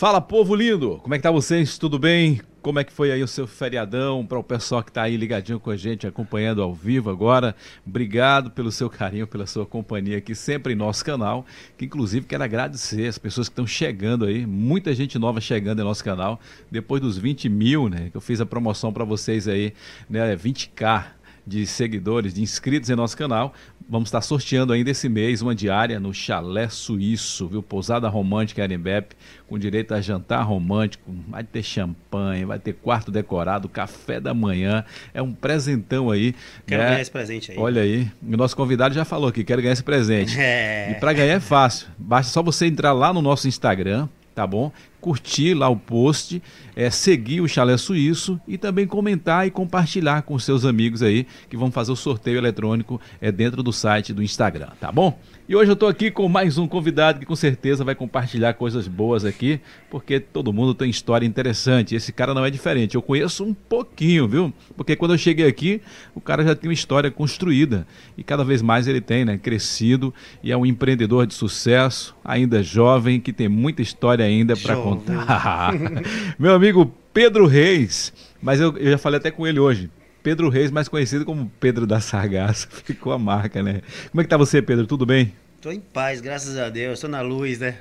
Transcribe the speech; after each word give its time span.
Fala, 0.00 0.18
povo 0.18 0.54
lindo! 0.54 0.98
Como 1.02 1.14
é 1.14 1.18
que 1.18 1.22
tá 1.22 1.30
vocês? 1.30 1.76
Tudo 1.76 1.98
bem? 1.98 2.40
Como 2.62 2.78
é 2.78 2.84
que 2.84 2.90
foi 2.90 3.12
aí 3.12 3.22
o 3.22 3.28
seu 3.28 3.46
feriadão? 3.46 4.24
Para 4.24 4.38
o 4.38 4.42
pessoal 4.42 4.82
que 4.82 4.88
está 4.88 5.02
aí 5.02 5.14
ligadinho 5.14 5.60
com 5.60 5.70
a 5.70 5.76
gente, 5.76 6.06
acompanhando 6.06 6.62
ao 6.62 6.74
vivo 6.74 7.10
agora, 7.10 7.54
obrigado 7.86 8.50
pelo 8.50 8.72
seu 8.72 8.88
carinho, 8.88 9.26
pela 9.26 9.46
sua 9.46 9.66
companhia 9.66 10.16
aqui 10.16 10.34
sempre 10.34 10.72
em 10.72 10.76
nosso 10.76 11.04
canal, 11.04 11.44
que 11.76 11.84
inclusive 11.84 12.24
quero 12.24 12.42
agradecer 12.42 13.08
as 13.08 13.18
pessoas 13.18 13.50
que 13.50 13.52
estão 13.52 13.66
chegando 13.66 14.24
aí, 14.24 14.46
muita 14.46 14.94
gente 14.94 15.18
nova 15.18 15.38
chegando 15.38 15.82
em 15.82 15.84
nosso 15.84 16.02
canal, 16.02 16.40
depois 16.70 17.02
dos 17.02 17.18
20 17.18 17.50
mil, 17.50 17.90
né, 17.90 18.08
que 18.10 18.16
eu 18.16 18.22
fiz 18.22 18.40
a 18.40 18.46
promoção 18.46 18.94
para 18.94 19.04
vocês 19.04 19.46
aí, 19.46 19.74
né, 20.08 20.34
20k 20.34 21.20
de 21.46 21.66
seguidores, 21.66 22.32
de 22.32 22.42
inscritos 22.42 22.88
em 22.88 22.94
nosso 22.94 23.16
canal. 23.16 23.52
Vamos 23.90 24.06
estar 24.06 24.20
sorteando 24.20 24.72
ainda 24.72 24.88
esse 24.88 25.08
mês 25.08 25.42
uma 25.42 25.52
diária 25.52 25.98
no 25.98 26.14
Chalé 26.14 26.68
Suíço, 26.68 27.48
viu? 27.48 27.60
Pousada 27.60 28.08
Romântica 28.08 28.62
Arembepe, 28.62 29.16
com 29.48 29.58
direito 29.58 29.92
a 29.92 30.00
jantar 30.00 30.42
romântico, 30.42 31.12
vai 31.28 31.42
ter 31.42 31.60
champanhe, 31.64 32.44
vai 32.44 32.60
ter 32.60 32.74
quarto 32.74 33.10
decorado, 33.10 33.68
café 33.68 34.20
da 34.20 34.32
manhã. 34.32 34.84
É 35.12 35.20
um 35.20 35.32
presentão 35.32 36.08
aí. 36.08 36.36
Quero 36.64 36.82
né? 36.82 36.88
ganhar 36.90 37.00
esse 37.00 37.10
presente 37.10 37.50
aí. 37.50 37.58
Olha 37.58 37.82
aí, 37.82 38.08
o 38.22 38.36
nosso 38.36 38.54
convidado 38.54 38.94
já 38.94 39.04
falou 39.04 39.32
que 39.32 39.42
quer 39.42 39.60
ganhar 39.60 39.72
esse 39.72 39.82
presente. 39.82 40.38
É. 40.40 40.92
E 40.92 40.94
para 40.94 41.12
ganhar 41.12 41.34
é 41.34 41.40
fácil. 41.40 41.88
Basta 41.98 42.32
só 42.32 42.42
você 42.42 42.66
entrar 42.66 42.92
lá 42.92 43.12
no 43.12 43.20
nosso 43.20 43.46
Instagram, 43.46 44.08
tá 44.34 44.46
bom? 44.46 44.72
Curtir 45.00 45.54
lá 45.54 45.68
o 45.68 45.76
post, 45.76 46.42
é, 46.76 46.90
seguir 46.90 47.40
o 47.40 47.48
Chalé 47.48 47.76
Suíço 47.76 48.40
e 48.46 48.58
também 48.58 48.86
comentar 48.86 49.46
e 49.46 49.50
compartilhar 49.50 50.22
com 50.22 50.38
seus 50.38 50.64
amigos 50.64 51.02
aí 51.02 51.26
que 51.48 51.56
vão 51.56 51.70
fazer 51.70 51.92
o 51.92 51.96
sorteio 51.96 52.38
eletrônico 52.38 53.00
é, 53.20 53.32
dentro 53.32 53.62
do 53.62 53.72
site 53.72 54.12
do 54.12 54.22
Instagram, 54.22 54.68
tá 54.80 54.90
bom? 54.92 55.18
E 55.50 55.56
hoje 55.56 55.68
eu 55.68 55.74
estou 55.74 55.88
aqui 55.88 56.12
com 56.12 56.28
mais 56.28 56.58
um 56.58 56.68
convidado 56.68 57.18
que 57.18 57.26
com 57.26 57.34
certeza 57.34 57.82
vai 57.82 57.96
compartilhar 57.96 58.54
coisas 58.54 58.86
boas 58.86 59.24
aqui, 59.24 59.60
porque 59.90 60.20
todo 60.20 60.52
mundo 60.52 60.72
tem 60.74 60.88
história 60.88 61.26
interessante. 61.26 61.92
Esse 61.92 62.12
cara 62.12 62.32
não 62.32 62.44
é 62.44 62.50
diferente. 62.50 62.94
Eu 62.94 63.02
conheço 63.02 63.42
um 63.42 63.52
pouquinho, 63.52 64.28
viu? 64.28 64.54
Porque 64.76 64.94
quando 64.94 65.12
eu 65.12 65.18
cheguei 65.18 65.48
aqui, 65.48 65.82
o 66.14 66.20
cara 66.20 66.44
já 66.44 66.54
tinha 66.54 66.68
uma 66.68 66.72
história 66.72 67.10
construída 67.10 67.84
e 68.16 68.22
cada 68.22 68.44
vez 68.44 68.62
mais 68.62 68.86
ele 68.86 69.00
tem, 69.00 69.24
né? 69.24 69.38
Crescido 69.38 70.14
e 70.40 70.52
é 70.52 70.56
um 70.56 70.64
empreendedor 70.64 71.26
de 71.26 71.34
sucesso, 71.34 72.14
ainda 72.24 72.62
jovem, 72.62 73.18
que 73.18 73.32
tem 73.32 73.48
muita 73.48 73.82
história 73.82 74.24
ainda 74.24 74.56
para 74.56 74.76
contar. 74.96 75.72
Meu 76.38 76.54
amigo 76.54 76.92
Pedro 77.12 77.46
Reis, 77.46 78.12
mas 78.40 78.60
eu, 78.60 78.76
eu 78.76 78.92
já 78.92 78.98
falei 78.98 79.18
até 79.18 79.30
com 79.30 79.46
ele 79.46 79.58
hoje. 79.58 79.90
Pedro 80.22 80.48
Reis, 80.48 80.70
mais 80.70 80.88
conhecido 80.88 81.24
como 81.24 81.50
Pedro 81.58 81.86
da 81.86 82.00
Sargaça. 82.00 82.68
Ficou 82.84 83.12
a 83.12 83.18
marca, 83.18 83.62
né? 83.62 83.80
Como 84.10 84.20
é 84.20 84.24
que 84.24 84.30
tá 84.30 84.36
você, 84.36 84.60
Pedro? 84.60 84.86
Tudo 84.86 85.06
bem? 85.06 85.32
Tô 85.60 85.70
em 85.70 85.80
paz, 85.80 86.20
graças 86.20 86.56
a 86.58 86.68
Deus. 86.68 87.00
Tô 87.00 87.08
na 87.08 87.20
luz, 87.20 87.58
né? 87.58 87.76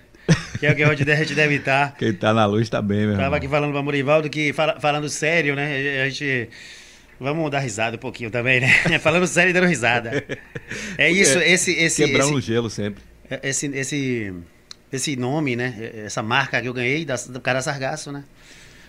Que 0.59 0.67
é 0.67 0.71
o 0.71 0.75
que 0.75 0.85
onde 0.85 1.11
a 1.11 1.15
gente 1.15 1.33
deve 1.33 1.55
estar. 1.55 1.95
Quem 1.97 2.13
tá 2.13 2.33
na 2.33 2.45
luz 2.45 2.69
tá 2.69 2.81
bem, 2.81 2.99
meu 2.99 3.11
Tava 3.11 3.23
irmão. 3.23 3.37
aqui 3.37 3.47
falando 3.47 3.71
pra 3.71 3.81
Murivaldo 3.81 4.29
que, 4.29 4.53
fala, 4.53 4.79
falando 4.79 5.09
sério, 5.09 5.55
né? 5.55 6.01
A 6.03 6.09
gente... 6.09 6.49
Vamos 7.19 7.51
dar 7.51 7.59
risada 7.59 7.97
um 7.97 7.99
pouquinho 7.99 8.31
também, 8.31 8.61
né? 8.61 8.69
falando 8.99 9.27
sério 9.27 9.49
e 9.49 9.53
dando 9.53 9.67
risada. 9.67 10.23
É 10.97 11.11
isso, 11.11 11.37
esse... 11.39 11.71
esse 11.73 12.05
Quebrando 12.05 12.35
o 12.35 12.41
gelo 12.41 12.69
sempre. 12.69 13.03
Esse, 13.43 13.67
esse, 13.67 14.33
esse 14.91 15.15
nome, 15.15 15.55
né? 15.55 15.91
Essa 16.05 16.21
marca 16.23 16.61
que 16.61 16.67
eu 16.67 16.73
ganhei 16.73 17.05
da, 17.05 17.15
do 17.15 17.39
cara 17.39 17.61
Sargaço, 17.61 18.11
né? 18.11 18.23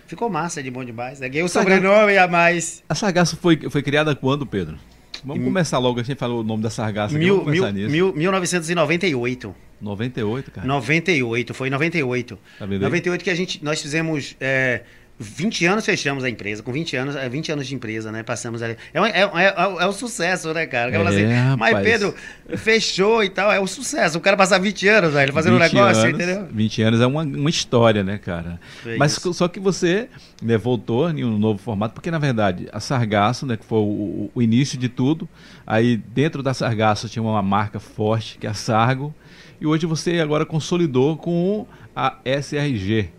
Ficou 0.07 0.29
massa 0.29 0.61
de 0.61 0.69
bom 0.69 0.83
demais. 0.83 1.21
É 1.21 1.29
ganhei 1.29 1.43
o 1.43 1.47
sobrenome 1.47 2.17
a 2.17 2.27
mais. 2.27 2.83
A 2.89 2.95
Sargaço 2.95 3.37
foi, 3.37 3.57
foi 3.69 3.81
criada 3.81 4.15
quando, 4.15 4.45
Pedro? 4.45 4.77
Vamos 5.23 5.43
começar 5.43 5.77
logo, 5.77 5.99
a 5.99 6.03
gente 6.03 6.17
falou 6.17 6.41
o 6.41 6.43
nome 6.43 6.63
da 6.63 6.69
Sargasso. 6.69 7.15
Mil, 7.15 7.45
mil, 7.45 7.71
mil, 7.89 8.13
1998. 8.13 9.55
98, 9.79 10.51
cara? 10.51 10.67
98, 10.67 11.53
foi 11.53 11.67
em 11.67 11.71
98. 11.71 12.39
Tá 12.59 12.67
98 12.67 13.23
que 13.23 13.29
a 13.29 13.35
gente, 13.35 13.63
nós 13.63 13.81
fizemos 13.81 14.35
é, 14.39 14.81
20 15.21 15.65
anos 15.65 15.85
fechamos 15.85 16.23
a 16.23 16.29
empresa, 16.29 16.63
com 16.63 16.71
20 16.71 16.95
anos, 16.97 17.15
20 17.15 17.49
é, 17.49 17.53
anos 17.53 17.67
de 17.67 17.75
empresa, 17.75 18.11
né? 18.11 18.23
Passamos 18.23 18.61
ali. 18.61 18.75
É, 18.93 18.99
é, 18.99 19.21
é, 19.21 19.55
é, 19.81 19.87
um 19.87 19.93
sucesso, 19.93 20.53
né, 20.53 20.65
cara? 20.65 20.91
É, 20.91 21.07
assim, 21.07 21.57
mas 21.57 21.79
Pedro, 21.81 22.15
fechou 22.57 23.23
e 23.23 23.29
tal, 23.29 23.51
é 23.51 23.59
um 23.59 23.67
sucesso. 23.67 24.17
O 24.17 24.21
cara 24.21 24.35
passar 24.35 24.59
20 24.59 24.87
anos, 24.87 25.13
velho, 25.13 25.31
fazendo 25.31 25.55
um 25.55 25.59
negócio, 25.59 26.03
anos, 26.03 26.15
entendeu? 26.15 26.47
20 26.51 26.81
anos 26.81 27.01
é 27.01 27.05
uma, 27.05 27.21
uma 27.21 27.49
história, 27.49 28.03
né, 28.03 28.17
cara? 28.17 28.59
É 28.85 28.97
mas 28.97 29.13
isso. 29.13 29.33
só 29.33 29.47
que 29.47 29.59
você 29.59 30.09
né, 30.41 30.57
voltou 30.57 31.09
em 31.09 31.23
um 31.23 31.37
novo 31.37 31.59
formato, 31.59 31.93
porque 31.93 32.09
na 32.09 32.19
verdade 32.19 32.67
a 32.73 32.79
Sargasso, 32.79 33.45
né, 33.45 33.55
que 33.55 33.65
foi 33.65 33.79
o, 33.79 34.31
o 34.33 34.41
início 34.41 34.77
de 34.77 34.89
tudo, 34.89 35.29
aí 35.65 35.97
dentro 35.97 36.41
da 36.41 36.53
Sargasso 36.53 37.07
tinha 37.07 37.21
uma 37.21 37.41
marca 37.41 37.79
forte, 37.79 38.37
que 38.39 38.47
é 38.47 38.49
a 38.49 38.53
Sargo, 38.53 39.13
e 39.59 39.67
hoje 39.67 39.85
você 39.85 40.19
agora 40.19 40.45
consolidou 40.45 41.15
com 41.15 41.67
a 41.95 42.17
SRG, 42.25 43.09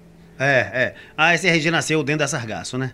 é, 0.43 0.71
é. 0.75 0.95
A 1.17 1.35
SRG 1.35 1.71
nasceu 1.71 2.03
dentro 2.03 2.21
da 2.21 2.29
Sargaço, 2.29 2.77
né? 2.79 2.93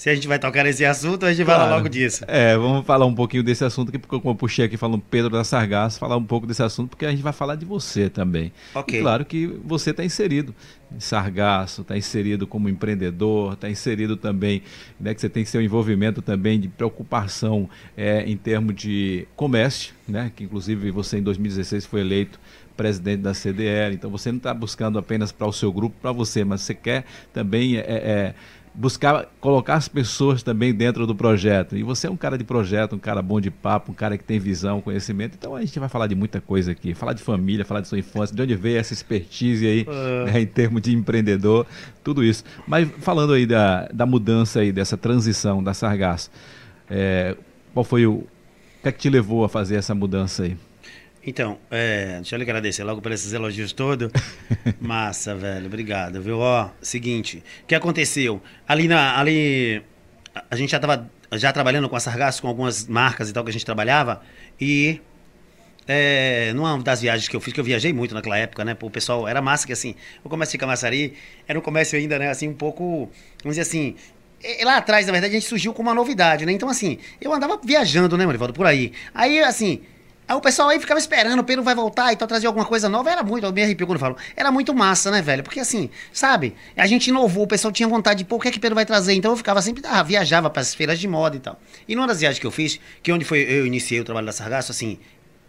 Se 0.00 0.08
a 0.08 0.14
gente 0.14 0.26
vai 0.26 0.38
tocar 0.38 0.64
nesse 0.64 0.82
assunto, 0.82 1.26
a 1.26 1.30
gente 1.30 1.44
claro. 1.44 1.60
fala 1.60 1.76
logo 1.76 1.86
disso. 1.86 2.24
É, 2.26 2.56
vamos 2.56 2.86
falar 2.86 3.04
um 3.04 3.14
pouquinho 3.14 3.42
desse 3.42 3.62
assunto 3.62 3.90
aqui, 3.90 3.98
porque 3.98 4.18
como 4.18 4.30
eu 4.30 4.34
puxei 4.34 4.64
aqui 4.64 4.78
falando 4.78 5.02
Pedro 5.10 5.28
da 5.28 5.44
Sargaço, 5.44 5.98
falar 5.98 6.16
um 6.16 6.24
pouco 6.24 6.46
desse 6.46 6.62
assunto, 6.62 6.88
porque 6.88 7.04
a 7.04 7.10
gente 7.10 7.22
vai 7.22 7.34
falar 7.34 7.54
de 7.54 7.66
você 7.66 8.08
também. 8.08 8.50
Ok. 8.74 8.98
E 8.98 9.02
claro 9.02 9.26
que 9.26 9.46
você 9.62 9.90
está 9.90 10.02
inserido 10.02 10.54
em 10.90 10.98
Sargaço, 11.00 11.82
está 11.82 11.98
inserido 11.98 12.46
como 12.46 12.66
empreendedor, 12.66 13.52
está 13.52 13.68
inserido 13.68 14.16
também, 14.16 14.62
né, 14.98 15.12
que 15.12 15.20
você 15.20 15.28
tem 15.28 15.44
seu 15.44 15.60
envolvimento 15.60 16.22
também 16.22 16.58
de 16.58 16.68
preocupação 16.68 17.68
é, 17.94 18.22
em 18.22 18.38
termos 18.38 18.74
de 18.74 19.28
comércio, 19.36 19.92
né, 20.08 20.32
que 20.34 20.44
inclusive 20.44 20.90
você 20.90 21.18
em 21.18 21.22
2016 21.22 21.84
foi 21.84 22.00
eleito 22.00 22.40
presidente 22.80 23.20
da 23.20 23.34
CDL. 23.34 23.94
Então 23.94 24.08
você 24.08 24.32
não 24.32 24.38
está 24.38 24.54
buscando 24.54 24.98
apenas 24.98 25.30
para 25.30 25.46
o 25.46 25.52
seu 25.52 25.70
grupo, 25.70 25.94
para 26.00 26.12
você, 26.12 26.42
mas 26.42 26.62
você 26.62 26.74
quer 26.74 27.04
também 27.30 27.76
é, 27.76 27.80
é, 27.80 28.34
buscar 28.74 29.26
colocar 29.38 29.74
as 29.74 29.86
pessoas 29.86 30.42
também 30.42 30.72
dentro 30.72 31.06
do 31.06 31.14
projeto. 31.14 31.76
E 31.76 31.82
você 31.82 32.06
é 32.06 32.10
um 32.10 32.16
cara 32.16 32.38
de 32.38 32.44
projeto, 32.44 32.96
um 32.96 32.98
cara 32.98 33.20
bom 33.20 33.38
de 33.38 33.50
papo, 33.50 33.92
um 33.92 33.94
cara 33.94 34.16
que 34.16 34.24
tem 34.24 34.38
visão, 34.38 34.80
conhecimento. 34.80 35.36
Então 35.38 35.54
a 35.54 35.60
gente 35.60 35.78
vai 35.78 35.90
falar 35.90 36.06
de 36.06 36.14
muita 36.14 36.40
coisa 36.40 36.72
aqui. 36.72 36.94
Falar 36.94 37.12
de 37.12 37.22
família, 37.22 37.66
falar 37.66 37.82
de 37.82 37.88
sua 37.88 37.98
infância, 37.98 38.34
de 38.34 38.40
onde 38.40 38.56
veio 38.56 38.78
essa 38.78 38.94
expertise 38.94 39.66
aí 39.66 39.82
uh... 39.82 40.24
né, 40.24 40.40
em 40.40 40.46
termos 40.46 40.80
de 40.80 40.94
empreendedor, 40.94 41.66
tudo 42.02 42.24
isso. 42.24 42.44
Mas 42.66 42.88
falando 43.00 43.34
aí 43.34 43.44
da, 43.44 43.90
da 43.92 44.06
mudança 44.06 44.60
aí, 44.60 44.72
dessa 44.72 44.96
transição 44.96 45.62
da 45.62 45.74
Sargasso, 45.74 46.30
é, 46.88 47.36
qual 47.74 47.84
foi 47.84 48.06
o... 48.06 48.12
O 48.78 48.82
que 48.82 48.88
é 48.88 48.92
que 48.92 48.98
te 48.98 49.10
levou 49.10 49.44
a 49.44 49.48
fazer 49.50 49.76
essa 49.76 49.94
mudança 49.94 50.44
aí? 50.44 50.56
Então, 51.24 51.58
é, 51.70 52.14
deixa 52.16 52.34
eu 52.34 52.38
lhe 52.38 52.44
agradecer 52.44 52.82
logo 52.82 53.02
por 53.02 53.12
esses 53.12 53.32
elogios 53.32 53.72
todos. 53.72 54.10
Massa, 54.80 55.34
velho, 55.34 55.66
obrigado, 55.66 56.22
viu? 56.22 56.38
Ó, 56.38 56.70
seguinte, 56.80 57.42
o 57.62 57.66
que 57.66 57.74
aconteceu? 57.74 58.40
Ali 58.66 58.88
na, 58.88 59.18
ali, 59.18 59.82
a 60.50 60.56
gente 60.56 60.70
já 60.70 60.78
estava 60.78 61.10
já 61.32 61.52
trabalhando 61.52 61.88
com 61.88 61.96
a 61.96 62.00
Sargasso, 62.00 62.40
com 62.40 62.48
algumas 62.48 62.86
marcas 62.86 63.28
e 63.28 63.32
tal 63.32 63.44
que 63.44 63.50
a 63.50 63.52
gente 63.52 63.66
trabalhava, 63.66 64.22
e 64.58 65.00
é, 65.86 66.52
numa 66.54 66.78
das 66.82 67.02
viagens 67.02 67.28
que 67.28 67.36
eu 67.36 67.40
fiz, 67.40 67.52
que 67.52 67.60
eu 67.60 67.64
viajei 67.64 67.92
muito 67.92 68.14
naquela 68.14 68.38
época, 68.38 68.64
né? 68.64 68.76
O 68.80 68.90
pessoal, 68.90 69.28
era 69.28 69.42
massa 69.42 69.66
que 69.66 69.72
assim, 69.72 69.94
o 70.24 70.28
comércio 70.28 70.52
de 70.52 70.58
Camaçari 70.58 71.14
era 71.46 71.58
um 71.58 71.62
comércio 71.62 71.98
ainda, 71.98 72.18
né? 72.18 72.30
Assim, 72.30 72.48
um 72.48 72.54
pouco, 72.54 73.10
vamos 73.42 73.56
dizer 73.56 73.62
assim, 73.62 73.94
lá 74.62 74.78
atrás, 74.78 75.06
na 75.06 75.12
verdade, 75.12 75.36
a 75.36 75.38
gente 75.38 75.48
surgiu 75.48 75.74
com 75.74 75.82
uma 75.82 75.94
novidade, 75.94 76.46
né? 76.46 76.52
Então, 76.52 76.68
assim, 76.68 76.98
eu 77.20 77.32
andava 77.32 77.60
viajando, 77.62 78.16
né, 78.16 78.24
Marivaldo, 78.24 78.54
por 78.54 78.66
aí. 78.66 78.92
Aí, 79.14 79.40
assim, 79.40 79.82
Aí 80.30 80.36
o 80.36 80.40
pessoal 80.40 80.68
aí 80.68 80.78
ficava 80.78 81.00
esperando, 81.00 81.40
o 81.40 81.42
Pedro 81.42 81.64
vai 81.64 81.74
voltar 81.74 82.12
e 82.12 82.16
tal, 82.16 82.28
trazer 82.28 82.46
alguma 82.46 82.64
coisa 82.64 82.88
nova. 82.88 83.10
Era 83.10 83.20
muito, 83.20 83.44
eu 83.44 83.52
me 83.52 83.64
arrepio 83.64 83.84
quando 83.84 83.98
falo. 83.98 84.16
Era 84.36 84.52
muito 84.52 84.72
massa, 84.72 85.10
né, 85.10 85.20
velho? 85.20 85.42
Porque 85.42 85.58
assim, 85.58 85.90
sabe? 86.12 86.54
A 86.76 86.86
gente 86.86 87.08
inovou, 87.08 87.42
o 87.42 87.46
pessoal 87.48 87.72
tinha 87.72 87.88
vontade 87.88 88.18
de, 88.18 88.24
pô, 88.24 88.36
o 88.36 88.38
que 88.38 88.46
é 88.46 88.52
que 88.52 88.60
Pedro 88.60 88.76
vai 88.76 88.86
trazer? 88.86 89.12
Então 89.14 89.32
eu 89.32 89.36
ficava 89.36 89.60
sempre, 89.60 89.82
ah, 89.84 90.04
viajava 90.04 90.48
para 90.48 90.62
as 90.62 90.72
feiras 90.72 91.00
de 91.00 91.08
moda 91.08 91.36
e 91.36 91.40
tal. 91.40 91.58
E 91.88 91.96
numa 91.96 92.06
das 92.06 92.20
viagens 92.20 92.38
que 92.38 92.46
eu 92.46 92.52
fiz, 92.52 92.78
que 93.02 93.10
é 93.10 93.14
onde 93.14 93.24
foi 93.24 93.40
eu 93.40 93.66
iniciei 93.66 94.00
o 94.00 94.04
trabalho 94.04 94.24
da 94.24 94.30
Sargasso, 94.30 94.70
assim, 94.70 95.00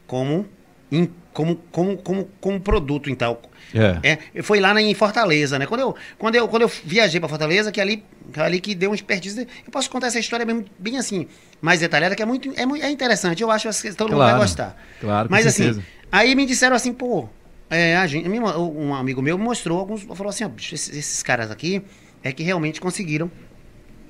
como, 0.08 0.48
in, 0.92 1.12
como, 1.32 1.58
como, 1.72 1.98
como, 1.98 2.30
como 2.42 2.60
produto, 2.60 3.08
então. 3.08 3.38
É. 3.74 4.18
é. 4.36 4.42
Foi 4.42 4.60
lá 4.60 4.80
em 4.82 4.94
Fortaleza, 4.94 5.58
né? 5.58 5.66
Quando 5.66 5.82
eu, 5.82 5.96
quando 6.18 6.36
eu, 6.36 6.48
quando 6.48 6.62
eu 6.64 6.72
viajei 6.84 7.20
para 7.20 7.30
Fortaleza, 7.30 7.72
que 7.72 7.80
ali, 7.80 8.04
ali 8.36 8.60
que 8.60 8.76
deu 8.76 8.92
um 8.92 8.94
expertise. 8.94 9.48
Eu 9.66 9.72
posso 9.72 9.90
contar 9.90 10.08
essa 10.08 10.20
história 10.20 10.46
bem, 10.46 10.66
bem 10.78 10.98
assim, 10.98 11.28
mais 11.62 11.80
detalhada, 11.80 12.16
que 12.16 12.22
é 12.22 12.26
muito, 12.26 12.52
é, 12.56 12.66
muito, 12.66 12.84
é 12.84 12.90
interessante. 12.90 13.42
Eu 13.42 13.52
acho 13.52 13.70
que 13.82 13.94
todo 13.94 14.10
claro, 14.10 14.14
mundo 14.14 14.32
vai 14.32 14.40
gostar. 14.40 14.78
Claro, 15.00 15.28
Mas 15.32 15.48
assim, 15.48 15.82
aí 16.12 16.36
me 16.36 16.46
disseram 16.46 16.76
assim, 16.76 16.94
pô, 16.94 17.30
é, 17.70 17.96
a 17.96 18.06
gente, 18.08 18.28
um 18.28 18.94
amigo 18.94 19.22
meu 19.22 19.38
mostrou 19.38 19.80
alguns, 19.80 20.04
falou 20.04 20.30
assim, 20.30 20.44
ó, 20.44 20.50
esses, 20.58 20.90
esses, 20.90 21.24
caras 21.24 21.50
aqui 21.50 21.82
é 22.22 22.32
que 22.32 22.44
realmente 22.44 22.82
conseguiram 22.82 23.32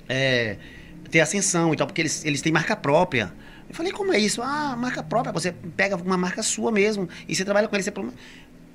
é, 0.10 0.57
ter 1.12 1.19
ascensão 1.19 1.74
e 1.74 1.78
tal, 1.78 1.86
porque 1.86 2.02
eles, 2.02 2.25
eles 2.25 2.42
têm 2.42 2.52
marca 2.52 2.75
própria. 2.75 3.31
Eu 3.69 3.75
falei, 3.75 3.92
como 3.94 4.12
é 4.12 4.19
isso? 4.19 4.42
Ah, 4.42 4.75
marca 4.75 5.02
própria. 5.02 5.31
Você 5.31 5.54
pega 5.78 5.96
uma 5.96 6.18
marca 6.18 6.44
sua 6.44 6.72
mesmo 6.72 7.07
e 7.25 7.34
você 7.34 7.46
trabalha 7.46 7.69
com 7.69 7.75
ele. 7.75 7.84
Você 7.84 7.94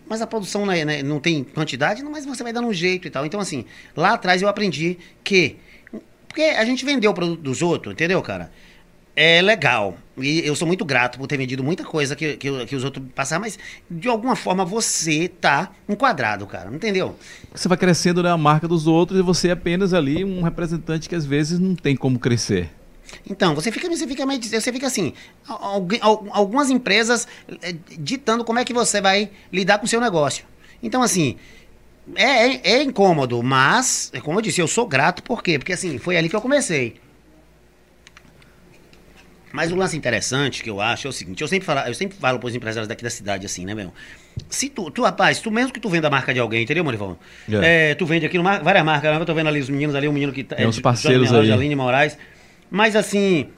mas 0.09 0.23
a 0.23 0.27
produção 0.27 0.65
né, 0.67 0.85
né, 0.85 1.03
não 1.03 1.21
tem 1.21 1.45
quantidade, 1.45 2.03
mas 2.03 2.25
você 2.25 2.43
vai 2.43 2.53
dando 2.53 2.69
um 2.69 2.73
jeito 2.73 3.07
e 3.07 3.11
tal. 3.11 3.27
Então, 3.27 3.41
assim, 3.41 3.65
lá 3.97 4.15
atrás 4.15 4.43
eu 4.43 4.49
aprendi 4.49 4.99
que. 5.25 5.57
Porque 6.29 6.43
a 6.43 6.65
gente 6.65 6.85
vendeu 6.85 7.11
o 7.11 7.15
produto 7.15 7.41
dos 7.41 7.63
outros, 7.63 7.93
entendeu, 7.95 8.21
cara? 8.21 8.51
é 9.17 9.41
legal. 9.41 9.97
E 10.19 10.47
eu 10.47 10.55
sou 10.55 10.69
muito 10.69 10.85
grato 10.85 11.19
por 11.19 11.27
ter 11.27 11.39
vendido 11.39 11.65
muita 11.65 11.83
coisa 11.83 12.15
que, 12.15 12.37
que, 12.37 12.67
que 12.67 12.77
os 12.77 12.85
outros 12.85 13.05
passaram, 13.15 13.41
mas 13.41 13.59
de 13.91 14.09
alguma 14.09 14.37
forma 14.37 14.65
você 14.65 15.29
tá 15.29 15.73
enquadrado, 15.89 16.47
cara. 16.47 16.73
Entendeu? 16.73 17.17
Você 17.53 17.67
vai 17.67 17.79
crescendo 17.79 18.23
na 18.23 18.37
marca 18.37 18.69
dos 18.69 18.87
outros 18.87 19.19
e 19.19 19.23
você 19.23 19.49
é 19.49 19.53
apenas 19.53 19.95
ali 19.95 20.23
um 20.23 20.43
representante 20.43 21.09
que 21.09 21.15
às 21.15 21.25
vezes 21.25 21.59
não 21.59 21.75
tem 21.75 21.97
como 21.97 22.19
crescer. 22.19 22.71
Então, 23.29 23.55
você 23.55 23.73
fica, 23.73 23.89
você 23.89 24.07
fica, 24.07 24.25
você 24.27 24.73
fica 24.73 24.87
assim, 24.87 25.13
algumas 26.33 26.71
empresas 26.71 27.27
eh, 27.63 27.75
ditando 27.99 28.45
como 28.45 28.59
é 28.59 28.65
que 28.65 28.73
você 28.73 29.01
vai 29.01 29.31
lidar 29.53 29.79
com 29.79 29.85
o 29.85 29.89
seu 29.89 30.01
negócio. 30.01 30.45
Então, 30.83 31.03
assim, 31.03 31.37
é, 32.15 32.23
é, 32.23 32.61
é 32.75 32.83
incômodo, 32.83 33.43
mas, 33.43 34.11
é 34.15 34.21
como 34.21 34.39
eu 34.39 34.43
disse, 34.43 34.61
eu 34.61 34.69
sou 34.69 34.87
grato, 34.87 35.23
por 35.23 35.43
quê? 35.43 35.59
Porque 35.59 35.73
assim, 35.73 35.99
foi 35.99 36.17
ali 36.17 36.29
que 36.29 36.37
eu 36.37 36.41
comecei. 36.41 36.97
Mas 39.53 39.73
o 39.73 39.77
lance 39.77 39.97
interessante 39.97 40.63
que 40.63 40.69
eu 40.69 40.81
acho 40.81 41.07
é 41.07 41.11
o 41.11 41.13
seguinte, 41.13 41.41
eu 41.41 41.49
sempre 41.49 41.65
falo, 41.65 41.81
eu 41.81 41.95
sempre 41.95 42.17
falo 42.19 42.39
para 42.39 42.47
os 42.47 42.55
empresários 42.55 42.87
daqui 42.87 43.03
da 43.03 43.11
cidade 43.11 43.47
assim, 43.47 43.65
né, 43.65 43.75
meu? 43.75 43.93
Se 44.51 44.69
tu, 44.69 44.91
tu, 44.91 45.03
rapaz, 45.03 45.41
tu 45.41 45.51
mesmo 45.51 45.73
que 45.73 45.81
tu 45.81 45.89
venda 45.89 46.09
a 46.09 46.11
marca 46.11 46.35
de 46.35 46.39
alguém, 46.39 46.63
entendeu, 46.63 46.85
Morivão? 46.85 47.17
É. 47.51 47.91
é. 47.91 47.95
tu 47.95 48.05
vende 48.05 48.27
aqui 48.27 48.37
numa, 48.37 48.59
várias 48.59 48.85
marcas, 48.85 49.19
eu 49.19 49.25
tô 49.25 49.35
vendo 49.35 49.47
ali 49.47 49.61
os 49.61 49.71
meninos 49.71 49.97
ali, 49.97 50.07
o 50.07 50.11
um 50.11 50.13
menino 50.13 50.33
que 50.33 50.45
tá, 50.45 50.57
é, 50.59 50.67
os 50.67 50.79
parceiros 50.79 51.33
aí. 51.33 51.51
Aline 51.51 51.75
Moraes. 51.75 52.19
Mas 52.71 52.97
assim, 52.97 53.49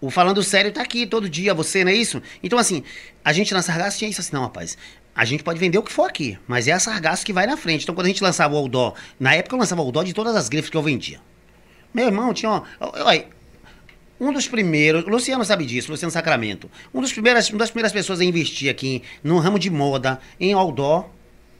o 0.00 0.10
falando 0.10 0.42
sério 0.42 0.72
tá 0.72 0.82
aqui 0.82 1.06
todo 1.06 1.28
dia, 1.28 1.52
você, 1.52 1.84
não 1.84 1.92
é 1.92 1.94
isso? 1.94 2.22
Então 2.42 2.58
assim, 2.58 2.82
a 3.24 3.32
gente 3.32 3.52
na 3.52 3.62
Sargasso 3.62 3.98
tinha 3.98 4.10
isso 4.10 4.20
assim, 4.20 4.32
não, 4.32 4.42
rapaz. 4.42 4.76
A 5.14 5.24
gente 5.24 5.42
pode 5.42 5.58
vender 5.58 5.76
o 5.76 5.82
que 5.82 5.92
for 5.92 6.08
aqui, 6.08 6.38
mas 6.46 6.68
é 6.68 6.72
a 6.72 6.78
Sargasso 6.78 7.26
que 7.26 7.32
vai 7.32 7.46
na 7.46 7.56
frente. 7.56 7.82
Então 7.82 7.94
quando 7.94 8.06
a 8.06 8.10
gente 8.10 8.22
lançava 8.22 8.54
o 8.54 8.56
Outdoor, 8.56 8.94
na 9.18 9.34
época 9.34 9.54
eu 9.54 9.58
lançava 9.58 9.80
o 9.80 9.84
Outdoor 9.84 10.04
de 10.04 10.12
todas 10.12 10.34
as 10.36 10.48
grifes 10.48 10.70
que 10.70 10.76
eu 10.76 10.82
vendia. 10.82 11.20
Meu 11.92 12.06
irmão 12.06 12.32
tinha, 12.32 12.50
ó, 12.50 12.62
um 14.20 14.32
dos 14.32 14.46
primeiros, 14.46 15.04
Luciano 15.04 15.44
sabe 15.44 15.64
disso, 15.64 15.90
Luciano 15.90 16.12
Sacramento. 16.12 16.70
Um 16.92 17.00
dos 17.00 17.12
primeiras, 17.12 17.48
uma 17.48 17.58
das 17.58 17.70
primeiras 17.70 17.90
pessoas 17.90 18.20
a 18.20 18.24
investir 18.24 18.70
aqui 18.70 19.02
no 19.24 19.38
ramo 19.38 19.58
de 19.58 19.70
moda, 19.70 20.20
em 20.38 20.52
outdoor, 20.52 21.08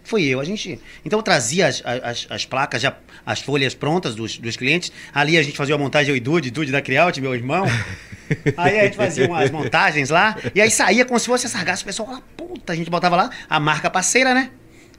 foi 0.02 0.24
eu. 0.24 0.40
A 0.40 0.44
gente, 0.44 0.80
então 1.04 1.18
eu 1.18 1.22
trazia 1.22 1.66
as, 1.66 1.82
as, 1.84 2.26
as 2.28 2.44
placas, 2.44 2.82
já, 2.82 2.96
as 3.24 3.40
folhas 3.40 3.74
prontas 3.74 4.14
dos, 4.14 4.38
dos 4.38 4.56
clientes. 4.56 4.92
Ali 5.14 5.36
a 5.38 5.42
gente 5.42 5.56
fazia 5.56 5.74
a 5.74 5.78
montagem, 5.78 6.10
eu 6.10 6.16
e 6.16 6.20
Dude, 6.20 6.50
Dude 6.50 6.72
da 6.72 6.82
Crialt, 6.82 7.18
meu 7.18 7.34
irmão. 7.34 7.64
Aí 8.56 8.80
a 8.80 8.84
gente 8.84 8.96
fazia 8.96 9.26
umas 9.26 9.50
montagens 9.50 10.08
lá, 10.08 10.36
e 10.54 10.60
aí 10.60 10.70
saía 10.70 11.04
como 11.04 11.18
se 11.18 11.26
fosse 11.26 11.46
essa 11.46 11.56
sargaço. 11.56 11.82
O 11.82 11.86
pessoal 11.86 12.06
falava, 12.06 12.24
puta, 12.36 12.72
a 12.72 12.76
gente 12.76 12.88
botava 12.88 13.16
lá 13.16 13.30
a 13.48 13.58
marca 13.58 13.90
parceira, 13.90 14.32
né? 14.32 14.50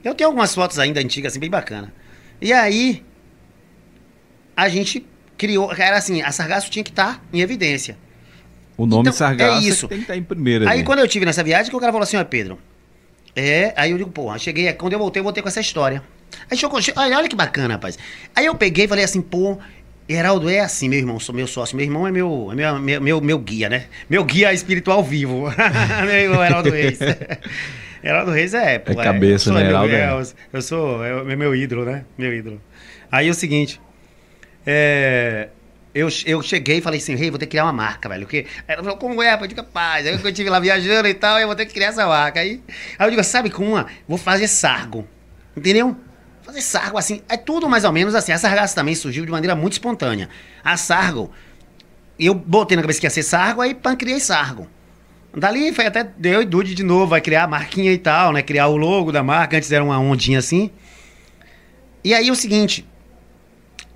Eu 0.04 0.14
tenho 0.14 0.28
algumas 0.28 0.54
fotos 0.54 0.78
ainda 0.78 1.00
antigas, 1.00 1.32
assim, 1.32 1.40
bem 1.40 1.48
bacana. 1.48 1.94
E 2.42 2.52
aí, 2.52 3.02
a 4.54 4.68
gente 4.68 5.06
criou. 5.38 5.72
Era 5.72 5.96
assim, 5.96 6.20
a 6.22 6.30
Sargasso 6.30 6.70
tinha 6.70 6.84
que 6.84 6.90
estar 6.90 7.14
tá 7.14 7.20
em 7.32 7.40
evidência. 7.40 7.96
O 8.76 8.84
nome 8.84 9.02
então, 9.02 9.12
Sargasso 9.12 9.64
é 9.64 9.68
isso. 9.68 9.88
tem 9.88 9.98
que 9.98 10.04
estar 10.04 10.14
tá 10.14 10.18
em 10.18 10.22
primeiro. 10.22 10.68
Aí 10.68 10.78
ali. 10.78 10.84
quando 10.84 10.98
eu 10.98 11.08
tive 11.08 11.24
nessa 11.24 11.42
viagem, 11.42 11.70
que 11.70 11.76
o 11.76 11.80
cara 11.80 11.92
falou 11.92 12.04
assim, 12.04 12.16
ó, 12.16 12.24
Pedro. 12.24 12.58
É, 13.34 13.72
aí 13.76 13.90
eu 13.90 13.98
digo, 13.98 14.10
pô, 14.10 14.36
cheguei, 14.38 14.72
quando 14.74 14.92
eu 14.92 14.98
voltei, 14.98 15.20
eu 15.20 15.24
voltei 15.24 15.42
com 15.42 15.48
essa 15.48 15.60
história. 15.60 16.02
Aí 16.50 16.56
chegou, 16.56 16.78
olha 16.96 17.28
que 17.28 17.36
bacana, 17.36 17.74
rapaz. 17.74 17.98
Aí 18.34 18.46
eu 18.46 18.54
peguei 18.54 18.84
e 18.84 18.88
falei 18.88 19.04
assim, 19.04 19.22
pô, 19.22 19.58
Heraldo 20.08 20.50
é 20.50 20.60
assim, 20.60 20.88
meu 20.88 20.98
irmão, 20.98 21.18
sou 21.18 21.34
meu 21.34 21.46
sócio. 21.46 21.76
Meu 21.76 21.84
irmão 21.84 22.06
é 22.06 22.10
meu, 22.10 22.48
é 22.52 22.54
meu, 22.54 22.78
meu, 22.78 23.00
meu, 23.00 23.20
meu 23.20 23.38
guia, 23.38 23.68
né? 23.68 23.86
Meu 24.08 24.24
guia 24.24 24.52
espiritual 24.52 25.02
vivo. 25.02 25.44
meu 26.04 26.14
irmão, 26.14 26.44
Heraldo 26.44 26.70
Reis. 26.70 26.98
Heraldo 28.02 28.32
Reis 28.32 28.52
é, 28.52 28.78
pô. 28.78 28.92
É 28.92 29.04
cabeça, 29.04 29.50
é, 29.50 29.54
né? 29.54 29.68
Heraldo 29.68 29.94
é. 29.94 30.10
Eu, 30.10 30.22
eu 30.52 30.62
sou, 30.62 31.04
é 31.04 31.36
meu 31.36 31.54
ídolo, 31.54 31.84
né? 31.84 32.04
Meu 32.18 32.34
ídolo. 32.34 32.60
Aí 33.10 33.28
é 33.28 33.30
o 33.30 33.34
seguinte, 33.34 33.80
é, 34.66 35.48
eu, 35.94 36.08
eu 36.24 36.42
cheguei 36.42 36.78
e 36.78 36.80
falei 36.80 36.98
assim, 36.98 37.14
rei, 37.14 37.24
hey, 37.24 37.30
vou 37.30 37.38
ter 37.38 37.46
que 37.46 37.50
criar 37.50 37.64
uma 37.64 37.72
marca, 37.72 38.08
velho. 38.08 38.22
Porque 38.22 38.46
ela 38.66 38.82
falou, 38.82 38.98
como 38.98 39.22
é? 39.22 39.34
Eu 39.34 39.46
digo, 39.46 39.62
capaz. 39.62 40.06
Aí 40.06 40.12
eu 40.12 40.28
estive 40.28 40.48
lá 40.48 40.58
viajando 40.58 41.06
e 41.06 41.14
tal, 41.14 41.38
eu 41.38 41.46
vou 41.46 41.54
ter 41.54 41.66
que 41.66 41.74
criar 41.74 41.88
essa 41.88 42.06
marca. 42.06 42.40
Aí, 42.40 42.62
aí 42.98 43.06
eu 43.06 43.10
digo, 43.10 43.22
sabe 43.22 43.50
com 43.50 43.64
uma? 43.68 43.86
Vou 44.08 44.16
fazer 44.16 44.48
sargo. 44.48 45.06
Entendeu? 45.56 45.96
Fazer 46.42 46.62
sargo, 46.62 46.96
assim, 46.96 47.22
é 47.28 47.36
tudo 47.36 47.68
mais 47.68 47.84
ou 47.84 47.92
menos 47.92 48.14
assim. 48.14 48.32
A 48.32 48.38
sargaça 48.38 48.74
também 48.74 48.94
surgiu 48.94 49.24
de 49.24 49.30
maneira 49.30 49.54
muito 49.54 49.74
espontânea. 49.74 50.30
A 50.64 50.76
sargo, 50.76 51.30
eu 52.18 52.34
botei 52.34 52.76
na 52.76 52.82
cabeça 52.82 52.98
que 52.98 53.06
ia 53.06 53.10
ser 53.10 53.22
sargo, 53.22 53.60
aí 53.60 53.74
pan, 53.74 53.94
criei 53.94 54.18
sargo. 54.18 54.66
Dali 55.36 55.72
foi 55.72 55.86
até 55.86 56.04
deu 56.04 56.42
e 56.42 56.44
Dude 56.44 56.74
de 56.74 56.82
novo, 56.82 57.08
vai 57.08 57.20
criar 57.20 57.44
a 57.44 57.46
marquinha 57.46 57.92
e 57.92 57.98
tal, 57.98 58.32
né? 58.32 58.42
Criar 58.42 58.68
o 58.68 58.76
logo 58.76 59.12
da 59.12 59.22
marca, 59.22 59.56
antes 59.56 59.70
era 59.72 59.82
uma 59.82 59.98
ondinha 59.98 60.38
assim. 60.38 60.70
E 62.04 62.12
aí 62.12 62.30
o 62.30 62.34
seguinte, 62.34 62.86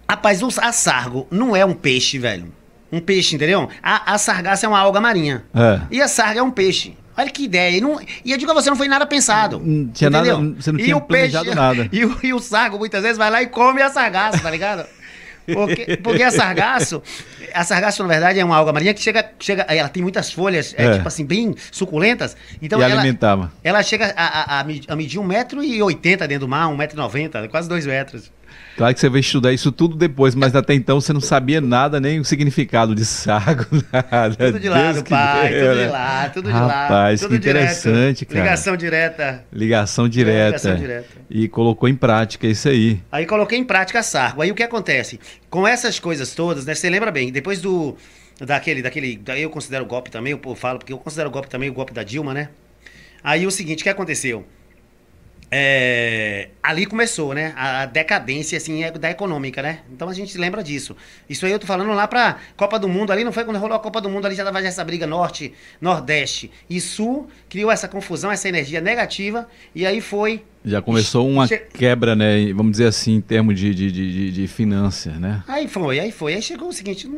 Rapaz, 0.08 0.40
a 0.58 0.72
sargo 0.72 1.26
não 1.30 1.54
é 1.54 1.64
um 1.64 1.74
peixe, 1.74 2.18
velho. 2.18 2.52
Um 2.92 3.00
peixe, 3.00 3.34
entendeu? 3.34 3.68
A, 3.82 4.14
a 4.14 4.18
sargaça 4.18 4.66
é 4.66 4.68
uma 4.68 4.78
alga 4.78 5.00
marinha. 5.00 5.44
É. 5.54 5.80
E 5.90 6.00
a 6.00 6.08
sarga 6.08 6.40
é 6.40 6.42
um 6.42 6.50
peixe. 6.50 6.96
Olha 7.16 7.30
que 7.30 7.44
ideia. 7.44 7.78
E, 7.78 7.80
não, 7.80 7.98
e 8.24 8.30
eu 8.30 8.38
digo 8.38 8.50
a 8.50 8.54
você, 8.54 8.68
não 8.68 8.76
foi 8.76 8.88
nada 8.88 9.06
pensado. 9.06 9.58
Não 9.58 9.88
tinha 9.88 10.08
entendeu? 10.08 10.40
nada, 10.40 10.54
você 10.60 10.70
não 10.70 10.78
tinha 10.78 11.00
planejado 11.00 11.44
peixe, 11.46 11.58
nada. 11.58 11.88
E, 11.92 12.26
e, 12.26 12.34
o 12.34 12.38
sargo 12.38 12.78
muitas 12.78 13.02
vezes 13.02 13.16
vai 13.16 13.30
lá 13.30 13.42
e 13.42 13.46
come 13.46 13.80
a 13.80 13.90
sargaça, 13.90 14.38
tá 14.38 14.50
ligado? 14.50 14.86
Porque, 15.46 15.96
porque 15.98 16.22
a 16.22 16.30
sargaço, 16.30 17.02
a 17.54 17.64
sargaço, 17.64 18.02
na 18.02 18.08
verdade, 18.08 18.38
é 18.38 18.44
uma 18.44 18.56
alga 18.56 18.72
marinha 18.72 18.92
que 18.92 19.00
chega, 19.00 19.30
chega 19.38 19.62
ela 19.62 19.88
tem 19.88 20.02
muitas 20.02 20.32
folhas, 20.32 20.74
é, 20.76 20.84
é. 20.84 20.92
tipo 20.96 21.08
assim, 21.08 21.24
bem 21.24 21.54
suculentas. 21.70 22.36
Então 22.60 22.80
e 22.80 22.82
ela, 22.82 22.94
alimentava. 22.94 23.52
Ela 23.62 23.82
chega 23.82 24.12
a, 24.16 24.58
a, 24.58 24.60
a 24.60 24.96
medir 24.96 25.20
1,80m 25.20 26.26
dentro 26.26 26.40
do 26.40 26.48
mar, 26.48 26.68
1,90m, 26.68 27.48
quase 27.48 27.68
2 27.68 27.86
metros. 27.86 28.30
Claro 28.76 28.92
que 28.92 29.00
você 29.00 29.08
vai 29.08 29.20
estudar 29.20 29.52
isso 29.54 29.72
tudo 29.72 29.96
depois, 29.96 30.34
mas 30.34 30.54
até 30.54 30.74
então 30.74 31.00
você 31.00 31.10
não 31.10 31.20
sabia 31.20 31.62
nada, 31.62 31.98
nem 31.98 32.20
o 32.20 32.24
significado 32.24 32.94
de 32.94 33.06
sago, 33.06 33.64
nada. 33.90 34.36
Tudo 34.36 34.60
de 34.60 34.68
lado, 34.68 35.04
pai, 35.04 35.48
tudo 35.48 35.74
de 35.74 35.86
lá, 35.86 36.28
tudo 36.28 36.46
de 36.48 36.52
lá. 36.52 36.82
Rapaz, 36.82 37.24
que 37.24 37.34
interessante, 37.34 38.18
direto. 38.18 38.26
cara. 38.26 38.40
Ligação 38.40 38.76
direta. 38.76 39.44
Ligação 39.50 40.08
direta. 40.08 40.46
Ligação 40.46 40.76
direta. 40.76 41.08
E 41.30 41.48
colocou 41.48 41.88
em 41.88 41.94
prática 41.94 42.46
isso 42.46 42.68
aí. 42.68 43.00
Aí 43.10 43.24
coloquei 43.24 43.58
em 43.58 43.64
prática 43.64 44.02
sargo. 44.02 44.42
Aí 44.42 44.50
o 44.50 44.54
que 44.54 44.62
acontece? 44.62 45.18
Com 45.48 45.66
essas 45.66 45.98
coisas 45.98 46.34
todas, 46.34 46.66
né? 46.66 46.74
Você 46.74 46.90
lembra 46.90 47.10
bem, 47.10 47.32
depois 47.32 47.60
do. 47.62 47.96
Daquele, 48.38 48.82
daquele. 48.82 49.22
Eu 49.38 49.48
considero 49.48 49.86
golpe 49.86 50.10
também, 50.10 50.32
eu 50.32 50.54
falo, 50.54 50.78
porque 50.78 50.92
eu 50.92 50.98
considero 50.98 51.30
golpe 51.30 51.48
também 51.48 51.70
o 51.70 51.72
golpe 51.72 51.94
da 51.94 52.02
Dilma, 52.02 52.34
né? 52.34 52.50
Aí 53.24 53.46
o 53.46 53.50
seguinte, 53.50 53.80
o 53.80 53.82
que 53.84 53.88
aconteceu? 53.88 54.44
É, 55.48 56.48
ali 56.60 56.86
começou, 56.86 57.32
né? 57.32 57.54
A 57.56 57.86
decadência, 57.86 58.58
assim, 58.58 58.82
é 58.82 58.90
da 58.90 59.10
econômica, 59.10 59.62
né? 59.62 59.80
Então 59.92 60.08
a 60.08 60.14
gente 60.14 60.36
lembra 60.36 60.62
disso. 60.62 60.96
Isso 61.28 61.46
aí 61.46 61.52
eu 61.52 61.58
tô 61.58 61.66
falando 61.66 61.92
lá 61.92 62.08
pra 62.08 62.38
Copa 62.56 62.78
do 62.78 62.88
Mundo 62.88 63.12
ali, 63.12 63.22
não 63.22 63.32
foi 63.32 63.44
quando 63.44 63.58
rolou 63.58 63.76
a 63.76 63.80
Copa 63.80 64.00
do 64.00 64.10
Mundo 64.10 64.26
ali, 64.26 64.34
já 64.34 64.44
tava 64.44 64.60
essa 64.60 64.84
briga 64.84 65.06
norte, 65.06 65.54
nordeste 65.80 66.50
e 66.68 66.80
sul, 66.80 67.30
criou 67.48 67.70
essa 67.70 67.86
confusão, 67.86 68.30
essa 68.32 68.48
energia 68.48 68.80
negativa, 68.80 69.48
e 69.74 69.86
aí 69.86 70.00
foi 70.00 70.44
já 70.66 70.82
começou 70.82 71.28
uma 71.28 71.46
che... 71.46 71.58
quebra, 71.58 72.16
né? 72.16 72.52
Vamos 72.52 72.72
dizer 72.72 72.88
assim, 72.88 73.14
em 73.14 73.20
termos 73.20 73.56
de, 73.58 73.72
de, 73.72 73.92
de, 73.92 74.32
de 74.32 74.48
finança, 74.48 75.12
né? 75.12 75.44
Aí 75.46 75.68
foi, 75.68 76.00
aí 76.00 76.10
foi. 76.10 76.34
Aí 76.34 76.42
chegou 76.42 76.68
o 76.68 76.72
seguinte, 76.72 77.08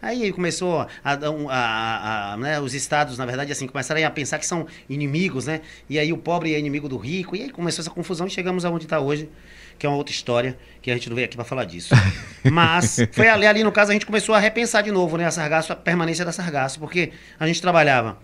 aí 0.00 0.32
começou 0.32 0.86
a, 1.04 1.12
a, 1.12 2.32
a, 2.32 2.36
né, 2.36 2.60
os 2.60 2.74
estados, 2.74 3.18
na 3.18 3.26
verdade, 3.26 3.50
assim, 3.50 3.66
começaram 3.66 4.06
a 4.06 4.10
pensar 4.10 4.38
que 4.38 4.46
são 4.46 4.68
inimigos, 4.88 5.46
né? 5.46 5.62
E 5.90 5.98
aí 5.98 6.12
o 6.12 6.16
pobre 6.16 6.54
é 6.54 6.58
inimigo 6.60 6.88
do 6.88 6.96
rico, 6.96 7.34
e 7.34 7.42
aí 7.42 7.50
começou 7.50 7.82
essa 7.82 7.90
confusão 7.90 8.28
e 8.28 8.30
chegamos 8.30 8.64
aonde 8.64 8.84
está 8.84 9.00
hoje, 9.00 9.28
que 9.76 9.84
é 9.84 9.88
uma 9.88 9.98
outra 9.98 10.14
história, 10.14 10.56
que 10.80 10.88
a 10.88 10.94
gente 10.94 11.08
não 11.08 11.16
veio 11.16 11.26
aqui 11.26 11.34
para 11.34 11.44
falar 11.44 11.64
disso. 11.64 11.92
Mas 12.48 12.98
foi 13.10 13.28
ali, 13.28 13.46
ali, 13.46 13.64
no 13.64 13.72
caso, 13.72 13.90
a 13.90 13.94
gente 13.94 14.06
começou 14.06 14.32
a 14.32 14.38
repensar 14.38 14.82
de 14.82 14.92
novo, 14.92 15.16
né? 15.16 15.26
A 15.26 15.32
sargaço, 15.32 15.72
a 15.72 15.76
permanência 15.76 16.24
da 16.24 16.30
sargaço, 16.30 16.78
porque 16.78 17.10
a 17.40 17.48
gente 17.48 17.60
trabalhava 17.60 18.16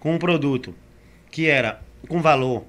com 0.00 0.14
um 0.14 0.18
produto 0.18 0.74
que 1.30 1.46
era 1.46 1.82
com 2.08 2.22
valor 2.22 2.64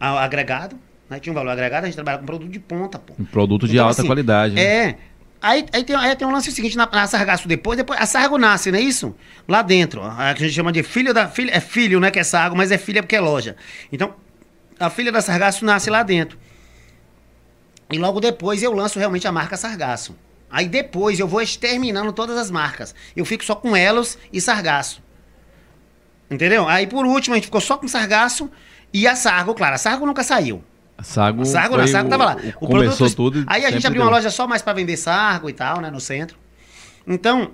agregado, 0.00 0.76
né? 1.08 1.18
Tinha 1.20 1.32
um 1.32 1.34
valor 1.34 1.50
agregado, 1.50 1.84
a 1.84 1.86
gente 1.86 1.94
trabalha 1.94 2.18
com 2.18 2.26
produto 2.26 2.50
de 2.50 2.60
ponta, 2.60 2.98
pô. 2.98 3.14
Um 3.18 3.24
produto 3.24 3.66
de 3.66 3.74
então, 3.74 3.86
alta 3.86 4.00
assim, 4.00 4.08
qualidade. 4.08 4.54
Né? 4.54 4.62
É. 4.62 4.98
Aí, 5.40 5.64
aí, 5.72 5.84
tem, 5.84 5.94
aí 5.94 6.16
tem 6.16 6.26
um 6.26 6.32
lance 6.32 6.50
seguinte, 6.50 6.76
na, 6.76 6.88
na 6.90 7.06
sargaço 7.06 7.46
depois, 7.46 7.76
depois, 7.76 8.00
a 8.00 8.06
sargo 8.06 8.36
nasce, 8.36 8.72
não 8.72 8.78
é 8.78 8.82
isso? 8.82 9.14
Lá 9.46 9.62
dentro, 9.62 10.02
a, 10.02 10.34
que 10.34 10.42
a 10.42 10.46
gente 10.46 10.52
chama 10.52 10.72
de 10.72 10.82
filho 10.82 11.14
da, 11.14 11.28
filho, 11.28 11.50
é 11.52 11.60
filho, 11.60 12.00
né, 12.00 12.10
que 12.10 12.18
é 12.18 12.24
sargo, 12.24 12.56
mas 12.56 12.72
é 12.72 12.78
filha 12.78 13.02
porque 13.02 13.14
é 13.14 13.20
loja. 13.20 13.54
Então, 13.92 14.14
a 14.80 14.90
filha 14.90 15.12
da 15.12 15.20
sargaço 15.20 15.64
nasce 15.64 15.90
lá 15.90 16.02
dentro. 16.02 16.38
E 17.90 17.98
logo 17.98 18.20
depois 18.20 18.62
eu 18.62 18.72
lanço 18.72 18.98
realmente 18.98 19.26
a 19.26 19.32
marca 19.32 19.56
Sargaço. 19.56 20.16
Aí 20.50 20.68
depois 20.68 21.18
eu 21.18 21.26
vou 21.26 21.40
exterminando 21.40 22.12
todas 22.12 22.36
as 22.36 22.50
marcas. 22.50 22.94
Eu 23.16 23.24
fico 23.24 23.44
só 23.44 23.54
com 23.54 23.76
Elos 23.76 24.18
e 24.32 24.40
Sargaço. 24.40 25.02
Entendeu? 26.30 26.68
Aí 26.68 26.86
por 26.86 27.06
último 27.06 27.34
a 27.34 27.38
gente 27.38 27.46
ficou 27.46 27.60
só 27.60 27.78
com 27.78 27.88
Sargaço 27.88 28.50
e 28.92 29.06
a 29.06 29.16
Sargo, 29.16 29.54
claro, 29.54 29.74
a 29.74 29.78
Sargo 29.78 30.04
nunca 30.04 30.22
saiu. 30.22 30.62
Sargo, 31.02 31.44
sargo 31.44 31.76
não, 31.76 31.86
Sargo 31.86 32.10
tava 32.10 32.24
lá. 32.24 32.36
O, 32.60 32.64
o 32.64 32.68
começou 32.68 32.96
produto, 32.96 33.16
tudo. 33.16 33.44
Aí 33.46 33.64
a 33.64 33.70
gente 33.70 33.86
abriu 33.86 34.02
deu. 34.02 34.10
uma 34.10 34.16
loja 34.16 34.30
só 34.30 34.46
mais 34.46 34.62
para 34.62 34.72
vender 34.72 34.96
Sargo 34.96 35.48
e 35.48 35.52
tal, 35.52 35.80
né, 35.80 35.90
no 35.90 36.00
centro. 36.00 36.36
Então, 37.06 37.52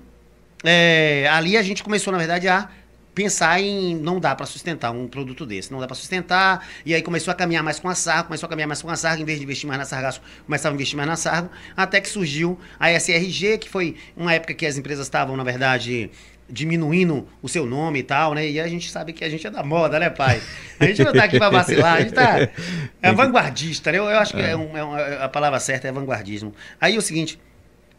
é, 0.63 1.29
ali 1.31 1.55
a 1.55 1.61
gente 1.61 1.83
começou, 1.83 2.11
na 2.11 2.17
verdade, 2.17 2.47
a 2.47 2.67
pensar 3.15 3.61
em 3.61 3.95
não 3.95 4.19
dá 4.19 4.35
para 4.35 4.45
sustentar 4.45 4.91
um 4.91 5.07
produto 5.07 5.45
desse, 5.45 5.71
não 5.71 5.79
dá 5.79 5.87
para 5.87 5.95
sustentar, 5.95 6.67
e 6.85 6.93
aí 6.93 7.01
começou 7.01 7.31
a 7.31 7.35
caminhar 7.35 7.63
mais 7.63 7.79
com 7.79 7.87
a 7.87 7.95
Sargo, 7.95 8.25
começou 8.25 8.45
a 8.45 8.49
caminhar 8.49 8.67
mais 8.67 8.81
com 8.81 8.89
a 8.89 8.95
Sargo, 8.97 9.21
em 9.21 9.25
vez 9.25 9.39
de 9.39 9.45
investir 9.45 9.65
mais 9.65 9.79
na 9.79 9.85
Sargaço, 9.85 10.21
começava 10.45 10.73
a 10.73 10.75
investir 10.75 10.97
mais 10.97 11.07
na 11.07 11.15
Sargo, 11.15 11.49
até 11.77 12.01
que 12.01 12.09
surgiu 12.09 12.59
a 12.77 12.91
SRG, 12.91 13.57
que 13.59 13.69
foi 13.69 13.95
uma 14.17 14.33
época 14.33 14.53
que 14.53 14.65
as 14.65 14.77
empresas 14.77 15.05
estavam, 15.07 15.37
na 15.37 15.45
verdade, 15.45 16.11
diminuindo 16.49 17.27
o 17.41 17.49
seu 17.49 17.65
nome 17.65 17.99
e 17.99 18.03
tal, 18.03 18.33
né? 18.33 18.47
E 18.47 18.59
a 18.59 18.67
gente 18.67 18.89
sabe 18.89 19.13
que 19.13 19.23
a 19.23 19.29
gente 19.29 19.45
é 19.45 19.49
da 19.49 19.63
moda, 19.63 19.99
né, 19.99 20.09
pai? 20.09 20.41
A 20.79 20.85
gente 20.85 21.03
não 21.03 21.13
tá 21.13 21.23
aqui 21.23 21.37
pra 21.37 21.49
vacilar, 21.49 21.95
a 21.95 22.01
gente 22.01 22.13
tá. 22.13 22.47
É 23.01 23.11
vanguardista, 23.11 23.91
né? 23.91 23.97
Eu, 23.97 24.05
eu 24.05 24.17
acho 24.17 24.33
que 24.33 24.41
é. 24.41 24.51
É 24.51 24.55
um, 24.55 24.97
é 24.97 25.23
a 25.23 25.29
palavra 25.29 25.59
certa 25.59 25.87
é 25.87 25.91
vanguardismo. 25.91 26.53
Aí 26.79 26.95
é 26.95 26.97
o 26.97 27.01
seguinte. 27.01 27.39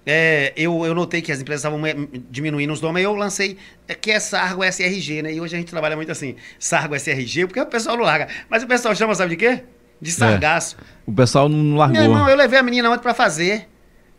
É, 0.08 0.52
eu, 0.56 0.86
eu 0.86 0.94
notei 0.94 1.20
que 1.20 1.32
as 1.32 1.40
empresas 1.40 1.64
estavam 1.64 1.80
diminuindo 2.30 2.72
os 2.72 2.80
nomes, 2.80 3.00
aí 3.00 3.04
eu 3.04 3.14
lancei 3.16 3.58
que 4.00 4.12
é 4.12 4.20
Sargo 4.20 4.62
SRG, 4.62 5.20
né? 5.20 5.32
E 5.32 5.40
hoje 5.40 5.56
a 5.56 5.58
gente 5.58 5.68
trabalha 5.68 5.96
muito 5.96 6.12
assim, 6.12 6.36
Sargo 6.60 6.94
SRG, 6.94 7.46
porque 7.46 7.60
o 7.60 7.66
pessoal 7.66 7.96
não 7.96 8.04
larga. 8.04 8.28
Mas 8.48 8.62
o 8.62 8.68
pessoal 8.68 8.94
chama, 8.94 9.16
sabe 9.16 9.30
de 9.30 9.36
quê? 9.36 9.64
De 10.00 10.12
sargaço. 10.12 10.76
É, 10.78 10.84
o 11.10 11.12
pessoal 11.12 11.48
não 11.48 11.76
largou. 11.76 12.00
Não, 12.00 12.14
não, 12.14 12.28
eu 12.28 12.36
levei 12.36 12.56
a 12.56 12.62
menina 12.62 12.88
ontem 12.88 13.02
pra 13.02 13.14
fazer 13.14 13.68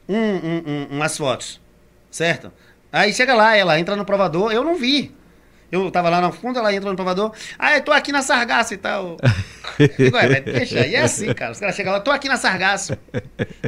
um, 0.09 0.17
um, 0.17 0.63
um, 0.65 0.87
umas 0.91 1.17
fotos, 1.17 1.61
certo? 2.11 2.51
Aí 2.97 3.13
chega 3.13 3.33
lá, 3.33 3.55
ela 3.55 3.79
entra 3.79 3.95
no 3.95 4.05
provador, 4.05 4.51
eu 4.51 4.63
não 4.63 4.75
vi. 4.75 5.15
Eu 5.69 5.91
tava 5.91 6.09
lá 6.09 6.21
no 6.21 6.31
fundo, 6.31 6.57
ela 6.57 6.73
entra 6.73 6.89
no 6.89 6.95
provador. 6.95 7.31
Ah, 7.59 7.75
eu 7.75 7.83
tô 7.83 7.91
aqui 7.91 8.11
na 8.11 8.21
Sargaço 8.21 8.73
e 8.73 8.77
tal. 8.77 9.17
Digo, 9.99 10.15
é, 10.15 10.39
deixa. 10.39 10.87
E 10.87 10.95
é 10.95 11.01
assim, 11.01 11.33
cara. 11.33 11.51
Os 11.51 11.59
caras 11.59 11.75
chegam 11.75 11.91
lá, 11.91 11.99
tô 11.99 12.09
aqui 12.09 12.29
na 12.29 12.37
Sargaço. 12.37 12.97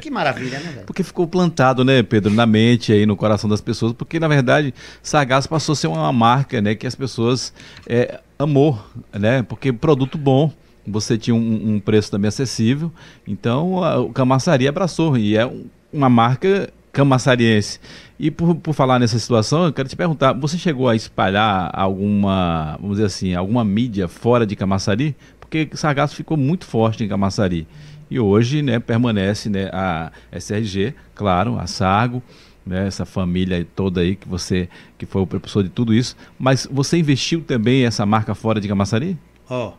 Que 0.02 0.10
maravilha, 0.10 0.60
né, 0.60 0.72
velho? 0.72 0.86
Porque 0.86 1.04
ficou 1.04 1.28
plantado, 1.28 1.84
né, 1.84 2.02
Pedro, 2.02 2.34
na 2.34 2.46
mente 2.46 2.94
aí, 2.94 3.06
no 3.06 3.18
coração 3.18 3.50
das 3.50 3.60
pessoas. 3.60 3.92
Porque, 3.92 4.18
na 4.18 4.30
verdade, 4.30 4.74
Sargaço 5.04 5.50
passou 5.50 5.74
a 5.74 5.76
ser 5.76 5.88
uma 5.88 6.14
marca, 6.14 6.62
né, 6.62 6.74
que 6.74 6.88
as 6.88 6.96
pessoas 6.96 7.54
é, 7.86 8.22
amou, 8.38 8.82
né? 9.12 9.44
Porque 9.44 9.74
produto 9.74 10.18
bom 10.18 10.52
você 10.88 11.18
tinha 11.18 11.36
um, 11.36 11.76
um, 11.76 11.80
preço 11.80 12.10
também 12.10 12.30
acessível, 12.30 12.92
então 13.28 13.84
a, 13.84 14.00
o 14.00 14.12
Camaçari 14.12 14.68
abraçou 14.68 15.16
e 15.18 15.38
é 15.38 15.48
uma 15.94 16.10
marca 16.10 16.72
camaçariense. 16.92 17.80
E 18.20 18.30
por, 18.30 18.56
por 18.56 18.74
falar 18.74 19.00
nessa 19.00 19.18
situação, 19.18 19.66
eu 19.66 19.74
quero 19.74 19.88
te 19.88 19.96
perguntar, 19.96 20.34
você 20.34 20.58
chegou 20.58 20.90
a 20.90 20.96
espalhar 20.96 21.72
alguma, 21.74 22.78
vamos 22.80 22.98
dizer 22.98 23.06
assim, 23.06 23.34
alguma 23.34 23.64
mídia 23.64 24.08
fora 24.08 24.46
de 24.46 24.56
Camaçari? 24.56 25.16
Porque 25.40 25.70
Sargasso 25.74 26.16
ficou 26.16 26.36
muito 26.36 26.66
forte 26.66 27.04
em 27.04 27.08
Camaçari. 27.08 27.66
E 28.12 28.20
hoje, 28.20 28.62
né, 28.62 28.80
permanece 28.80 29.50
né, 29.50 29.70
a 29.72 30.12
SRG, 30.32 30.94
claro, 31.16 31.58
a 31.60 31.68
Sargo, 31.68 32.22
né, 32.66 32.88
essa 32.88 33.06
família 33.06 33.66
toda 33.76 34.02
aí 34.02 34.16
que 34.16 34.28
você 34.28 34.68
que 34.98 35.06
foi 35.06 35.22
o 35.22 35.28
propulsor 35.28 35.64
de 35.64 35.70
tudo 35.70 35.94
isso. 35.94 36.16
Mas 36.38 36.68
você 36.70 36.98
investiu 36.98 37.42
também 37.42 37.86
essa 37.86 38.06
marca 38.06 38.36
fora 38.36 38.60
de 38.60 38.68
Camaçari? 38.68 39.18
Ó, 39.50 39.70
oh 39.70 39.79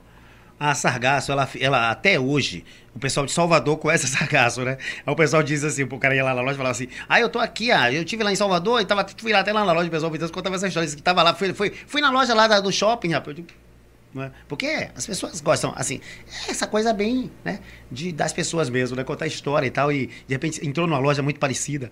a 0.61 0.75
Sargasso, 0.75 1.33
ela, 1.33 1.49
ela 1.59 1.91
até 1.91 2.21
hoje, 2.21 2.67
o 2.95 2.99
pessoal 2.99 3.25
de 3.25 3.33
Salvador 3.33 3.79
conhece 3.79 4.05
a 4.05 4.09
Sargasso, 4.11 4.63
né? 4.63 4.77
Aí 5.07 5.13
o 5.13 5.17
pessoal 5.17 5.43
diz 5.43 5.65
assim, 5.65 5.85
o 5.85 5.99
cara 5.99 6.15
ia 6.15 6.23
lá 6.23 6.35
na 6.35 6.43
loja 6.43 6.53
e 6.53 6.57
falava 6.59 6.73
assim, 6.73 6.89
ah, 7.09 7.19
eu 7.19 7.31
tô 7.31 7.39
aqui, 7.39 7.73
ah, 7.73 7.91
eu 7.91 8.05
tive 8.05 8.23
lá 8.23 8.31
em 8.31 8.37
Salvador 8.37 8.79
e 8.79 8.85
tava, 8.85 9.07
fui 9.17 9.33
lá 9.33 9.41
até 9.41 9.55
lá 9.55 9.65
na 9.65 9.73
loja, 9.73 9.89
o 9.89 9.91
pessoal 9.91 10.13
me 10.13 10.19
contava 10.19 10.57
essa 10.57 10.69
história, 10.69 10.87
que 10.87 11.01
tava 11.01 11.23
lá, 11.23 11.33
fui, 11.33 11.55
fui, 11.55 11.73
fui 11.87 12.03
na 12.03 12.11
loja 12.11 12.35
lá 12.35 12.47
da, 12.47 12.61
do 12.61 12.71
shopping, 12.71 13.13
rapaz, 13.13 13.39
eu? 14.15 14.31
Porque 14.49 14.91
as 14.95 15.07
pessoas 15.07 15.41
gostam, 15.41 15.73
assim, 15.77 16.01
é 16.47 16.51
essa 16.51 16.67
coisa 16.67 16.93
bem, 16.93 17.31
né, 17.43 17.61
de, 17.91 18.13
das 18.13 18.33
pessoas 18.33 18.69
mesmo, 18.69 18.97
né, 18.97 19.05
contar 19.05 19.27
história 19.27 19.67
e 19.67 19.71
tal, 19.71 19.91
e 19.91 20.09
de 20.09 20.35
repente 20.35 20.67
entrou 20.67 20.87
numa 20.87 20.99
loja 20.99 21.23
muito 21.23 21.41
parecida, 21.41 21.91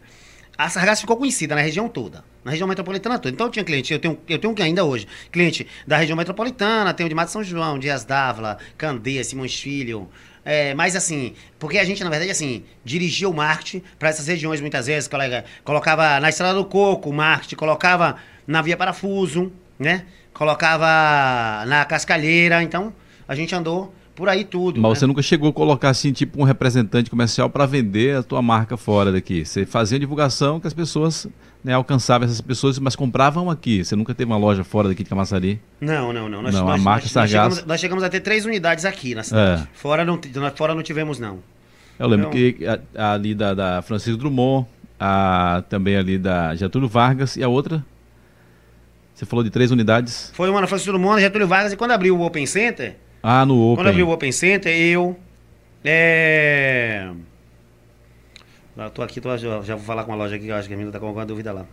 a 0.59 0.69
Sargasso 0.69 1.03
ficou 1.03 1.17
conhecida 1.17 1.55
na 1.55 1.61
região 1.61 1.89
toda, 1.89 2.25
na 2.45 2.51
região 2.51 2.67
metropolitana 2.67 3.17
toda. 3.17 3.33
Então 3.33 3.47
eu 3.47 3.51
tinha 3.53 3.65
cliente, 3.65 3.93
eu 3.93 4.01
tenho, 4.01 4.19
eu 4.29 4.39
tenho 4.41 4.53
ainda 4.59 4.85
hoje, 4.85 5.07
cliente 5.31 5.65
da 5.87 5.97
região 5.97 6.17
metropolitana, 6.17 6.93
tenho 6.93 7.09
de 7.09 7.15
Mato 7.15 7.31
São 7.31 7.45
João, 7.45 7.79
Dias 7.79 8.05
Dávila, 8.05 8.59
Candeia, 8.77 9.23
Simões 9.23 9.55
Filho. 9.59 10.09
É, 10.45 10.75
mas 10.75 10.97
assim, 10.97 11.35
porque 11.61 11.79
a 11.79 11.85
gente, 11.85 12.03
na 12.03 12.11
verdade, 12.11 12.33
assim, 12.33 12.65
dirigia 12.85 13.29
o 13.29 13.35
marketing 13.35 13.85
para 14.01 14.09
essas 14.09 14.27
regiões 14.27 14.61
muitas 14.61 14.87
vezes, 14.87 15.07
colega, 15.09 15.45
colocava 15.63 16.19
na 16.19 16.29
Estrada 16.29 16.55
do 16.55 16.65
Coco 16.65 17.11
o 17.11 17.13
marketing, 17.13 17.55
colocava 17.55 18.17
na 18.45 18.61
Via 18.61 18.77
Parafuso, 18.77 19.53
né? 19.79 20.07
Colocava 20.35 21.65
na 21.67 21.85
Cascalheira, 21.85 22.63
então 22.65 22.93
a 23.29 23.35
gente 23.35 23.55
andou 23.55 23.95
por 24.19 24.29
aí 24.29 24.45
tudo. 24.45 24.81
Mas 24.81 24.91
né? 24.91 24.99
você 24.99 25.07
nunca 25.07 25.23
chegou 25.23 25.51
a 25.51 25.53
colocar 25.53 25.91
assim, 25.91 26.13
tipo 26.13 26.41
um 26.41 26.45
representante 26.45 27.09
comercial 27.09 27.49
para 27.49 27.65
vender 27.67 28.17
a 28.17 28.23
tua 28.25 28.43
marca 28.43 28.77
fora 28.77 29.13
daqui. 29.13 29.45
Você 29.45 29.65
fazia 29.65 29.97
divulgação 29.97 30.59
que 30.59 30.67
as 30.67 30.75
pessoas 30.75 31.29
né, 31.63 31.73
alcançavam 31.73 32.27
essas 32.27 32.41
pessoas, 32.41 32.81
mas 32.81 32.97
compravam 32.97 33.49
aqui. 33.49 33.85
Você 33.85 33.95
nunca 33.95 34.13
teve 34.13 34.29
uma 34.29 34.37
loja 34.37 34.65
fora 34.65 34.89
daqui 34.89 35.05
de 35.05 35.09
Camaçari? 35.09 35.61
Não, 35.81 36.13
não, 36.13 36.29
não. 36.29 36.43
Nós, 36.43 36.53
não, 36.53 36.67
nós, 36.67 36.81
a 36.81 36.83
marca 36.83 37.05
nós, 37.05 37.15
nós, 37.15 37.31
chegamos, 37.31 37.65
nós 37.65 37.81
chegamos 37.81 38.03
a 38.03 38.09
ter 38.09 38.19
três 38.19 38.45
unidades 38.45 38.85
aqui 38.85 39.15
na 39.15 39.23
cidade. 39.23 39.63
É. 39.63 39.69
Fora, 39.73 40.05
não, 40.05 40.21
fora 40.57 40.75
não 40.75 40.83
tivemos, 40.83 41.21
não. 41.21 41.39
Eu 41.97 42.09
lembro 42.09 42.27
então... 42.27 42.33
que 42.33 42.67
a, 42.97 43.13
ali 43.13 43.37
da, 43.37 43.55
da 43.55 43.83
Francisco 43.83 44.19
Drummond, 44.19 44.67
a, 44.99 45.63
também 45.69 45.97
ali 45.97 46.19
da 46.19 46.57
Getúlio 46.57 46.89
Vargas 46.89 47.37
e 47.37 47.45
a 47.45 47.49
outra 47.49 47.85
você 49.19 49.27
falou 49.27 49.43
de 49.43 49.51
três 49.51 49.73
unidades? 49.73 50.31
Foi 50.33 50.49
uma 50.49 50.61
na 50.61 50.69
Francisco 50.69 50.93
Drummond, 50.93 51.21
Getúlio 51.21 51.49
Vargas, 51.49 51.73
e 51.73 51.77
quando 51.77 51.91
abriu 51.91 52.17
o 52.17 52.23
Open 52.23 52.47
Center, 52.47 52.97
ah, 53.31 53.45
no 53.45 53.73
Open. 53.73 53.77
Quando 53.77 53.89
abri 53.89 54.03
o 54.03 54.09
Open 54.09 54.33
Center, 54.33 54.75
eu. 54.75 55.15
É. 55.85 57.11
Eu 58.75 58.91
tô 58.91 59.03
aqui, 59.03 59.21
tô, 59.21 59.37
já, 59.37 59.61
já 59.61 59.75
vou 59.77 59.85
falar 59.85 60.05
com 60.05 60.13
uma 60.13 60.17
loja 60.17 60.37
aqui 60.37 60.49
eu 60.49 60.57
acho 60.57 60.67
que 60.67 60.73
a 60.73 60.77
menina 60.77 60.93
tá 60.93 60.99
com 60.99 61.07
alguma 61.07 61.27
dúvida 61.27 61.53
lá. 61.53 61.67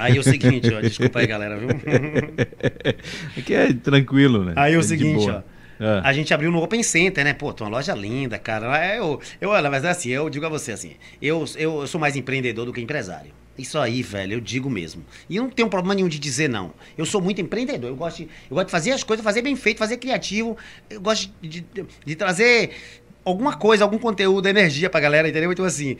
Aí 0.00 0.16
é 0.16 0.18
o 0.20 0.24
seguinte, 0.24 0.72
ó, 0.74 0.80
desculpa 0.80 1.20
aí, 1.20 1.26
galera, 1.26 1.56
viu? 1.56 1.68
Aqui 3.38 3.54
é 3.54 3.72
tranquilo, 3.72 4.44
né? 4.44 4.54
Aí 4.56 4.74
é 4.74 4.76
o 4.76 4.82
seguinte, 4.82 5.30
ó. 5.30 5.42
É. 5.78 6.00
A 6.02 6.12
gente 6.12 6.32
abriu 6.34 6.50
no 6.50 6.62
Open 6.62 6.82
Center, 6.82 7.24
né? 7.24 7.32
Pô, 7.32 7.52
tem 7.52 7.66
uma 7.66 7.76
loja 7.76 7.94
linda, 7.94 8.38
cara. 8.38 8.76
É, 8.84 8.98
eu, 8.98 9.20
eu, 9.40 9.50
na 9.52 9.70
verdade, 9.70 9.88
assim, 9.88 10.08
eu 10.08 10.28
digo 10.28 10.46
a 10.46 10.48
você 10.48 10.72
assim, 10.72 10.94
eu, 11.22 11.44
eu, 11.56 11.80
eu 11.82 11.86
sou 11.86 12.00
mais 12.00 12.16
empreendedor 12.16 12.66
do 12.66 12.72
que 12.72 12.80
empresário. 12.80 13.30
Isso 13.58 13.78
aí, 13.78 14.02
velho, 14.02 14.34
eu 14.34 14.40
digo 14.40 14.68
mesmo. 14.68 15.04
E 15.28 15.36
eu 15.36 15.44
não 15.44 15.50
tenho 15.50 15.68
problema 15.68 15.94
nenhum 15.94 16.08
de 16.08 16.18
dizer 16.18 16.48
não. 16.48 16.72
Eu 16.96 17.06
sou 17.06 17.20
muito 17.20 17.40
empreendedor. 17.40 17.90
Eu 17.90 17.96
gosto 17.96 18.18
de, 18.18 18.22
eu 18.50 18.54
gosto 18.54 18.66
de 18.66 18.72
fazer 18.72 18.92
as 18.92 19.02
coisas, 19.02 19.24
fazer 19.24 19.42
bem 19.42 19.56
feito, 19.56 19.78
fazer 19.78 19.96
criativo. 19.96 20.56
Eu 20.90 21.00
gosto 21.00 21.32
de, 21.40 21.60
de, 21.60 21.86
de 22.04 22.16
trazer 22.16 22.70
alguma 23.24 23.56
coisa, 23.56 23.82
algum 23.82 23.98
conteúdo, 23.98 24.46
energia 24.46 24.90
pra 24.90 25.00
galera, 25.00 25.28
entendeu? 25.28 25.50
Então, 25.50 25.64
assim, 25.64 25.96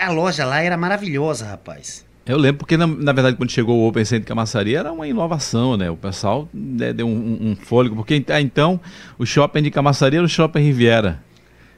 a 0.00 0.10
loja 0.10 0.44
lá 0.44 0.60
era 0.60 0.76
maravilhosa, 0.76 1.46
rapaz. 1.46 2.04
Eu 2.24 2.38
lembro 2.38 2.58
porque, 2.58 2.76
na, 2.76 2.86
na, 2.86 3.12
verdade, 3.12 3.36
quando 3.36 3.50
chegou 3.50 3.80
o 3.80 3.88
Open 3.88 4.04
Center 4.04 4.26
Camaçari, 4.26 4.76
era 4.76 4.92
uma 4.92 5.08
inovação, 5.08 5.76
né? 5.76 5.90
O 5.90 5.96
pessoal 5.96 6.48
né, 6.54 6.92
deu 6.92 7.08
um, 7.08 7.50
um, 7.50 7.56
fôlego, 7.56 7.96
porque 7.96 8.22
então 8.40 8.80
o 9.18 9.26
shopping 9.26 9.62
de 9.62 9.70
Camaçari 9.72 10.16
era 10.16 10.24
o 10.24 10.28
shopping 10.28 10.60
Riviera. 10.60 11.20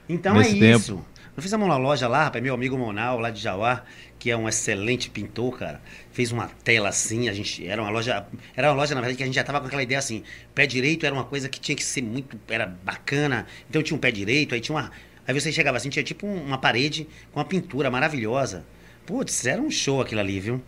Então 0.06 0.38
é 0.38 0.44
tempo. 0.44 0.78
isso. 0.78 0.94
Nós 1.34 1.42
fizemos 1.42 1.66
uma 1.66 1.78
loja 1.78 2.06
lá, 2.06 2.24
rapaz, 2.24 2.44
meu 2.44 2.54
amigo 2.54 2.76
Monal, 2.76 3.18
lá 3.18 3.30
de 3.30 3.40
Jauá, 3.40 3.82
que 4.24 4.30
é 4.30 4.36
um 4.38 4.48
excelente 4.48 5.10
pintor, 5.10 5.58
cara, 5.58 5.82
fez 6.10 6.32
uma 6.32 6.48
tela 6.48 6.88
assim, 6.88 7.28
a 7.28 7.32
gente 7.34 7.66
era 7.66 7.82
uma 7.82 7.90
loja, 7.90 8.24
era 8.56 8.70
uma 8.70 8.74
loja 8.74 8.94
na 8.94 9.02
verdade 9.02 9.18
que 9.18 9.22
a 9.22 9.26
gente 9.26 9.34
já 9.34 9.44
tava 9.44 9.60
com 9.60 9.66
aquela 9.66 9.82
ideia 9.82 9.98
assim, 9.98 10.22
pé 10.54 10.66
direito 10.66 11.04
era 11.04 11.14
uma 11.14 11.24
coisa 11.24 11.46
que 11.46 11.60
tinha 11.60 11.76
que 11.76 11.84
ser 11.84 12.00
muito, 12.00 12.34
era 12.48 12.64
bacana. 12.64 13.44
Então 13.68 13.82
tinha 13.82 13.94
um 13.94 14.00
pé 14.00 14.10
direito, 14.10 14.54
aí 14.54 14.62
tinha 14.62 14.74
uma, 14.78 14.90
aí 15.28 15.38
você 15.38 15.52
chegava 15.52 15.76
assim, 15.76 15.90
tinha 15.90 16.02
tipo 16.02 16.26
uma 16.26 16.56
parede 16.56 17.06
com 17.32 17.38
uma 17.38 17.44
pintura 17.44 17.90
maravilhosa. 17.90 18.64
Putz, 19.04 19.44
era 19.44 19.60
um 19.60 19.70
show 19.70 20.00
aquilo 20.00 20.22
ali, 20.22 20.40
viu? 20.40 20.62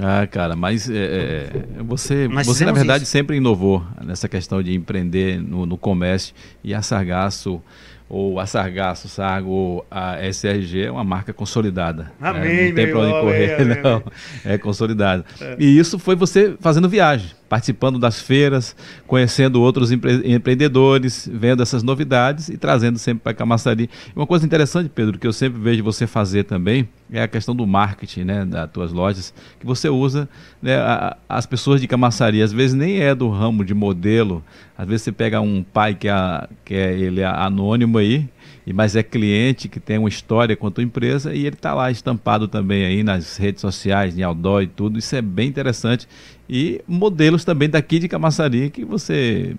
Ah, 0.00 0.24
cara, 0.28 0.54
mas 0.54 0.88
é, 0.88 1.48
é 1.78 1.82
você, 1.82 2.28
você 2.28 2.64
na 2.64 2.70
verdade 2.70 3.02
isso. 3.02 3.10
sempre 3.10 3.36
inovou 3.36 3.84
nessa 4.00 4.28
questão 4.28 4.62
de 4.62 4.72
empreender 4.72 5.42
no, 5.42 5.66
no 5.66 5.76
comércio 5.76 6.36
e 6.62 6.72
a 6.72 6.82
Sargaço 6.82 7.60
ou 8.12 8.38
a 8.38 8.44
Sargaço, 8.44 9.08
Sargo, 9.08 9.50
ou 9.50 9.86
a 9.90 10.18
SRG 10.28 10.82
é 10.84 10.90
uma 10.90 11.02
marca 11.02 11.32
consolidada. 11.32 12.12
Né? 12.20 12.28
Amém, 12.28 12.42
né? 12.42 12.68
Não 12.68 12.74
tem 12.74 12.90
para 12.90 12.98
onde 12.98 13.10
correr, 13.12 13.54
amém, 13.54 13.80
não. 13.82 13.90
Amém. 13.90 14.02
É 14.44 14.58
consolidada. 14.58 15.24
É. 15.40 15.56
E 15.58 15.78
isso 15.78 15.98
foi 15.98 16.14
você 16.14 16.54
fazendo 16.60 16.90
viagem 16.90 17.30
participando 17.52 17.98
das 17.98 18.18
feiras, 18.18 18.74
conhecendo 19.06 19.60
outros 19.60 19.92
empre 19.92 20.22
empreendedores, 20.24 21.28
vendo 21.30 21.62
essas 21.62 21.82
novidades 21.82 22.48
e 22.48 22.56
trazendo 22.56 22.98
sempre 22.98 23.24
para 23.24 23.32
a 23.32 23.34
Camaçari. 23.34 23.90
Uma 24.16 24.26
coisa 24.26 24.46
interessante, 24.46 24.88
Pedro, 24.88 25.18
que 25.18 25.26
eu 25.26 25.34
sempre 25.34 25.60
vejo 25.60 25.84
você 25.84 26.06
fazer 26.06 26.44
também, 26.44 26.88
é 27.12 27.22
a 27.22 27.28
questão 27.28 27.54
do 27.54 27.66
marketing 27.66 28.24
né, 28.24 28.46
das 28.46 28.70
tuas 28.70 28.90
lojas, 28.90 29.34
que 29.60 29.66
você 29.66 29.90
usa 29.90 30.26
né, 30.62 30.76
a, 30.76 31.14
as 31.28 31.44
pessoas 31.44 31.78
de 31.78 31.86
Camaçari, 31.86 32.40
às 32.40 32.54
vezes 32.54 32.74
nem 32.74 33.00
é 33.00 33.14
do 33.14 33.28
ramo 33.28 33.66
de 33.66 33.74
modelo, 33.74 34.42
às 34.74 34.88
vezes 34.88 35.02
você 35.02 35.12
pega 35.12 35.38
um 35.38 35.62
pai 35.62 35.94
que 35.94 36.08
é, 36.08 36.48
que 36.64 36.74
é 36.74 36.98
ele 36.98 37.20
é 37.20 37.26
anônimo 37.26 37.98
aí, 37.98 38.30
mas 38.70 38.94
é 38.94 39.02
cliente 39.02 39.66
que 39.66 39.80
tem 39.80 39.96
uma 39.96 40.08
história 40.08 40.54
com 40.54 40.66
a 40.66 40.70
tua 40.70 40.84
empresa 40.84 41.34
e 41.34 41.46
ele 41.46 41.56
está 41.56 41.72
lá 41.72 41.90
estampado 41.90 42.46
também 42.46 42.84
aí 42.84 43.02
nas 43.02 43.38
redes 43.38 43.62
sociais, 43.62 44.16
em 44.16 44.22
outdoor 44.22 44.62
e 44.62 44.66
tudo. 44.66 44.98
Isso 44.98 45.16
é 45.16 45.22
bem 45.22 45.48
interessante. 45.48 46.06
E 46.48 46.82
modelos 46.86 47.44
também 47.44 47.68
daqui 47.68 47.98
de 47.98 48.08
Camaçari 48.08 48.70
que 48.70 48.84
você 48.84 49.56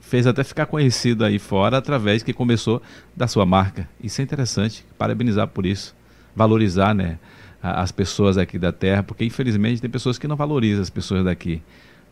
fez 0.00 0.26
até 0.26 0.44
ficar 0.44 0.66
conhecido 0.66 1.24
aí 1.24 1.38
fora 1.38 1.78
através 1.78 2.22
que 2.22 2.32
começou 2.32 2.80
da 3.16 3.26
sua 3.26 3.46
marca. 3.46 3.88
Isso 4.00 4.20
é 4.20 4.24
interessante. 4.24 4.84
Parabenizar 4.98 5.48
por 5.48 5.66
isso. 5.66 5.96
Valorizar, 6.36 6.94
né? 6.94 7.18
As 7.62 7.90
pessoas 7.90 8.36
aqui 8.36 8.58
da 8.58 8.70
terra, 8.70 9.02
porque 9.02 9.24
infelizmente 9.24 9.80
tem 9.80 9.88
pessoas 9.88 10.18
que 10.18 10.28
não 10.28 10.36
valorizam 10.36 10.82
as 10.82 10.90
pessoas 10.90 11.24
daqui. 11.24 11.62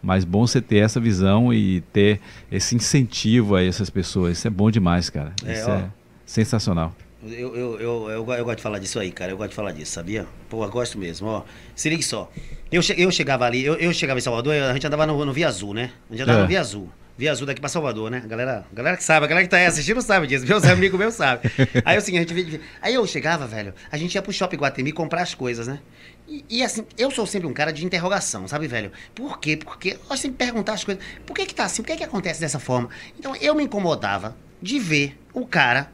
Mas 0.03 0.25
bom 0.25 0.47
você 0.47 0.61
ter 0.61 0.79
essa 0.79 0.99
visão 0.99 1.53
e 1.53 1.83
ter 1.93 2.19
esse 2.51 2.75
incentivo 2.75 3.55
a 3.55 3.63
essas 3.63 3.91
pessoas. 3.91 4.39
Isso 4.39 4.49
é 4.49 4.51
bom 4.51 4.71
demais, 4.71 5.11
cara. 5.11 5.33
É, 5.45 5.53
Isso 5.53 5.71
ó, 5.71 5.75
é 5.75 5.91
Sensacional. 6.33 6.95
Eu, 7.23 7.55
eu, 7.55 7.79
eu, 7.79 8.11
eu, 8.11 8.33
eu 8.33 8.45
gosto 8.45 8.57
de 8.57 8.63
falar 8.63 8.79
disso 8.79 8.99
aí, 8.99 9.13
cara. 9.13 9.31
Eu 9.31 9.37
gosto 9.37 9.51
de 9.51 9.55
falar 9.55 9.71
disso, 9.73 9.93
sabia? 9.93 10.27
Pô, 10.49 10.65
eu 10.65 10.71
gosto 10.71 10.97
mesmo. 10.97 11.29
Ó, 11.29 11.43
se 11.77 11.91
ligue 11.91 12.03
só. 12.03 12.33
Eu, 12.73 12.81
che, 12.81 12.95
eu 12.97 13.11
chegava 13.11 13.45
ali, 13.45 13.63
eu, 13.63 13.75
eu 13.75 13.93
chegava 13.93 14.19
em 14.19 14.23
Salvador, 14.23 14.55
a 14.55 14.73
gente 14.73 14.87
andava 14.87 15.07
no, 15.07 15.27
no 15.27 15.33
Via 15.35 15.49
Azul, 15.49 15.75
né? 15.75 15.91
A 16.09 16.15
gente 16.15 16.23
andava 16.23 16.39
é. 16.39 16.43
no 16.43 16.49
Via 16.49 16.61
Azul. 16.61 16.91
Via 17.19 17.31
Azul 17.33 17.47
daqui 17.47 17.61
pra 17.61 17.69
Salvador, 17.69 18.11
né? 18.11 18.23
A 18.25 18.27
galera, 18.27 18.65
a 18.73 18.75
galera 18.75 18.97
que 18.97 19.05
sabe, 19.05 19.27
a 19.27 19.29
galera 19.29 19.47
que 19.47 19.51
tá 19.51 19.59
aí 19.59 19.67
assistindo 19.67 20.01
sabe 20.01 20.27
disso. 20.27 20.47
Meus 20.47 20.65
amigos 20.65 20.99
meus 20.99 21.13
sabem. 21.13 21.51
Aí 21.85 21.97
é 21.97 21.99
o 21.99 22.01
seguinte, 22.01 22.33
a 22.33 22.37
gente, 22.37 22.61
aí 22.81 22.95
eu 22.95 23.07
chegava, 23.07 23.47
velho, 23.47 23.75
a 23.91 23.99
gente 23.99 24.15
ia 24.15 24.23
pro 24.23 24.33
Shopping 24.33 24.57
Guatemi 24.57 24.91
comprar 24.91 25.21
as 25.21 25.35
coisas, 25.35 25.67
né? 25.67 25.81
E, 26.27 26.47
e, 26.49 26.63
assim, 26.63 26.87
eu 26.97 27.11
sou 27.11 27.27
sempre 27.27 27.47
um 27.47 27.53
cara 27.53 27.75
de 27.75 27.85
interrogação, 27.85 28.49
sabe, 28.49 28.67
velho? 28.67 28.91
Por 29.15 29.39
quê? 29.39 29.59
Porque 29.59 29.91
eu 29.91 29.99
gosto 30.09 30.23
sempre 30.23 30.39
perguntar 30.39 30.73
as 30.73 30.83
coisas. 30.83 31.05
Por 31.27 31.35
que 31.35 31.45
que 31.45 31.55
tá 31.55 31.65
assim? 31.65 31.83
Por 31.83 31.89
que 31.89 31.99
que 31.99 32.05
acontece 32.05 32.41
dessa 32.41 32.59
forma? 32.59 32.89
Então 33.19 33.37
eu 33.37 33.55
me 33.55 33.65
incomodava 33.65 34.35
de 34.63 34.79
ver 34.79 35.19
o 35.35 35.47
cara 35.47 35.91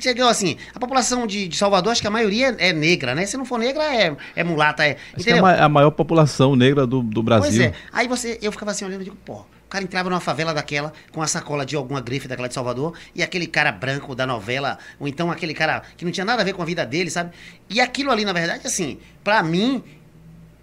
Chegou 0.00 0.28
assim, 0.28 0.56
a 0.74 0.78
população 0.78 1.26
de, 1.26 1.46
de, 1.46 1.56
Salvador, 1.56 1.92
acho 1.92 2.00
que 2.00 2.06
a 2.06 2.10
maioria 2.10 2.56
é 2.58 2.72
negra, 2.72 3.14
né? 3.14 3.26
Se 3.26 3.36
não 3.36 3.44
for 3.44 3.58
negra, 3.58 3.84
é, 3.84 4.16
é 4.34 4.42
mulata, 4.42 4.84
é. 4.84 4.96
Acho 5.12 5.20
entendeu? 5.20 5.46
é 5.46 5.60
a 5.60 5.68
maior 5.68 5.90
população 5.90 6.56
negra 6.56 6.86
do, 6.86 7.02
do 7.02 7.22
Brasil. 7.22 7.50
Pois 7.50 7.60
é. 7.60 7.74
Aí 7.92 8.08
você, 8.08 8.38
eu 8.40 8.50
ficava 8.50 8.70
assim 8.70 8.84
olhando 8.84 9.02
e 9.02 9.04
digo, 9.04 9.16
pô, 9.24 9.34
o 9.34 9.68
cara 9.68 9.84
entrava 9.84 10.10
numa 10.10 10.20
favela 10.20 10.52
daquela, 10.52 10.92
com 11.12 11.22
a 11.22 11.26
sacola 11.26 11.64
de 11.64 11.76
alguma 11.76 12.00
grife 12.00 12.26
daquela 12.26 12.48
de 12.48 12.54
Salvador, 12.54 12.94
e 13.14 13.22
aquele 13.22 13.46
cara 13.46 13.70
branco 13.70 14.14
da 14.14 14.26
novela, 14.26 14.78
ou 14.98 15.06
então 15.06 15.30
aquele 15.30 15.54
cara 15.54 15.82
que 15.96 16.04
não 16.04 16.10
tinha 16.10 16.24
nada 16.24 16.42
a 16.42 16.44
ver 16.44 16.54
com 16.54 16.62
a 16.62 16.64
vida 16.64 16.84
dele, 16.84 17.10
sabe? 17.10 17.30
E 17.68 17.80
aquilo 17.80 18.10
ali, 18.10 18.24
na 18.24 18.32
verdade, 18.32 18.66
assim, 18.66 18.98
para 19.22 19.42
mim, 19.42 19.84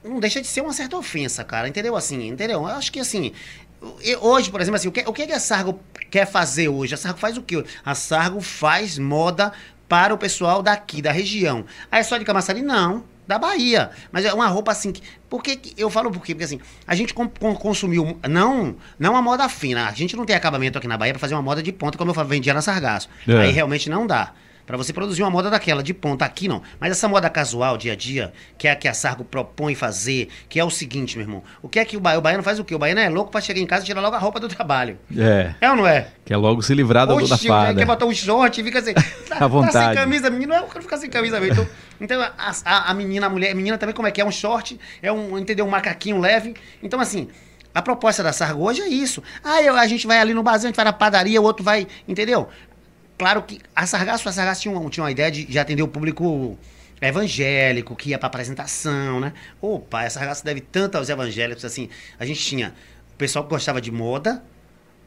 não 0.04 0.20
deixa 0.20 0.42
de 0.42 0.48
ser 0.48 0.62
uma 0.62 0.74
certa 0.74 0.98
ofensa, 0.98 1.44
cara, 1.44 1.68
entendeu? 1.68 1.96
Assim, 1.96 2.28
entendeu? 2.28 2.60
Eu 2.60 2.68
acho 2.68 2.92
que 2.92 3.00
assim, 3.00 3.32
Hoje, 4.22 4.50
por 4.50 4.60
exemplo, 4.60 4.76
assim, 4.76 4.88
o 4.88 4.92
que, 4.92 5.04
o 5.08 5.14
que 5.14 5.24
a 5.24 5.40
Sargo 5.40 5.80
quer 6.10 6.26
fazer 6.26 6.68
hoje? 6.68 6.94
A 6.94 6.98
Sargo 6.98 7.20
faz 7.20 7.38
o 7.38 7.42
quê? 7.42 7.64
A 7.86 7.94
Sargo 7.94 8.42
faz 8.42 8.98
moda 8.98 9.52
para 9.88 10.14
o 10.14 10.18
pessoal 10.18 10.62
daqui, 10.62 11.02
da 11.02 11.12
região. 11.12 11.66
Aí 11.92 12.02
é 12.02 12.04
só 12.04 12.18
de 12.18 12.26
Camaçari? 12.26 12.62
Não, 12.62 13.04
da 13.28 13.38
Bahia. 13.38 13.92
Mas 14.12 14.26
é 14.26 14.34
uma 14.34 14.48
roupa 14.48 14.72
assim. 14.72 14.94
Por 15.30 15.44
que 15.44 15.74
eu 15.78 15.90
falo 15.90 16.12
por 16.12 16.24
quê? 16.24 16.34
Porque 16.34 16.46
assim, 16.46 16.60
a 16.86 16.96
gente 16.96 17.14
consumiu, 17.14 18.20
não 18.28 18.76
não 18.98 19.16
a 19.16 19.22
moda 19.22 19.48
fina. 19.48 19.88
A 19.88 19.92
gente 19.92 20.16
não 20.16 20.26
tem 20.26 20.36
acabamento 20.36 20.78
aqui 20.78 20.88
na 20.88 20.98
Bahia 20.98 21.14
para 21.14 21.20
fazer 21.20 21.36
uma 21.36 21.42
moda 21.42 21.62
de 21.62 21.72
ponta 21.72 21.98
como 21.98 22.12
eu 22.12 22.26
vendia 22.26 22.54
na 22.54 22.62
Sargaço. 22.62 23.10
É. 23.28 23.38
Aí 23.38 23.52
realmente 23.52 23.90
não 23.90 24.08
dá 24.08 24.34
para 24.68 24.76
você 24.76 24.92
produzir 24.92 25.24
uma 25.24 25.32
moda 25.32 25.50
daquela, 25.50 25.82
de 25.82 25.94
ponta, 25.94 26.26
aqui 26.26 26.46
não. 26.50 26.62
Mas 26.78 26.92
essa 26.92 27.08
moda 27.08 27.30
casual, 27.30 27.78
dia 27.78 27.94
a 27.94 27.96
dia, 27.96 28.34
que 28.58 28.68
é 28.68 28.72
a 28.72 28.76
que 28.76 28.86
a 28.86 28.94
Sargo 28.94 29.24
propõe 29.24 29.74
fazer, 29.74 30.28
que 30.50 30.60
é 30.60 30.64
o 30.64 30.70
seguinte, 30.70 31.18
meu 31.18 31.26
irmão. 31.26 31.44
O 31.62 31.70
que 31.70 31.80
é 31.80 31.86
que 31.86 31.96
o, 31.96 32.02
ba 32.02 32.18
o 32.18 32.22
baiano 32.22 32.44
faz 32.44 32.60
o 32.60 32.66
quê? 32.66 32.76
O 32.76 32.80
baiano 32.80 33.00
é 33.00 33.08
louco 33.08 33.32
para 33.32 33.40
chegar 33.40 33.62
em 33.62 33.66
casa 33.66 33.84
e 33.84 33.86
tirar 33.86 34.02
logo 34.02 34.18
a 34.18 34.20
roupa 34.20 34.42
do 34.42 34.50
trabalho. 34.50 35.00
É. 35.18 35.56
É 35.62 35.70
ou 35.70 35.78
não 35.78 35.88
é? 35.88 36.10
Quer 36.26 36.36
logo 36.36 36.62
se 36.62 36.74
livrar 36.74 37.08
da 37.08 37.16
Oxi, 37.16 37.30
toda 37.30 37.38
fada. 37.38 37.80
Quer 37.80 37.86
botar 37.86 38.06
um 38.06 38.14
short 38.14 38.60
e 38.60 38.64
fica 38.64 38.80
assim... 38.80 38.94
Tá, 39.28 39.46
à 39.46 39.48
vontade. 39.48 39.74
Tá 39.74 39.86
sem 39.88 39.96
camisa, 39.96 40.30
menino, 40.30 40.54
eu 40.54 40.64
quero 40.64 40.82
ficar 40.82 40.98
sem 40.98 41.10
camisa 41.10 41.40
mesmo. 41.40 41.54
Então, 41.54 41.68
então 42.02 42.22
a, 42.22 42.52
a, 42.66 42.92
a, 42.92 42.94
menina, 42.94 43.28
a 43.28 43.30
mulher, 43.30 43.52
a 43.52 43.56
menina 43.56 43.78
também 43.78 43.96
como 43.96 44.08
é 44.08 44.12
que 44.12 44.20
é? 44.20 44.26
Um 44.26 44.32
short, 44.32 44.78
é 45.02 45.12
um, 45.12 45.38
entendeu? 45.38 45.66
Um 45.66 45.70
macaquinho 45.70 46.20
leve. 46.20 46.56
Então, 46.84 47.00
assim... 47.00 47.30
A 47.78 47.82
proposta 47.84 48.24
da 48.24 48.34
Sargo 48.34 48.64
hoje 48.64 48.82
é 48.82 48.88
isso. 48.88 49.22
Ah, 49.44 49.62
eu, 49.62 49.76
a 49.76 49.86
gente 49.86 50.08
vai 50.08 50.18
ali 50.18 50.34
no 50.34 50.42
barzinho, 50.42 50.70
a 50.70 50.72
gente 50.72 50.76
vai 50.76 50.86
na 50.86 50.92
padaria, 50.94 51.40
o 51.40 51.44
outro 51.44 51.64
vai. 51.64 51.86
Entendeu? 52.08 52.50
Claro 53.18 53.44
que 53.44 53.60
a 53.76 53.86
Sargasso, 53.88 54.30
a 54.30 54.32
Sargasso 54.32 54.62
tinha, 54.62 54.78
uma, 54.78 54.90
tinha 54.90 55.04
uma 55.04 55.12
ideia 55.12 55.32
de, 55.32 55.46
de 55.46 55.58
atender 55.58 55.82
o 55.82 55.88
público 55.88 56.58
evangélico, 57.02 57.96
que 57.96 58.10
ia 58.10 58.20
para 58.20 58.28
apresentação, 58.28 59.20
né? 59.20 59.34
Opa, 59.62 60.02
a 60.02 60.10
Sargasso 60.10 60.46
deve 60.46 60.62
tanto 60.62 60.98
aos 60.98 61.10
evangélicos, 61.10 61.66
assim. 61.66 61.90
A 62.20 62.26
gente 62.26 62.40
tinha 62.40 62.74
o 63.14 63.18
pessoal 63.18 63.44
que 63.44 63.50
gostava 63.50 63.82
de 63.82 63.92
moda, 63.92 64.44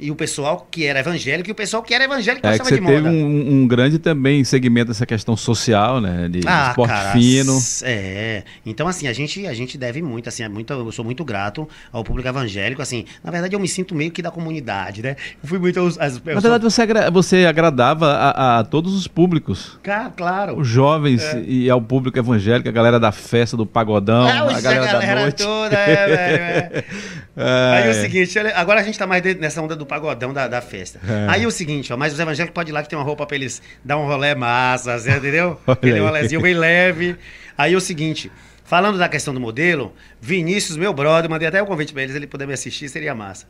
e 0.00 0.10
o 0.10 0.16
pessoal 0.16 0.66
que 0.70 0.86
era 0.86 1.00
evangélico 1.00 1.50
e 1.50 1.52
o 1.52 1.54
pessoal 1.54 1.82
que 1.82 1.92
era 1.92 2.04
evangélico 2.04 2.46
é, 2.46 2.58
que 2.58 2.64
você 2.64 2.76
de 2.76 2.80
moda. 2.80 2.94
teve 2.94 3.08
um, 3.08 3.52
um, 3.52 3.68
grande 3.68 3.98
também 3.98 4.42
segmento 4.44 4.88
dessa 4.88 5.04
questão 5.04 5.36
social, 5.36 6.00
né? 6.00 6.28
De 6.28 6.40
ah, 6.46 6.68
esporte 6.70 6.94
cara, 6.94 7.12
fino. 7.12 7.58
É. 7.82 8.42
Então, 8.64 8.88
assim, 8.88 9.06
a 9.06 9.12
gente, 9.12 9.46
a 9.46 9.52
gente 9.52 9.76
deve 9.76 10.00
muito, 10.00 10.28
assim, 10.28 10.42
é 10.42 10.48
muito, 10.48 10.72
eu 10.72 10.90
sou 10.90 11.04
muito 11.04 11.22
grato 11.22 11.68
ao 11.92 12.02
público 12.02 12.26
evangélico, 12.28 12.80
assim. 12.80 13.04
Na 13.22 13.30
verdade, 13.30 13.54
eu 13.54 13.60
me 13.60 13.68
sinto 13.68 13.94
meio 13.94 14.10
que 14.10 14.22
da 14.22 14.30
comunidade, 14.30 15.02
né? 15.02 15.16
Eu 15.42 15.48
fui 15.48 15.58
muito 15.58 15.78
aos, 15.78 15.98
as, 15.98 16.14
Na 16.24 16.40
verdade, 16.40 16.64
você, 16.64 16.82
agra 16.82 17.10
você 17.10 17.44
agradava 17.44 18.06
a, 18.12 18.60
a, 18.60 18.64
todos 18.64 18.94
os 18.94 19.06
públicos. 19.06 19.78
Cara, 19.82 20.10
claro. 20.10 20.58
Os 20.58 20.66
jovens 20.66 21.22
é. 21.22 21.42
e 21.46 21.68
ao 21.68 21.80
público 21.82 22.18
evangélico, 22.18 22.68
a 22.68 22.72
galera 22.72 22.98
da 22.98 23.12
festa, 23.12 23.54
do 23.56 23.66
pagodão, 23.66 24.26
é, 24.26 24.38
a 24.38 24.60
galera, 24.60 24.84
a 24.88 24.92
galera 24.92 25.14
da 25.14 25.20
noite. 25.22 25.44
toda, 25.44 25.76
é, 25.76 26.06
velho, 26.06 26.84
é. 27.36 27.76
Aí 27.76 27.88
é 27.88 27.90
o 27.90 27.94
seguinte, 27.94 28.38
agora 28.38 28.80
a 28.80 28.82
gente 28.82 28.98
tá 28.98 29.06
mais 29.06 29.22
nessa 29.36 29.60
onda 29.60 29.76
do 29.76 29.89
pagodão 29.90 30.32
da, 30.32 30.46
da 30.46 30.60
festa. 30.60 31.00
É. 31.04 31.26
Aí 31.28 31.46
o 31.46 31.50
seguinte, 31.50 31.92
ó, 31.92 31.96
mas 31.96 32.12
os 32.12 32.20
evangélicos 32.20 32.54
podem 32.54 32.70
ir 32.70 32.74
lá 32.74 32.80
que 32.80 32.88
tem 32.88 32.96
uma 32.96 33.04
roupa 33.04 33.26
pra 33.26 33.36
eles 33.36 33.60
dar 33.84 33.98
um 33.98 34.06
rolé 34.06 34.36
massa, 34.36 34.96
entendeu? 34.96 35.60
Aquele 35.66 35.98
rolézinho 35.98 36.40
bem 36.40 36.54
leve. 36.54 37.16
Aí 37.58 37.74
o 37.74 37.80
seguinte, 37.80 38.30
falando 38.64 38.98
da 38.98 39.08
questão 39.08 39.34
do 39.34 39.40
modelo, 39.40 39.92
Vinícius, 40.20 40.76
meu 40.76 40.92
brother, 40.94 41.28
mandei 41.28 41.48
até 41.48 41.60
o 41.60 41.64
um 41.64 41.66
convite 41.66 41.92
pra 41.92 42.04
eles, 42.04 42.14
ele 42.14 42.28
puder 42.28 42.46
me 42.46 42.54
assistir, 42.54 42.88
seria 42.88 43.16
massa. 43.16 43.46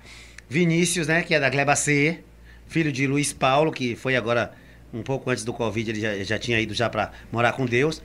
Vinícius, 0.49 1.07
né, 1.07 1.23
que 1.23 1.35
é 1.35 1.39
da 1.39 1.51
Gleba 1.51 1.77
C, 1.77 2.21
filho 2.67 2.91
de 2.91 3.07
Luiz 3.07 3.35
Paulo, 3.35 3.71
que 3.71 3.95
foi 3.95 4.17
agora 4.17 4.53
um 4.95 5.03
pouco 5.03 5.29
antes 5.31 5.45
do 5.45 5.53
Covid, 5.53 5.91
ele 5.91 6.01
já, 6.01 6.25
já 6.25 6.39
tinha 6.39 6.59
ido 6.59 6.73
já 6.73 6.89
para 6.89 7.13
morar 7.31 7.53
com 7.53 7.67
Deus. 7.67 8.03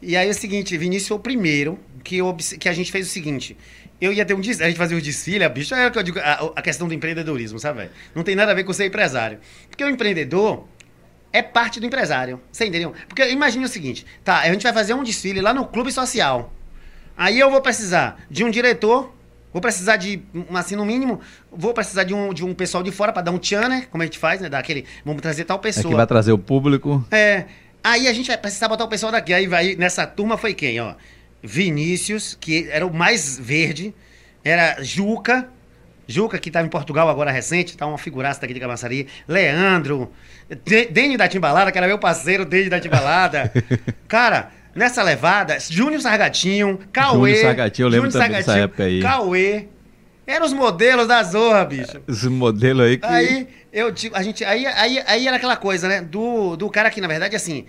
E 0.00 0.16
aí 0.16 0.28
é 0.28 0.30
o 0.30 0.34
seguinte, 0.34 0.76
Vinícius 0.78 1.08
foi 1.08 1.16
o 1.18 1.20
primeiro 1.20 1.78
que, 2.02 2.18
que 2.58 2.68
a 2.70 2.72
gente 2.72 2.90
fez 2.90 3.06
o 3.06 3.10
seguinte. 3.10 3.54
Eu 4.00 4.12
ia 4.12 4.24
ter 4.24 4.34
um 4.34 4.40
desfile, 4.40 4.64
a 4.64 4.68
gente 4.68 4.78
fazia 4.78 4.96
um 4.96 5.00
desfile, 5.00 5.44
a 5.44 5.48
bicha, 5.48 5.76
é 5.76 5.86
o 5.86 5.90
que 5.90 5.98
eu 5.98 6.02
digo, 6.02 6.18
a, 6.18 6.52
a 6.56 6.62
questão 6.62 6.88
do 6.88 6.94
empreendedorismo, 6.94 7.58
sabe, 7.58 7.80
velho? 7.80 7.90
Não 8.14 8.22
tem 8.22 8.34
nada 8.34 8.52
a 8.52 8.54
ver 8.54 8.64
com 8.64 8.72
ser 8.72 8.86
empresário. 8.86 9.38
Porque 9.68 9.84
o 9.84 9.88
empreendedor 9.90 10.66
é 11.32 11.42
parte 11.42 11.78
do 11.78 11.86
empresário. 11.86 12.40
Você 12.50 12.64
entendeu? 12.64 12.94
Porque 13.08 13.28
imagine 13.30 13.64
o 13.64 13.68
seguinte, 13.68 14.06
tá, 14.24 14.40
a 14.40 14.50
gente 14.50 14.62
vai 14.62 14.72
fazer 14.72 14.94
um 14.94 15.02
desfile 15.02 15.40
lá 15.40 15.52
no 15.52 15.66
clube 15.66 15.92
social. 15.92 16.52
Aí 17.16 17.38
eu 17.38 17.50
vou 17.50 17.60
precisar 17.60 18.24
de 18.30 18.42
um 18.42 18.50
diretor, 18.50 19.14
vou 19.52 19.60
precisar 19.60 19.96
de, 19.96 20.22
assim, 20.54 20.76
no 20.76 20.86
mínimo, 20.86 21.20
vou 21.52 21.74
precisar 21.74 22.04
de 22.04 22.14
um, 22.14 22.32
de 22.32 22.42
um 22.44 22.54
pessoal 22.54 22.82
de 22.82 22.90
fora 22.90 23.12
para 23.12 23.22
dar 23.22 23.30
um 23.30 23.38
tchan, 23.38 23.68
né? 23.68 23.86
Como 23.90 24.02
a 24.02 24.06
gente 24.06 24.18
faz, 24.18 24.40
né? 24.40 24.48
Daquele, 24.48 24.86
vamos 25.04 25.20
trazer 25.20 25.44
tal 25.44 25.58
pessoa. 25.58 25.86
É 25.86 25.90
que 25.90 25.96
vai 25.96 26.06
trazer 26.06 26.32
o 26.32 26.38
público. 26.38 27.06
É. 27.10 27.44
Aí 27.84 28.08
a 28.08 28.12
gente 28.12 28.28
vai 28.28 28.38
precisar 28.38 28.68
botar 28.68 28.84
o 28.84 28.88
pessoal 28.88 29.12
daqui. 29.12 29.32
Aí 29.34 29.46
vai, 29.46 29.74
nessa 29.74 30.06
turma 30.06 30.36
foi 30.36 30.54
quem, 30.54 30.80
ó? 30.80 30.94
Vinícius, 31.42 32.36
que 32.38 32.68
era 32.70 32.86
o 32.86 32.92
mais 32.92 33.38
verde, 33.38 33.94
era 34.44 34.82
Juca, 34.82 35.48
Juca, 36.10 36.38
que 36.38 36.48
estava 36.48 36.66
em 36.66 36.70
Portugal 36.70 37.08
agora 37.08 37.30
recente, 37.30 37.76
tá 37.76 37.86
uma 37.86 37.96
figuraça 37.96 38.40
daqui 38.40 38.52
de 38.52 38.60
Camaçari, 38.60 39.06
Leandro, 39.28 40.10
Dene 40.90 41.16
da 41.16 41.28
Timbalada, 41.28 41.70
que 41.70 41.78
era 41.78 41.86
meu 41.86 41.98
parceiro, 41.98 42.44
Dene 42.44 42.68
da 42.68 42.80
Timbalada. 42.80 43.52
Cara, 44.08 44.50
nessa 44.74 45.02
levada, 45.02 45.58
Júnior 45.60 46.00
Sargatinho, 46.00 46.80
Cauê. 46.92 47.30
Júnior 47.30 47.36
Sargatinho, 47.36 47.86
eu 47.86 47.90
lembro 47.90 48.10
também 48.10 48.30
dessa 48.30 48.58
época 48.58 48.84
aí. 48.84 49.00
Cauê. 49.00 49.66
Eram 50.26 50.46
os 50.46 50.52
modelos 50.52 51.08
da 51.08 51.22
Zorra, 51.22 51.64
bicho. 51.64 52.00
Os 52.06 52.24
modelos 52.24 52.86
aí 52.86 52.98
que. 52.98 53.06
Aí, 53.06 53.48
eu, 53.72 53.92
a 54.12 54.22
gente, 54.22 54.44
aí, 54.44 54.66
aí, 54.66 55.02
aí 55.06 55.26
era 55.26 55.36
aquela 55.36 55.56
coisa, 55.56 55.88
né? 55.88 56.00
Do, 56.00 56.56
do 56.56 56.68
cara 56.70 56.90
que, 56.90 57.00
na 57.00 57.08
verdade, 57.08 57.34
assim, 57.34 57.66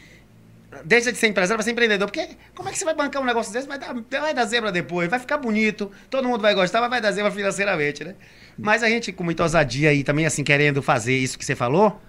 deixa 0.86 1.12
de 1.12 1.18
ser 1.18 1.28
empresário 1.28 1.58
para 1.58 1.64
ser 1.64 1.72
empreendedor. 1.72 2.08
Porque 2.08 2.30
como 2.56 2.70
é 2.70 2.72
que 2.72 2.78
você 2.78 2.86
vai 2.86 2.94
bancar 2.94 3.22
um 3.22 3.26
negócio 3.26 3.52
desse? 3.52 3.68
Vai 3.68 3.78
dar, 3.78 3.94
vai 3.94 4.34
dar 4.34 4.46
zebra 4.46 4.72
depois, 4.72 5.10
vai 5.10 5.20
ficar 5.20 5.38
bonito, 5.38 5.92
todo 6.10 6.28
mundo 6.28 6.42
vai 6.42 6.54
gostar, 6.54 6.80
mas 6.82 6.90
vai 6.90 7.02
dar 7.02 7.12
zebra 7.12 7.32
financeiramente, 7.32 8.04
né? 8.04 8.16
Mas 8.58 8.84
a 8.84 8.90
gente, 8.90 9.12
com 9.12 9.24
muita 9.24 9.44
ousadia 9.44 9.90
aí, 9.90 10.04
também 10.04 10.26
assim, 10.26 10.44
querendo 10.44 10.82
fazer 10.82 11.16
isso 11.16 11.38
que 11.38 11.46
você 11.46 11.56
falou, 11.56 12.02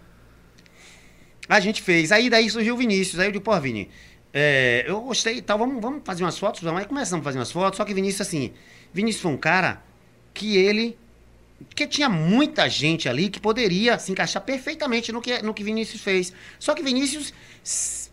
a 1.48 1.60
gente 1.60 1.82
fez. 1.82 2.12
Aí 2.12 2.30
daí 2.30 2.48
surgiu 2.48 2.74
o 2.74 2.78
Vinícius. 2.78 3.18
Aí 3.18 3.26
eu 3.26 3.32
digo, 3.32 3.44
pô, 3.44 3.58
Vini, 3.60 3.90
é, 4.32 4.84
eu 4.86 5.00
gostei 5.00 5.38
e 5.38 5.42
tal, 5.42 5.58
vamos, 5.58 5.80
vamos 5.82 6.02
fazer 6.04 6.22
umas 6.22 6.38
fotos. 6.38 6.66
Aí 6.66 6.84
começamos 6.84 7.22
a 7.22 7.24
fazer 7.24 7.38
umas 7.38 7.50
fotos, 7.50 7.76
só 7.76 7.84
que 7.84 7.92
Vinícius, 7.92 8.26
assim, 8.26 8.52
Vinícius 8.92 9.22
foi 9.22 9.32
um 9.32 9.36
cara 9.36 9.82
que 10.32 10.56
ele 10.56 10.96
porque 11.68 11.86
tinha 11.86 12.08
muita 12.08 12.68
gente 12.68 13.08
ali 13.08 13.28
que 13.28 13.40
poderia 13.40 13.98
se 13.98 14.10
encaixar 14.10 14.42
perfeitamente 14.42 15.12
no 15.12 15.20
que, 15.20 15.42
no 15.42 15.54
que 15.54 15.62
Vinícius 15.62 16.02
fez. 16.02 16.32
Só 16.58 16.74
que 16.74 16.82
Vinícius 16.82 17.32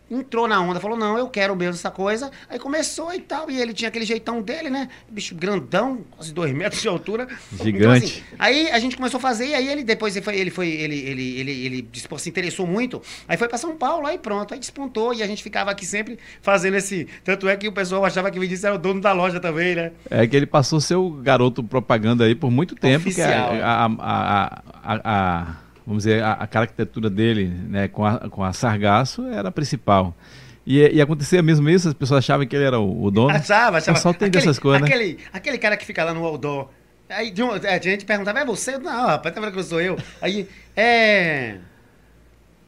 entrou 0.09 0.47
na 0.47 0.59
onda, 0.59 0.79
falou, 0.79 0.97
não, 0.97 1.17
eu 1.17 1.27
quero 1.27 1.55
mesmo 1.55 1.75
essa 1.75 1.91
coisa. 1.91 2.31
Aí 2.49 2.57
começou 2.57 3.13
e 3.13 3.19
tal, 3.19 3.49
e 3.49 3.61
ele 3.61 3.73
tinha 3.73 3.89
aquele 3.89 4.05
jeitão 4.05 4.41
dele, 4.41 4.69
né? 4.69 4.89
Bicho 5.09 5.35
grandão, 5.35 6.03
quase 6.11 6.33
dois 6.33 6.53
metros 6.53 6.81
de 6.81 6.87
altura. 6.87 7.27
Gigante. 7.51 7.77
Então, 7.77 7.91
assim, 7.91 8.23
aí 8.37 8.71
a 8.71 8.79
gente 8.79 8.97
começou 8.97 9.17
a 9.17 9.21
fazer, 9.21 9.47
e 9.47 9.53
aí 9.53 9.67
ele 9.67 9.83
depois 9.83 10.15
ele 10.15 10.25
foi, 10.25 10.35
ele 10.35 10.51
foi, 10.51 10.67
ele, 10.67 10.99
ele, 10.99 11.39
ele, 11.39 11.65
ele, 11.65 11.89
se 12.17 12.29
interessou 12.29 12.65
muito, 12.65 13.01
aí 13.27 13.37
foi 13.37 13.47
para 13.47 13.57
São 13.57 13.75
Paulo, 13.75 14.07
aí 14.07 14.17
pronto, 14.17 14.53
aí 14.53 14.59
despontou, 14.59 15.13
e 15.13 15.23
a 15.23 15.27
gente 15.27 15.43
ficava 15.43 15.71
aqui 15.71 15.85
sempre 15.85 16.17
fazendo 16.41 16.75
esse. 16.75 17.07
Tanto 17.23 17.47
é 17.47 17.55
que 17.55 17.67
o 17.67 17.71
pessoal 17.71 18.03
achava 18.03 18.31
que 18.31 18.37
o 18.37 18.41
Vinícius 18.41 18.63
era 18.63 18.75
o 18.75 18.77
dono 18.77 19.01
da 19.01 19.13
loja 19.13 19.39
também, 19.39 19.75
né? 19.75 19.91
É 20.09 20.25
que 20.25 20.35
ele 20.35 20.45
passou 20.45 20.79
o 20.97 21.11
garoto 21.11 21.63
propaganda 21.63 22.23
aí 22.23 22.35
por 22.35 22.49
muito 22.49 22.75
tempo, 22.75 23.07
Oficial. 23.07 23.49
que 23.51 23.61
a, 23.61 23.85
a, 23.85 23.85
a, 23.85 24.61
a, 24.83 25.01
a 25.03 25.68
vamos 25.89 26.03
dizer, 26.03 26.21
a, 26.21 26.33
a 26.33 26.45
caricatura 26.45 27.09
dele 27.09 27.47
né, 27.47 27.87
com, 27.87 28.05
a, 28.05 28.29
com 28.29 28.43
a 28.43 28.53
Sargaço 28.53 29.25
era 29.25 29.49
a 29.49 29.51
principal. 29.51 30.15
E, 30.63 30.77
e 30.77 31.01
acontecia 31.01 31.41
mesmo 31.41 31.67
isso? 31.67 31.87
As 31.87 31.95
pessoas 31.95 32.19
achavam 32.19 32.45
que 32.45 32.55
ele 32.55 32.63
era 32.63 32.79
o, 32.79 33.05
o 33.05 33.09
dono? 33.09 33.31
Achava, 33.31 33.79
achava. 33.79 33.97
Só 33.97 34.13
tem 34.13 34.27
aquele, 34.27 34.45
dessas 34.45 34.59
coisas, 34.59 34.81
né? 34.81 34.87
aquele, 34.87 35.13
né? 35.13 35.19
Aquele 35.33 35.57
cara 35.57 35.75
que 35.75 35.83
fica 35.83 36.03
lá 36.03 36.13
no 36.13 36.23
outdoor. 36.23 36.69
Aí 37.09 37.31
de 37.31 37.41
um, 37.41 37.55
é, 37.55 37.73
a 37.75 37.81
gente 37.81 38.05
perguntava, 38.05 38.39
é 38.39 38.45
você? 38.45 38.77
Não, 38.77 39.07
rapaz, 39.07 39.33
tá 39.33 39.41
vendo 39.41 39.51
que 39.51 39.57
eu 39.57 39.63
sou 39.63 39.81
eu? 39.81 39.97
Aí, 40.21 40.47
é... 40.77 41.57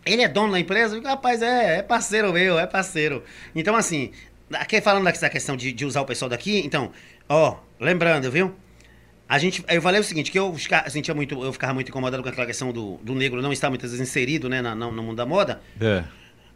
Ele 0.03 0.23
é 0.23 0.27
dono 0.27 0.51
da 0.51 0.60
empresa? 0.60 0.95
Eu 0.95 0.99
digo, 0.99 1.07
rapaz, 1.07 1.43
é, 1.43 1.77
é 1.77 1.84
parceiro 1.84 2.34
meu, 2.34 2.57
é 2.57 2.65
parceiro. 2.65 3.23
Então, 3.53 3.75
assim, 3.75 4.10
aqui 4.51 4.81
falando 4.81 5.03
dessa 5.03 5.29
questão 5.29 5.55
de, 5.55 5.71
de 5.71 5.86
usar 5.86 6.01
o 6.01 6.05
pessoal 6.05 6.27
daqui, 6.27 6.60
então, 6.65 6.91
ó, 7.29 7.57
lembrando, 7.79 8.31
viu? 8.31 8.55
A 9.32 9.39
gente, 9.39 9.63
eu 9.70 9.82
falei 9.82 10.02
o 10.02 10.04
seguinte, 10.04 10.30
que 10.30 10.38
eu 10.38 10.54
sentia 10.89 11.13
muito, 11.13 11.41
eu 11.41 11.54
ficava 11.54 11.74
muito 11.74 11.88
incomodado 11.88 12.22
com 12.22 12.28
aquela 12.28 12.46
questão 12.46 12.74
do, 12.74 12.98
do 12.98 13.15
negro 13.15 13.41
não 13.41 13.54
estar 13.54 13.70
muitas 13.70 13.91
vezes 13.91 14.06
inserido, 14.06 14.50
né, 14.50 14.62
na, 14.62 14.76
no 14.76 14.91
mundo 15.02 15.15
da 15.15 15.26
moda. 15.26 15.62
É. 15.80 16.04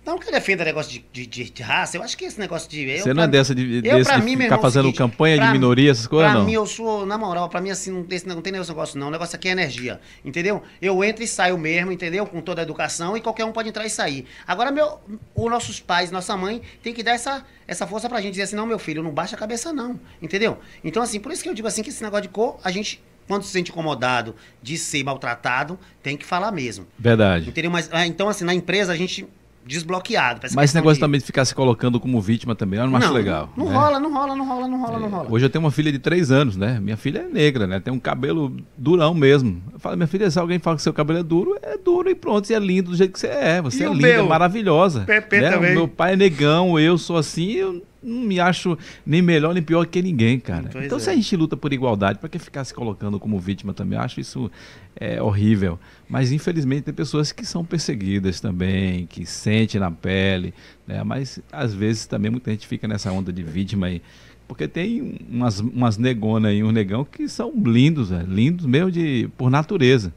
Não 0.05 0.19
que 0.19 0.27
eu 0.27 0.31
defenda 0.31 0.63
negócio 0.63 0.91
de, 1.11 1.25
de, 1.25 1.49
de, 1.49 1.63
raça, 1.63 1.97
eu 1.97 2.03
acho 2.03 2.15
que 2.15 2.25
esse 2.25 2.39
negócio 2.39 2.69
de. 2.69 2.87
Eu, 2.87 2.99
Você 2.99 3.13
não 3.13 3.23
é 3.23 3.27
dessa 3.27 3.55
de, 3.55 3.77
eu, 3.77 3.97
desse 3.97 4.13
de 4.13 4.21
mim, 4.21 4.37
ficar 4.37 4.59
fazendo 4.59 4.83
seguinte, 4.83 4.97
campanha 4.97 5.39
de 5.39 5.51
minoria, 5.51 5.89
essas 5.89 6.05
coisas, 6.05 6.31
pra 6.31 6.39
não? 6.39 6.45
Pra 6.45 6.51
mim, 6.51 6.55
eu 6.55 6.67
sou, 6.67 7.07
na 7.07 7.17
moral, 7.17 7.49
pra 7.49 7.59
mim, 7.59 7.71
assim, 7.71 7.91
não, 7.91 8.05
esse, 8.11 8.27
não 8.27 8.39
tem 8.39 8.53
negócio, 8.53 8.99
não. 8.99 9.07
O 9.07 9.11
negócio 9.11 9.35
aqui 9.35 9.47
é 9.47 9.51
energia, 9.51 9.99
entendeu? 10.23 10.61
Eu 10.79 11.03
entro 11.03 11.23
e 11.23 11.27
saio 11.27 11.57
mesmo, 11.57 11.91
entendeu? 11.91 12.27
Com 12.27 12.39
toda 12.39 12.61
a 12.61 12.63
educação 12.63 13.17
e 13.17 13.21
qualquer 13.21 13.45
um 13.45 13.51
pode 13.51 13.69
entrar 13.69 13.83
e 13.83 13.89
sair. 13.89 14.27
Agora, 14.45 14.71
meu, 14.71 14.99
os 15.35 15.49
nossos 15.49 15.79
pais, 15.79 16.11
nossa 16.11 16.37
mãe, 16.37 16.61
tem 16.83 16.93
que 16.93 17.01
dar 17.01 17.13
essa, 17.13 17.43
essa 17.67 17.87
força 17.87 18.07
pra 18.07 18.21
gente 18.21 18.31
dizer 18.31 18.43
assim: 18.43 18.55
não, 18.55 18.67
meu 18.67 18.77
filho, 18.77 19.01
não 19.01 19.11
baixa 19.11 19.35
a 19.35 19.39
cabeça, 19.39 19.73
não, 19.73 19.99
entendeu? 20.21 20.59
Então, 20.83 21.01
assim, 21.01 21.19
por 21.19 21.31
isso 21.31 21.41
que 21.41 21.49
eu 21.49 21.53
digo 21.55 21.67
assim 21.67 21.81
que 21.81 21.89
esse 21.89 22.03
negócio 22.03 22.23
de 22.23 22.29
cor, 22.29 22.59
a 22.63 22.69
gente 22.69 23.01
quando 23.27 23.41
se 23.41 23.49
sente 23.49 23.71
incomodado 23.71 24.35
de 24.61 24.77
ser 24.77 25.03
maltratado, 25.03 25.79
tem 26.03 26.15
que 26.15 26.23
falar 26.23 26.51
mesmo. 26.51 26.85
Verdade. 26.97 27.49
Entendeu? 27.49 27.71
Mas, 27.71 27.89
ah, 27.91 28.05
então, 28.05 28.29
assim, 28.29 28.45
na 28.45 28.53
empresa 28.53 28.93
a 28.93 28.95
gente 28.95 29.27
desbloqueado. 29.65 30.41
Mas 30.53 30.69
esse 30.69 30.75
negócio 30.75 30.95
de... 30.95 30.99
também 31.01 31.19
de 31.19 31.25
ficar 31.25 31.43
se 31.43 31.55
colocando 31.55 31.99
como 31.99 32.21
vítima 32.21 32.55
também, 32.55 32.79
eu 32.79 32.85
não, 32.85 32.91
não 32.91 32.99
acho 32.99 33.11
legal. 33.11 33.49
Não, 33.57 33.65
né? 33.65 33.73
rola, 33.73 33.99
não 33.99 34.13
rola, 34.13 34.35
não 34.35 34.47
rola, 34.47 34.67
não 34.67 34.79
rola, 34.79 34.97
é, 34.97 34.99
não 34.99 35.09
rola. 35.09 35.27
Hoje 35.31 35.45
eu 35.45 35.49
tenho 35.49 35.63
uma 35.63 35.71
filha 35.71 35.91
de 35.91 35.99
três 35.99 36.31
anos, 36.31 36.55
né? 36.55 36.79
Minha 36.79 36.97
filha 36.97 37.19
é 37.19 37.27
negra, 37.27 37.65
né? 37.65 37.79
Tem 37.79 37.93
um 37.93 37.99
cabelo 37.99 38.55
durão 38.77 39.13
mesmo. 39.13 39.61
Eu 39.73 39.79
falo, 39.79 39.97
minha 39.97 40.07
filha, 40.07 40.29
se 40.29 40.37
alguém 40.37 40.59
fala 40.59 40.75
que 40.75 40.83
seu 40.83 40.93
cabelo 40.93 41.19
é 41.19 41.23
duro, 41.23 41.57
é 41.61 41.77
duro 41.77 42.09
e 42.09 42.15
pronto, 42.15 42.49
e 42.49 42.53
é 42.53 42.59
lindo 42.59 42.91
do 42.91 42.97
jeito 42.97 43.13
que 43.13 43.19
você 43.19 43.27
é. 43.27 43.61
Você 43.61 43.83
e 43.83 43.87
é 43.87 43.89
linda, 43.89 44.07
é 44.07 44.21
maravilhosa. 44.21 45.01
Pepe 45.01 45.41
né? 45.41 45.51
também. 45.51 45.73
meu 45.73 45.87
pai 45.87 46.13
é 46.13 46.15
negão, 46.15 46.79
eu 46.79 46.97
sou 46.97 47.17
assim, 47.17 47.51
eu 47.53 47.83
não 48.05 48.21
me 48.21 48.39
acho 48.39 48.77
nem 49.05 49.21
melhor 49.21 49.53
nem 49.53 49.63
pior 49.63 49.85
que 49.85 50.01
ninguém, 50.01 50.39
cara. 50.39 50.69
Pois 50.71 50.85
então, 50.85 50.97
é. 50.97 51.01
se 51.01 51.09
a 51.09 51.15
gente 51.15 51.35
luta 51.35 51.57
por 51.57 51.73
igualdade, 51.73 52.19
para 52.19 52.29
que 52.29 52.37
ficar 52.37 52.63
se 52.63 52.73
colocando 52.73 53.19
como 53.19 53.39
vítima 53.39 53.73
também? 53.73 53.97
Eu 53.97 54.03
acho 54.03 54.19
isso 54.19 54.51
é, 54.95 55.21
horrível. 55.21 55.79
Mas, 56.07 56.31
infelizmente, 56.31 56.83
tem 56.83 56.93
pessoas 56.93 57.31
que 57.31 57.45
são 57.45 57.65
perseguidas 57.65 58.39
também, 58.39 59.05
que 59.07 59.25
sentem 59.25 59.79
na 59.81 59.89
pele, 59.89 60.53
né? 60.87 61.03
Mas, 61.03 61.39
às 61.51 61.73
vezes, 61.73 62.05
também 62.05 62.29
muita 62.29 62.51
gente 62.51 62.67
fica 62.67 62.87
nessa 62.87 63.11
onda 63.11 63.33
de 63.33 63.43
vítima 63.43 63.87
aí. 63.87 64.01
Porque 64.47 64.67
tem 64.67 65.17
umas, 65.27 65.59
umas 65.59 65.97
negonas 65.97 66.51
aí, 66.51 66.63
um 66.63 66.71
negão 66.71 67.03
que 67.03 67.27
são 67.27 67.51
lindos, 67.65 68.11
é, 68.11 68.21
lindos 68.21 68.65
mesmo 68.65 68.91
de, 68.91 69.27
por 69.37 69.49
natureza. 69.49 70.13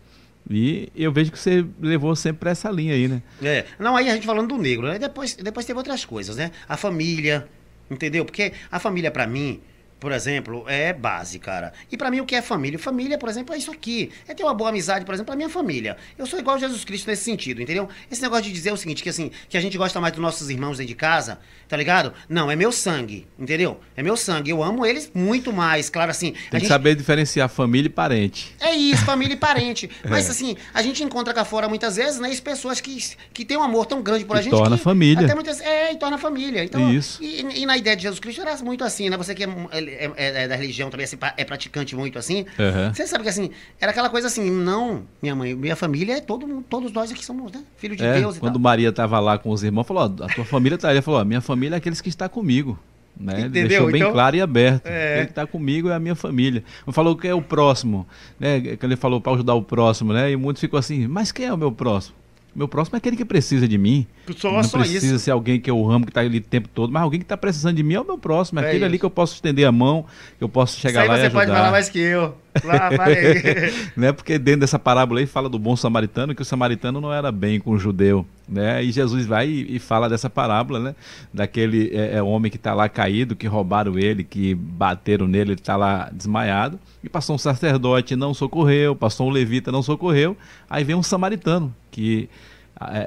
E 0.51 0.89
eu 0.97 1.13
vejo 1.13 1.31
que 1.31 1.39
você 1.39 1.65
levou 1.81 2.17
sempre 2.17 2.41
para 2.41 2.51
essa 2.51 2.71
linha 2.71 2.95
aí, 2.95 3.07
né? 3.07 3.23
É. 3.43 3.67
Não, 3.79 3.95
aí 3.97 4.09
a 4.09 4.15
gente 4.15 4.27
falando 4.27 4.49
do 4.49 4.57
negro, 4.57 4.87
né? 4.87 4.99
Depois, 4.99 5.35
depois 5.35 5.67
teve 5.67 5.79
outras 5.79 6.05
coisas, 6.07 6.37
né? 6.37 6.51
A 6.67 6.77
família, 6.77 7.47
Entendeu? 7.91 8.25
Porque 8.25 8.53
a 8.71 8.79
família, 8.79 9.11
para 9.11 9.27
mim, 9.27 9.61
por 10.01 10.13
exemplo, 10.13 10.65
é 10.69 10.93
base, 10.93 11.39
cara. 11.39 11.73
E 11.91 11.97
para 11.97 12.11
mim 12.11 12.21
o 12.21 12.27
que 12.27 12.35
é 12.35 12.43
família? 12.43 12.79
Família, 12.79 13.19
por 13.19 13.29
exemplo, 13.29 13.55
é 13.55 13.59
isso 13.59 13.71
aqui. 13.71 14.11
É 14.29 14.35
ter 14.35 14.45
uma 14.45 14.55
boa 14.55 14.71
amizade, 14.71 15.05
por 15.05 15.13
exemplo, 15.15 15.27
pra 15.27 15.37
minha 15.37 15.49
família. 15.49 15.97
Eu 16.17 16.27
sou 16.27 16.39
igual 16.39 16.57
a 16.57 16.59
Jesus 16.59 16.85
Cristo 16.85 17.09
nesse 17.09 17.25
sentido, 17.25 17.61
entendeu? 17.61 17.89
Esse 18.11 18.23
negócio 18.23 18.45
de 18.45 18.53
dizer 18.53 18.73
o 18.73 18.77
seguinte, 18.77 19.03
que 19.03 19.09
assim, 19.09 19.31
que 19.49 19.57
a 19.57 19.61
gente 19.61 19.77
gosta 19.77 20.01
mais 20.01 20.13
dos 20.13 20.23
nossos 20.23 20.51
irmãos 20.51 20.79
dentro 20.79 20.89
de 20.89 20.95
casa, 20.95 21.39
tá 21.69 21.77
ligado? 21.77 22.13
Não, 22.29 22.51
é 22.51 22.57
meu 22.57 22.71
sangue, 22.71 23.27
entendeu? 23.39 23.81
É 23.97 24.03
meu 24.03 24.17
sangue. 24.17 24.51
Eu 24.51 24.63
amo 24.63 24.87
eles 24.87 25.11
muito 25.13 25.53
mais, 25.53 25.91
claro 25.91 26.11
assim. 26.11 26.33
Tem 26.33 26.43
que 26.51 26.59
gente... 26.61 26.69
saber 26.69 26.95
diferenciar 26.95 27.49
família 27.49 27.89
e 27.89 27.93
parente. 27.93 28.55
É 28.61 28.73
isso, 28.75 29.05
família 29.05 29.35
e 29.35 29.37
parente. 29.37 29.91
Mas 30.09 30.29
é. 30.29 30.31
assim, 30.31 30.57
a 30.73 30.83
gente 30.83 31.03
encontra 31.03 31.35
cá 31.35 31.45
fora 31.45 31.69
muitas 31.69 31.97
vezes, 31.97 32.21
né, 32.21 32.29
pessoas 32.43 32.81
que, 32.81 32.99
que 33.33 33.45
têm 33.45 33.57
um 33.57 33.63
amor 33.63 33.87
tão 33.87 34.01
grande 34.01 34.25
por 34.25 34.37
a 34.37 34.43
gente. 34.43 34.53
Torna 34.53 34.77
que 34.77 34.83
família. 34.83 35.25
Até 35.25 35.35
muitas, 35.35 35.61
é, 35.61 35.93
e 35.93 35.97
torna 35.97 36.19
família. 36.19 36.63
Então, 36.63 36.93
isso. 36.93 37.23
E, 37.23 37.63
e, 37.63 37.67
na 37.67 37.77
ideia 37.77 37.97
de 37.97 38.03
Jesus 38.03 38.21
Cristo 38.21 38.41
era 38.43 38.57
muito 38.59 38.85
assim, 38.85 39.11
né? 39.11 39.17
Você 39.17 39.35
que 39.35 39.45
é, 39.45 39.49
é, 39.89 40.13
é, 40.17 40.45
é 40.45 40.49
da 40.49 40.57
religião 40.57 40.91
também 40.91 41.05
assim, 41.05 41.17
é 41.37 41.45
praticante 41.45 41.97
muito 41.97 42.19
assim. 42.19 42.45
Uhum. 42.59 42.95
Você 42.95 43.07
sabe 43.07 43.25
que 43.25 43.31
assim, 43.31 43.51
era 43.81 43.91
aquela 43.91 44.09
coisa 44.09 44.27
assim, 44.27 44.51
não, 44.51 45.03
minha 45.23 45.35
mãe, 45.35 45.55
minha 45.55 45.77
família 45.77 46.19
é 46.19 46.21
todo 46.21 46.47
todos 46.69 46.93
nós 46.93 47.11
aqui 47.11 47.25
somos, 47.25 47.53
né? 47.53 47.63
Filho 47.77 47.97
de 47.97 48.05
é, 48.05 48.21
Deus 48.21 48.37
e 48.37 48.41
quando 48.41 48.55
tal. 48.55 48.63
Maria 48.63 48.89
estava 48.91 49.19
lá 49.21 49.39
com 49.39 49.51
os 49.51 49.63
irmãos, 49.63 49.85
falou, 49.85 50.03
ó, 50.03 50.25
a 50.25 50.29
tua 50.29 50.45
família 50.45 50.79
tá, 50.79 50.91
ele 50.91 51.03
falou, 51.03 51.21
ó, 51.21 51.25
minha 51.25 51.41
família 51.41 51.77
é 51.77 51.79
aqueles 51.79 52.01
que 52.01 52.09
está 52.09 52.29
comigo. 52.29 52.79
Né? 53.19 53.41
Entendeu? 53.41 53.69
Deixou 53.69 53.91
bem 53.91 54.01
então, 54.01 54.13
claro 54.13 54.37
e 54.37 54.41
aberto. 54.41 54.87
É... 54.87 55.19
Ele 55.19 55.29
está 55.29 55.45
comigo 55.45 55.89
é 55.89 55.95
a 55.95 55.99
minha 55.99 56.15
família. 56.15 56.63
Falou 56.93 57.17
que 57.17 57.27
é 57.27 57.35
o 57.35 57.43
próximo, 57.43 58.07
né? 58.39 58.61
Que 58.61 58.87
ele 58.87 58.95
falou 58.95 59.21
para 59.21 59.33
ajudar 59.33 59.55
o 59.55 59.63
próximo, 59.63 60.13
né? 60.13 60.31
E 60.31 60.37
muitos 60.37 60.61
ficou 60.61 60.79
assim, 60.79 61.09
mas 61.09 61.33
quem 61.33 61.47
é 61.47 61.53
o 61.53 61.57
meu 61.59 61.73
próximo? 61.73 62.15
Meu 62.55 62.67
próximo 62.67 62.97
é 62.97 62.99
aquele 62.99 63.17
que 63.17 63.25
precisa 63.25 63.69
de 63.69 63.79
mim. 63.79 64.07
Só, 64.37 64.51
não 64.51 64.63
só 64.65 64.79
precisa 64.79 65.15
isso. 65.15 65.19
ser 65.25 65.31
alguém 65.31 65.61
que 65.61 65.71
eu 65.71 65.91
amo, 65.91 66.05
que 66.05 66.11
está 66.11 66.21
ali 66.21 66.39
o 66.39 66.43
tempo 66.43 66.69
todo, 66.69 66.93
mas 66.93 67.03
alguém 67.03 67.21
que 67.21 67.25
está 67.25 67.37
precisando 67.37 67.77
de 67.77 67.83
mim 67.83 67.95
é 67.95 68.01
o 68.01 68.05
meu 68.05 68.19
próximo. 68.19 68.59
É, 68.59 68.63
é 68.63 68.67
aquele 68.67 68.79
isso. 68.79 68.87
ali 68.87 68.99
que 68.99 69.05
eu 69.05 69.11
posso 69.11 69.35
estender 69.35 69.67
a 69.67 69.73
mão, 69.73 70.05
que 70.37 70.45
eu 70.45 70.49
posso 70.49 70.79
chegar 70.79 71.01
lá 71.01 71.07
e 71.07 71.11
ajudar. 71.11 71.31
você 71.31 71.35
pode 71.35 71.51
falar 71.51 71.71
mais 71.71 71.89
que 71.89 71.99
eu. 71.99 72.35
Né? 73.97 74.13
Porque 74.13 74.39
dentro 74.39 74.61
dessa 74.61 74.79
parábola 74.79 75.21
aí 75.21 75.27
fala 75.27 75.49
do 75.49 75.59
bom 75.59 75.77
samaritano, 75.77 76.35
que 76.35 76.43
o 76.43 76.45
samaritano 76.45 77.01
não 77.01 77.13
era 77.13 77.33
bem 77.33 77.59
com 77.59 77.73
o 77.73 77.79
judeu. 77.79 78.25
Né? 78.49 78.83
E 78.83 78.91
Jesus 78.91 79.27
vai 79.27 79.49
e, 79.49 79.77
e 79.77 79.79
fala 79.79 80.09
dessa 80.09 80.31
parábola, 80.31 80.79
né? 80.81 80.95
Daquele 81.33 81.91
é, 81.95 82.17
é 82.17 82.23
homem 82.23 82.51
que 82.51 82.57
está 82.57 82.73
lá 82.73 82.89
caído, 82.89 83.37
que 83.37 83.47
roubaram 83.47 83.99
ele, 83.99 84.25
que 84.25 84.55
bateram 84.55 85.27
nele, 85.27 85.53
ele 85.53 85.61
está 85.61 85.77
lá 85.77 86.11
desmaiado. 86.13 86.79
E 87.03 87.09
passou 87.09 87.35
um 87.35 87.39
sacerdote, 87.39 88.17
não 88.17 88.33
socorreu, 88.33 88.97
passou 88.97 89.29
um 89.29 89.31
levita, 89.31 89.71
não 89.71 89.83
socorreu. 89.83 90.37
Aí 90.69 90.85
vem 90.85 90.97
um 90.97 91.03
samaritano, 91.03 91.75
que 91.91 92.29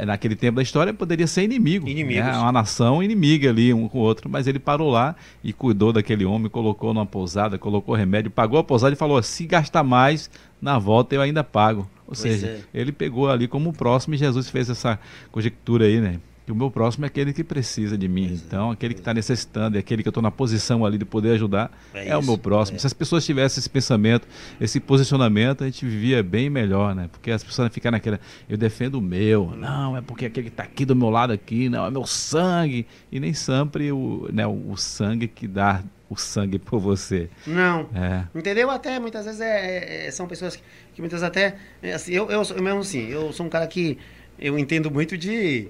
naquele 0.06 0.36
tempo 0.36 0.58
da 0.58 0.62
história 0.62 0.94
poderia 0.94 1.28
ser 1.28 1.44
inimigo. 1.44 1.88
Né? 2.32 2.38
Uma 2.38 2.52
nação 2.52 3.02
inimiga 3.02 3.50
ali, 3.50 3.74
um 3.74 3.88
com 3.88 4.00
o 4.00 4.02
outro. 4.02 4.30
Mas 4.30 4.48
ele 4.48 4.60
parou 4.60 4.90
lá 4.90 5.16
e 5.44 5.54
cuidou 5.54 5.94
daquele 5.94 6.26
homem, 6.26 6.50
colocou 6.50 6.94
numa 6.94 7.06
pousada, 7.06 7.58
colocou 7.58 7.96
remédio, 7.96 8.30
pagou 8.30 8.60
a 8.60 8.64
pousada 8.64 8.94
e 8.94 8.98
falou: 8.98 9.22
se 9.24 9.46
gastar 9.46 9.84
mais, 9.84 10.30
na 10.62 10.78
volta 10.78 11.16
eu 11.16 11.22
ainda 11.22 11.44
pago. 11.44 11.82
Ou 11.82 12.08
pois 12.08 12.20
seja, 12.20 12.48
é. 12.48 12.62
ele 12.74 12.92
pegou 12.92 13.30
ali 13.30 13.48
como 13.48 13.72
próximo 13.72 14.16
e 14.16 14.18
Jesus 14.18 14.50
fez 14.50 14.70
essa 14.70 15.00
conjectura 15.32 15.86
aí, 15.86 16.02
né? 16.02 16.20
O 16.52 16.56
meu 16.56 16.70
próximo 16.70 17.06
é 17.06 17.08
aquele 17.08 17.34
que 17.34 17.44
precisa 17.44 17.98
de 17.98 18.08
mim. 18.08 18.28
Pois 18.30 18.44
então, 18.44 18.70
é, 18.70 18.74
aquele 18.74 18.94
que 18.94 19.00
está 19.00 19.14
necessitando, 19.14 19.76
é 19.76 19.80
aquele 19.80 20.02
que 20.02 20.08
eu 20.08 20.12
estou 20.12 20.24
na 20.24 20.32
posição 20.32 20.86
ali 20.86 20.98
de 20.98 21.06
poder 21.06 21.32
ajudar, 21.32 21.72
é, 21.94 22.10
é 22.10 22.18
o 22.18 22.24
meu 22.24 22.38
próximo. 22.38 22.78
É. 22.78 22.80
Se 22.80 22.88
as 22.88 22.94
pessoas 22.94 23.26
tivessem 23.26 23.60
esse 23.60 23.70
pensamento, 23.70 24.28
esse 24.60 24.80
posicionamento, 24.80 25.64
a 25.64 25.66
gente 25.66 25.86
vivia 25.86 26.22
bem 26.24 26.50
melhor, 26.50 26.96
né? 26.96 27.10
Porque 27.12 27.32
as 27.32 27.44
pessoas 27.44 27.72
ficam 27.74 27.92
naquela, 27.92 28.20
eu 28.50 28.58
defendo 28.58 28.96
o 28.96 29.02
meu, 29.02 29.54
não, 29.58 29.98
é 29.98 30.02
porque 30.02 30.26
aquele 30.26 30.48
que 30.48 30.54
está 30.54 30.64
aqui 30.64 30.86
do 30.86 30.96
meu 30.96 31.10
lado 31.10 31.34
aqui, 31.34 31.70
não, 31.70 31.86
é 31.86 31.92
meu 31.92 32.06
sangue. 32.06 32.86
E 33.12 33.20
nem 33.20 33.34
sempre 33.34 33.92
o, 33.92 34.28
né, 34.32 34.46
o 34.46 34.76
sangue 34.78 35.28
que 35.28 35.48
dá 35.48 35.84
o 36.12 36.18
sangue 36.18 36.60
por 36.60 36.80
você. 36.80 37.30
Não. 37.48 37.88
É. 37.96 38.26
Entendeu? 38.38 38.70
Até 38.70 39.00
muitas 39.00 39.26
vezes 39.26 39.40
é, 39.40 40.08
é, 40.08 40.12
são 40.12 40.28
pessoas 40.28 40.58
que, 40.58 40.64
que 40.94 41.02
muitas 41.02 41.24
até. 41.24 41.56
Assim, 41.96 42.12
eu, 42.12 42.30
eu, 42.30 42.42
eu 42.42 42.62
mesmo 42.62 42.82
assim, 42.82 43.08
eu 43.08 43.32
sou 43.32 43.46
um 43.46 43.50
cara 43.50 43.66
que 43.66 43.98
eu 44.38 44.60
entendo 44.60 44.92
muito 44.92 45.18
de 45.18 45.70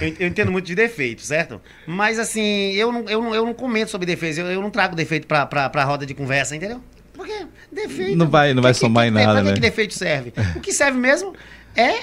eu, 0.00 0.14
eu, 0.20 0.26
entendo 0.28 0.52
muito 0.52 0.66
de 0.66 0.74
defeito, 0.74 1.22
certo? 1.22 1.60
Mas 1.86 2.18
assim, 2.18 2.72
eu 2.72 2.92
não, 2.92 3.08
eu 3.08 3.22
não, 3.22 3.34
eu 3.34 3.46
não 3.46 3.54
comento 3.54 3.90
sobre 3.90 4.06
defeitos, 4.06 4.38
eu, 4.38 4.46
eu 4.46 4.60
não 4.60 4.70
trago 4.70 4.94
defeito 4.94 5.26
pra, 5.26 5.46
pra, 5.46 5.68
pra 5.70 5.84
roda 5.84 6.04
de 6.04 6.14
conversa, 6.14 6.54
entendeu? 6.54 6.80
Porque 7.12 7.46
defeito. 7.70 8.16
Não 8.16 8.28
vai, 8.28 8.54
não 8.54 8.62
vai 8.62 8.72
que, 8.72 8.78
somar 8.78 9.04
que, 9.04 9.08
em 9.08 9.12
nada. 9.12 9.32
Pra 9.32 9.42
né? 9.42 9.52
que 9.54 9.60
defeito 9.60 9.94
serve? 9.94 10.32
O 10.56 10.60
que 10.60 10.72
serve 10.72 10.98
mesmo 10.98 11.34
é 11.76 12.02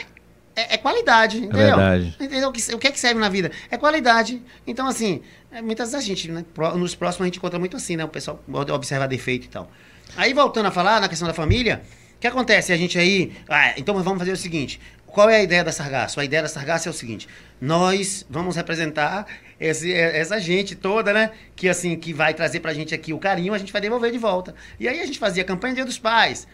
é, 0.55 0.75
é, 0.75 0.77
qualidade, 0.77 1.37
é 1.37 1.39
entendeu? 1.41 1.61
É 1.61 1.65
verdade. 1.67 2.15
Entendeu? 2.19 2.49
O 2.49 2.79
que 2.79 2.87
é 2.87 2.91
que 2.91 2.99
serve 2.99 3.19
na 3.19 3.29
vida? 3.29 3.51
É 3.71 3.77
qualidade. 3.77 4.41
Então, 4.67 4.87
assim, 4.87 5.21
é, 5.51 5.61
muitas 5.61 5.91
da 5.91 6.01
gente, 6.01 6.29
né? 6.29 6.43
Nos 6.75 6.95
próximos 6.95 7.23
a 7.23 7.25
gente 7.25 7.37
encontra 7.37 7.57
muito 7.57 7.77
assim, 7.77 7.95
né? 7.95 8.03
O 8.03 8.09
pessoal 8.09 8.43
observa 8.73 9.07
defeito 9.07 9.45
e 9.45 9.49
tal. 9.49 9.71
Aí, 10.17 10.33
voltando 10.33 10.65
a 10.65 10.71
falar 10.71 10.99
na 10.99 11.07
questão 11.07 11.27
da 11.27 11.33
família, 11.33 11.81
o 12.15 12.19
que 12.19 12.27
acontece? 12.27 12.73
A 12.73 12.77
gente 12.77 12.99
aí. 12.99 13.31
Ah, 13.47 13.73
então 13.77 13.95
vamos 14.03 14.19
fazer 14.19 14.33
o 14.33 14.37
seguinte: 14.37 14.81
qual 15.09 15.29
é 15.29 15.37
a 15.37 15.43
ideia 15.43 15.63
da 15.63 15.71
Sargasso? 15.71 16.19
A 16.19 16.25
ideia 16.25 16.41
da 16.41 16.47
Sargasso 16.47 16.87
é 16.87 16.91
o 16.91 16.93
seguinte: 16.93 17.27
nós 17.59 18.25
vamos 18.29 18.55
representar 18.55 19.25
esse, 19.59 19.93
essa 19.93 20.39
gente 20.39 20.75
toda, 20.75 21.11
né? 21.11 21.31
Que 21.55 21.67
assim, 21.67 21.95
que 21.95 22.13
vai 22.13 22.33
trazer 22.33 22.59
pra 22.59 22.73
gente 22.73 22.93
aqui 22.95 23.11
o 23.11 23.19
carinho, 23.19 23.53
a 23.53 23.57
gente 23.57 23.73
vai 23.73 23.81
devolver 23.81 24.11
de 24.11 24.17
volta. 24.17 24.55
E 24.79 24.87
aí 24.87 24.99
a 24.99 25.05
gente 25.05 25.19
fazia 25.19 25.43
campanha 25.43 25.75
Dia 25.75 25.85
dos 25.85 25.99
Pais. 25.99 26.47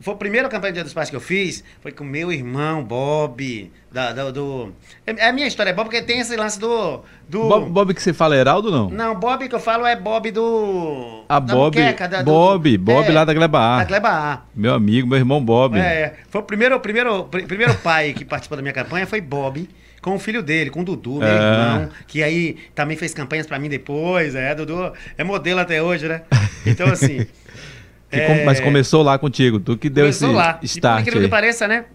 Foi 0.00 0.12
a 0.14 0.16
primeira 0.16 0.48
campanha 0.48 0.74
Dia 0.74 0.84
dos 0.84 0.92
Pais 0.92 1.08
que 1.08 1.16
eu 1.16 1.20
fiz, 1.20 1.64
foi 1.80 1.90
com 1.90 2.04
meu 2.04 2.30
irmão, 2.30 2.84
Bob, 2.84 3.72
da, 3.90 4.12
do, 4.12 4.32
do... 4.32 4.72
É 5.06 5.28
a 5.28 5.32
minha 5.32 5.46
história, 5.46 5.70
é 5.70 5.72
Bob, 5.72 5.86
porque 5.86 6.02
tem 6.02 6.20
esse 6.20 6.36
lance 6.36 6.60
do... 6.60 7.00
do... 7.28 7.48
Bob, 7.48 7.70
Bob 7.70 7.94
que 7.94 8.02
você 8.02 8.12
fala 8.12 8.36
é 8.36 8.40
Heraldo, 8.40 8.70
não? 8.70 8.90
Não, 8.90 9.14
Bob 9.14 9.48
que 9.48 9.54
eu 9.54 9.60
falo 9.60 9.86
é 9.86 9.96
Bob 9.96 10.30
do... 10.30 11.24
A 11.28 11.40
Bob, 11.40 11.78
Muqueca, 11.78 12.06
da, 12.06 12.22
Bob, 12.22 12.76
do... 12.76 12.84
Bob 12.84 13.08
é, 13.08 13.12
lá 13.12 13.24
da 13.24 13.32
Gleba 13.32 13.58
A. 13.58 13.78
Da 13.78 13.84
Gleba 13.84 14.08
A. 14.10 14.42
Meu 14.54 14.74
amigo, 14.74 15.08
meu 15.08 15.18
irmão 15.18 15.42
Bob. 15.42 15.78
É, 15.78 16.14
foi 16.28 16.42
o 16.42 16.44
primeiro, 16.44 16.78
primeiro, 16.78 17.24
primeiro 17.24 17.74
pai 17.76 18.12
que 18.12 18.24
participou 18.24 18.56
da 18.56 18.62
minha 18.62 18.74
campanha, 18.74 19.06
foi 19.06 19.20
Bob 19.20 19.66
com 20.02 20.14
o 20.14 20.18
filho 20.20 20.42
dele, 20.42 20.70
com 20.70 20.82
o 20.82 20.84
Dudu, 20.84 21.18
meu 21.18 21.26
é. 21.26 21.32
irmão, 21.32 21.88
que 22.06 22.22
aí 22.22 22.58
também 22.74 22.96
fez 22.96 23.12
campanhas 23.12 23.44
para 23.44 23.58
mim 23.58 23.68
depois, 23.68 24.36
é, 24.36 24.54
Dudu 24.54 24.92
é 25.18 25.24
modelo 25.24 25.58
até 25.58 25.82
hoje, 25.82 26.06
né? 26.06 26.22
Então, 26.64 26.86
assim... 26.86 27.26
É... 28.10 28.44
Mas 28.44 28.60
começou 28.60 29.02
lá 29.02 29.18
contigo, 29.18 29.58
tu 29.58 29.76
que 29.76 29.90
deu 29.90 30.04
começou 30.04 30.28
esse 30.28 30.36
lá. 30.36 30.58
start. 30.62 31.06
E 31.06 31.10
por 31.10 31.20
que 31.20 31.28
pareça, 31.28 31.66
né? 31.66 31.86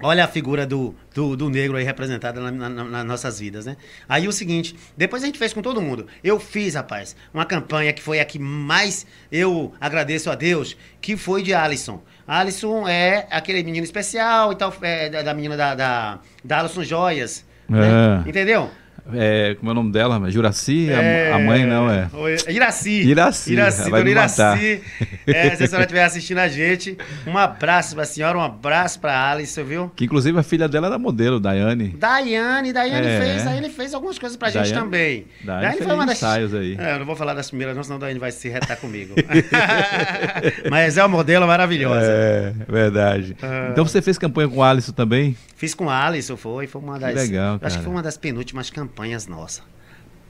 Olha 0.00 0.24
a 0.24 0.28
figura 0.28 0.64
do, 0.64 0.94
do, 1.12 1.36
do 1.36 1.50
negro 1.50 1.76
aí 1.76 1.82
representada 1.82 2.40
na, 2.40 2.52
na, 2.52 2.84
nas 2.84 3.04
nossas 3.04 3.40
vidas, 3.40 3.66
né? 3.66 3.76
Aí 4.08 4.28
o 4.28 4.32
seguinte, 4.32 4.76
depois 4.96 5.24
a 5.24 5.26
gente 5.26 5.38
fez 5.38 5.52
com 5.52 5.60
todo 5.60 5.82
mundo. 5.82 6.06
Eu 6.22 6.38
fiz, 6.38 6.76
rapaz, 6.76 7.16
uma 7.34 7.44
campanha 7.44 7.92
que 7.92 8.00
foi 8.00 8.20
a 8.20 8.24
que 8.24 8.38
mais 8.38 9.04
eu 9.30 9.74
agradeço 9.80 10.30
a 10.30 10.36
Deus, 10.36 10.76
que 11.00 11.16
foi 11.16 11.42
de 11.42 11.52
Alisson. 11.52 12.00
Alisson 12.28 12.86
é 12.86 13.26
aquele 13.28 13.64
menino 13.64 13.84
especial 13.84 14.52
e 14.52 14.56
tal, 14.56 14.72
é, 14.82 15.10
da, 15.10 15.22
da 15.22 15.34
menina 15.34 15.56
da, 15.56 15.74
da, 15.74 16.18
da 16.44 16.60
Alisson 16.60 16.84
Joias. 16.84 17.44
Né? 17.68 17.88
É. 18.24 18.28
Entendeu? 18.28 18.70
É, 19.12 19.54
como 19.54 19.70
é 19.70 19.72
o 19.72 19.74
nome 19.74 19.92
dela? 19.92 20.30
Juraci? 20.30 20.90
É... 20.90 21.32
A, 21.32 21.38
mãe 21.38 21.64
não 21.64 21.90
é. 21.90 22.08
Iraci. 22.48 23.02
Iraci. 23.02 23.52
Iraci, 23.52 23.90
dona 23.90 24.10
Iraci. 24.10 24.82
É, 25.26 25.56
se 25.56 25.64
a 25.64 25.66
senhora 25.66 25.84
estiver 25.84 26.04
assistindo 26.04 26.38
a 26.38 26.48
gente, 26.48 26.96
um 27.26 27.36
abraço 27.36 27.94
pra 27.94 28.04
senhora, 28.04 28.38
um 28.38 28.42
abraço 28.42 29.00
pra 29.00 29.30
Alice, 29.30 29.62
viu? 29.62 29.90
Que 29.94 30.04
inclusive 30.04 30.38
a 30.38 30.42
filha 30.42 30.68
dela 30.68 30.86
era 30.88 30.98
modelo, 30.98 31.40
Daiane. 31.40 31.88
Daiane, 31.88 32.72
Daiane 32.72 33.06
é. 33.06 33.20
fez, 33.20 33.44
Daiane 33.44 33.70
fez 33.70 33.94
algumas 33.94 34.18
coisas 34.18 34.36
pra 34.36 34.48
Daiane, 34.48 34.68
gente 34.68 34.78
também. 34.78 35.26
Daiane, 35.42 35.62
Daiane 35.62 35.82
foi 35.82 35.94
uma 35.94 36.06
das. 36.06 36.16
ensaios 36.16 36.54
aí. 36.54 36.76
É, 36.78 36.94
eu 36.94 36.98
não 36.98 37.06
vou 37.06 37.16
falar 37.16 37.34
das 37.34 37.48
primeiras, 37.48 37.76
não, 37.76 37.82
senão 37.82 37.98
Daiane 37.98 38.20
vai 38.20 38.32
se 38.32 38.48
retar 38.48 38.76
comigo. 38.76 39.14
Mas 40.70 40.96
é 40.96 41.02
uma 41.02 41.08
modelo 41.08 41.46
maravilhosa. 41.46 42.06
É, 42.06 42.52
verdade. 42.68 43.36
Ah. 43.42 43.68
Então 43.72 43.86
você 43.86 44.02
fez 44.02 44.18
campanha 44.18 44.48
com 44.48 44.56
o 44.56 44.62
Alisson 44.62 44.92
também? 44.92 45.36
Fiz 45.56 45.74
com 45.74 45.86
o 45.86 45.90
Alisson, 45.90 46.36
foi. 46.36 46.66
Foi 46.66 46.80
uma 46.80 46.98
das. 46.98 47.12
Que 47.12 47.18
legal. 47.18 47.58
Acho 47.60 47.78
que 47.78 47.84
foi 47.84 47.92
uma 47.92 48.02
das 48.02 48.16
penúltimas 48.16 48.70
campanhas 48.70 48.97
campanhas 48.98 49.26
nossas. 49.26 49.62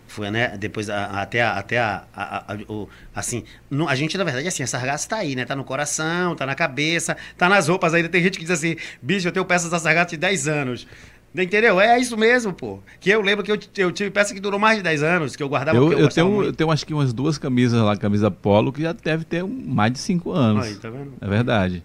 Foi, 0.07 0.31
né? 0.31 0.57
Depois, 0.57 0.89
a, 0.89 1.21
até, 1.21 1.43
a, 1.43 1.53
até 1.53 1.79
a, 1.79 2.05
a, 2.15 2.55
a, 2.55 2.57
o, 2.67 2.89
assim, 3.15 3.45
no, 3.71 3.87
a 3.89 3.95
gente, 3.95 4.17
na 4.17 4.25
verdade, 4.25 4.49
assim, 4.49 4.63
a 4.63 4.67
sargaço 4.67 5.09
tá 5.09 5.17
aí, 5.17 5.37
né? 5.37 5.45
Tá 5.45 5.55
no 5.55 5.65
coração, 5.65 6.35
tá 6.35 6.47
na 6.47 6.55
cabeça, 6.55 7.17
tá 7.37 7.49
nas 7.49 7.69
roupas 7.69 7.93
ainda. 7.93 8.09
Tem 8.09 8.23
gente 8.23 8.39
que 8.39 8.45
diz 8.45 8.51
assim, 8.51 8.77
bicho, 9.03 9.29
eu 9.29 9.33
tenho 9.33 9.45
peças 9.45 9.71
da 9.71 9.79
sargaço 9.79 10.11
de 10.11 10.17
10 10.17 10.49
anos. 10.49 10.87
Entendeu? 11.35 11.79
É 11.79 11.99
isso 11.99 12.17
mesmo, 12.17 12.55
pô. 12.55 12.79
Que 12.99 13.11
eu 13.11 13.21
lembro 13.21 13.45
que 13.45 13.53
eu, 13.53 13.59
eu 13.77 13.93
tive 13.93 14.11
peça 14.11 14.33
que 14.33 14.41
durou 14.41 14.59
mais 14.59 14.79
de 14.79 14.83
10 14.83 15.03
anos, 15.03 15.37
que 15.37 15.43
eu 15.43 15.49
guardava 15.49 15.77
eu, 15.77 15.93
eu, 15.93 15.99
eu 15.99 16.09
tenho, 16.09 16.43
eu 16.43 16.53
tenho 16.55 16.71
acho 16.71 16.87
que 16.87 16.95
umas 16.95 17.13
duas 17.13 17.37
camisas 17.37 17.81
lá, 17.83 17.95
camisa 17.95 18.31
polo, 18.31 18.73
que 18.73 18.81
já 18.81 18.93
deve 18.93 19.25
ter 19.25 19.45
mais 19.45 19.93
de 19.93 19.99
5 19.99 20.33
anos. 20.33 20.67
Aí, 20.67 20.75
tá 20.77 20.89
vendo? 20.89 21.13
É 21.21 21.29
verdade. 21.29 21.85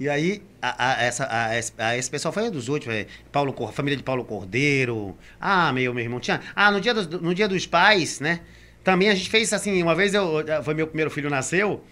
E 0.00 0.08
aí, 0.08 0.42
a, 0.62 0.90
a, 0.90 1.02
essa, 1.02 1.28
a, 1.78 1.96
esse 1.96 2.08
pessoal 2.08 2.32
foi 2.32 2.48
dos 2.50 2.68
últimos, 2.68 2.96
é, 2.96 3.06
Paulo, 3.32 3.52
família 3.72 3.96
de 3.96 4.02
Paulo 4.02 4.24
Cordeiro. 4.24 5.16
Ah, 5.40 5.72
meu, 5.72 5.92
meu 5.92 6.04
irmão 6.04 6.20
tinha. 6.20 6.40
Ah, 6.54 6.70
no 6.70 6.80
dia, 6.80 6.94
dos, 6.94 7.06
no 7.08 7.34
dia 7.34 7.48
dos 7.48 7.66
pais, 7.66 8.20
né? 8.20 8.40
Também 8.84 9.10
a 9.10 9.14
gente 9.14 9.28
fez 9.28 9.52
assim, 9.52 9.82
uma 9.82 9.94
vez 9.94 10.14
eu, 10.14 10.44
foi 10.62 10.74
meu 10.74 10.86
primeiro 10.86 11.10
filho 11.10 11.28
nasceu. 11.28 11.82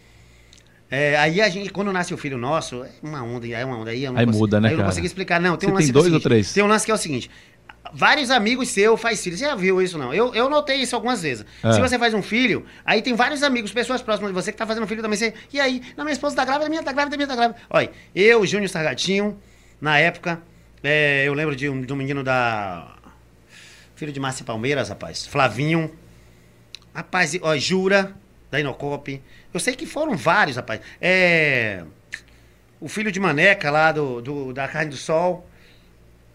É, 0.89 1.17
aí 1.17 1.41
a 1.41 1.49
gente, 1.49 1.71
quando 1.71 1.93
nasce 1.93 2.15
o 2.15 2.17
filho 2.17 2.39
nosso, 2.39 2.85
é 2.85 2.91
uma 3.03 3.21
onda, 3.23 3.49
é 3.49 3.65
uma 3.65 3.77
onda 3.77 3.91
aí. 3.91 4.05
Eu 4.05 4.13
não 4.13 4.21
aí 4.21 4.27
consigo, 4.27 4.45
muda, 4.45 4.61
né? 4.61 4.69
Aí 4.69 4.75
eu 4.75 4.79
não 4.79 4.85
consigo 4.87 5.05
explicar, 5.05 5.41
não. 5.41 5.57
Tem 5.57 5.69
um 5.69 5.73
lance 5.73 5.87
tem 5.87 5.93
dois 5.93 6.05
seguinte, 6.05 6.23
ou 6.23 6.31
três? 6.31 6.53
Tem 6.53 6.63
um 6.63 6.69
lance 6.69 6.85
que 6.85 6.93
é 6.93 6.95
o 6.95 6.99
seguinte: 6.99 7.29
vários 7.93 8.31
amigos 8.31 8.69
seus 8.69 9.01
faz 9.01 9.23
filho. 9.23 9.37
Você 9.37 9.45
já 9.45 9.55
viu 9.55 9.81
isso, 9.81 9.99
não? 9.99 10.13
Eu, 10.13 10.35
eu 10.35 10.49
notei 10.49 10.77
isso 10.77 10.95
algumas 10.95 11.23
vezes. 11.23 11.45
É. 11.63 11.73
Se 11.73 11.81
você 11.81 11.99
faz 11.99 12.15
um 12.15 12.23
filho, 12.23 12.65
aí 12.85 13.03
tem 13.03 13.15
vários 13.15 13.43
amigos, 13.43 13.73
pessoas 13.73 14.03
próximas 14.03 14.31
de 14.31 14.35
você 14.35 14.53
que 14.53 14.59
tá 14.59 14.67
fazendo 14.67 14.87
filho 14.87 15.03
também. 15.03 15.19
Você, 15.19 15.35
e 15.53 15.61
aí? 15.61 15.83
Não, 15.97 16.05
minha 16.05 16.13
esposa 16.13 16.37
tá 16.37 16.45
grávida, 16.45 16.69
minha 16.69 16.83
tá 16.83 16.93
grávida, 16.93 17.17
minha 17.17 17.27
tá 17.27 17.37
grávida. 17.37 17.59
Olha, 17.71 17.91
eu, 18.15 18.47
Júnior 18.47 18.69
Sargatinho, 18.69 19.39
na 19.81 19.99
época, 19.99 20.41
é, 20.83 21.25
eu 21.27 21.35
lembro 21.35 21.55
de 21.57 21.69
um, 21.69 21.81
de 21.81 21.93
um 21.93 21.97
menino 21.97 22.23
da... 22.23 22.95
Filho 23.95 24.13
de 24.13 24.21
Márcia 24.21 24.45
Palmeiras, 24.45 24.91
rapaz. 24.91 25.27
Flavinho. 25.27 25.91
Rapaz, 26.95 27.37
ó, 27.41 27.57
Jura, 27.57 28.15
da 28.51 28.61
Inocop. 28.61 29.23
Eu 29.53 29.61
sei 29.61 29.75
que 29.75 29.87
foram 29.87 30.17
vários, 30.17 30.57
rapaz. 30.57 30.81
É... 31.01 31.83
O 32.79 32.89
filho 32.89 33.11
de 33.11 33.19
Maneca 33.19 33.71
lá 33.71 33.91
do, 33.93 34.21
do 34.21 34.53
da 34.53 34.69
Carne 34.69 34.91
do 34.91 34.97
Sol. 34.97 35.49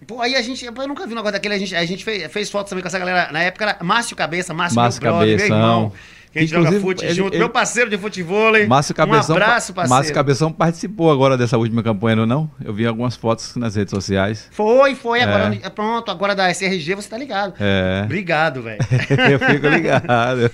Pô, 0.08 0.20
aí 0.20 0.36
a 0.36 0.42
gente, 0.42 0.66
eu 0.66 0.88
nunca 0.88 1.06
vi 1.06 1.14
um 1.14 1.16
negócio 1.16 1.34
daquele, 1.34 1.54
a 1.56 1.60
gente, 1.60 1.76
a 1.76 1.86
gente 1.86 2.04
fez, 2.04 2.32
fez 2.32 2.50
fotos 2.50 2.70
também 2.70 2.82
com 2.82 2.88
essa 2.88 2.98
galera. 2.98 3.32
Na 3.32 3.44
época 3.44 3.66
era 3.66 3.78
Márcio 3.84 4.16
Cabeça, 4.16 4.54
Márcio, 4.54 4.76
Márcio 4.76 5.02
meu 5.02 5.12
brother, 5.12 5.38
Cabeção. 5.38 5.58
meu 5.58 5.68
irmão. 5.68 5.94
Que 6.32 6.40
a 6.40 6.42
gente 6.44 6.52
Inclusive, 6.52 6.76
joga 6.78 6.88
fute 6.88 7.06
ele, 7.06 7.14
junto. 7.14 7.34
Ele, 7.34 7.40
meu 7.40 7.50
parceiro 7.50 7.90
de 7.90 7.98
futebol. 7.98 8.54
Márcio 8.66 8.96
Cabeção, 8.96 9.36
um 9.36 9.38
abraço, 9.38 9.74
parceiro. 9.74 9.96
Márcio 9.96 10.14
Cabeção 10.14 10.52
participou 10.52 11.12
agora 11.12 11.38
dessa 11.38 11.58
última 11.58 11.84
campanha, 11.84 12.16
não? 12.16 12.26
não? 12.26 12.52
Eu 12.64 12.74
vi 12.74 12.88
algumas 12.88 13.18
fotos 13.18 13.56
nas 13.58 13.76
redes 13.76 13.92
sociais. 13.92 14.48
Foi, 14.52 14.96
foi. 14.96 15.20
É. 15.20 15.24
Agora, 15.24 15.70
pronto, 15.72 16.10
agora 16.10 16.34
da 16.34 16.50
SRG 16.50 16.96
você 16.96 17.10
tá 17.10 17.18
ligado. 17.18 17.54
É. 17.60 18.04
Obrigado, 18.06 18.62
velho. 18.62 18.80
eu 19.30 19.40
fico 19.40 19.68
ligado. 19.68 20.50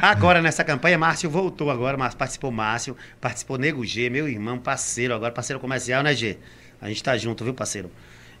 agora 0.00 0.42
nessa 0.42 0.62
campanha, 0.62 0.98
Márcio 0.98 1.30
voltou 1.30 1.70
agora, 1.70 1.96
Márcio, 1.96 2.18
participou 2.18 2.52
Márcio, 2.52 2.94
participou 3.18 3.56
Nego 3.56 3.82
G, 3.82 4.10
meu 4.10 4.28
irmão, 4.28 4.58
parceiro, 4.58 5.14
agora 5.14 5.32
parceiro 5.32 5.58
comercial, 5.58 6.02
né, 6.02 6.14
G? 6.14 6.36
A 6.82 6.88
gente 6.88 7.02
tá 7.02 7.16
junto, 7.16 7.42
viu, 7.42 7.54
parceiro? 7.54 7.90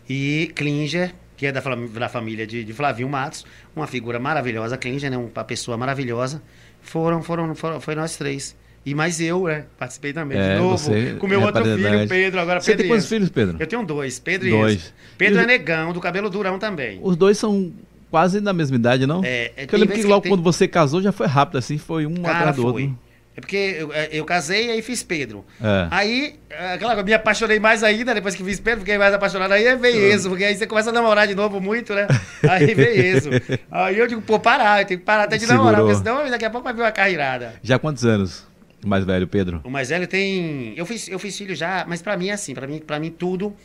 E 0.08 0.52
Klinger, 0.54 1.14
que 1.36 1.46
é 1.46 1.52
da, 1.52 1.60
da 1.60 2.08
família 2.08 2.46
de, 2.46 2.64
de 2.64 2.72
Flavinho 2.72 3.08
Matos, 3.08 3.44
uma 3.74 3.86
figura 3.86 4.18
maravilhosa, 4.18 4.76
Klinger, 4.76 5.10
né, 5.10 5.16
uma 5.16 5.44
pessoa 5.44 5.76
maravilhosa. 5.76 6.42
Foram, 6.82 7.22
foram, 7.22 7.54
foram, 7.54 7.80
foi 7.80 7.94
nós 7.94 8.16
três. 8.16 8.56
E 8.86 8.94
mais 8.94 9.18
eu, 9.18 9.44
né? 9.44 9.64
Participei 9.78 10.12
também. 10.12 10.38
É, 10.38 10.54
de 10.54 10.60
novo. 10.60 10.90
Com 11.18 11.26
meu 11.26 11.40
é 11.40 11.46
outro 11.46 11.64
filho, 11.64 12.08
Pedro. 12.08 12.40
Agora 12.40 12.60
você 12.60 12.72
Pedro 12.72 12.82
tem 12.82 12.92
quantos 12.92 13.08
filhos, 13.08 13.30
Pedro? 13.30 13.56
Eu 13.58 13.66
tenho 13.66 13.82
dois, 13.82 14.18
Pedro 14.18 14.50
dois. 14.50 14.72
e 14.72 14.76
Enzo. 14.76 14.92
Pedro 15.16 15.40
é 15.40 15.46
negão, 15.46 15.92
do 15.92 16.00
cabelo 16.00 16.28
durão 16.28 16.58
também. 16.58 17.00
Os 17.02 17.16
dois 17.16 17.38
são 17.38 17.72
quase 18.10 18.40
da 18.40 18.52
mesma 18.52 18.76
idade, 18.76 19.06
não? 19.06 19.24
É, 19.24 19.52
é 19.56 19.66
eu 19.70 19.78
lembro 19.78 19.94
que 19.94 20.02
logo 20.02 20.20
tem... 20.20 20.30
quando 20.30 20.42
você 20.42 20.68
casou 20.68 21.00
já 21.00 21.12
foi 21.12 21.26
rápido, 21.26 21.56
assim, 21.56 21.78
foi 21.78 22.04
um 22.06 22.14
Cara, 22.14 22.38
atrás 22.38 22.56
do 22.56 22.62
foi. 22.62 22.92
É 23.36 23.40
porque 23.40 23.56
eu, 23.56 23.92
é, 23.92 24.08
eu 24.12 24.24
casei 24.24 24.68
e 24.68 24.70
aí 24.70 24.82
fiz 24.82 25.02
Pedro. 25.02 25.44
É. 25.60 25.88
Aí, 25.90 26.38
aquela 26.72 27.02
me 27.02 27.12
apaixonei 27.12 27.58
mais 27.58 27.82
ainda, 27.82 28.14
depois 28.14 28.34
que 28.34 28.44
fiz 28.44 28.60
Pedro, 28.60 28.80
fiquei 28.80 28.96
mais 28.96 29.12
apaixonado. 29.12 29.52
Aí 29.52 29.76
veio 29.76 29.96
uhum. 29.96 30.14
Enzo, 30.14 30.28
porque 30.28 30.44
aí 30.44 30.54
você 30.54 30.66
começa 30.66 30.90
a 30.90 30.92
namorar 30.92 31.26
de 31.26 31.34
novo 31.34 31.60
muito, 31.60 31.92
né? 31.94 32.06
Aí 32.48 32.72
veio 32.74 33.16
Enzo. 33.16 33.30
Aí 33.70 33.98
eu 33.98 34.06
digo, 34.06 34.22
pô, 34.22 34.38
parar, 34.38 34.82
eu 34.82 34.86
tenho 34.86 35.00
que 35.00 35.06
parar 35.06 35.24
até 35.24 35.36
de 35.36 35.46
Segurou. 35.46 35.64
namorar, 35.64 35.80
porque 35.82 35.96
senão 35.96 36.30
daqui 36.30 36.44
a 36.44 36.50
pouco 36.50 36.64
vai 36.64 36.72
vir 36.72 36.82
uma 36.82 36.92
carreirada. 36.92 37.54
Já 37.60 37.78
quantos 37.78 38.04
anos? 38.04 38.46
O 38.84 38.88
mais 38.88 39.04
velho, 39.04 39.26
Pedro? 39.26 39.60
O 39.64 39.70
mais 39.70 39.88
velho 39.88 40.06
tem. 40.06 40.74
Eu 40.76 40.86
fiz, 40.86 41.08
eu 41.08 41.18
fiz 41.18 41.36
filho 41.36 41.56
já, 41.56 41.84
mas 41.88 42.02
pra 42.02 42.16
mim 42.16 42.28
é 42.28 42.32
assim, 42.32 42.54
pra 42.54 42.66
mim, 42.66 42.78
pra 42.78 43.00
mim 43.00 43.10
tudo 43.10 43.56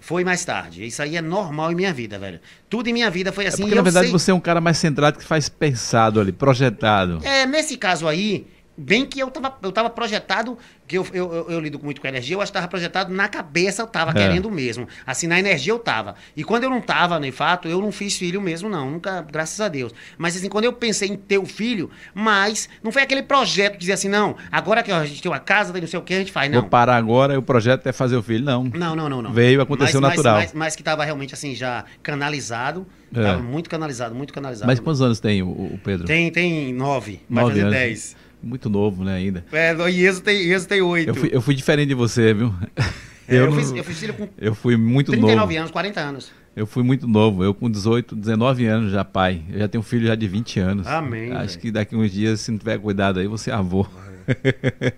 foi 0.00 0.24
mais 0.24 0.44
tarde. 0.44 0.84
Isso 0.84 1.02
aí 1.02 1.16
é 1.16 1.20
normal 1.20 1.72
em 1.72 1.74
minha 1.74 1.92
vida, 1.92 2.18
velho. 2.18 2.40
Tudo 2.68 2.88
em 2.88 2.92
minha 2.92 3.10
vida 3.10 3.32
foi 3.32 3.44
é 3.44 3.48
assim. 3.48 3.62
É 3.62 3.66
porque, 3.66 3.74
na 3.74 3.82
verdade, 3.82 4.06
sei... 4.06 4.12
você 4.12 4.30
é 4.30 4.34
um 4.34 4.40
cara 4.40 4.60
mais 4.60 4.78
centrado 4.78 5.18
que 5.18 5.24
faz 5.24 5.48
pensado 5.48 6.20
ali, 6.20 6.32
projetado. 6.32 7.20
É, 7.22 7.46
nesse 7.46 7.76
caso 7.76 8.08
aí, 8.08 8.46
Bem 8.82 9.04
que 9.04 9.20
eu 9.20 9.30
tava, 9.30 9.58
eu 9.62 9.70
tava 9.70 9.90
projetado, 9.90 10.56
que 10.88 10.96
eu, 10.96 11.06
eu, 11.12 11.32
eu, 11.34 11.50
eu 11.50 11.60
lido 11.60 11.78
muito 11.82 12.00
com 12.00 12.06
energia, 12.06 12.34
eu 12.34 12.40
acho 12.40 12.50
que 12.50 12.56
tava 12.56 12.66
projetado 12.66 13.12
na 13.12 13.28
cabeça, 13.28 13.82
eu 13.82 13.86
tava 13.86 14.12
é. 14.12 14.14
querendo 14.14 14.50
mesmo. 14.50 14.88
Assim, 15.06 15.26
na 15.26 15.38
energia 15.38 15.70
eu 15.70 15.78
tava. 15.78 16.14
E 16.34 16.42
quando 16.42 16.64
eu 16.64 16.70
não 16.70 16.80
tava, 16.80 17.20
de 17.20 17.30
fato, 17.30 17.68
eu 17.68 17.82
não 17.82 17.92
fiz 17.92 18.16
filho 18.16 18.40
mesmo, 18.40 18.70
não. 18.70 18.90
Nunca, 18.90 19.20
graças 19.20 19.60
a 19.60 19.68
Deus. 19.68 19.92
Mas 20.16 20.34
assim, 20.34 20.48
quando 20.48 20.64
eu 20.64 20.72
pensei 20.72 21.10
em 21.10 21.16
ter 21.16 21.36
o 21.36 21.44
filho, 21.44 21.90
mas 22.14 22.70
não 22.82 22.90
foi 22.90 23.02
aquele 23.02 23.22
projeto 23.22 23.74
que 23.74 23.80
dizia 23.80 23.94
assim, 23.94 24.08
não, 24.08 24.34
agora 24.50 24.82
que 24.82 24.90
a 24.90 25.04
gente 25.04 25.20
tem 25.20 25.30
uma 25.30 25.38
casa, 25.38 25.74
tem 25.74 25.82
não 25.82 25.88
sei 25.88 25.98
o 25.98 26.02
que, 26.02 26.14
a 26.14 26.18
gente 26.18 26.32
faz, 26.32 26.50
não. 26.50 26.62
Vou 26.62 26.70
parar 26.70 26.96
agora 26.96 27.34
e 27.34 27.36
o 27.36 27.42
projeto 27.42 27.86
é 27.86 27.92
fazer 27.92 28.16
o 28.16 28.22
filho, 28.22 28.46
não. 28.46 28.64
Não, 28.64 28.96
não, 28.96 29.10
não, 29.10 29.20
não. 29.20 29.30
Veio, 29.30 29.60
aconteceu 29.60 30.00
mas, 30.00 30.10
natural. 30.10 30.36
Mas, 30.36 30.52
mas, 30.54 30.54
mas, 30.54 30.76
que 30.76 30.82
tava 30.82 31.04
realmente 31.04 31.34
assim, 31.34 31.54
já 31.54 31.84
canalizado. 32.02 32.86
É. 33.14 33.22
Tava 33.22 33.42
muito 33.42 33.68
canalizado, 33.68 34.14
muito 34.14 34.32
canalizado. 34.32 34.66
Mas 34.66 34.80
quantos 34.80 35.02
anos 35.02 35.20
tem 35.20 35.42
o, 35.42 35.48
o 35.48 35.80
Pedro? 35.84 36.06
Tem, 36.06 36.30
tem 36.30 36.72
nove, 36.72 37.20
vai 37.28 37.44
fazer 37.44 37.60
anos. 37.60 37.72
dez. 37.74 38.16
Muito 38.42 38.70
novo, 38.70 39.04
né, 39.04 39.14
ainda. 39.14 39.44
É, 39.52 39.74
e 39.90 40.06
Enzo 40.06 40.22
tem, 40.22 40.82
oito. 40.82 41.08
Eu 41.08 41.14
fui, 41.14 41.30
eu 41.32 41.40
fui 41.40 41.54
diferente 41.54 41.88
de 41.88 41.94
você, 41.94 42.32
viu? 42.32 42.54
É, 43.28 43.36
eu, 43.36 43.44
eu, 43.46 43.52
fiz, 43.52 43.70
eu 43.72 43.84
fiz 43.84 43.98
filho 43.98 44.14
com 44.14 44.28
eu 44.38 44.54
fui 44.54 44.76
muito 44.76 45.12
39 45.12 45.40
novo. 45.40 45.58
anos, 45.58 45.70
40 45.70 46.00
anos. 46.00 46.32
Eu 46.56 46.66
fui 46.66 46.82
muito 46.82 47.06
novo. 47.06 47.44
Eu 47.44 47.54
com 47.54 47.70
18, 47.70 48.16
19 48.16 48.66
anos 48.66 48.92
já 48.92 49.04
pai. 49.04 49.42
Eu 49.48 49.60
já 49.60 49.68
tenho 49.68 49.80
um 49.80 49.84
filho 49.84 50.06
já 50.06 50.14
de 50.14 50.26
20 50.26 50.58
anos. 50.58 50.86
Amém. 50.86 51.32
Acho 51.32 51.48
véio. 51.48 51.60
que 51.60 51.70
daqui 51.70 51.94
uns 51.94 52.10
dias, 52.10 52.40
se 52.40 52.50
não 52.50 52.58
tiver 52.58 52.78
cuidado 52.78 53.20
aí, 53.20 53.28
você 53.28 53.50
é 53.50 53.54
avô. 53.54 53.86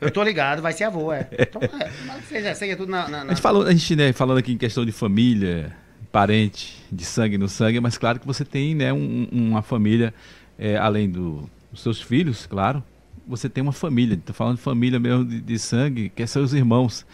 Eu 0.00 0.10
tô 0.10 0.22
ligado, 0.22 0.62
vai 0.62 0.72
ser 0.72 0.84
avô, 0.84 1.12
é. 1.12 1.28
Então, 1.38 1.60
é 1.62 2.20
seja, 2.28 2.54
seja 2.54 2.76
tudo 2.76 2.90
na, 2.90 3.08
na, 3.08 3.24
na... 3.24 3.24
A 3.24 3.34
gente, 3.34 3.42
falou, 3.42 3.66
a 3.66 3.72
gente 3.72 3.96
né, 3.96 4.12
falando 4.12 4.38
aqui 4.38 4.52
em 4.52 4.58
questão 4.58 4.84
de 4.84 4.92
família, 4.92 5.74
parente, 6.10 6.82
de 6.90 7.04
sangue 7.04 7.38
no 7.38 7.48
sangue, 7.48 7.80
mas 7.80 7.96
claro 7.96 8.20
que 8.20 8.26
você 8.26 8.44
tem 8.44 8.74
né, 8.74 8.92
um, 8.92 9.28
uma 9.30 9.62
família, 9.62 10.12
é, 10.58 10.76
além 10.76 11.08
do, 11.08 11.48
dos 11.70 11.82
seus 11.82 12.00
filhos, 12.00 12.46
claro, 12.46 12.82
você 13.26 13.48
tem 13.48 13.62
uma 13.62 13.72
família, 13.72 14.14
está 14.14 14.32
falando 14.32 14.56
de 14.56 14.62
família 14.62 14.98
mesmo 14.98 15.24
de, 15.24 15.40
de, 15.40 15.58
sangue, 15.58 16.10
que 16.14 16.22
é 16.22 16.26
seus 16.26 16.52
irmãos. 16.52 17.06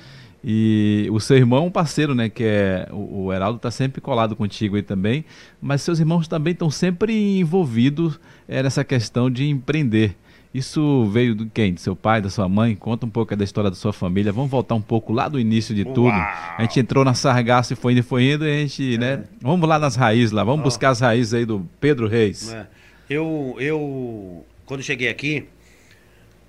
E 0.43 1.09
o 1.11 1.19
seu 1.19 1.37
irmão, 1.37 1.67
um 1.67 1.71
parceiro, 1.71 2.15
né, 2.15 2.29
que 2.29 2.45
é 2.45 2.89
o, 2.93 3.25
o 3.25 3.33
Heraldo, 3.33 3.57
está 3.57 3.71
sempre 3.71 4.01
colado 4.01 4.37
contigo 4.37 4.77
aí 4.77 4.83
também, 4.83 5.25
mas 5.61 5.83
seus 5.83 5.99
irmãos 5.99 6.29
também 6.29 6.53
estão 6.53 6.71
sempre 6.71 7.39
envolvidos 7.39 8.21
é, 8.47 8.63
nessa 8.63 8.85
questão 8.85 9.31
de 9.31 9.49
empreender. 9.49 10.17
Isso 10.53 11.05
veio 11.07 11.35
do 11.35 11.47
quem? 11.47 11.75
Do 11.75 11.81
seu 11.81 11.95
pai, 11.95 12.23
da 12.23 12.31
sua 12.31 12.49
mãe? 12.49 12.75
Conta 12.75 13.05
um 13.05 13.11
pouco 13.11 13.37
da 13.37 13.45
história 13.45 13.69
da 13.69 13.77
sua 13.77 13.93
família. 13.93 14.33
Vamos 14.33 14.51
voltar 14.51 14.75
um 14.75 14.81
pouco 14.81 15.13
lá 15.13 15.29
do 15.29 15.39
início 15.39 15.75
de 15.75 15.85
tudo. 15.85 16.09
Uau. 16.09 16.29
A 16.57 16.63
gente 16.63 16.81
entrou 16.81 17.05
na 17.05 17.13
Sargaço 17.15 17.75
e 17.75 17.77
foi 17.77 17.93
indo, 17.93 18.03
foi 18.03 18.33
indo, 18.33 18.47
e 18.47 18.51
a 18.51 18.59
gente, 18.61 18.95
é. 18.95 18.99
né? 18.99 19.25
Vamos 19.43 19.69
lá 19.69 19.79
nas 19.79 19.95
raízes 19.95 20.33
lá, 20.33 20.43
vamos 20.43 20.61
oh. 20.61 20.65
buscar 20.65 20.91
as 20.91 21.01
raízes 21.01 21.35
aí 21.35 21.45
do 21.45 21.69
Pedro 21.81 22.09
Reis. 22.09 22.53
É. 22.53 22.67
Eu, 23.11 23.57
eu, 23.59 24.45
quando 24.65 24.83
cheguei 24.83 25.09
aqui, 25.09 25.47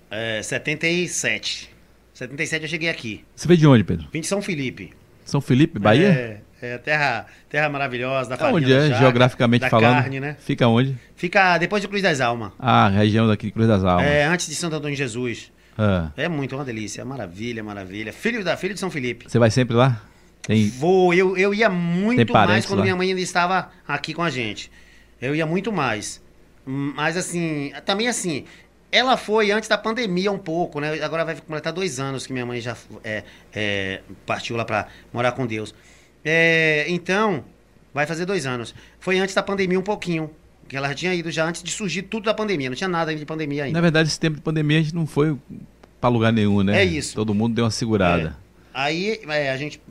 é, 0.10 0.42
77. 0.42 1.70
77 2.14 2.64
eu 2.64 2.70
cheguei 2.70 2.90
aqui. 2.90 3.24
Você 3.36 3.48
veio 3.48 3.58
de 3.58 3.68
onde, 3.68 3.84
Pedro? 3.84 4.08
Vim 4.12 4.22
de 4.22 4.28
São 4.28 4.42
Felipe. 4.42 4.92
São 5.24 5.40
Felipe, 5.40 5.80
Bahia? 5.80 6.42
É, 6.62 6.74
é 6.74 6.78
terra, 6.78 7.28
terra 7.48 7.70
maravilhosa, 7.70 8.36
da 8.36 8.48
é 8.48 8.52
Onde 8.52 8.74
é, 8.74 8.98
geograficamente 8.98 9.62
da 9.62 9.70
falando? 9.70 10.02
carne, 10.02 10.20
né? 10.20 10.36
Fica 10.40 10.68
onde? 10.68 10.98
Fica 11.16 11.58
depois 11.58 11.82
de 11.82 11.88
Cruz 11.88 12.02
das 12.02 12.20
Almas. 12.20 12.52
Ah, 12.60 12.90
região 12.90 13.28
daqui 13.28 13.48
de 13.48 13.54
Cruz 13.54 13.68
das 13.68 13.84
Almas. 13.84 14.06
É, 14.06 14.26
antes 14.26 14.48
de 14.48 14.56
Santo 14.56 14.76
Antônio 14.76 14.96
de 14.96 15.02
Jesus. 15.02 15.52
Ah. 15.78 16.12
É 16.18 16.28
muito, 16.28 16.56
é 16.56 16.58
uma 16.58 16.66
delícia, 16.66 17.06
maravilha, 17.06 17.64
maravilha. 17.64 18.12
Filho 18.12 18.44
da 18.44 18.58
filho 18.58 18.74
de 18.74 18.80
São 18.80 18.92
Felipe. 18.92 19.30
Você 19.30 19.40
vai 19.40 19.50
sempre 19.50 19.76
lá? 19.76 20.02
Tem... 20.42 20.68
Vou, 20.70 21.14
eu, 21.14 21.38
eu 21.38 21.54
ia 21.54 21.70
muito 21.70 22.34
mais 22.34 22.66
quando 22.66 22.80
lá? 22.80 22.84
minha 22.84 22.96
mãe 22.96 23.10
ainda 23.10 23.22
estava 23.22 23.70
aqui 23.88 24.14
com 24.14 24.24
a 24.24 24.30
gente. 24.30 24.70
Eu 25.22 25.36
ia 25.36 25.46
muito 25.46 25.72
mais. 25.72 26.22
Mas 26.66 27.16
assim, 27.16 27.72
também 27.86 28.08
assim, 28.08 28.46
ela 28.92 29.18
foi 29.18 29.52
antes 29.52 29.70
da 29.70 29.78
pandemia 29.78 30.32
um 30.32 30.38
pouco, 30.38 30.80
né? 30.80 31.02
Agora 31.04 31.24
vai 31.24 31.36
completar 31.36 31.72
dois 31.72 32.00
anos 32.00 32.26
que 32.26 32.34
minha 32.34 32.46
mãe 32.46 32.60
já 32.60 32.76
é, 33.04 33.24
é, 33.54 34.02
partiu 34.26 34.56
lá 34.56 34.66
para 34.66 34.88
morar 35.14 35.32
com 35.34 35.46
Deus. 35.46 35.74
É, 36.26 36.86
então, 36.88 37.44
vai 37.94 38.06
fazer 38.06 38.26
dois 38.26 38.46
anos. 38.46 38.74
Foi 39.00 39.20
antes 39.20 39.36
da 39.36 39.44
pandemia 39.44 39.80
um 39.80 39.84
pouquinho. 39.84 40.30
Que 40.68 40.78
ela 40.78 40.88
já 40.90 40.94
tinha 40.94 41.16
ido 41.16 41.32
já 41.32 41.46
antes 41.46 41.64
de 41.64 41.72
surgir 41.72 42.04
tudo 42.04 42.26
da 42.26 42.34
pandemia. 42.34 42.70
Não 42.70 42.76
tinha 42.76 42.88
nada 42.88 43.16
de 43.16 43.26
pandemia 43.26 43.64
ainda. 43.64 43.76
Na 43.76 43.82
verdade, 43.82 44.08
esse 44.08 44.20
tempo 44.20 44.36
de 44.36 44.42
pandemia 44.42 44.78
a 44.80 44.82
gente 44.84 44.94
não 44.94 45.08
foi 45.08 45.36
para 46.00 46.10
lugar 46.10 46.32
nenhum, 46.32 46.62
né? 46.62 46.82
É 46.82 46.86
isso. 46.86 47.16
Todo 47.16 47.34
mundo 47.34 47.56
deu 47.56 47.66
uma 47.66 47.72
segurada. 47.72 48.38
É. 48.46 48.50
Aí 48.74 49.20
é, 49.28 49.52
a 49.52 49.58
gente 49.58 49.82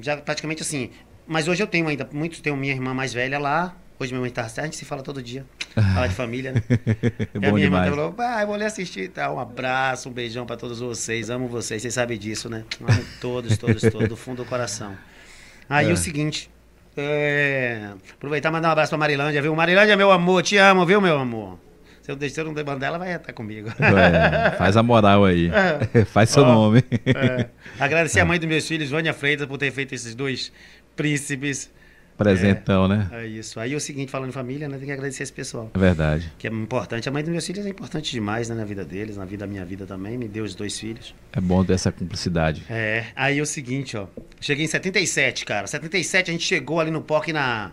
já 0.00 0.16
praticamente 0.16 0.62
assim. 0.62 0.90
Mas 1.26 1.48
hoje 1.48 1.62
eu 1.62 1.66
tenho 1.66 1.88
ainda, 1.88 2.08
muitos 2.12 2.40
tenho 2.40 2.56
minha 2.56 2.72
irmã 2.72 2.94
mais 2.94 3.12
velha 3.12 3.38
lá. 3.38 3.76
Hoje 4.00 4.12
minha 4.12 4.20
mãe 4.20 4.30
tá 4.30 4.44
a 4.44 4.62
gente 4.64 4.76
se 4.76 4.84
fala 4.84 5.02
todo 5.02 5.20
dia. 5.20 5.44
Fala 5.94 6.06
de 6.06 6.14
família, 6.14 6.52
né? 6.52 6.62
E 7.40 7.46
a 7.46 7.52
minha 7.52 7.66
irmã 7.66 7.84
falou, 7.88 8.12
pai, 8.12 8.46
vou 8.46 8.56
lhe 8.56 8.64
assistir 8.64 9.00
e 9.00 9.08
tal. 9.08 9.36
Um 9.36 9.40
abraço, 9.40 10.08
um 10.08 10.12
beijão 10.12 10.46
para 10.46 10.56
todos 10.56 10.78
vocês. 10.78 11.30
Amo 11.30 11.48
vocês, 11.48 11.82
vocês 11.82 11.94
sabem 11.94 12.16
disso, 12.18 12.48
né? 12.48 12.64
Amo 12.80 13.04
todos, 13.20 13.58
todos, 13.58 13.82
todos, 13.82 14.08
do 14.08 14.16
fundo 14.16 14.44
do 14.44 14.48
coração. 14.48 14.96
Aí 15.68 15.90
É. 15.90 15.92
o 15.92 15.96
seguinte. 15.96 16.48
É... 16.96 17.90
Aproveitar 18.14 18.48
e 18.48 18.52
mandar 18.52 18.68
um 18.68 18.72
abraço 18.72 18.90
pra 18.90 18.98
Marilândia, 18.98 19.42
viu? 19.42 19.54
Marilândia, 19.54 19.96
meu 19.96 20.10
amor, 20.12 20.42
te 20.42 20.56
amo, 20.56 20.86
viu, 20.86 21.00
meu 21.00 21.18
amor? 21.18 21.58
Se 22.02 22.10
eu 22.12 22.16
deixar 22.16 22.44
não 22.44 22.54
mandar, 22.54 22.86
ela 22.86 22.98
vai 22.98 23.14
estar 23.14 23.32
comigo. 23.32 23.68
É, 23.78 24.52
faz 24.52 24.76
a 24.76 24.82
moral 24.82 25.24
aí. 25.26 25.50
É. 25.92 26.04
faz 26.06 26.30
seu 26.30 26.42
Ó, 26.42 26.46
nome. 26.46 26.82
É. 27.04 27.48
Agradecer 27.78 28.20
a 28.20 28.24
mãe 28.24 28.38
dos 28.38 28.48
meus 28.48 28.66
filhos, 28.66 28.88
Vânia 28.90 29.12
Freitas, 29.12 29.46
por 29.46 29.58
ter 29.58 29.70
feito 29.70 29.94
esses 29.94 30.14
dois 30.14 30.50
príncipes. 30.96 31.70
Presentão, 32.18 32.88
né? 32.88 33.08
É 33.12 33.26
isso. 33.26 33.60
Aí 33.60 33.72
é 33.72 33.76
o 33.76 33.80
seguinte, 33.80 34.10
falando 34.10 34.30
em 34.30 34.32
família, 34.32 34.68
né? 34.68 34.76
Tem 34.76 34.86
que 34.86 34.92
agradecer 34.92 35.22
esse 35.22 35.32
pessoal. 35.32 35.70
É 35.72 35.78
verdade. 35.78 36.32
Que 36.36 36.48
é 36.48 36.50
importante. 36.50 37.08
A 37.08 37.12
mãe 37.12 37.22
dos 37.22 37.30
meus 37.30 37.46
filhos 37.46 37.64
é 37.64 37.68
importante 37.68 38.10
demais, 38.10 38.48
né? 38.48 38.54
Na 38.56 38.64
vida 38.64 38.84
deles, 38.84 39.16
na 39.16 39.24
vida 39.24 39.46
da 39.46 39.50
minha 39.50 39.64
vida 39.64 39.86
também. 39.86 40.18
Me 40.18 40.26
deu 40.28 40.44
os 40.44 40.54
dois 40.54 40.78
filhos. 40.78 41.14
É 41.32 41.40
bom 41.40 41.64
ter 41.64 41.74
essa 41.74 41.92
cumplicidade. 41.92 42.64
É. 42.68 43.04
Aí 43.14 43.38
é 43.38 43.42
o 43.42 43.46
seguinte, 43.46 43.96
ó. 43.96 44.06
Cheguei 44.40 44.64
em 44.64 44.68
77, 44.68 45.44
cara. 45.44 45.66
77 45.66 46.28
a 46.30 46.32
gente 46.32 46.44
chegou 46.44 46.80
ali 46.80 46.90
no 46.90 47.00
POC 47.00 47.32
na. 47.32 47.70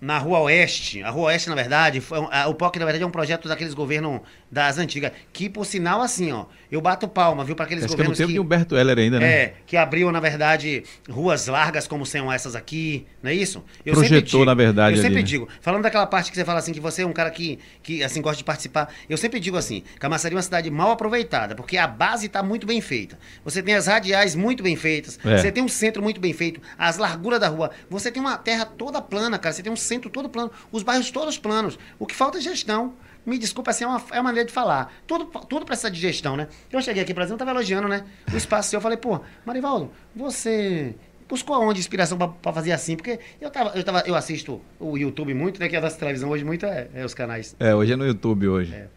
Na 0.00 0.18
Rua 0.18 0.40
Oeste. 0.40 1.02
A 1.02 1.08
Rua 1.08 1.26
Oeste, 1.28 1.48
na 1.48 1.54
verdade, 1.54 2.00
foi, 2.00 2.18
a- 2.30 2.46
o 2.48 2.54
POC, 2.54 2.78
na 2.78 2.84
verdade, 2.84 3.04
é 3.04 3.06
um 3.06 3.10
projeto 3.10 3.48
daqueles 3.48 3.72
governos 3.72 4.20
das 4.54 4.78
antigas. 4.78 5.10
Que, 5.32 5.50
por 5.50 5.66
sinal, 5.66 6.00
assim, 6.00 6.30
ó. 6.32 6.46
Eu 6.70 6.80
bato 6.80 7.06
palma, 7.06 7.44
viu, 7.44 7.54
para 7.54 7.66
aqueles 7.66 7.84
Acho 7.84 7.94
que 7.94 8.00
é 8.00 8.04
no 8.04 8.10
governos 8.10 8.18
tempo 8.18 8.28
que. 8.28 8.34
de 8.34 8.40
Humberto 8.40 8.76
Heller 8.76 8.98
ainda, 8.98 9.20
né? 9.20 9.26
É, 9.32 9.54
que 9.66 9.76
abriu, 9.76 10.10
na 10.10 10.18
verdade, 10.18 10.82
ruas 11.08 11.46
largas 11.46 11.86
como 11.86 12.04
são 12.04 12.32
essas 12.32 12.56
aqui, 12.56 13.06
não 13.22 13.30
é 13.30 13.34
isso? 13.34 13.62
Eu 13.86 13.92
Projetou, 13.94 14.16
sempre 14.18 14.30
digo- 14.30 14.44
na 14.44 14.54
verdade, 14.54 14.96
Eu 14.96 15.02
sempre 15.02 15.16
ali, 15.18 15.22
né? 15.22 15.28
digo, 15.28 15.48
falando 15.60 15.82
daquela 15.82 16.06
parte 16.06 16.30
que 16.30 16.36
você 16.36 16.44
fala 16.44 16.58
assim, 16.58 16.72
que 16.72 16.80
você 16.80 17.02
é 17.02 17.06
um 17.06 17.12
cara 17.12 17.30
que, 17.30 17.58
que 17.82 18.02
assim, 18.02 18.20
gosta 18.20 18.38
de 18.38 18.44
participar, 18.44 18.92
eu 19.08 19.16
sempre 19.16 19.38
digo 19.38 19.56
assim, 19.56 19.84
Camaçari 20.00 20.34
é 20.34 20.36
uma 20.36 20.42
cidade 20.42 20.68
mal 20.70 20.90
aproveitada, 20.90 21.54
porque 21.54 21.76
a 21.76 21.86
base 21.86 22.26
está 22.26 22.42
muito 22.42 22.66
bem 22.66 22.80
feita. 22.80 23.18
Você 23.44 23.62
tem 23.62 23.74
as 23.74 23.86
radiais 23.86 24.34
muito 24.34 24.62
bem 24.62 24.74
feitas, 24.74 25.18
É. 25.24 25.38
você 25.38 25.52
tem 25.52 25.62
um 25.62 25.68
centro 25.68 26.02
muito 26.02 26.20
bem 26.20 26.32
feito, 26.32 26.60
as 26.76 26.96
larguras 26.98 27.38
da 27.38 27.46
rua, 27.48 27.70
você 27.88 28.10
tem 28.10 28.20
uma 28.20 28.36
terra 28.36 28.64
toda 28.64 29.00
plana, 29.00 29.38
cara, 29.38 29.52
você 29.52 29.62
tem 29.62 29.72
um 29.72 29.76
centro 29.76 30.10
todo 30.10 30.28
plano, 30.28 30.50
os 30.72 30.82
bairros 30.82 31.10
todos 31.12 31.38
planos. 31.38 31.78
O 32.00 32.06
que 32.06 32.14
falta 32.16 32.38
é 32.38 32.40
gestão. 32.40 32.94
Me 33.24 33.38
desculpa, 33.38 33.70
assim, 33.70 33.84
é 33.84 33.86
uma, 33.86 34.02
é 34.10 34.16
uma 34.16 34.24
maneira 34.24 34.46
de 34.46 34.52
falar. 34.52 34.92
Tudo, 35.06 35.26
tudo 35.48 35.64
precisa 35.64 35.90
de 35.90 35.98
gestão, 35.98 36.36
né? 36.36 36.48
Eu 36.70 36.82
cheguei 36.82 37.02
aqui, 37.02 37.14
por 37.14 37.22
exemplo, 37.22 37.38
tava 37.38 37.52
elogiando, 37.52 37.88
né? 37.88 38.04
O 38.32 38.36
espaço 38.36 38.70
seu. 38.70 38.78
Eu 38.78 38.82
falei, 38.82 38.98
pô, 38.98 39.20
Marivaldo, 39.44 39.90
você 40.14 40.94
buscou 41.28 41.56
aonde 41.56 41.80
inspiração 41.80 42.18
pra, 42.18 42.28
pra 42.28 42.52
fazer 42.52 42.72
assim? 42.72 42.96
Porque 42.96 43.18
eu 43.40 43.50
tava, 43.50 43.70
eu 43.76 43.82
tava, 43.82 44.02
eu 44.06 44.14
assisto 44.14 44.60
o 44.78 44.96
YouTube 44.96 45.32
muito, 45.34 45.58
né? 45.58 45.68
Que 45.68 45.76
a 45.76 45.80
nossa 45.80 45.98
televisão 45.98 46.28
hoje 46.30 46.44
muito 46.44 46.66
é, 46.66 46.88
é 46.94 47.04
os 47.04 47.14
canais. 47.14 47.56
É, 47.58 47.74
hoje 47.74 47.92
é 47.92 47.96
no 47.96 48.06
YouTube 48.06 48.48
hoje. 48.48 48.74
É. 48.74 48.88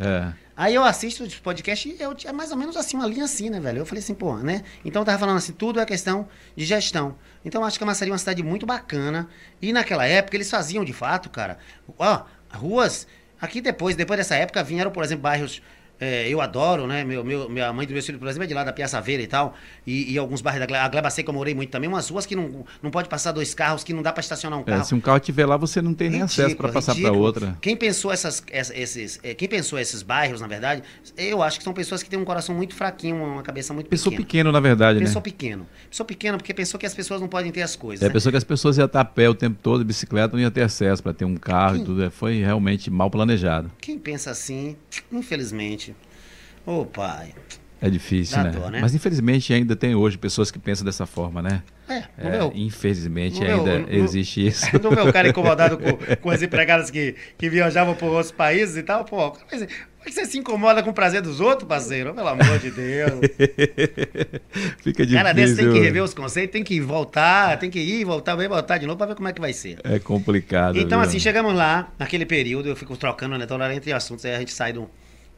É. 0.00 0.32
Aí 0.56 0.74
eu 0.74 0.84
assisto 0.84 1.24
os 1.24 1.38
podcasts 1.38 1.98
e 1.98 2.02
eu 2.02 2.14
tinha 2.14 2.32
mais 2.32 2.52
ou 2.52 2.56
menos 2.56 2.76
assim, 2.76 2.96
uma 2.96 3.06
linha 3.06 3.24
assim, 3.24 3.50
né, 3.50 3.58
velho? 3.58 3.78
Eu 3.78 3.86
falei 3.86 4.02
assim, 4.02 4.14
pô, 4.14 4.36
né? 4.36 4.62
Então 4.84 5.02
eu 5.02 5.06
tava 5.06 5.18
falando 5.18 5.36
assim, 5.36 5.52
tudo 5.52 5.80
é 5.80 5.84
questão 5.84 6.28
de 6.56 6.64
gestão. 6.64 7.16
Então 7.44 7.60
eu 7.60 7.66
acho 7.66 7.78
que 7.78 7.84
a 7.84 7.86
Massari 7.86 8.10
é 8.10 8.12
uma 8.12 8.18
cidade 8.18 8.42
muito 8.42 8.64
bacana. 8.64 9.28
E 9.60 9.72
naquela 9.72 10.06
época 10.06 10.36
eles 10.36 10.48
faziam 10.50 10.84
de 10.84 10.92
fato, 10.92 11.28
cara, 11.28 11.58
ó, 11.98 12.22
ruas. 12.50 13.06
Aqui 13.40 13.60
depois, 13.60 13.94
depois 13.94 14.18
dessa 14.18 14.34
época, 14.34 14.62
vieram, 14.62 14.90
por 14.90 15.04
exemplo, 15.04 15.22
bairros. 15.22 15.62
É, 16.00 16.28
eu 16.28 16.40
adoro, 16.40 16.86
né? 16.86 17.04
Meu, 17.04 17.24
meu, 17.24 17.48
minha 17.48 17.72
mãe 17.72 17.86
do 17.86 17.92
meu 17.92 18.02
filho, 18.02 18.18
por 18.18 18.28
exemplo, 18.28 18.44
é 18.44 18.46
de 18.46 18.54
lá 18.54 18.62
da 18.64 18.72
Piaça 18.72 19.00
Veira 19.00 19.22
e 19.22 19.26
tal. 19.26 19.54
E, 19.86 20.12
e 20.12 20.18
alguns 20.18 20.40
bairros 20.40 20.60
da 20.60 20.66
Gleba, 20.66 20.84
a 20.84 20.88
Gleba 20.88 21.10
Seca 21.10 21.30
eu 21.30 21.34
morei 21.34 21.54
muito 21.54 21.70
também. 21.70 21.88
Umas 21.88 22.08
ruas 22.08 22.24
que 22.26 22.36
não, 22.36 22.64
não 22.82 22.90
pode 22.90 23.08
passar 23.08 23.32
dois 23.32 23.54
carros, 23.54 23.82
que 23.82 23.92
não 23.92 24.02
dá 24.02 24.12
pra 24.12 24.20
estacionar 24.20 24.58
um 24.58 24.62
É, 24.62 24.64
carro. 24.66 24.84
se 24.84 24.94
um 24.94 25.00
carro 25.00 25.18
estiver 25.18 25.46
lá, 25.46 25.56
você 25.56 25.82
não 25.82 25.94
tem 25.94 26.08
nem 26.10 26.22
acesso 26.22 26.38
para 26.56 26.68
Ridículo, 26.68 26.72
passar 26.72 26.92
para 26.92 27.00
ridículo. 27.02 27.22
outra. 27.24 27.58
Quem 27.60 27.76
pensou 27.76 28.12
essas, 28.12 28.42
essa- 28.50 28.76
esses, 28.78 29.18
eh, 29.22 29.34
quem 29.34 29.48
pensou 29.48 29.78
esses 29.78 30.02
bairros, 30.02 30.40
na 30.40 30.46
verdade, 30.46 30.82
eu 31.16 31.42
acho 31.42 31.58
que 31.58 31.64
são 31.64 31.72
pessoas 31.72 32.02
que 32.02 32.08
têm 32.10 32.18
um 32.18 32.24
coração 32.24 32.54
muito 32.54 32.74
fraquinho, 32.74 33.16
uma 33.16 33.42
cabeça 33.42 33.72
muito 33.74 33.88
Pessoa 33.88 34.10
pequena. 34.12 34.26
pequeno, 34.26 34.52
na 34.52 34.60
verdade, 34.60 34.98
Pessoa 35.00 35.20
né? 35.20 35.24
pequeno. 35.24 35.66
Pessoa 35.90 36.06
pequena 36.06 36.36
porque 36.38 36.54
pensou 36.54 36.78
que 36.78 36.86
as 36.86 36.94
pessoas 36.94 37.20
não 37.20 37.28
podem 37.28 37.50
ter 37.50 37.62
as 37.62 37.74
coisas. 37.74 38.02
É, 38.04 38.06
né? 38.08 38.12
pensou 38.12 38.30
que 38.30 38.38
as 38.38 38.44
pessoas 38.44 38.76
iam 38.78 38.86
estar 38.86 39.00
a 39.00 39.04
pé 39.04 39.28
o 39.28 39.34
tempo 39.34 39.58
todo, 39.62 39.84
bicicleta, 39.84 40.36
não 40.36 40.40
ia 40.42 40.50
ter 40.50 40.62
acesso 40.62 41.02
para 41.02 41.12
ter 41.12 41.24
um 41.24 41.36
carro 41.36 41.76
e 41.76 41.78
Sim. 41.80 41.84
tudo. 41.84 42.04
É, 42.04 42.10
Foi 42.10 42.38
realmente 42.40 42.90
mal 42.90 43.10
planejado. 43.10 43.70
Quem 43.80 43.98
pensa 43.98 44.30
assim, 44.30 44.76
infelizmente. 45.10 45.87
Ô 46.70 46.84
pai. 46.84 47.32
É 47.80 47.88
difícil, 47.88 48.42
né? 48.42 48.50
dó, 48.50 48.68
né? 48.68 48.80
Mas 48.80 48.94
infelizmente 48.94 49.54
ainda 49.54 49.74
tem 49.76 49.94
hoje 49.94 50.18
pessoas 50.18 50.50
que 50.50 50.58
pensam 50.58 50.84
dessa 50.84 51.06
forma, 51.06 51.40
né? 51.40 51.62
É, 51.88 52.02
É, 52.18 52.30
meu, 52.30 52.52
infelizmente 52.54 53.40
no 53.40 53.46
meu- 53.46 53.58
ainda 53.58 53.78
no- 53.78 53.92
existe 54.04 54.46
isso. 54.48 54.66
no 54.82 54.90
meu 54.90 55.10
cara 55.12 55.28
incomodado 55.30 55.78
com, 55.78 56.16
com 56.16 56.30
as 56.30 56.42
empregadas 56.42 56.90
que, 56.90 57.14
que 57.38 57.48
viajavam 57.48 57.94
por 57.94 58.06
outros 58.10 58.32
países 58.32 58.76
e 58.76 58.82
tal, 58.82 59.04
pô, 59.04 59.34
mas, 59.50 59.62
é 59.62 59.66
que 60.04 60.12
você 60.12 60.26
se 60.26 60.36
incomoda 60.38 60.82
com 60.82 60.90
o 60.90 60.92
prazer 60.92 61.22
dos 61.22 61.40
outros, 61.40 61.68
parceiro? 61.68 62.12
Pelo 62.14 62.28
amor 62.28 62.58
de 62.58 62.70
Deus. 62.70 63.12
Fica 64.82 65.06
difícil. 65.06 65.16
Cara 65.16 65.32
desse 65.32 65.56
tem 65.56 65.70
que 65.72 65.78
rever 65.78 66.02
os 66.02 66.12
conceitos, 66.12 66.52
tem 66.52 66.64
que 66.64 66.80
voltar, 66.80 67.58
tem 67.58 67.70
que 67.70 67.78
ir, 67.78 68.04
voltar, 68.04 68.34
vai 68.34 68.48
voltar 68.48 68.78
de 68.78 68.86
novo 68.86 68.98
pra 68.98 69.06
ver 69.06 69.14
como 69.14 69.28
é 69.28 69.32
que 69.32 69.40
vai 69.40 69.52
ser. 69.52 69.78
É 69.84 69.98
complicado. 69.98 70.76
Então, 70.78 70.98
viu? 71.00 71.08
assim, 71.08 71.18
chegamos 71.18 71.54
lá, 71.54 71.92
naquele 71.98 72.26
período, 72.26 72.68
eu 72.68 72.76
fico 72.76 72.96
trocando, 72.96 73.38
né? 73.38 73.46
Toda 73.46 73.64
hora 73.64 73.74
entre 73.74 73.92
assuntos, 73.92 74.24
aí 74.24 74.34
a 74.34 74.38
gente 74.40 74.52
sai 74.52 74.72
do. 74.72 74.88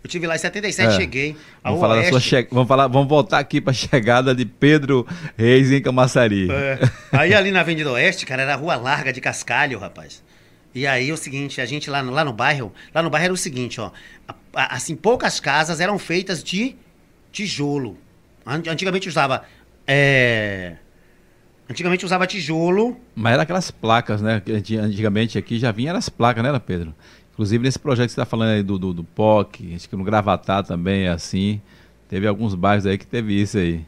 Eu 0.02 0.08
tive 0.08 0.26
lá 0.26 0.34
em 0.34 0.38
77, 0.38 0.88
É. 0.88 0.96
cheguei. 0.96 1.36
Vamos 1.62 1.78
falar 1.80 1.96
Oeste, 1.96 2.20
che... 2.20 2.48
vamos 2.50 2.66
falar, 2.66 2.86
vamos 2.88 3.06
voltar 3.08 3.38
aqui 3.38 3.60
para 3.60 3.70
a 3.70 3.74
chegada 3.74 4.34
de 4.34 4.44
Pedro 4.46 5.06
Reis 5.36 5.70
em 5.70 5.82
Camaçari. 5.82 6.50
é, 6.50 6.78
aí 7.12 7.34
ali 7.34 7.50
na 7.50 7.60
Avenida 7.60 7.90
Oeste, 7.92 8.24
cara, 8.24 8.42
era 8.42 8.54
a 8.54 8.56
rua 8.56 8.76
larga 8.76 9.12
de 9.12 9.20
cascalho, 9.20 9.78
rapaz. 9.78 10.22
E 10.74 10.86
aí 10.86 11.10
é 11.10 11.12
o 11.12 11.16
seguinte, 11.16 11.60
a 11.60 11.66
gente 11.66 11.90
lá 11.90 12.02
no, 12.02 12.12
lá 12.12 12.24
no 12.24 12.32
bairro, 12.32 12.72
lá 12.94 13.02
no 13.02 13.10
bairro 13.10 13.24
era 13.26 13.34
o 13.34 13.36
seguinte, 13.36 13.80
ó. 13.80 13.90
assim, 14.54 14.96
poucas 14.96 15.38
casas 15.40 15.80
eram 15.80 15.98
feitas 15.98 16.42
de 16.42 16.76
tijolo. 17.32 17.98
An- 18.46 18.62
Antigamente 18.68 19.08
usava. 19.08 19.42
é, 19.86 20.76
Antigamente 21.68 22.04
usava 22.04 22.26
tijolo. 22.26 22.96
Mas 23.14 23.34
era 23.34 23.42
aquelas 23.42 23.70
placas, 23.70 24.20
né? 24.22 24.42
Antigamente 24.82 25.36
aqui 25.38 25.58
já 25.58 25.70
vinha 25.70 25.92
as 25.92 26.08
placas, 26.08 26.42
né, 26.42 26.58
Pedro? 26.64 26.94
Inclusive 27.40 27.64
nesse 27.64 27.78
projeto 27.78 28.08
que 28.08 28.12
você 28.12 28.20
está 28.20 28.26
falando 28.26 28.50
aí 28.50 28.62
do, 28.62 28.78
do, 28.78 28.92
do 28.92 29.02
POC, 29.02 29.72
acho 29.74 29.88
que 29.88 29.96
no 29.96 30.04
Gravatá 30.04 30.62
também 30.62 31.04
é 31.04 31.08
assim. 31.08 31.58
Teve 32.06 32.26
alguns 32.26 32.54
bairros 32.54 32.84
aí 32.84 32.98
que 32.98 33.06
teve 33.06 33.32
isso 33.40 33.56
aí. 33.56 33.80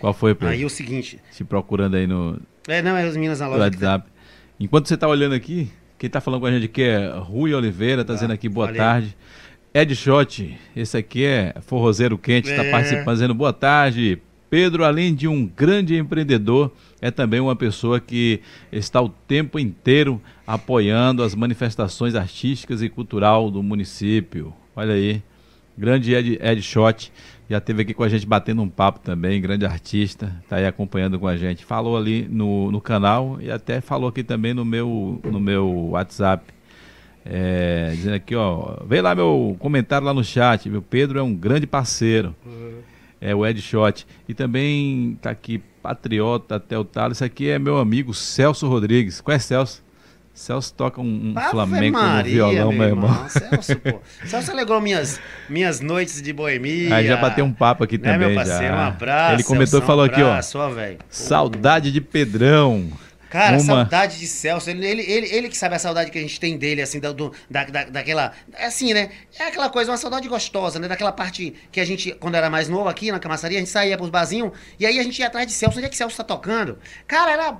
Qual 0.00 0.14
foi, 0.14 0.34
Pedro? 0.34 0.48
Aí 0.54 0.62
é 0.62 0.64
o 0.64 0.70
seguinte. 0.70 1.20
Se 1.30 1.44
procurando 1.44 1.96
aí 1.96 2.06
no, 2.06 2.40
É, 2.66 2.80
não, 2.80 2.96
é 2.96 3.06
os 3.06 3.14
meninos 3.14 3.40
na 3.40 3.48
loja. 3.48 3.60
WhatsApp. 3.64 4.08
Enquanto 4.58 4.88
você 4.88 4.94
está 4.94 5.06
olhando 5.06 5.34
aqui, 5.34 5.70
quem 5.98 6.06
está 6.06 6.18
falando 6.18 6.40
com 6.40 6.46
a 6.46 6.50
gente 6.50 6.64
aqui 6.64 6.82
é 6.82 7.08
Rui 7.14 7.52
Oliveira, 7.52 8.00
está 8.00 8.14
Tá, 8.14 8.16
dizendo 8.16 8.32
aqui 8.32 8.48
boa 8.48 8.68
valeu. 8.68 8.80
tarde. 8.80 9.14
Ed 9.74 9.94
Shot, 9.94 10.58
esse 10.74 10.96
aqui 10.96 11.26
é 11.26 11.54
Forrozeiro 11.60 12.16
Quente, 12.16 12.48
está 12.48 12.64
É. 12.64 12.70
participando, 12.70 13.14
dizendo 13.16 13.34
boa 13.34 13.52
tarde. 13.52 14.18
Pedro, 14.48 14.82
além 14.82 15.14
de 15.14 15.28
um 15.28 15.44
grande 15.46 15.94
empreendedor, 15.94 16.72
é 17.02 17.10
também 17.10 17.38
uma 17.40 17.54
pessoa 17.54 18.00
que 18.00 18.40
está 18.72 19.02
o 19.02 19.10
tempo 19.10 19.58
inteiro 19.58 20.22
apoiando 20.46 21.22
as 21.22 21.34
manifestações 21.34 22.14
artísticas 22.14 22.82
e 22.82 22.88
cultural 22.88 23.50
do 23.50 23.62
município. 23.62 24.52
Olha 24.76 24.94
aí, 24.94 25.22
grande 25.76 26.14
Ed, 26.14 26.38
Ed 26.42 26.62
Shot, 26.62 27.12
já 27.48 27.58
esteve 27.58 27.82
aqui 27.82 27.94
com 27.94 28.02
a 28.02 28.08
gente 28.08 28.26
batendo 28.26 28.62
um 28.62 28.68
papo 28.68 29.00
também, 29.00 29.40
grande 29.40 29.66
artista, 29.66 30.32
está 30.42 30.56
aí 30.56 30.66
acompanhando 30.66 31.18
com 31.18 31.28
a 31.28 31.36
gente. 31.36 31.64
Falou 31.64 31.96
ali 31.96 32.26
no, 32.30 32.70
no 32.70 32.80
canal 32.80 33.38
e 33.40 33.50
até 33.50 33.80
falou 33.80 34.08
aqui 34.08 34.22
também 34.22 34.54
no 34.54 34.64
meu, 34.64 35.20
no 35.22 35.40
meu 35.40 35.90
WhatsApp. 35.90 36.52
É, 37.26 37.90
dizendo 37.92 38.16
aqui, 38.16 38.34
ó, 38.34 38.76
vem 38.86 39.00
lá 39.00 39.14
meu 39.14 39.56
comentário 39.58 40.06
lá 40.06 40.12
no 40.12 40.22
chat, 40.22 40.68
meu 40.68 40.82
Pedro 40.82 41.18
é 41.18 41.22
um 41.22 41.34
grande 41.34 41.66
parceiro. 41.66 42.34
é 43.20 43.34
o 43.34 43.46
Ed 43.46 43.60
Shot. 43.60 44.06
E 44.28 44.34
também 44.34 45.18
tá 45.20 45.30
aqui 45.30 45.62
Patriota 45.82 46.58
Teltalo. 46.58 47.12
Isso 47.12 47.24
aqui 47.24 47.48
é 47.48 47.58
meu 47.58 47.78
amigo 47.78 48.12
Celso 48.12 48.68
Rodrigues. 48.68 49.20
Conhece 49.20 49.48
Celso? 49.48 49.83
Celso 50.34 50.74
toca 50.74 51.00
um, 51.00 51.32
um 51.36 51.40
flamenco 51.50 51.96
Maria, 51.96 52.42
no 52.42 52.50
violão, 52.50 52.72
meu 52.72 52.88
irmão. 52.88 53.08
irmão. 53.08 53.28
Celso, 53.28 53.76
pô. 53.76 54.00
Celso 54.26 54.50
alegrou 54.50 54.80
minhas, 54.80 55.20
minhas 55.48 55.78
noites 55.78 56.20
de 56.20 56.32
boemia. 56.32 56.92
Aí 56.92 57.06
já 57.06 57.16
bateu 57.16 57.44
um 57.44 57.52
papo 57.52 57.84
aqui 57.84 57.96
né, 57.96 58.12
também. 58.12 58.28
Meu 58.28 58.36
parceiro, 58.36 58.74
já. 58.74 58.76
um 58.76 58.80
abraço. 58.80 59.34
Ele 59.34 59.44
comentou 59.44 59.78
e 59.78 59.82
falou 59.82 60.04
um 60.04 60.08
abraço, 60.08 60.58
aqui, 60.58 60.66
ó. 60.66 60.96
ó 60.96 61.04
saudade 61.08 61.92
de 61.92 62.00
Pedrão. 62.00 62.90
Cara, 63.30 63.56
uma... 63.56 63.60
saudade 63.60 64.18
de 64.18 64.26
Celso. 64.26 64.70
Ele, 64.70 64.86
ele, 64.86 65.02
ele, 65.02 65.26
ele, 65.34 65.48
que 65.48 65.56
sabe 65.56 65.74
a 65.74 65.78
saudade 65.78 66.10
que 66.10 66.18
a 66.18 66.20
gente 66.20 66.38
tem 66.38 66.56
dele, 66.56 66.82
assim, 66.82 67.00
da, 67.00 67.12
do, 67.12 67.32
da, 67.50 67.64
da, 67.64 67.84
daquela. 67.84 68.32
É 68.54 68.66
assim, 68.66 68.92
né? 68.94 69.10
É 69.38 69.48
aquela 69.48 69.68
coisa, 69.68 69.90
uma 69.90 69.96
saudade 69.96 70.28
gostosa, 70.28 70.78
né? 70.78 70.88
Daquela 70.88 71.12
parte 71.12 71.54
que 71.70 71.80
a 71.80 71.84
gente, 71.84 72.12
quando 72.12 72.34
era 72.34 72.48
mais 72.48 72.68
novo 72.68 72.88
aqui 72.88 73.10
na 73.10 73.18
camaçaria, 73.18 73.58
a 73.58 73.60
gente 73.60 73.70
saía 73.70 73.96
pros 73.96 74.10
barzinhos 74.10 74.52
e 74.78 74.86
aí 74.86 74.98
a 74.98 75.02
gente 75.02 75.18
ia 75.18 75.26
atrás 75.26 75.46
de 75.46 75.52
Celso. 75.52 75.78
Onde 75.78 75.86
é 75.86 75.88
que 75.88 75.96
Celso 75.96 76.16
tá 76.16 76.24
tocando? 76.24 76.78
Cara, 77.06 77.32
era 77.32 77.56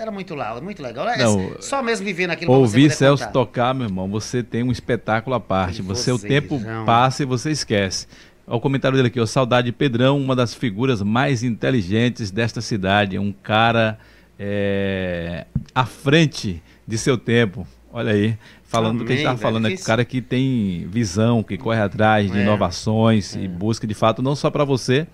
era 0.00 0.12
muito 0.12 0.32
legal, 0.34 0.62
muito 0.62 0.82
legal. 0.82 1.08
É 1.08 1.18
Não, 1.18 1.56
só 1.60 1.82
mesmo 1.82 2.06
viver 2.06 2.28
naquilo 2.28 2.52
Ouvir 2.52 2.90
Celso 2.90 3.24
contar. 3.24 3.32
tocar, 3.32 3.74
meu 3.74 3.86
irmão, 3.86 4.08
você 4.08 4.44
tem 4.44 4.62
um 4.62 4.70
espetáculo 4.70 5.34
à 5.34 5.40
parte. 5.40 5.82
Você, 5.82 6.12
o 6.12 6.18
tempo 6.18 6.60
passa 6.86 7.24
e 7.24 7.26
você 7.26 7.50
esquece. 7.50 8.06
Olha 8.46 8.56
o 8.56 8.60
comentário 8.60 8.96
dele 8.96 9.08
aqui, 9.08 9.20
ó, 9.20 9.26
saudade 9.26 9.66
de 9.66 9.72
Pedrão, 9.72 10.18
uma 10.18 10.34
das 10.34 10.54
figuras 10.54 11.02
mais 11.02 11.42
inteligentes 11.42 12.30
desta 12.30 12.60
cidade, 12.62 13.18
um 13.18 13.30
cara 13.30 13.98
é, 14.38 15.46
à 15.74 15.84
frente 15.84 16.62
de 16.86 16.96
seu 16.96 17.18
tempo. 17.18 17.66
Olha 17.90 18.12
aí, 18.12 18.36
falando 18.64 18.98
do 18.98 19.04
que 19.04 19.12
a 19.12 19.16
gente 19.16 19.24
estava 19.24 19.38
falando, 19.38 19.68
é 19.68 19.74
um 19.74 19.76
cara 19.78 20.04
que 20.04 20.20
tem 20.20 20.86
visão, 20.90 21.42
que 21.42 21.56
corre 21.56 21.80
atrás 21.80 22.30
de 22.30 22.38
é, 22.38 22.42
inovações 22.42 23.34
é. 23.34 23.40
e 23.40 23.48
busca 23.48 23.86
de 23.86 23.94
fato 23.94 24.22
não 24.22 24.36
só 24.36 24.50
para 24.50 24.62
você, 24.62 25.06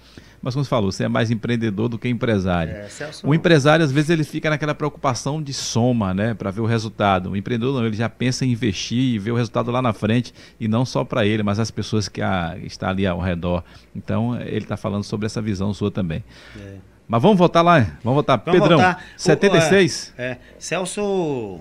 mas 0.44 0.52
como 0.52 0.62
você 0.62 0.68
falou, 0.68 0.92
você 0.92 1.04
é 1.04 1.08
mais 1.08 1.30
empreendedor 1.30 1.88
do 1.88 1.98
que 1.98 2.06
empresário. 2.06 2.74
É, 2.74 2.86
o 3.22 3.34
empresário, 3.34 3.82
às 3.82 3.90
vezes, 3.90 4.10
ele 4.10 4.24
fica 4.24 4.50
naquela 4.50 4.74
preocupação 4.74 5.42
de 5.42 5.54
soma, 5.54 6.12
né? 6.12 6.34
Para 6.34 6.50
ver 6.50 6.60
o 6.60 6.66
resultado. 6.66 7.30
O 7.30 7.36
empreendedor 7.36 7.80
não, 7.80 7.86
ele 7.86 7.96
já 7.96 8.10
pensa 8.10 8.44
em 8.44 8.50
investir 8.52 9.14
e 9.14 9.18
ver 9.18 9.30
o 9.30 9.36
resultado 9.36 9.70
lá 9.70 9.80
na 9.80 9.94
frente, 9.94 10.34
e 10.60 10.68
não 10.68 10.84
só 10.84 11.02
para 11.02 11.24
ele, 11.24 11.42
mas 11.42 11.58
as 11.58 11.70
pessoas 11.70 12.08
que 12.08 12.20
a, 12.20 12.58
estão 12.62 12.90
ali 12.90 13.06
ao 13.06 13.20
redor. 13.20 13.64
Então, 13.96 14.38
ele 14.38 14.58
está 14.58 14.76
falando 14.76 15.02
sobre 15.02 15.24
essa 15.24 15.40
visão 15.40 15.72
sua 15.72 15.90
também. 15.90 16.22
É. 16.60 16.93
Mas 17.06 17.20
vamos 17.20 17.38
voltar 17.38 17.62
lá, 17.62 17.80
vamos 18.02 18.14
voltar. 18.14 18.36
Vamos 18.36 18.60
Pedrão, 18.60 18.78
voltar. 18.78 19.04
76? 19.16 20.14
O, 20.16 20.20
é, 20.20 20.24
é, 20.24 20.38
Celso, 20.58 21.60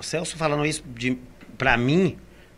Celso 0.00 0.36
falando 0.36 0.64
isso 0.64 0.82
de, 0.94 1.18
pra 1.58 1.76
mim, 1.76 2.16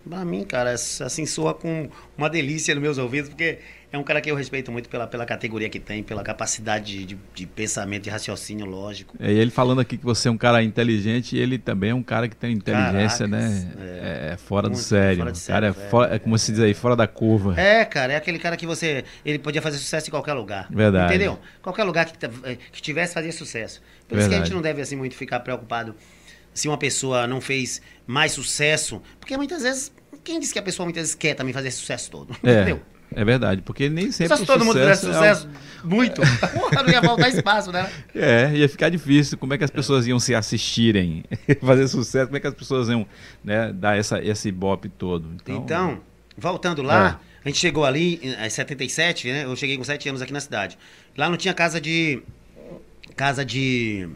pra 0.09 0.25
mim, 0.25 0.45
cara, 0.45 0.73
assim, 0.73 1.27
soa 1.27 1.53
com 1.53 1.89
uma 2.17 2.31
delícia 2.31 2.75
nos 2.75 2.83
meus 2.83 2.99
ouvidos, 2.99 3.31
porque 3.31 3.59
é 3.93 3.99
um 3.99 4.03
cara 4.03 4.21
que 4.21 4.31
eu 4.31 4.37
respeito 4.37 4.71
muito 4.71 4.89
pela, 4.89 5.07
pela 5.07 5.27
categoria 5.27 5.69
que 5.69 5.81
tem, 5.81 6.03
pela 6.03 6.23
capacidade 6.23 7.05
de, 7.05 7.19
de 7.35 7.47
pensamento, 7.47 8.05
de 8.05 8.11
raciocínio 8.11 8.67
lógico. 8.67 9.17
É, 9.19 9.33
e 9.33 9.39
ele 9.39 9.51
falando 9.51 9.81
aqui 9.81 9.97
que 9.97 10.05
você 10.05 10.29
é 10.29 10.31
um 10.31 10.39
cara 10.39 10.63
inteligente, 10.63 11.37
ele 11.37 11.59
também 11.59 11.91
é 11.91 11.95
um 11.95 12.03
cara 12.03 12.29
que 12.29 12.37
tem 12.37 12.53
inteligência, 12.53 13.29
Caracas, 13.29 13.65
né? 13.65 13.73
É, 13.81 14.33
é 14.33 14.37
fora 14.37 14.69
muito, 14.69 14.81
do 14.81 14.85
sério. 14.85 15.19
Fora 15.19 15.33
de 15.33 15.39
sério 15.39 15.57
cara 15.57 15.67
é, 15.67 15.73
fora, 15.73 16.15
é, 16.15 16.19
como 16.19 16.39
se 16.39 16.53
diz 16.53 16.61
aí, 16.61 16.75
fora 16.75 16.95
da 16.95 17.07
curva. 17.07 17.59
É, 17.59 17.85
cara, 17.85 18.13
é 18.13 18.17
aquele 18.17 18.39
cara 18.39 18.57
que 18.57 18.67
você. 18.67 19.05
Ele 19.25 19.39
podia 19.39 19.63
fazer 19.63 19.79
sucesso 19.79 20.09
em 20.09 20.11
qualquer 20.11 20.35
lugar. 20.35 20.69
Verdade. 20.71 21.15
Entendeu? 21.15 21.39
Qualquer 21.63 21.85
lugar 21.85 22.05
que, 22.05 22.27
eh, 22.45 22.59
que 22.73 22.83
tivesse, 22.83 23.15
fazia 23.15 23.33
sucesso. 23.33 23.81
Por 24.09 24.17
Verdade. 24.17 24.21
isso 24.21 24.29
que 24.29 24.35
a 24.35 24.39
gente 24.39 24.55
não 24.55 24.63
deve 24.63 24.83
assim 24.83 24.97
muito 24.97 25.15
ficar 25.15 25.41
preocupado 25.41 25.95
se 26.53 26.69
uma 26.69 26.79
pessoa 26.79 27.27
não 27.27 27.41
fez 27.41 27.81
mais 28.07 28.33
sucesso. 28.33 29.03
Porque 29.19 29.37
muitas 29.37 29.63
vezes. 29.63 29.93
Quem 30.23 30.41
disse 30.41 30.53
que 30.53 30.59
a 30.59 30.63
pessoa 30.63 30.85
muitas 30.85 31.03
vezes 31.03 31.15
quer 31.15 31.35
também 31.35 31.55
fazer 31.55 31.71
sucesso 31.71 32.11
todo? 32.11 32.37
É. 32.43 32.53
Entendeu? 32.63 32.83
É 33.17 33.25
verdade, 33.25 33.63
porque 33.63 33.89
nem 33.89 34.13
sempre. 34.13 34.37
Se 34.37 34.45
todo 34.45 34.63
mundo 34.63 34.79
tivesse 34.79 35.07
sucesso, 35.07 35.49
é 35.49 35.87
muito, 35.87 36.21
porra, 36.53 36.83
não 36.83 36.91
ia 36.91 37.03
faltar 37.03 37.31
espaço, 37.31 37.73
né? 37.73 37.91
É, 38.15 38.53
ia 38.55 38.69
ficar 38.69 38.91
difícil. 38.91 39.39
Como 39.39 39.55
é 39.55 39.59
que 39.59 39.65
as 39.65 39.71
pessoas 39.71 40.07
iam 40.07 40.21
se 40.21 40.35
assistirem, 40.35 41.25
fazer 41.65 41.89
sucesso? 41.89 42.27
Como 42.27 42.37
é 42.37 42.41
que 42.41 42.47
as 42.47 42.53
pessoas 42.53 42.91
iam 42.91 43.07
né, 43.43 43.73
dar 43.73 43.97
essa, 43.97 44.23
esse 44.23 44.53
bop 44.53 44.87
todo? 44.91 45.33
Então, 45.33 45.57
então 45.57 46.01
voltando 46.37 46.83
lá, 46.83 47.19
é. 47.43 47.47
a 47.47 47.49
gente 47.49 47.59
chegou 47.59 47.87
ali 47.87 48.21
em 48.23 48.51
77, 48.51 49.29
né? 49.29 49.45
Eu 49.45 49.57
cheguei 49.57 49.79
com 49.79 49.85
7 49.85 50.11
anos 50.11 50.21
aqui 50.21 50.35
na 50.35 50.41
cidade. 50.41 50.77
Lá 51.17 51.31
não 51.31 51.39
tinha 51.39 51.55
casa 51.55 51.81
de. 51.81 52.23
Casa 53.17 53.47
de. 53.47 54.11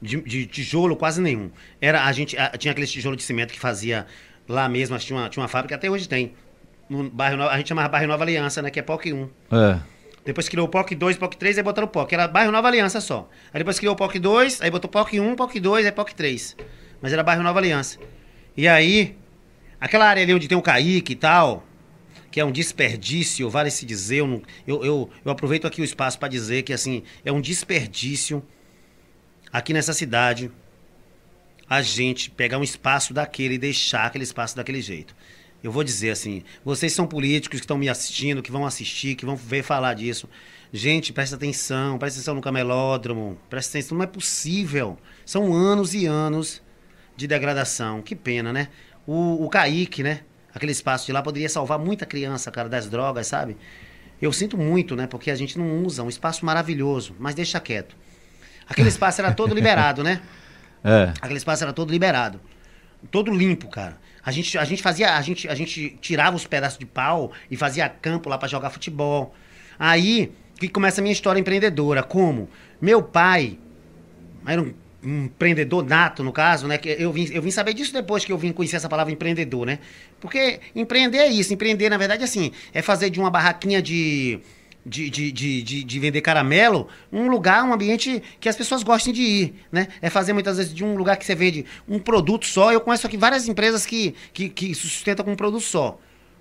De, 0.00 0.20
de 0.20 0.46
tijolo 0.46 0.96
quase 0.96 1.20
nenhum. 1.20 1.48
Era, 1.80 2.04
a 2.04 2.10
gente 2.10 2.36
a, 2.36 2.48
tinha 2.58 2.72
aquele 2.72 2.88
tijolo 2.88 3.14
de 3.14 3.22
cimento 3.22 3.52
que 3.52 3.60
fazia 3.60 4.04
lá 4.48 4.68
mesmo, 4.68 4.98
tinha 4.98 5.16
uma, 5.16 5.28
tinha 5.28 5.40
uma 5.40 5.48
fábrica, 5.48 5.76
até 5.76 5.88
hoje 5.88 6.08
tem 6.08 6.34
no 6.92 7.10
bairro 7.10 7.42
a 7.48 7.56
gente 7.56 7.68
chamava 7.68 7.88
bairro 7.88 8.06
Nova 8.06 8.22
Aliança, 8.22 8.60
né? 8.60 8.70
Que 8.70 8.78
é 8.78 8.82
POC 8.82 9.12
1. 9.12 9.30
É. 9.50 9.80
Depois 10.24 10.48
criou 10.48 10.66
o 10.66 10.70
POC 10.70 10.94
2, 10.94 11.16
POC 11.16 11.36
3, 11.36 11.58
aí 11.58 11.64
botaram 11.64 11.88
o 11.88 11.90
POC. 11.90 12.14
Era 12.14 12.28
bairro 12.28 12.52
Nova 12.52 12.68
Aliança 12.68 13.00
só. 13.00 13.28
Aí 13.52 13.58
depois 13.58 13.78
criou 13.78 13.94
o 13.94 13.96
POC 13.96 14.18
2, 14.18 14.60
aí 14.60 14.70
botou 14.70 14.90
POC 14.90 15.18
1, 15.18 15.34
POC 15.34 15.58
2, 15.58 15.86
aí 15.86 15.92
POC 15.92 16.14
3. 16.14 16.56
Mas 17.00 17.12
era 17.12 17.22
bairro 17.22 17.42
Nova 17.42 17.58
Aliança. 17.58 17.98
E 18.56 18.68
aí, 18.68 19.16
aquela 19.80 20.06
área 20.06 20.22
ali 20.22 20.34
onde 20.34 20.46
tem 20.46 20.56
o 20.56 20.62
Caíque 20.62 21.14
e 21.14 21.16
tal, 21.16 21.66
que 22.30 22.38
é 22.38 22.44
um 22.44 22.52
desperdício, 22.52 23.48
vale 23.48 23.70
se 23.70 23.84
dizer, 23.84 24.18
eu, 24.18 24.26
não, 24.26 24.42
eu, 24.66 24.84
eu, 24.84 25.10
eu 25.24 25.32
aproveito 25.32 25.66
aqui 25.66 25.80
o 25.80 25.84
espaço 25.84 26.18
para 26.18 26.28
dizer 26.28 26.62
que 26.62 26.72
assim, 26.72 27.02
é 27.24 27.32
um 27.32 27.40
desperdício 27.40 28.42
aqui 29.52 29.72
nessa 29.72 29.92
cidade 29.92 30.50
a 31.68 31.80
gente 31.80 32.30
pegar 32.30 32.58
um 32.58 32.62
espaço 32.62 33.14
daquele 33.14 33.54
e 33.54 33.58
deixar 33.58 34.04
aquele 34.04 34.24
espaço 34.24 34.54
daquele 34.54 34.82
jeito 34.82 35.16
eu 35.62 35.70
vou 35.70 35.84
dizer 35.84 36.10
assim, 36.10 36.42
vocês 36.64 36.92
são 36.92 37.06
políticos 37.06 37.60
que 37.60 37.64
estão 37.64 37.78
me 37.78 37.88
assistindo, 37.88 38.42
que 38.42 38.50
vão 38.50 38.66
assistir, 38.66 39.14
que 39.14 39.24
vão 39.24 39.36
ver 39.36 39.62
falar 39.62 39.94
disso. 39.94 40.28
Gente, 40.72 41.12
presta 41.12 41.36
atenção, 41.36 41.98
presta 41.98 42.18
atenção 42.18 42.34
no 42.34 42.40
camelódromo, 42.40 43.38
presta 43.48 43.78
atenção, 43.78 43.98
não 43.98 44.04
é 44.04 44.06
possível. 44.06 44.98
São 45.24 45.52
anos 45.52 45.94
e 45.94 46.06
anos 46.06 46.62
de 47.16 47.26
degradação. 47.26 48.02
Que 48.02 48.16
pena, 48.16 48.52
né? 48.52 48.68
O, 49.06 49.44
o 49.44 49.48
Kaique, 49.48 50.02
né? 50.02 50.20
Aquele 50.54 50.72
espaço 50.72 51.06
de 51.06 51.12
lá 51.12 51.22
poderia 51.22 51.48
salvar 51.48 51.78
muita 51.78 52.04
criança, 52.04 52.50
cara, 52.50 52.68
das 52.68 52.88
drogas, 52.88 53.26
sabe? 53.26 53.56
Eu 54.20 54.32
sinto 54.32 54.56
muito, 54.56 54.94
né? 54.96 55.06
Porque 55.06 55.30
a 55.30 55.34
gente 55.34 55.58
não 55.58 55.84
usa 55.84 56.02
um 56.02 56.08
espaço 56.08 56.44
maravilhoso, 56.44 57.14
mas 57.18 57.34
deixa 57.34 57.58
quieto. 57.60 57.96
Aquele 58.68 58.88
espaço 58.88 59.20
era 59.20 59.32
todo 59.32 59.54
liberado, 59.54 60.02
né? 60.02 60.20
É. 60.84 61.12
Aquele 61.20 61.38
espaço 61.38 61.62
era 61.62 61.72
todo 61.72 61.92
liberado. 61.92 62.40
Todo 63.08 63.32
limpo, 63.32 63.68
cara. 63.68 64.00
A 64.24 64.30
gente, 64.30 64.56
a 64.56 64.64
gente 64.64 64.82
fazia, 64.82 65.16
a 65.16 65.20
gente, 65.20 65.48
a 65.48 65.54
gente 65.54 65.96
tirava 66.00 66.36
os 66.36 66.46
pedaços 66.46 66.78
de 66.78 66.86
pau 66.86 67.32
e 67.50 67.56
fazia 67.56 67.88
campo 67.88 68.28
lá 68.28 68.38
para 68.38 68.48
jogar 68.48 68.70
futebol. 68.70 69.34
Aí 69.78 70.32
que 70.58 70.68
começa 70.68 71.00
a 71.00 71.02
minha 71.02 71.12
história 71.12 71.40
empreendedora. 71.40 72.02
Como? 72.02 72.48
Meu 72.80 73.02
pai 73.02 73.58
era 74.46 74.62
um, 74.62 74.72
um 75.02 75.24
empreendedor 75.24 75.84
nato, 75.84 76.22
no 76.22 76.32
caso, 76.32 76.68
né? 76.68 76.78
Que 76.78 76.90
eu 76.90 77.12
vim, 77.12 77.28
eu 77.32 77.42
vim 77.42 77.50
saber 77.50 77.74
disso 77.74 77.92
depois 77.92 78.24
que 78.24 78.32
eu 78.32 78.38
vim 78.38 78.52
conhecer 78.52 78.76
essa 78.76 78.88
palavra 78.88 79.12
empreendedor, 79.12 79.66
né? 79.66 79.80
Porque 80.20 80.60
empreender 80.74 81.18
é 81.18 81.28
isso. 81.28 81.52
Empreender, 81.52 81.88
na 81.90 81.98
verdade, 81.98 82.22
assim, 82.22 82.52
é 82.72 82.80
fazer 82.80 83.10
de 83.10 83.18
uma 83.18 83.30
barraquinha 83.30 83.82
de 83.82 84.38
de, 84.84 85.08
de, 85.08 85.32
de, 85.32 85.62
de, 85.62 85.84
de 85.84 85.98
vender 86.00 86.20
caramelo, 86.20 86.88
um 87.12 87.28
lugar, 87.28 87.64
um 87.64 87.72
ambiente 87.72 88.22
que 88.40 88.48
as 88.48 88.56
pessoas 88.56 88.82
gostem 88.82 89.12
de 89.12 89.22
ir, 89.22 89.54
né? 89.70 89.88
É 90.00 90.10
fazer 90.10 90.32
muitas 90.32 90.56
vezes 90.56 90.74
de 90.74 90.84
um 90.84 90.96
lugar 90.96 91.16
que 91.16 91.24
você 91.24 91.34
vende 91.34 91.64
um 91.88 91.98
produto 91.98 92.46
só. 92.46 92.72
Eu 92.72 92.80
conheço 92.80 93.06
aqui 93.06 93.16
várias 93.16 93.48
empresas 93.48 93.86
que, 93.86 94.14
que, 94.32 94.48
que 94.48 94.74
se 94.74 94.88
sustentam 94.88 95.24
com 95.24 95.32
um 95.32 95.36
produto 95.36 95.62
só. 95.62 95.98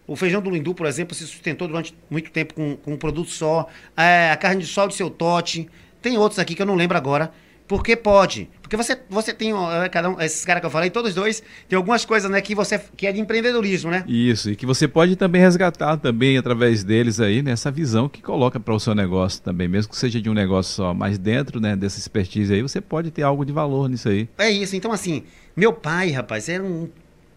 O 0.07 0.15
feijão 0.15 0.41
do 0.41 0.49
Lindu, 0.49 0.73
por 0.73 0.87
exemplo, 0.87 1.15
se 1.15 1.25
sustentou 1.25 1.67
durante 1.67 1.95
muito 2.09 2.31
tempo 2.31 2.53
com, 2.53 2.75
com 2.75 2.93
um 2.93 2.97
produto 2.97 3.29
só. 3.29 3.67
É, 3.95 4.31
a 4.31 4.37
carne 4.37 4.61
de 4.61 4.67
sol 4.67 4.87
de 4.87 4.95
seu 4.95 5.09
Tote. 5.09 5.69
Tem 6.01 6.17
outros 6.17 6.39
aqui 6.39 6.55
que 6.55 6.61
eu 6.61 6.65
não 6.65 6.75
lembro 6.75 6.97
agora. 6.97 7.31
Porque 7.71 7.95
pode. 7.95 8.49
Porque 8.61 8.75
você, 8.75 8.99
você 9.09 9.33
tem, 9.33 9.53
é, 9.53 9.87
cada 9.87 10.09
um, 10.09 10.19
esses 10.19 10.43
caras 10.43 10.59
que 10.59 10.65
eu 10.65 10.69
falei, 10.69 10.89
todos 10.89 11.13
dois, 11.13 11.41
tem 11.69 11.77
algumas 11.77 12.03
coisas, 12.03 12.29
né, 12.29 12.41
que 12.41 12.53
você 12.53 12.77
que 12.97 13.07
é 13.07 13.13
de 13.13 13.21
empreendedorismo, 13.21 13.89
né? 13.89 14.03
Isso, 14.05 14.51
e 14.51 14.57
que 14.57 14.65
você 14.65 14.89
pode 14.89 15.15
também 15.15 15.41
resgatar 15.41 15.95
também 15.95 16.37
através 16.37 16.83
deles 16.83 17.21
aí, 17.21 17.41
nessa 17.41 17.71
né, 17.71 17.75
visão 17.77 18.09
que 18.09 18.21
coloca 18.21 18.59
para 18.59 18.73
o 18.73 18.79
seu 18.79 18.93
negócio 18.93 19.41
também, 19.41 19.69
mesmo 19.69 19.89
que 19.89 19.97
seja 19.97 20.19
de 20.19 20.29
um 20.29 20.33
negócio 20.33 20.73
só, 20.73 20.93
mas 20.93 21.17
dentro, 21.17 21.61
né, 21.61 21.73
dessa 21.77 21.97
expertise 21.97 22.53
aí, 22.53 22.61
você 22.61 22.81
pode 22.81 23.09
ter 23.09 23.23
algo 23.23 23.45
de 23.45 23.53
valor 23.53 23.87
nisso 23.87 24.09
aí. 24.09 24.27
É 24.37 24.49
isso, 24.49 24.75
então 24.75 24.91
assim, 24.91 25.23
meu 25.55 25.71
pai, 25.71 26.11
rapaz, 26.11 26.49
era 26.49 26.61
um 26.61 26.89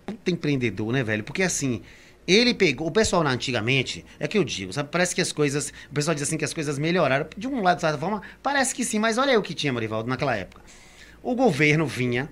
puta 0.05 0.33
empreendedor, 0.33 0.93
né, 0.93 1.05
velho? 1.05 1.23
Porque 1.23 1.45
assim, 1.45 1.81
ele 2.27 2.55
pegou. 2.55 2.87
O 2.87 2.91
pessoal 2.91 3.23
na, 3.23 3.31
antigamente, 3.31 4.05
é 4.19 4.27
que 4.27 4.39
eu 4.39 4.45
digo, 4.45 4.73
sabe? 4.73 4.89
Parece 4.91 5.15
que 5.15 5.21
as 5.21 5.33
coisas. 5.33 5.73
O 5.91 5.95
pessoal 5.95 6.15
diz 6.15 6.23
assim 6.23 6.37
que 6.37 6.45
as 6.45 6.55
coisas 6.55 6.79
melhoraram. 6.79 7.27
De 7.37 7.47
um 7.47 7.63
lado, 7.63 7.77
de 7.77 7.83
certa 7.83 7.99
forma, 7.99 8.23
parece 8.43 8.75
que 8.75 8.85
sim, 8.85 8.99
mas 8.99 9.19
olha 9.19 9.33
aí 9.33 9.37
o 9.37 9.43
que 9.43 9.55
tinha, 9.55 9.73
Marivaldo, 9.73 10.09
naquela 10.09 10.37
época. 10.37 10.63
O 11.23 11.35
governo 11.35 11.87
vinha, 11.87 12.29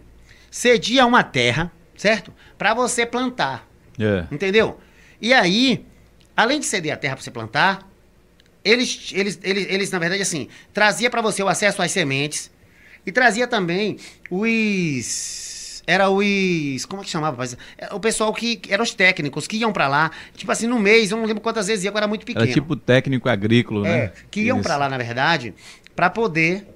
cedia 0.51 1.07
uma 1.07 1.23
terra, 1.23 1.73
certo? 1.97 2.33
Para 2.57 2.75
você 2.75 3.07
plantar. 3.07 3.69
É. 3.99 4.27
Entendeu? 4.31 4.79
E 5.21 5.33
aí, 5.33 5.85
além 6.37 6.61
de 6.61 6.67
ceder 6.67 6.93
a 6.93 6.97
terra 6.97 7.15
para 7.15 7.23
você 7.25 7.31
plantar, 7.31 7.89
eles, 8.65 9.11
eles, 9.13 9.39
eles, 9.43 9.67
eles, 9.69 9.91
na 9.91 9.99
verdade, 9.99 10.23
assim, 10.23 10.49
trazia 10.73 11.11
para 11.11 11.21
você 11.21 11.43
o 11.43 11.49
acesso 11.49 11.83
às 11.83 11.91
sementes 11.91 12.51
e 13.05 13.11
trazia 13.11 13.47
também 13.47 13.99
os 14.31 15.52
Era 15.87 16.09
os. 16.11 16.85
Como 16.87 17.03
é 17.03 17.05
que 17.05 17.11
chamava? 17.11 17.45
É, 17.77 17.93
o 17.93 17.99
pessoal 18.01 18.33
que. 18.33 18.61
Eram 18.69 18.85
os 18.85 18.95
técnicos 18.95 19.47
que 19.47 19.57
iam 19.57 19.73
pra 19.73 19.89
lá. 19.89 20.11
Tipo 20.35 20.53
assim, 20.53 20.67
no 20.67 20.79
mês, 20.79 21.11
eu 21.11 21.17
não 21.17 21.25
lembro 21.25 21.43
quantas 21.43 21.67
vezes 21.67 21.85
ia, 21.85 21.91
eu 21.91 21.97
era 21.97 22.07
muito 22.07 22.25
pequeno. 22.25 22.45
Era 22.45 22.53
tipo 22.53 22.77
técnico 22.77 23.29
agrícola, 23.29 23.89
É, 23.89 23.91
né? 24.07 24.13
que 24.31 24.43
iam 24.43 24.61
pra 24.63 24.77
lá, 24.77 24.89
na 24.89 24.97
verdade, 24.99 25.55
pra 25.97 26.09
poder 26.09 26.67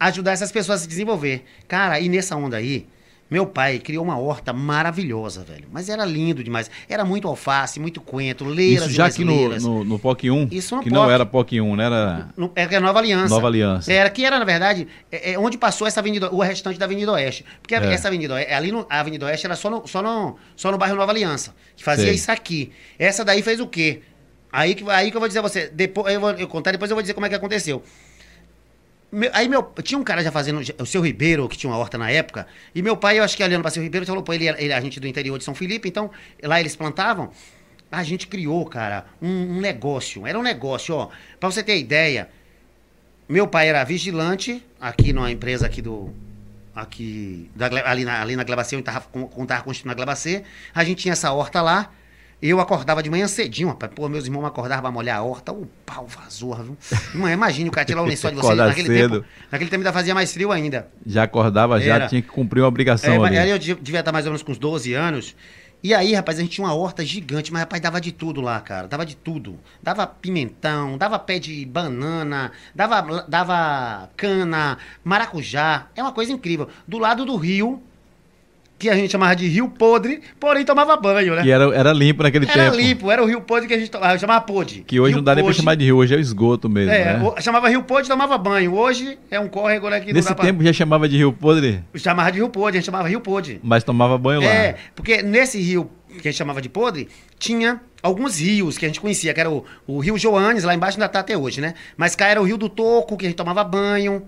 ajudar 0.00 0.32
essas 0.32 0.50
pessoas 0.52 0.80
a 0.80 0.82
se 0.82 0.88
desenvolver. 0.88 1.44
Cara, 1.68 2.00
e 2.00 2.08
nessa 2.08 2.36
onda 2.36 2.56
aí, 2.56 2.86
meu 3.28 3.44
pai 3.46 3.78
criou 3.80 4.04
uma 4.04 4.16
horta 4.18 4.52
maravilhosa, 4.52 5.42
velho. 5.42 5.64
Mas 5.72 5.88
era 5.88 6.04
lindo 6.04 6.44
demais. 6.44 6.70
Era 6.88 7.04
muito 7.04 7.26
alface, 7.26 7.80
muito 7.80 8.00
coentro, 8.00 8.48
leiras 8.48 8.84
Isso 8.86 8.94
já 8.94 9.06
aqui 9.06 9.24
no, 9.24 9.48
no, 9.58 9.84
no 9.84 9.98
POC 9.98 10.30
1, 10.30 10.48
Isso 10.52 10.78
que 10.80 10.90
não 10.90 11.02
POC. 11.02 11.12
era 11.12 11.26
POC 11.26 11.60
1, 11.60 11.76
né? 11.76 11.84
Era 11.86 12.28
No- 12.36 12.52
Era 12.54 12.80
Nova 12.80 12.98
Aliança. 13.00 13.34
Nova 13.34 13.46
Aliança. 13.48 13.92
Era 13.92 14.08
que 14.10 14.24
era, 14.24 14.38
na 14.38 14.44
verdade, 14.44 14.86
é, 15.10 15.32
é 15.32 15.38
onde 15.38 15.58
passou 15.58 15.86
essa 15.88 15.98
avenida, 16.00 16.30
o 16.32 16.40
restante 16.40 16.78
da 16.78 16.84
Avenida 16.84 17.10
Oeste. 17.12 17.44
Porque 17.60 17.74
a- 17.74 17.82
É. 17.84 17.92
essa 17.94 18.08
Avenida 18.08 18.34
Oeste, 18.34 18.52
ali 18.52 18.70
no, 18.70 18.86
a 18.88 19.00
Avenida 19.00 19.26
Oeste 19.26 19.46
era 19.46 19.56
só 19.56 19.68
no, 19.70 19.86
só, 19.86 20.00
no, 20.02 20.36
só 20.54 20.70
no 20.70 20.78
bairro 20.78 20.94
Nova 20.96 21.10
Aliança, 21.10 21.54
que 21.74 21.82
fazia 21.82 22.06
Sei. 22.06 22.14
isso 22.14 22.30
aqui. 22.30 22.70
Essa 22.98 23.24
daí 23.24 23.42
fez 23.42 23.58
o 23.60 23.66
quê? 23.66 24.02
Aí 24.52 24.74
que, 24.74 24.88
aí 24.88 25.10
que 25.10 25.16
eu 25.16 25.20
vou 25.20 25.26
dizer 25.28 25.40
a 25.40 25.42
você, 25.42 25.68
depois 25.68 26.14
eu 26.14 26.20
vou 26.20 26.30
eu 26.30 26.48
contar, 26.48 26.70
depois 26.70 26.90
eu 26.90 26.94
vou 26.94 27.02
dizer 27.02 27.12
como 27.14 27.26
é 27.26 27.28
que 27.28 27.34
aconteceu. 27.34 27.82
Aí 29.32 29.48
meu, 29.48 29.62
tinha 29.82 29.98
um 29.98 30.02
cara 30.04 30.22
já 30.22 30.32
fazendo, 30.32 30.60
o 30.78 30.84
seu 30.86 31.00
Ribeiro, 31.00 31.48
que 31.48 31.56
tinha 31.56 31.70
uma 31.70 31.78
horta 31.78 31.96
na 31.96 32.10
época, 32.10 32.46
e 32.74 32.82
meu 32.82 32.96
pai, 32.96 33.18
eu 33.18 33.24
acho 33.24 33.36
que 33.36 33.42
olhando 33.42 33.62
para 33.62 33.70
seu 33.70 33.82
Ribeiro, 33.82 34.04
falou, 34.04 34.22
pô, 34.22 34.32
ele, 34.32 34.48
ele 34.48 34.72
é 34.72 34.74
a 34.76 34.80
gente 34.80 34.98
do 34.98 35.06
interior 35.06 35.38
de 35.38 35.44
São 35.44 35.54
Felipe, 35.54 35.88
então 35.88 36.10
lá 36.42 36.58
eles 36.60 36.74
plantavam. 36.74 37.30
A 37.90 38.02
gente 38.02 38.26
criou, 38.26 38.66
cara, 38.66 39.06
um, 39.22 39.56
um 39.56 39.60
negócio. 39.60 40.26
Era 40.26 40.36
um 40.38 40.42
negócio, 40.42 40.94
ó. 40.94 41.08
Pra 41.38 41.48
você 41.50 41.62
ter 41.62 41.78
ideia, 41.78 42.28
meu 43.28 43.46
pai 43.46 43.68
era 43.68 43.84
vigilante 43.84 44.62
aqui 44.80 45.12
numa 45.12 45.30
empresa 45.30 45.66
aqui 45.66 45.80
do. 45.80 46.12
Aqui. 46.74 47.48
Da, 47.54 47.66
ali, 47.88 48.04
na, 48.04 48.20
ali 48.20 48.34
na 48.36 48.42
Glebacê, 48.42 48.74
onde 48.74 48.84
tava, 48.84 49.02
com- 49.02 49.28
quando 49.28 49.48
tava 49.48 49.62
construindo 49.62 49.92
a 49.92 49.94
Glebacê. 49.94 50.42
A 50.74 50.82
gente 50.82 51.02
tinha 51.02 51.12
essa 51.12 51.32
horta 51.32 51.62
lá. 51.62 51.92
Eu 52.40 52.60
acordava 52.60 53.02
de 53.02 53.08
manhã 53.08 53.26
cedinho, 53.26 53.68
rapaz. 53.68 53.90
Pô, 53.94 54.08
meus 54.08 54.26
irmãos 54.26 54.42
me 54.42 54.46
acordavam 54.48 54.82
pra 54.82 54.90
molhar 54.90 55.18
a 55.18 55.22
horta. 55.22 55.52
O 55.52 55.66
pau 55.86 56.06
vazou, 56.06 56.54
viu? 56.54 56.76
Imagine 57.32 57.68
o 57.70 57.72
cara 57.72 57.86
tirar 57.86 58.02
o 58.02 58.04
lençol 58.04 58.30
de 58.30 58.36
vocês. 58.36 58.56
Naquele 58.56 58.88
cedo. 58.88 59.14
tempo, 59.20 59.26
naquele 59.50 59.70
tempo 59.70 59.80
ainda 59.80 59.92
fazia 59.92 60.14
mais 60.14 60.32
frio 60.32 60.52
ainda. 60.52 60.86
Já 61.06 61.22
acordava, 61.22 61.80
já 61.80 61.94
Era. 61.94 62.06
tinha 62.08 62.20
que 62.20 62.28
cumprir 62.28 62.60
uma 62.60 62.68
obrigação 62.68 63.24
É, 63.26 63.40
ali. 63.40 63.50
eu 63.50 63.58
de- 63.58 63.74
devia 63.76 64.00
estar 64.00 64.12
mais 64.12 64.26
ou 64.26 64.32
menos 64.32 64.42
com 64.42 64.52
uns 64.52 64.58
12 64.58 64.92
anos. 64.92 65.34
E 65.82 65.94
aí, 65.94 66.14
rapaz, 66.14 66.38
a 66.38 66.42
gente 66.42 66.52
tinha 66.52 66.66
uma 66.66 66.74
horta 66.74 67.04
gigante, 67.04 67.52
mas, 67.52 67.60
rapaz, 67.60 67.80
dava 67.80 68.00
de 68.00 68.10
tudo 68.10 68.40
lá, 68.40 68.60
cara. 68.60 68.88
Dava 68.88 69.04
de 69.06 69.14
tudo. 69.14 69.58
Dava 69.82 70.06
pimentão, 70.06 70.98
dava 70.98 71.18
pé 71.18 71.38
de 71.38 71.64
banana, 71.64 72.50
dava, 72.74 73.24
dava 73.28 74.10
cana, 74.16 74.78
maracujá. 75.04 75.86
É 75.94 76.02
uma 76.02 76.12
coisa 76.12 76.32
incrível. 76.32 76.68
Do 76.88 76.98
lado 76.98 77.24
do 77.24 77.36
rio, 77.36 77.82
que 78.78 78.90
a 78.90 78.94
gente 78.94 79.10
chamava 79.10 79.34
de 79.34 79.46
rio 79.48 79.68
podre, 79.70 80.20
porém 80.38 80.62
tomava 80.64 80.96
banho, 80.98 81.34
né? 81.34 81.42
Que 81.42 81.50
era, 81.50 81.64
era 81.74 81.92
limpo 81.94 82.22
naquele 82.22 82.44
Era 82.44 82.64
tempo. 82.70 82.76
limpo, 82.76 83.10
era 83.10 83.22
o 83.22 83.26
rio 83.26 83.40
podre 83.40 83.66
que 83.66 83.72
a 83.72 83.78
gente 83.78 83.90
tomava, 83.90 84.18
chamava 84.18 84.40
podre. 84.42 84.84
Que 84.86 85.00
hoje 85.00 85.12
Rio 85.12 85.16
não 85.18 85.24
dá 85.24 85.34
nem 85.34 85.42
pra 85.44 85.54
chamar 85.54 85.76
de 85.76 85.84
rio, 85.86 85.96
hoje 85.96 86.12
é 86.14 86.16
o 86.18 86.20
esgoto 86.20 86.68
mesmo, 86.68 86.92
É, 86.92 87.16
né? 87.18 87.22
o- 87.36 87.40
chamava 87.40 87.68
rio 87.70 87.82
podre 87.82 88.04
e 88.04 88.08
tomava 88.08 88.36
banho. 88.36 88.74
Hoje 88.74 89.18
é 89.30 89.40
um 89.40 89.48
córrego 89.48 89.88
né, 89.88 90.00
que 90.00 90.12
Nesse 90.12 90.28
dá 90.28 90.34
pra... 90.34 90.44
tempo 90.44 90.62
já 90.62 90.72
chamava 90.74 91.08
de 91.08 91.16
rio 91.16 91.32
podre, 91.32 91.82
Chamava 91.94 92.30
de 92.30 92.38
rio 92.38 92.48
podre, 92.50 92.76
a 92.76 92.80
gente 92.80 92.86
chamava 92.86 93.08
rio 93.08 93.20
podre. 93.20 93.60
mas 93.62 93.82
tomava 93.82 94.18
banho 94.18 94.40
lá. 94.40 94.46
É, 94.46 94.76
porque 94.94 95.22
nesse 95.22 95.58
rio 95.58 95.90
que 96.20 96.28
a 96.28 96.30
gente 96.30 96.38
chamava 96.38 96.60
de 96.60 96.68
podre, 96.68 97.08
tinha 97.38 97.80
alguns 98.02 98.38
rios 98.38 98.76
que 98.78 98.84
a 98.84 98.88
gente 98.88 99.00
conhecia, 99.00 99.32
que 99.34 99.40
era 99.40 99.50
o, 99.50 99.64
o 99.86 99.98
Rio 100.00 100.18
Joanes, 100.18 100.64
lá 100.64 100.74
embaixo 100.74 100.96
ainda 100.98 101.08
tá 101.08 101.20
até 101.20 101.36
hoje, 101.36 101.60
né? 101.62 101.72
Mas 101.96 102.14
cá 102.14 102.26
era 102.26 102.40
o 102.40 102.44
Rio 102.44 102.56
do 102.58 102.68
Toco, 102.68 103.16
que 103.16 103.24
a 103.26 103.28
gente 103.28 103.36
tomava 103.36 103.64
banho. 103.64 104.22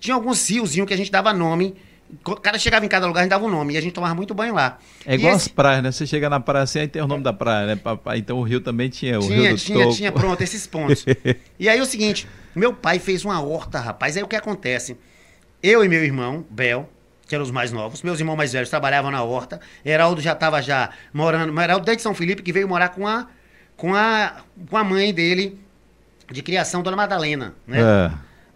Tinha 0.00 0.14
alguns 0.14 0.48
riozinhos 0.48 0.86
que 0.88 0.92
a 0.94 0.96
gente 0.96 1.10
dava 1.12 1.32
nome. 1.32 1.74
Co- 2.22 2.36
Cada 2.36 2.58
chegava 2.58 2.84
em 2.84 2.88
cada 2.88 3.06
lugar, 3.06 3.20
a 3.20 3.22
gente 3.24 3.30
dava 3.30 3.44
um 3.44 3.50
nome. 3.50 3.74
E 3.74 3.76
a 3.76 3.80
gente 3.80 3.92
tomava 3.92 4.14
muito 4.14 4.34
banho 4.34 4.54
lá. 4.54 4.78
É 5.06 5.12
E 5.12 5.18
igual 5.18 5.34
esse- 5.34 5.46
as 5.46 5.48
praias, 5.48 5.82
né? 5.82 5.90
Você 5.92 6.06
chega 6.06 6.28
na 6.28 6.38
praia 6.40 6.64
assim, 6.64 6.80
aí 6.80 6.88
tem 6.88 7.00
o 7.02 7.06
nome 7.06 7.22
da 7.22 7.32
praia, 7.32 7.74
né? 7.74 7.80
Então 8.16 8.38
o 8.38 8.42
rio 8.42 8.60
também 8.60 8.88
tinha, 8.88 9.18
o 9.18 9.22
tinha, 9.22 9.36
rio 9.40 9.50
do 9.50 9.58
tinha, 9.58 9.78
Toco. 9.84 9.94
tinha, 9.96 10.12
pronto, 10.12 10.40
esses 10.42 10.66
pontos. 10.66 11.04
e 11.58 11.68
aí 11.68 11.80
o 11.80 11.86
seguinte, 11.86 12.28
meu 12.54 12.72
pai 12.74 12.98
fez 12.98 13.24
uma 13.24 13.40
horta, 13.42 13.78
rapaz. 13.80 14.16
Aí 14.16 14.22
o 14.22 14.28
que 14.28 14.36
acontece? 14.36 14.96
Eu 15.62 15.84
e 15.84 15.88
meu 15.88 16.04
irmão, 16.04 16.44
Bel, 16.50 16.88
que 17.26 17.34
eram 17.34 17.44
os 17.44 17.50
mais 17.50 17.72
novos, 17.72 18.02
meus 18.02 18.18
irmãos 18.20 18.36
mais 18.36 18.52
velhos 18.52 18.68
trabalhavam 18.68 19.10
na 19.10 19.22
horta. 19.22 19.60
Heraldo 19.84 20.20
já 20.20 20.32
estava 20.32 20.60
já 20.60 20.90
morando, 21.14 21.58
Heraldo 21.60 21.84
desde 21.86 22.02
São 22.02 22.14
Felipe, 22.14 22.42
que 22.42 22.52
veio 22.52 22.68
morar 22.68 22.90
com 22.90 23.06
a, 23.06 23.26
com 23.76 23.94
a, 23.94 24.36
com 24.68 24.76
a 24.76 24.84
mãe 24.84 25.14
dele 25.14 25.58
de 26.30 26.42
criação, 26.42 26.82
Dona 26.82 26.96
Madalena, 26.96 27.54
né? 27.66 27.78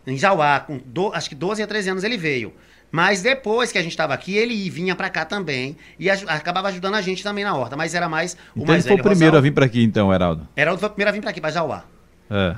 É. 0.06 0.10
em 0.10 0.16
Jauá, 0.18 0.60
com 0.60 0.78
do- 0.84 1.12
acho 1.14 1.28
que 1.28 1.34
12 1.34 1.62
a 1.62 1.66
13 1.66 1.90
anos 1.90 2.04
ele 2.04 2.16
veio. 2.18 2.52
Mas 2.90 3.20
depois 3.20 3.72
que 3.72 3.78
a 3.78 3.82
gente 3.82 3.90
estava 3.92 4.14
aqui, 4.14 4.36
ele 4.36 4.70
vinha 4.70 4.94
pra 4.94 5.10
cá 5.10 5.24
também 5.24 5.76
e 5.98 6.08
aju- 6.08 6.26
acabava 6.28 6.68
ajudando 6.68 6.94
a 6.94 7.00
gente 7.02 7.22
também 7.22 7.44
na 7.44 7.54
horta, 7.54 7.76
mas 7.76 7.94
era 7.94 8.08
mais 8.08 8.34
o 8.54 8.60
Então 8.62 8.66
mais 8.68 8.86
ele 8.86 8.94
foi 8.94 9.00
o 9.00 9.04
primeiro 9.04 9.36
a 9.36 9.40
vir 9.40 9.52
pra 9.52 9.66
aqui, 9.66 9.82
então, 9.82 10.12
Heraldo. 10.14 10.48
Heraldo 10.56 10.78
foi 10.80 10.88
o 10.88 10.92
primeiro 10.92 11.10
a 11.10 11.12
vir 11.12 11.20
pra 11.20 11.30
aqui, 11.30 11.40
pra 11.40 11.50
Jauá. 11.50 11.84
É. 12.30 12.54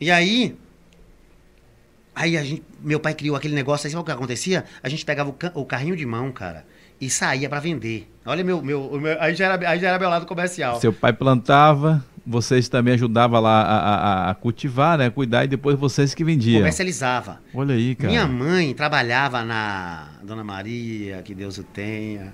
E 0.00 0.10
aí. 0.10 0.56
Aí 2.14 2.36
a 2.36 2.42
gente, 2.42 2.62
meu 2.80 2.98
pai 2.98 3.14
criou 3.14 3.36
aquele 3.36 3.54
negócio, 3.54 3.86
aí 3.86 3.90
sabe 3.92 4.02
o 4.02 4.04
que 4.04 4.10
acontecia? 4.10 4.64
A 4.82 4.88
gente 4.88 5.04
pegava 5.04 5.30
o, 5.30 5.32
ca- 5.32 5.52
o 5.54 5.64
carrinho 5.64 5.94
de 5.96 6.04
mão, 6.04 6.32
cara, 6.32 6.64
e 7.00 7.08
saía 7.08 7.48
pra 7.48 7.60
vender. 7.60 8.10
Olha 8.26 8.42
meu, 8.42 8.60
meu, 8.60 8.90
meu- 9.00 9.16
aí, 9.22 9.34
já 9.34 9.44
era, 9.52 9.70
aí 9.70 9.78
já 9.78 9.88
era 9.90 9.98
meu 10.00 10.08
lado 10.10 10.26
comercial. 10.26 10.80
Seu 10.80 10.92
pai 10.92 11.12
plantava, 11.12 12.04
vocês 12.28 12.68
também 12.68 12.94
ajudavam 12.94 13.40
lá 13.40 13.62
a, 13.62 13.78
a- 14.28 14.30
a 14.30 14.34
cultivar, 14.34 14.98
né? 14.98 15.08
Cuidar, 15.10 15.44
e 15.44 15.48
depois 15.48 15.78
vocês 15.78 16.14
que 16.14 16.22
vendiam. 16.22 16.58
Comercializava. 16.60 17.40
Olha 17.54 17.74
aí, 17.74 17.94
cara. 17.94 18.08
Minha 18.10 18.26
mãe 18.26 18.74
trabalhava 18.74 19.42
na 19.44 20.08
Dona 20.22 20.44
Maria, 20.44 21.22
que 21.22 21.34
Deus 21.34 21.56
o 21.58 21.64
tenha. 21.64 22.32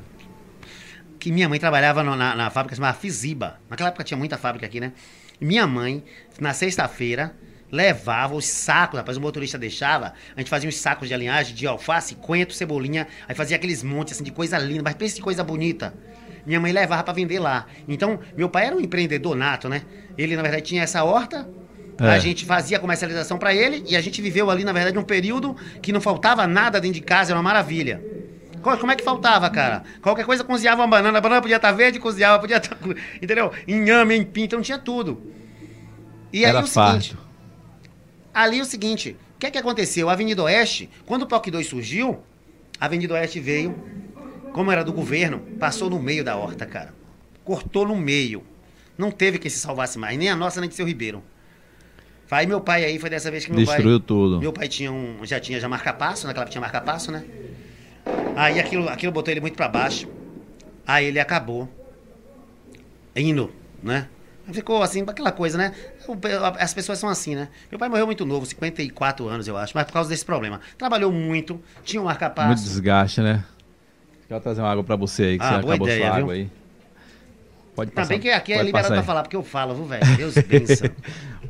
Que 1.18 1.30
minha 1.32 1.48
mãe 1.48 1.58
trabalhava 1.58 2.02
no- 2.02 2.16
na, 2.16 2.34
na 2.34 2.50
fábrica 2.50 2.74
chamada 2.76 2.94
Fiziba. 2.94 3.58
Naquela 3.70 3.88
época 3.88 4.04
tinha 4.04 4.18
muita 4.18 4.36
fábrica 4.36 4.66
aqui, 4.66 4.80
né? 4.80 4.92
Minha 5.40 5.66
mãe, 5.66 6.02
na 6.40 6.52
sexta-feira, 6.52 7.34
levava 7.72 8.34
os 8.34 8.44
sacos, 8.46 8.98
rapaz, 8.98 9.16
o 9.16 9.20
motorista 9.20 9.58
deixava, 9.58 10.12
a 10.36 10.40
gente 10.40 10.48
fazia 10.50 10.68
uns 10.68 10.76
sacos 10.76 11.08
de 11.08 11.14
alinhagem 11.14 11.54
de 11.54 11.66
alface, 11.66 12.14
coentro, 12.14 12.54
cebolinha, 12.54 13.06
aí 13.28 13.34
fazia 13.34 13.56
aqueles 13.56 13.82
montes 13.82 14.14
assim 14.14 14.22
de 14.24 14.30
coisa 14.30 14.56
linda, 14.58 14.82
mas 14.84 14.94
pensa 14.94 15.16
que 15.16 15.22
coisa 15.22 15.42
bonita. 15.42 15.92
Minha 16.46 16.60
mãe 16.60 16.72
levava 16.72 17.02
pra 17.02 17.12
vender 17.12 17.38
lá. 17.38 17.66
Então, 17.88 18.18
meu 18.36 18.48
pai 18.48 18.66
era 18.66 18.76
um 18.76 18.80
empreendedor 18.80 19.34
nato, 19.36 19.68
né? 19.68 19.82
Ele, 20.18 20.36
na 20.36 20.42
verdade, 20.42 20.62
tinha 20.62 20.82
essa 20.82 21.02
horta, 21.04 21.48
É. 22.00 22.08
a 22.10 22.18
gente 22.18 22.44
fazia 22.44 22.78
comercialização 22.78 23.38
pra 23.38 23.54
ele 23.54 23.84
e 23.88 23.96
a 23.96 24.00
gente 24.00 24.20
viveu 24.20 24.50
ali, 24.50 24.64
na 24.64 24.72
verdade, 24.72 24.98
um 24.98 25.02
período 25.02 25.56
que 25.80 25.92
não 25.92 26.00
faltava 26.00 26.46
nada 26.46 26.80
dentro 26.80 26.96
de 27.00 27.04
casa, 27.04 27.32
era 27.32 27.38
uma 27.38 27.42
maravilha. 27.42 28.02
Co- 28.62 28.76
Como 28.78 28.90
é 28.92 28.96
que 28.96 29.04
faltava, 29.04 29.48
cara? 29.50 29.82
Qualquer 30.02 30.24
coisa 30.24 30.42
cozinhava 30.42 30.80
uma 30.82 30.88
banana, 30.88 31.18
a 31.18 31.20
banana 31.20 31.40
podia 31.42 31.56
estar 31.56 31.72
verde, 31.72 31.98
cozinhava, 32.00 32.38
podia 32.38 32.56
estar. 32.56 32.76
Entendeu? 33.22 33.52
Inhame, 33.68 34.16
empim, 34.16 34.42
então 34.44 34.60
tinha 34.60 34.78
tudo. 34.78 35.22
E 36.32 36.38
aí 36.44 36.50
Era 36.50 36.60
o 36.60 36.66
seguinte. 36.66 37.14
farto. 37.14 37.24
Ali 38.32 38.60
o 38.60 38.64
seguinte, 38.64 39.16
o 39.36 39.38
que 39.38 39.46
é 39.46 39.50
que 39.50 39.58
aconteceu? 39.58 40.08
A 40.08 40.12
Avenida 40.12 40.42
Oeste, 40.42 40.90
quando 41.06 41.22
o 41.22 41.26
POC 41.26 41.50
2 41.50 41.66
surgiu, 41.66 42.20
a 42.80 42.86
Avenida 42.86 43.14
Oeste 43.14 43.38
veio, 43.38 43.74
como 44.54 44.70
era 44.70 44.84
do 44.84 44.92
governo, 44.92 45.40
passou 45.58 45.90
no 45.90 45.98
meio 45.98 46.24
da 46.24 46.36
horta, 46.36 46.64
cara. 46.64 46.94
Cortou 47.44 47.84
no 47.88 47.96
meio. 47.96 48.44
Não 48.96 49.10
teve 49.10 49.36
quem 49.36 49.50
se 49.50 49.58
salvasse 49.58 49.98
mais, 49.98 50.16
nem 50.16 50.30
a 50.30 50.36
nossa, 50.36 50.60
nem 50.60 50.68
de 50.70 50.76
seu 50.76 50.86
Ribeiro. 50.86 51.24
Aí 52.30 52.46
meu 52.46 52.60
pai 52.60 52.84
aí, 52.84 52.98
foi 52.98 53.10
dessa 53.10 53.30
vez 53.30 53.44
que 53.44 53.52
meu 53.52 53.64
Destruiu 53.64 53.98
pai... 53.98 54.06
tudo. 54.06 54.40
Meu 54.40 54.52
pai 54.52 54.68
tinha 54.68 54.90
um, 54.90 55.18
já 55.24 55.38
tinha 55.38 55.58
já 55.60 55.68
marca-passo, 55.68 56.26
naquela 56.26 56.46
tinha 56.46 56.60
marca-passo, 56.60 57.10
né? 57.10 57.24
Aí 58.36 58.58
aquilo, 58.58 58.88
aquilo 58.88 59.12
botou 59.12 59.32
ele 59.32 59.40
muito 59.40 59.56
pra 59.56 59.68
baixo. 59.68 60.08
Aí 60.86 61.06
ele 61.06 61.18
acabou 61.18 61.68
indo, 63.14 63.52
né? 63.82 64.08
Ficou 64.52 64.82
assim, 64.82 65.02
aquela 65.06 65.32
coisa, 65.32 65.58
né? 65.58 65.72
As 66.58 66.72
pessoas 66.74 66.98
são 66.98 67.08
assim, 67.08 67.34
né? 67.34 67.48
Meu 67.70 67.78
pai 67.78 67.88
morreu 67.88 68.06
muito 68.06 68.24
novo, 68.24 68.46
54 68.46 69.28
anos, 69.28 69.48
eu 69.48 69.56
acho, 69.56 69.72
mas 69.74 69.84
por 69.84 69.92
causa 69.92 70.08
desse 70.08 70.24
problema. 70.24 70.60
Trabalhou 70.78 71.10
muito, 71.10 71.60
tinha 71.82 72.00
um 72.00 72.04
Muito 72.04 72.20
marca-passo. 72.20 72.64
desgaste, 72.64 73.20
né? 73.20 73.44
Quero 74.28 74.40
trazer 74.40 74.60
uma 74.62 74.70
água 74.70 74.82
pra 74.84 74.96
você 74.96 75.22
aí, 75.24 75.38
que 75.38 75.44
Ah, 75.44 75.48
você 75.48 75.54
acabou 75.56 75.74
ideia, 75.86 76.00
sua 76.00 76.10
viu? 76.14 76.22
água 76.22 76.34
aí. 76.34 76.48
Pode 77.74 77.90
passar. 77.90 78.06
Também 78.08 78.20
que 78.20 78.30
aqui 78.30 78.52
é 78.52 78.56
pode 78.56 78.66
liberado 78.66 78.94
aí. 78.94 79.02
falar, 79.02 79.22
porque 79.22 79.36
eu 79.36 79.42
falo, 79.42 79.74
viu, 79.74 79.84
velho? 79.86 80.16
Deus 80.16 80.34
benção. 80.46 80.88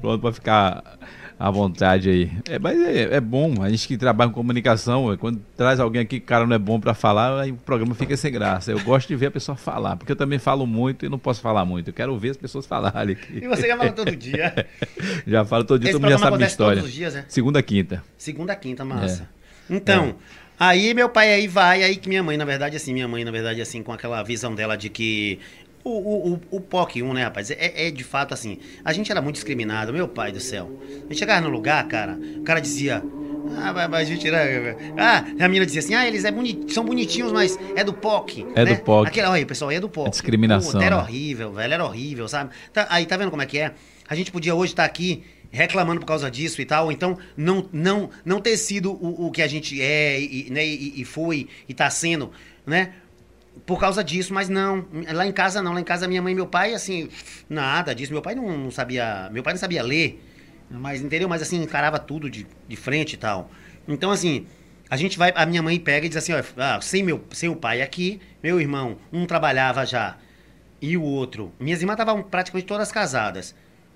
Pronto 0.01 0.21
pra 0.23 0.33
ficar 0.33 0.99
à 1.39 1.51
vontade 1.51 2.09
aí. 2.09 2.31
É, 2.49 2.59
mas 2.59 2.79
é, 2.81 3.17
é 3.17 3.21
bom, 3.21 3.63
a 3.63 3.69
gente 3.69 3.87
que 3.87 3.99
trabalha 3.99 4.31
com 4.31 4.37
comunicação, 4.37 5.13
é, 5.13 5.17
quando 5.19 5.39
traz 5.57 5.79
alguém 5.81 6.01
aqui 6.01 6.19
que 6.21 6.25
o 6.25 6.27
cara 6.29 6.47
não 6.47 6.57
é 6.57 6.59
bom 6.59 6.81
pra 6.81 6.95
falar, 6.95 7.43
aí 7.43 7.51
o 7.53 7.57
programa 7.57 7.95
fica 7.95 8.17
sem 8.17 8.33
graça. 8.33 8.71
Eu 8.73 8.81
gosto 8.81 9.09
de 9.09 9.17
ver 9.17 9.27
a 9.27 9.31
pessoa 9.31 9.55
falar, 9.55 9.97
porque 9.97 10.13
eu 10.13 10.17
também 10.17 10.39
falo 10.39 10.67
muito 10.67 11.05
e 11.05 11.09
não 11.11 11.19
posso 11.19 11.43
falar 11.43 11.65
muito. 11.67 11.89
Eu 11.91 11.95
quero 11.95 12.11
ouvir 12.13 12.31
as 12.31 12.37
pessoas 12.39 12.65
falarem 12.67 13.15
aqui. 13.17 13.41
E 13.45 13.47
você 13.49 13.69
já 13.69 13.77
fala 13.77 13.93
todo 13.93 14.17
dia. 14.17 14.67
Já 15.27 15.45
falo 15.45 15.65
todo 15.65 15.81
dia, 15.81 15.91
Esse 15.91 15.93
todo 15.99 16.03
mundo 16.03 16.11
já 16.13 16.19
sabe 16.19 16.37
minha 16.39 16.47
história. 16.47 16.77
todos 16.77 16.89
os 16.91 16.95
dias, 16.95 17.15
né? 17.15 17.25
Segunda, 17.29 17.63
quinta. 17.63 18.03
Segunda, 18.17 18.55
quinta, 18.57 18.85
massa. 18.85 19.29
Então, 19.69 20.15
aí 20.59 20.95
meu 20.95 21.09
pai 21.09 21.33
aí 21.33 21.47
vai, 21.47 21.83
aí 21.83 21.97
que 21.97 22.09
minha 22.09 22.23
mãe, 22.23 22.37
na 22.37 22.45
verdade, 22.45 22.77
assim, 22.77 22.93
minha 22.93 23.09
mãe, 23.09 23.25
na 23.25 23.31
verdade, 23.31 23.61
assim, 23.61 23.83
com 23.83 23.93
aquela 23.93 24.23
visão 24.23 24.55
dela 24.55 24.77
de 24.77 24.89
que 24.89 25.39
o, 25.83 25.91
o, 25.91 26.33
o, 26.35 26.41
o 26.57 26.61
POC 26.61 27.03
1, 27.03 27.13
né, 27.13 27.25
rapaz, 27.25 27.51
é, 27.51 27.89
é 27.89 27.91
de 27.91 28.03
fato 28.03 28.33
assim, 28.33 28.59
a 28.85 28.93
gente 28.93 29.11
era 29.11 29.21
muito 29.21 29.37
discriminado, 29.37 29.93
meu 29.93 30.09
pai 30.09 30.33
do 30.33 30.41
céu. 30.41 30.81
A 30.89 31.13
gente 31.13 31.19
chegava 31.19 31.43
no 31.43 31.51
lugar, 31.51 31.87
cara, 31.87 32.19
o 32.39 32.43
cara 32.43 32.61
dizia, 32.61 33.03
Ah, 33.59 33.89
mas 33.89 34.09
mentira. 34.09 34.77
Ah, 34.97 35.19
a 35.39 35.49
menina 35.49 35.67
dizia 35.67 35.81
assim: 35.81 35.95
ah, 35.95 36.07
eles 36.07 36.25
é 36.25 36.31
boni 36.31 36.65
são 36.69 36.85
bonitinhos, 36.85 37.31
mas 37.31 37.59
é 37.77 37.85
do 37.85 37.93
POC. 37.93 38.47
É 38.55 38.65
né? 38.65 38.75
do 38.75 38.83
POC. 38.83 39.09
Aquele, 39.09 39.27
olha, 39.27 39.47
pessoal, 39.47 39.71
é 39.71 39.79
do 39.79 39.89
POC. 39.89 40.07
É 40.07 40.11
discriminação. 40.11 40.73
Puta, 40.73 40.85
era 40.85 40.97
né? 40.97 41.03
horrível, 41.03 41.53
velho, 41.53 41.75
era 41.75 41.85
horrível, 41.85 42.27
sabe? 42.27 42.51
Tá, 42.73 42.87
aí 42.89 43.05
tá 43.05 43.17
vendo 43.17 43.31
como 43.31 43.43
é 43.43 43.47
que 43.47 43.59
é? 43.59 43.73
A 44.09 44.15
gente 44.15 44.33
podia 44.33 44.55
hoje 44.55 44.73
estar 44.73 44.85
tá 44.85 44.87
aqui 44.87 45.25
reclamando 45.55 46.01
por 46.01 46.07
causa 46.07 46.31
disso 46.31 46.61
e 46.61 46.65
tal, 46.65 46.91
então 46.91 47.17
não, 47.37 47.69
não, 47.73 48.11
não 48.25 48.41
ter 48.41 48.57
sido 48.57 48.93
o, 48.93 49.29
o 49.29 49.31
que 49.31 49.41
a 49.41 49.47
gente 49.47 49.81
é 49.81 50.21
e, 50.21 50.51
né, 50.51 50.67
e, 50.67 51.01
e 51.01 51.05
foi 51.05 51.49
e 51.69 51.73
tá 51.73 51.89
sendo, 51.89 52.33
né? 52.67 52.95
por 53.65 53.79
causa 53.79 54.03
disso, 54.03 54.35
mas 54.35 54.49
não. 54.49 54.85
Lá 55.13 55.25
em 55.25 55.33
casa 55.33 55.63
não. 55.63 55.73
Lá 55.73 55.81
em 55.81 55.85
casa 55.85 56.09
minha 56.09 56.21
mãe 56.21 56.33
e 56.33 56.35
meu 56.35 56.47
pai, 56.47 56.75
assim, 56.75 57.09
nada 57.49 57.95
disso. 57.95 58.13
Meu 58.13 58.21
pai 58.21 58.35
não, 58.35 58.59
não 58.59 58.71
sabia. 58.71 59.31
Meu 59.33 59.45
pai 59.45 59.53
não 59.53 59.61
sabia 59.61 59.81
ler. 59.81 60.21
Mas, 60.69 61.01
entendeu? 61.01 61.29
Mas 61.29 61.41
assim, 61.41 61.63
encarava 61.63 61.99
tudo 61.99 62.29
de, 62.29 62.47
de 62.67 62.77
frente 62.77 63.13
e 63.13 63.17
tal. 63.17 63.49
Então, 63.87 64.11
assim, 64.11 64.47
a 64.91 64.97
gente 64.97 65.17
vai. 65.17 65.33
A 65.37 65.47
minha 65.47 65.63
mãe 65.63 65.79
pega 65.79 66.05
e 66.05 66.09
diz 66.09 66.19
assim, 66.19 66.33
ó, 66.33 66.43
ah, 66.57 66.81
sem, 66.81 67.03
meu, 67.03 67.25
sem 67.31 67.49
o 67.49 67.55
pai 67.55 67.81
aqui, 67.81 68.21
meu 68.43 68.61
irmão, 68.61 68.99
um 69.13 69.25
trabalhava 69.25 69.87
já 69.87 70.19
e 70.81 70.97
o 70.97 71.03
outro. 71.03 71.53
Minhas 71.59 71.81
irmãs 71.81 71.95
estavam 71.95 72.23
praticamente 72.23 72.67
todas 72.67 72.93
casadas. 72.93 73.55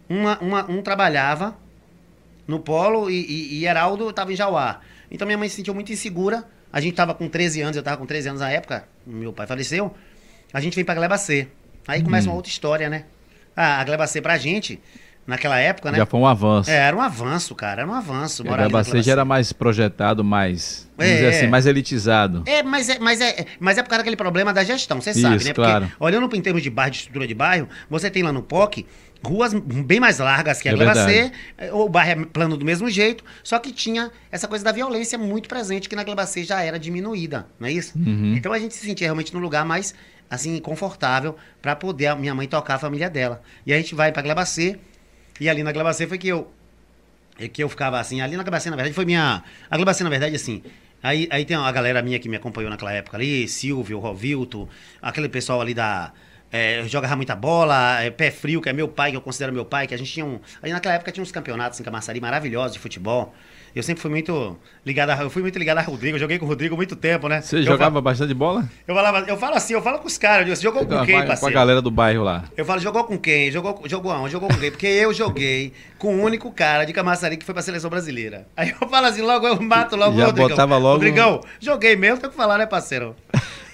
Uma, 0.08 0.38
uma, 0.38 0.70
um 0.70 0.82
trabalhava 0.82 1.56
no 2.46 2.60
polo 2.60 3.10
e, 3.10 3.14
e, 3.14 3.58
e 3.58 3.66
Heraldo 3.66 4.08
estava 4.10 4.32
em 4.32 4.36
Jauá. 4.36 4.80
Então 5.10 5.26
minha 5.26 5.38
mãe 5.38 5.48
se 5.48 5.56
sentiu 5.56 5.74
muito 5.74 5.92
insegura 5.92 6.46
a 6.72 6.80
gente 6.80 6.94
tava 6.94 7.14
com 7.14 7.28
13 7.28 7.62
anos, 7.62 7.76
eu 7.76 7.82
tava 7.82 7.96
com 7.96 8.06
13 8.06 8.28
anos 8.28 8.40
na 8.40 8.50
época, 8.50 8.84
meu 9.06 9.32
pai 9.32 9.46
faleceu. 9.46 9.94
A 10.52 10.60
gente 10.60 10.74
vem 10.74 10.84
pra 10.84 10.94
Gleba 10.94 11.16
C. 11.16 11.48
Aí 11.86 12.02
começa 12.02 12.26
hum. 12.26 12.30
uma 12.30 12.36
outra 12.36 12.50
história, 12.50 12.90
né? 12.90 13.04
Ah, 13.56 13.80
a 13.80 13.84
Gleba 13.84 14.06
C 14.06 14.20
pra 14.20 14.36
gente, 14.36 14.78
naquela 15.26 15.58
época, 15.58 15.90
né? 15.90 15.98
Já 15.98 16.06
foi 16.06 16.20
um 16.20 16.26
avanço. 16.26 16.70
É, 16.70 16.74
era 16.74 16.94
um 16.94 17.00
avanço, 17.00 17.54
cara, 17.54 17.82
era 17.82 17.90
um 17.90 17.94
avanço. 17.94 18.42
A 18.42 18.56
Gleba 18.56 18.84
C 18.84 19.02
já 19.02 19.12
era 19.12 19.24
mais 19.24 19.50
projetado, 19.52 20.22
mais, 20.22 20.86
vamos 20.96 21.10
é, 21.10 21.14
dizer 21.14 21.28
assim, 21.28 21.46
mais 21.46 21.66
elitizado. 21.66 22.42
É 22.46 22.62
mas, 22.62 22.90
é, 22.90 22.98
mas, 22.98 23.20
é, 23.20 23.46
mas 23.58 23.78
é 23.78 23.82
por 23.82 23.88
causa 23.88 24.00
daquele 24.00 24.16
problema 24.16 24.52
da 24.52 24.62
gestão, 24.62 25.00
você 25.00 25.14
sabe, 25.14 25.44
né? 25.44 25.54
Porque 25.54 25.70
claro. 25.70 25.90
olhando 25.98 26.36
em 26.36 26.42
termos 26.42 26.62
de 26.62 26.68
bairro, 26.68 26.90
de 26.90 26.98
estrutura 26.98 27.26
de 27.26 27.34
bairro, 27.34 27.66
você 27.88 28.10
tem 28.10 28.22
lá 28.22 28.32
no 28.32 28.42
POC 28.42 28.86
ruas 29.24 29.52
bem 29.52 30.00
mais 30.00 30.18
largas 30.18 30.60
que 30.60 30.68
a 30.68 30.72
é 30.72 30.74
Gleba 30.74 30.94
C, 30.94 31.32
o 31.72 31.88
bairro 31.88 32.22
é 32.22 32.24
plano 32.26 32.56
do 32.56 32.64
mesmo 32.64 32.88
jeito, 32.88 33.24
só 33.42 33.58
que 33.58 33.72
tinha 33.72 34.10
essa 34.30 34.46
coisa 34.46 34.64
da 34.64 34.72
violência 34.72 35.18
muito 35.18 35.48
presente 35.48 35.88
que 35.88 35.96
na 35.96 36.04
Gleba 36.04 36.26
C 36.26 36.44
já 36.44 36.62
era 36.62 36.78
diminuída, 36.78 37.46
não 37.58 37.68
é 37.68 37.72
isso? 37.72 37.98
Uhum. 37.98 38.34
Então 38.36 38.52
a 38.52 38.58
gente 38.58 38.74
se 38.74 38.86
sentia 38.86 39.06
realmente 39.06 39.34
num 39.34 39.40
lugar 39.40 39.64
mais 39.64 39.94
assim 40.30 40.58
confortável 40.60 41.36
para 41.60 41.74
poder 41.74 42.06
a 42.06 42.16
minha 42.16 42.34
mãe 42.34 42.46
tocar 42.46 42.74
a 42.74 42.78
família 42.78 43.08
dela. 43.08 43.42
E 43.66 43.72
a 43.72 43.76
gente 43.76 43.94
vai 43.94 44.12
para 44.12 44.22
Gleba 44.22 44.44
C, 44.44 44.78
e 45.40 45.48
ali 45.48 45.62
na 45.62 45.72
Gleba 45.72 45.92
C 45.92 46.06
foi 46.06 46.18
que 46.18 46.28
eu 46.28 46.52
é 47.40 47.46
que 47.46 47.62
eu 47.62 47.68
ficava 47.68 48.00
assim, 48.00 48.20
ali 48.20 48.36
na 48.36 48.42
Gleba 48.42 48.60
C 48.60 48.70
na 48.70 48.76
verdade 48.76 48.94
foi 48.94 49.04
minha 49.04 49.42
a 49.70 49.76
Gleba 49.76 49.94
C 49.94 50.04
na 50.04 50.10
verdade 50.10 50.34
assim, 50.34 50.62
Aí, 51.00 51.28
aí 51.30 51.44
tem 51.44 51.56
a 51.56 51.70
galera 51.70 52.02
minha 52.02 52.18
que 52.18 52.28
me 52.28 52.36
acompanhou 52.36 52.68
naquela 52.70 52.92
época 52.92 53.16
ali, 53.16 53.46
Silvio, 53.46 54.00
Rovilto, 54.00 54.68
aquele 55.00 55.28
pessoal 55.28 55.60
ali 55.60 55.72
da, 55.72 56.12
é, 56.50 56.82
jogava 56.86 57.14
muita 57.16 57.36
bola, 57.36 58.00
é, 58.02 58.10
pé 58.10 58.30
frio, 58.30 58.60
que 58.60 58.68
é 58.68 58.72
meu 58.72 58.88
pai, 58.88 59.10
que 59.10 59.16
eu 59.16 59.20
considero 59.20 59.52
meu 59.52 59.64
pai, 59.64 59.86
que 59.86 59.94
a 59.94 59.98
gente 59.98 60.12
tinha 60.12 60.24
um. 60.24 60.40
Naquela 60.62 60.94
época 60.94 61.12
tinha 61.12 61.22
uns 61.22 61.32
campeonatos 61.32 61.78
em 61.80 61.82
Camaçari 61.82 62.20
maravilhosos 62.20 62.72
de 62.72 62.78
futebol. 62.78 63.34
Eu 63.78 63.82
sempre 63.84 64.02
fui 64.02 64.10
muito 64.10 64.58
ligado 64.84 65.10
a, 65.10 65.22
eu 65.22 65.30
fui 65.30 65.40
muito 65.40 65.56
ligado 65.56 65.78
a 65.78 65.82
Rodrigo, 65.82 66.16
eu 66.16 66.20
joguei 66.20 66.36
com 66.36 66.44
o 66.44 66.48
Rodrigo 66.48 66.74
há 66.74 66.76
muito 66.76 66.96
tempo, 66.96 67.28
né? 67.28 67.40
Você 67.40 67.58
eu 67.58 67.62
jogava 67.62 67.92
falo, 67.92 68.02
bastante 68.02 68.34
bola? 68.34 68.68
Eu 68.88 68.92
falava, 68.92 69.20
eu 69.20 69.36
falo 69.36 69.54
assim, 69.54 69.74
eu 69.74 69.80
falo 69.80 70.00
com 70.00 70.08
os 70.08 70.18
caras, 70.18 70.48
você 70.48 70.60
jogou 70.60 70.84
com 70.84 71.06
quem, 71.06 71.14
parceiro? 71.14 71.40
Com 71.40 71.46
a 71.46 71.50
galera 71.50 71.80
do 71.80 71.88
bairro 71.88 72.24
lá. 72.24 72.42
Eu 72.56 72.64
falo, 72.64 72.80
jogou 72.80 73.04
com 73.04 73.16
quem? 73.16 73.52
Jogou, 73.52 73.80
jogou 73.86 74.10
aonde? 74.10 74.32
Jogou 74.32 74.48
com 74.48 74.56
quem? 74.56 74.72
Porque 74.72 74.88
eu 74.88 75.14
joguei 75.14 75.72
com 75.96 76.16
o 76.16 76.24
único 76.24 76.50
cara 76.50 76.84
de 76.84 76.92
Camaçari 76.92 77.36
que 77.36 77.44
foi 77.44 77.54
pra 77.54 77.62
seleção 77.62 77.88
brasileira. 77.88 78.48
Aí 78.56 78.74
eu 78.80 78.88
falo 78.88 79.06
assim, 79.06 79.22
logo 79.22 79.46
eu 79.46 79.62
mato 79.62 79.94
logo 79.94 80.16
Já 80.16 80.24
o 80.24 80.26
Rodrigão. 80.26 80.48
botava 80.48 80.76
logo... 80.76 80.94
Rodrigão, 80.94 81.40
joguei 81.60 81.94
mesmo, 81.94 82.18
tem 82.18 82.30
que 82.30 82.36
falar, 82.36 82.58
né, 82.58 82.66
parceiro? 82.66 83.14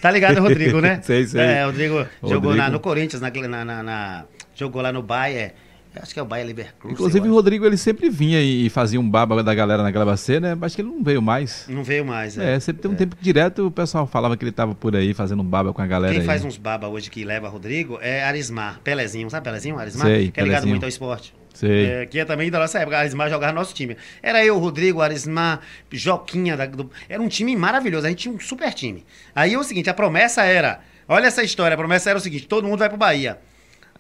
Tá 0.03 0.11
ligado, 0.11 0.39
Rodrigo, 0.39 0.83
né? 0.83 1.01
sei, 1.03 1.27
sei. 1.27 1.41
É, 1.41 1.63
o 1.65 1.69
Rodrigo, 1.69 1.95
Rodrigo. 1.95 2.29
jogou 2.29 2.55
na, 2.55 2.69
no 2.69 2.79
Corinthians, 2.79 3.23
na, 3.23 3.31
na, 3.65 3.83
na, 3.83 4.25
jogou 4.55 4.83
lá 4.83 4.93
no 4.93 5.03
Bayern. 5.03 5.55
Acho 6.03 6.13
que 6.13 6.19
é 6.19 6.23
o 6.23 6.27
Baia 6.27 6.45
Leverkusen. 6.45 6.93
Inclusive, 6.93 7.29
o 7.29 7.33
Rodrigo 7.33 7.65
ele 7.65 7.77
sempre 7.77 8.11
vinha 8.11 8.41
e 8.41 8.69
fazia 8.69 9.01
um 9.01 9.09
baba 9.09 9.43
da 9.43 9.55
galera 9.55 9.83
na 9.83 9.91
Glabacê, 9.91 10.41
né? 10.41 10.57
Acho 10.61 10.77
que 10.77 10.83
ele 10.83 10.89
não 10.89 11.03
veio 11.03 11.23
mais. 11.23 11.67
Não 11.69 11.85
veio 11.85 12.05
mais, 12.05 12.37
é. 12.37 12.55
É, 12.55 12.61
sempre 12.61 12.83
tem 12.83 12.91
um 12.91 12.95
é. 12.95 12.97
tempo 12.97 13.17
que 13.17 13.23
direto 13.23 13.67
o 13.67 13.71
pessoal 13.71 14.07
falava 14.07 14.37
que 14.37 14.45
ele 14.45 14.53
tava 14.53 14.75
por 14.75 14.97
aí 14.97 15.15
fazendo 15.15 15.43
um 15.43 15.47
baba 15.47 15.73
com 15.73 15.81
a 15.81 15.87
galera. 15.87 16.13
Quem 16.13 16.21
aí. 16.21 16.27
faz 16.27 16.45
uns 16.45 16.57
baba 16.57 16.89
hoje 16.89 17.11
que 17.11 17.25
leva 17.25 17.49
Rodrigo 17.49 17.99
é 18.01 18.25
Arismar, 18.25 18.81
Pelezinho, 18.83 19.31
sabe 19.31 19.45
Pelezinho? 19.45 19.79
Arismar? 19.79 20.07
Sei, 20.07 20.31
que 20.31 20.41
é 20.41 20.43
ligado 20.43 20.67
muito 20.67 20.83
ao 20.83 20.89
esporte. 20.89 21.35
Sei. 21.55 21.87
É, 21.87 22.07
que 22.07 22.19
é 22.19 22.25
também 22.25 22.51
da 22.51 22.59
nossa 22.59 22.81
época. 22.81 22.99
Arismar 22.99 23.31
jogava 23.31 23.53
no 23.53 23.61
nosso 23.61 23.73
time. 23.73 23.97
Era 24.21 24.45
eu, 24.45 24.59
Rodrigo, 24.59 25.01
Arismar, 25.01 25.61
Joquinha. 25.91 26.57
Da, 26.57 26.67
do... 26.67 26.91
Era 27.09 27.23
um 27.23 27.29
time 27.29 27.55
maravilhoso. 27.55 28.07
A 28.07 28.09
gente 28.11 28.19
tinha 28.19 28.35
um 28.35 28.41
super 28.41 28.75
time. 28.75 29.05
Aí 29.35 29.55
é 29.55 29.59
o 29.59 29.63
seguinte: 29.63 29.89
a 29.89 29.95
promessa 29.95 30.43
era. 30.43 30.81
Olha 31.09 31.29
essa 31.29 31.45
história. 31.45 31.75
A 31.75 31.79
promessa 31.79 32.11
era 32.11 32.19
o 32.19 32.23
seguinte: 32.23 32.49
todo 32.49 32.67
mundo 32.67 32.81
vai 32.81 32.89
pro 32.89 32.99
Bahia. 32.99 33.39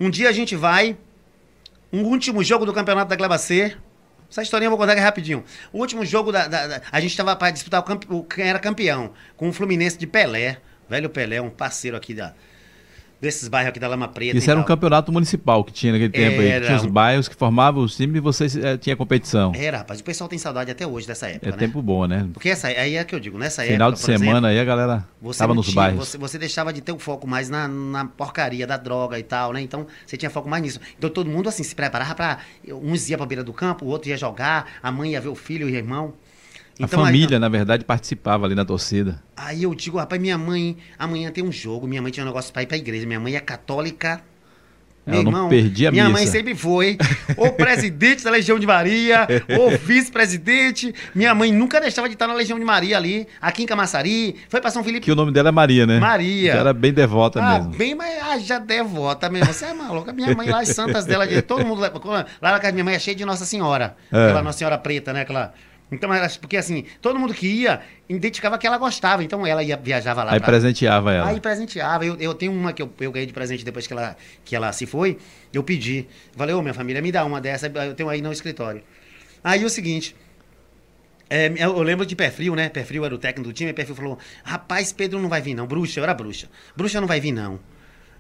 Um 0.01 0.11
dia 0.11 0.29
a 0.29 0.33
gente 0.33 0.57
vai 0.57 0.97
um 1.95 2.05
último 2.07 2.43
jogo 2.43 2.67
do 2.67 2.73
campeonato 2.73 3.09
da 3.09 3.15
Gleba 3.15 3.39
C. 3.39 3.77
Essa 4.29 4.43
historinha 4.43 4.67
eu 4.67 4.71
vou 4.71 4.79
contar 4.79 4.93
aqui 4.93 5.01
rapidinho. 5.01 5.45
O 5.73 5.79
último 5.79 6.05
jogo 6.05 6.33
da. 6.33 6.49
da, 6.49 6.67
da 6.67 6.83
a 6.91 7.01
gente 7.01 7.13
estava 7.13 7.37
para 7.37 7.53
disputar 7.53 7.85
o, 8.11 8.17
o, 8.17 8.25
quem 8.25 8.49
era 8.49 8.59
campeão, 8.59 9.13
com 9.37 9.49
o 9.49 9.53
Fluminense 9.53 9.97
de 9.97 10.07
Pelé. 10.07 10.59
Velho 10.89 11.09
Pelé, 11.09 11.41
um 11.41 11.51
parceiro 11.51 11.97
aqui 11.97 12.13
da, 12.13 12.35
desses 13.25 13.49
bairros 13.49 13.71
aqui 13.71 13.81
da 13.81 13.89
Lama 13.89 14.07
Preta. 14.07 14.37
Isso 14.37 14.51
era 14.51 14.61
um 14.61 14.63
campeonato 14.63 15.11
municipal 15.11 15.65
que 15.65 15.73
tinha 15.73 15.93
naquele 15.93 16.13
tempo 16.13 16.41
era... 16.43 16.61
aí. 16.61 16.67
Tinha 16.67 16.77
os 16.77 16.87
bairros 16.87 17.29
que 17.29 17.35
formavam 17.35 17.83
os 17.83 17.97
times 17.97 18.17
e 18.17 18.21
vocês 18.21 18.57
é, 18.57 18.77
tinha 18.77 18.95
competição. 18.95 19.53
Era, 19.55 19.79
rapaz. 19.79 20.01
O 20.01 20.05
pessoal 20.05 20.29
tem 20.29 20.39
saudade 20.39 20.71
até 20.71 20.87
hoje 20.87 21.07
dessa 21.07 21.27
época. 21.27 21.49
É 21.49 21.53
né? 21.53 21.57
tempo 21.57 21.83
bom, 21.83 22.07
né? 22.07 22.29
Porque 22.33 22.51
essa, 22.51 22.69
aí 22.69 22.97
é 22.97 23.05
que 23.05 23.15
eu 23.15 23.21
digo, 23.21 23.39
nessa 23.39 23.63
Final 23.63 23.91
época. 23.91 24.07
Final 24.07 24.17
de 24.17 24.23
semana 24.23 24.31
exemplo, 24.31 24.47
aí 24.47 24.61
a 24.61 24.65
galera 24.65 25.09
estava 25.31 25.55
nos 25.55 25.67
tinha, 25.67 25.77
bairros. 25.77 26.09
Você, 26.09 26.19
você, 26.19 26.39
deixava 26.39 26.73
de 26.73 26.81
ter 26.81 26.93
o 26.93 26.99
foco 26.99 27.27
mais 27.27 27.49
na, 27.49 27.67
na, 27.67 28.05
porcaria 28.05 28.67
da 28.67 28.77
droga 28.77 29.19
e 29.19 29.23
tal, 29.23 29.53
né? 29.53 29.61
Então 29.61 29.87
você 30.07 30.17
tinha 30.17 30.31
foco 30.31 30.49
mais 30.49 30.63
nisso. 30.63 30.81
Então 30.97 31.11
todo 31.11 31.29
mundo 31.29 31.49
assim 31.49 31.63
se 31.63 31.75
preparava 31.75 32.15
para. 32.15 32.39
Uns 32.69 33.09
ia 33.09 33.17
pra 33.17 33.27
beira 33.27 33.43
do 33.43 33.53
campo, 33.53 33.85
o 33.85 33.89
outro 33.89 34.09
ia 34.09 34.17
jogar, 34.17 34.67
a 34.83 34.93
mãe 34.93 35.13
ia 35.13 35.21
ver 35.21 35.29
o 35.29 35.35
filho 35.35 35.69
e 35.69 35.73
o 35.73 35.75
irmão. 35.75 36.13
Então, 36.79 37.01
a 37.01 37.07
família, 37.07 37.37
aí, 37.37 37.41
na 37.41 37.49
verdade, 37.49 37.85
participava 37.85 38.47
ali 38.47 38.55
na 38.55 38.65
torcida. 38.65 39.23
Aí 39.37 39.63
eu 39.63 39.75
digo, 39.75 39.99
rapaz, 39.99 40.21
minha 40.21 40.37
mãe, 40.37 40.77
amanhã 40.99 41.31
tem 41.31 41.45
um 41.45 41.53
jogo, 41.53 41.87
minha 41.87 42.03
mãe 42.03 42.11
tinha 42.11 42.25
um 42.25 42.27
negócio 42.27 42.53
pra 42.53 42.63
ir 42.63 42.67
pra 42.67 42.77
igreja, 42.77 43.07
minha 43.07 43.21
mãe 43.21 43.37
é 43.37 43.41
católica. 43.41 44.23
Meu 45.07 45.21
Ela 45.21 45.29
irmão, 45.29 45.47
a 45.49 45.51
minha 45.51 45.91
missa. 45.91 46.09
mãe 46.09 46.27
sempre 46.27 46.55
foi 46.55 46.97
ou 47.37 47.53
presidente 47.53 48.25
da 48.25 48.31
Legião 48.31 48.59
de 48.59 48.67
Maria, 48.67 49.29
ou 49.61 49.71
vice-presidente. 49.77 50.95
Minha 51.15 51.35
mãe 51.35 51.53
nunca 51.53 51.79
deixava 51.79 52.09
de 52.09 52.15
estar 52.15 52.27
na 52.27 52.33
Legião 52.33 52.59
de 52.59 52.65
Maria 52.65 52.97
ali, 52.97 53.29
aqui 53.39 53.65
em 53.65 53.67
Camaçari. 53.67 54.35
Foi 54.49 54.63
para 54.63 54.71
São 54.71 54.83
Felipe. 54.83 55.05
Que 55.05 55.13
o 55.13 55.15
nome 55.15 55.31
dela 55.31 55.51
é 55.51 55.53
Maria, 55.53 55.87
né? 55.87 56.01
Maria. 56.01 56.53
Que 56.53 56.59
era 56.59 56.73
bem 56.73 56.91
devota 56.91 57.39
ah, 57.39 57.59
mesmo. 57.59 57.77
Bem, 57.77 57.95
mas 57.95 58.15
ah, 58.23 58.39
já 58.39 58.59
devota 58.59 59.29
mesmo. 59.29 59.53
Você 59.53 59.67
é 59.67 59.75
maluca. 59.75 60.11
Minha 60.11 60.35
mãe 60.35 60.49
lá, 60.49 60.61
as 60.61 60.69
santas 60.69 61.05
dela, 61.05 61.27
todo 61.43 61.67
mundo. 61.67 61.83
Lá 61.83 62.27
na 62.41 62.53
casa 62.53 62.63
da 62.63 62.73
minha 62.73 62.85
mãe 62.85 62.95
é 62.95 62.99
cheia 62.99 63.15
de 63.15 63.27
Nossa 63.27 63.45
Senhora. 63.45 63.95
É. 64.11 64.25
Aquela 64.25 64.43
Nossa 64.43 64.57
Senhora 64.57 64.79
Preta, 64.79 65.13
né? 65.13 65.21
Aquela 65.21 65.53
então, 65.95 66.11
porque 66.41 66.57
assim, 66.57 66.85
todo 67.01 67.19
mundo 67.19 67.33
que 67.33 67.47
ia 67.47 67.81
identificava 68.09 68.59
que 68.59 68.67
ela 68.67 68.77
gostava, 68.79 69.23
então 69.25 69.47
ela 69.47 69.63
ia, 69.63 69.77
viajava 69.77 70.25
lá. 70.25 70.33
Aí 70.33 70.41
pra... 70.41 70.49
presenteava 70.49 71.13
ela. 71.13 71.29
Aí 71.29 71.41
presenteava. 71.41 72.05
Eu, 72.05 72.17
eu 72.17 72.35
tenho 72.35 72.53
uma 72.53 72.73
que 72.73 72.83
eu, 72.83 72.93
eu 73.01 73.13
ganhei 73.13 73.27
de 73.27 73.33
presente 73.33 73.65
depois 73.65 73.87
que 73.87 73.93
ela, 73.93 74.17
que 74.45 74.55
ela 74.55 74.73
se 74.73 74.87
foi, 74.87 75.19
eu 75.53 75.63
pedi. 75.63 76.07
Falei, 76.37 76.55
ô 76.55 76.61
minha 76.61 76.75
família, 76.75 77.01
me 77.01 77.11
dá 77.11 77.25
uma 77.25 77.41
dessa, 77.41 77.67
eu 77.67 77.95
tenho 77.95 78.09
aí 78.09 78.21
no 78.21 78.33
escritório. 78.33 78.83
Aí 79.43 79.65
o 79.65 79.71
seguinte. 79.71 80.17
É, 81.31 81.51
eu 81.59 81.83
lembro 81.83 82.05
de 82.05 82.15
Perfil, 82.15 82.55
né? 82.55 82.69
Perfil 82.69 83.05
era 83.05 83.15
o 83.15 83.19
técnico 83.19 83.49
do 83.49 83.53
time, 83.53 83.71
e 83.71 83.75
Perfil 83.75 83.95
falou: 83.95 84.19
Rapaz, 84.45 84.93
Pedro 84.93 85.21
não 85.21 85.29
vai 85.29 85.41
vir, 85.41 85.55
não. 85.55 85.67
Bruxa, 85.67 85.99
eu 85.99 86.05
era 86.05 86.13
bruxa. 86.13 86.49
Bruxa 86.77 87.01
não 87.01 87.09
vai 87.09 87.19
vir, 87.19 87.33
não. 87.33 87.59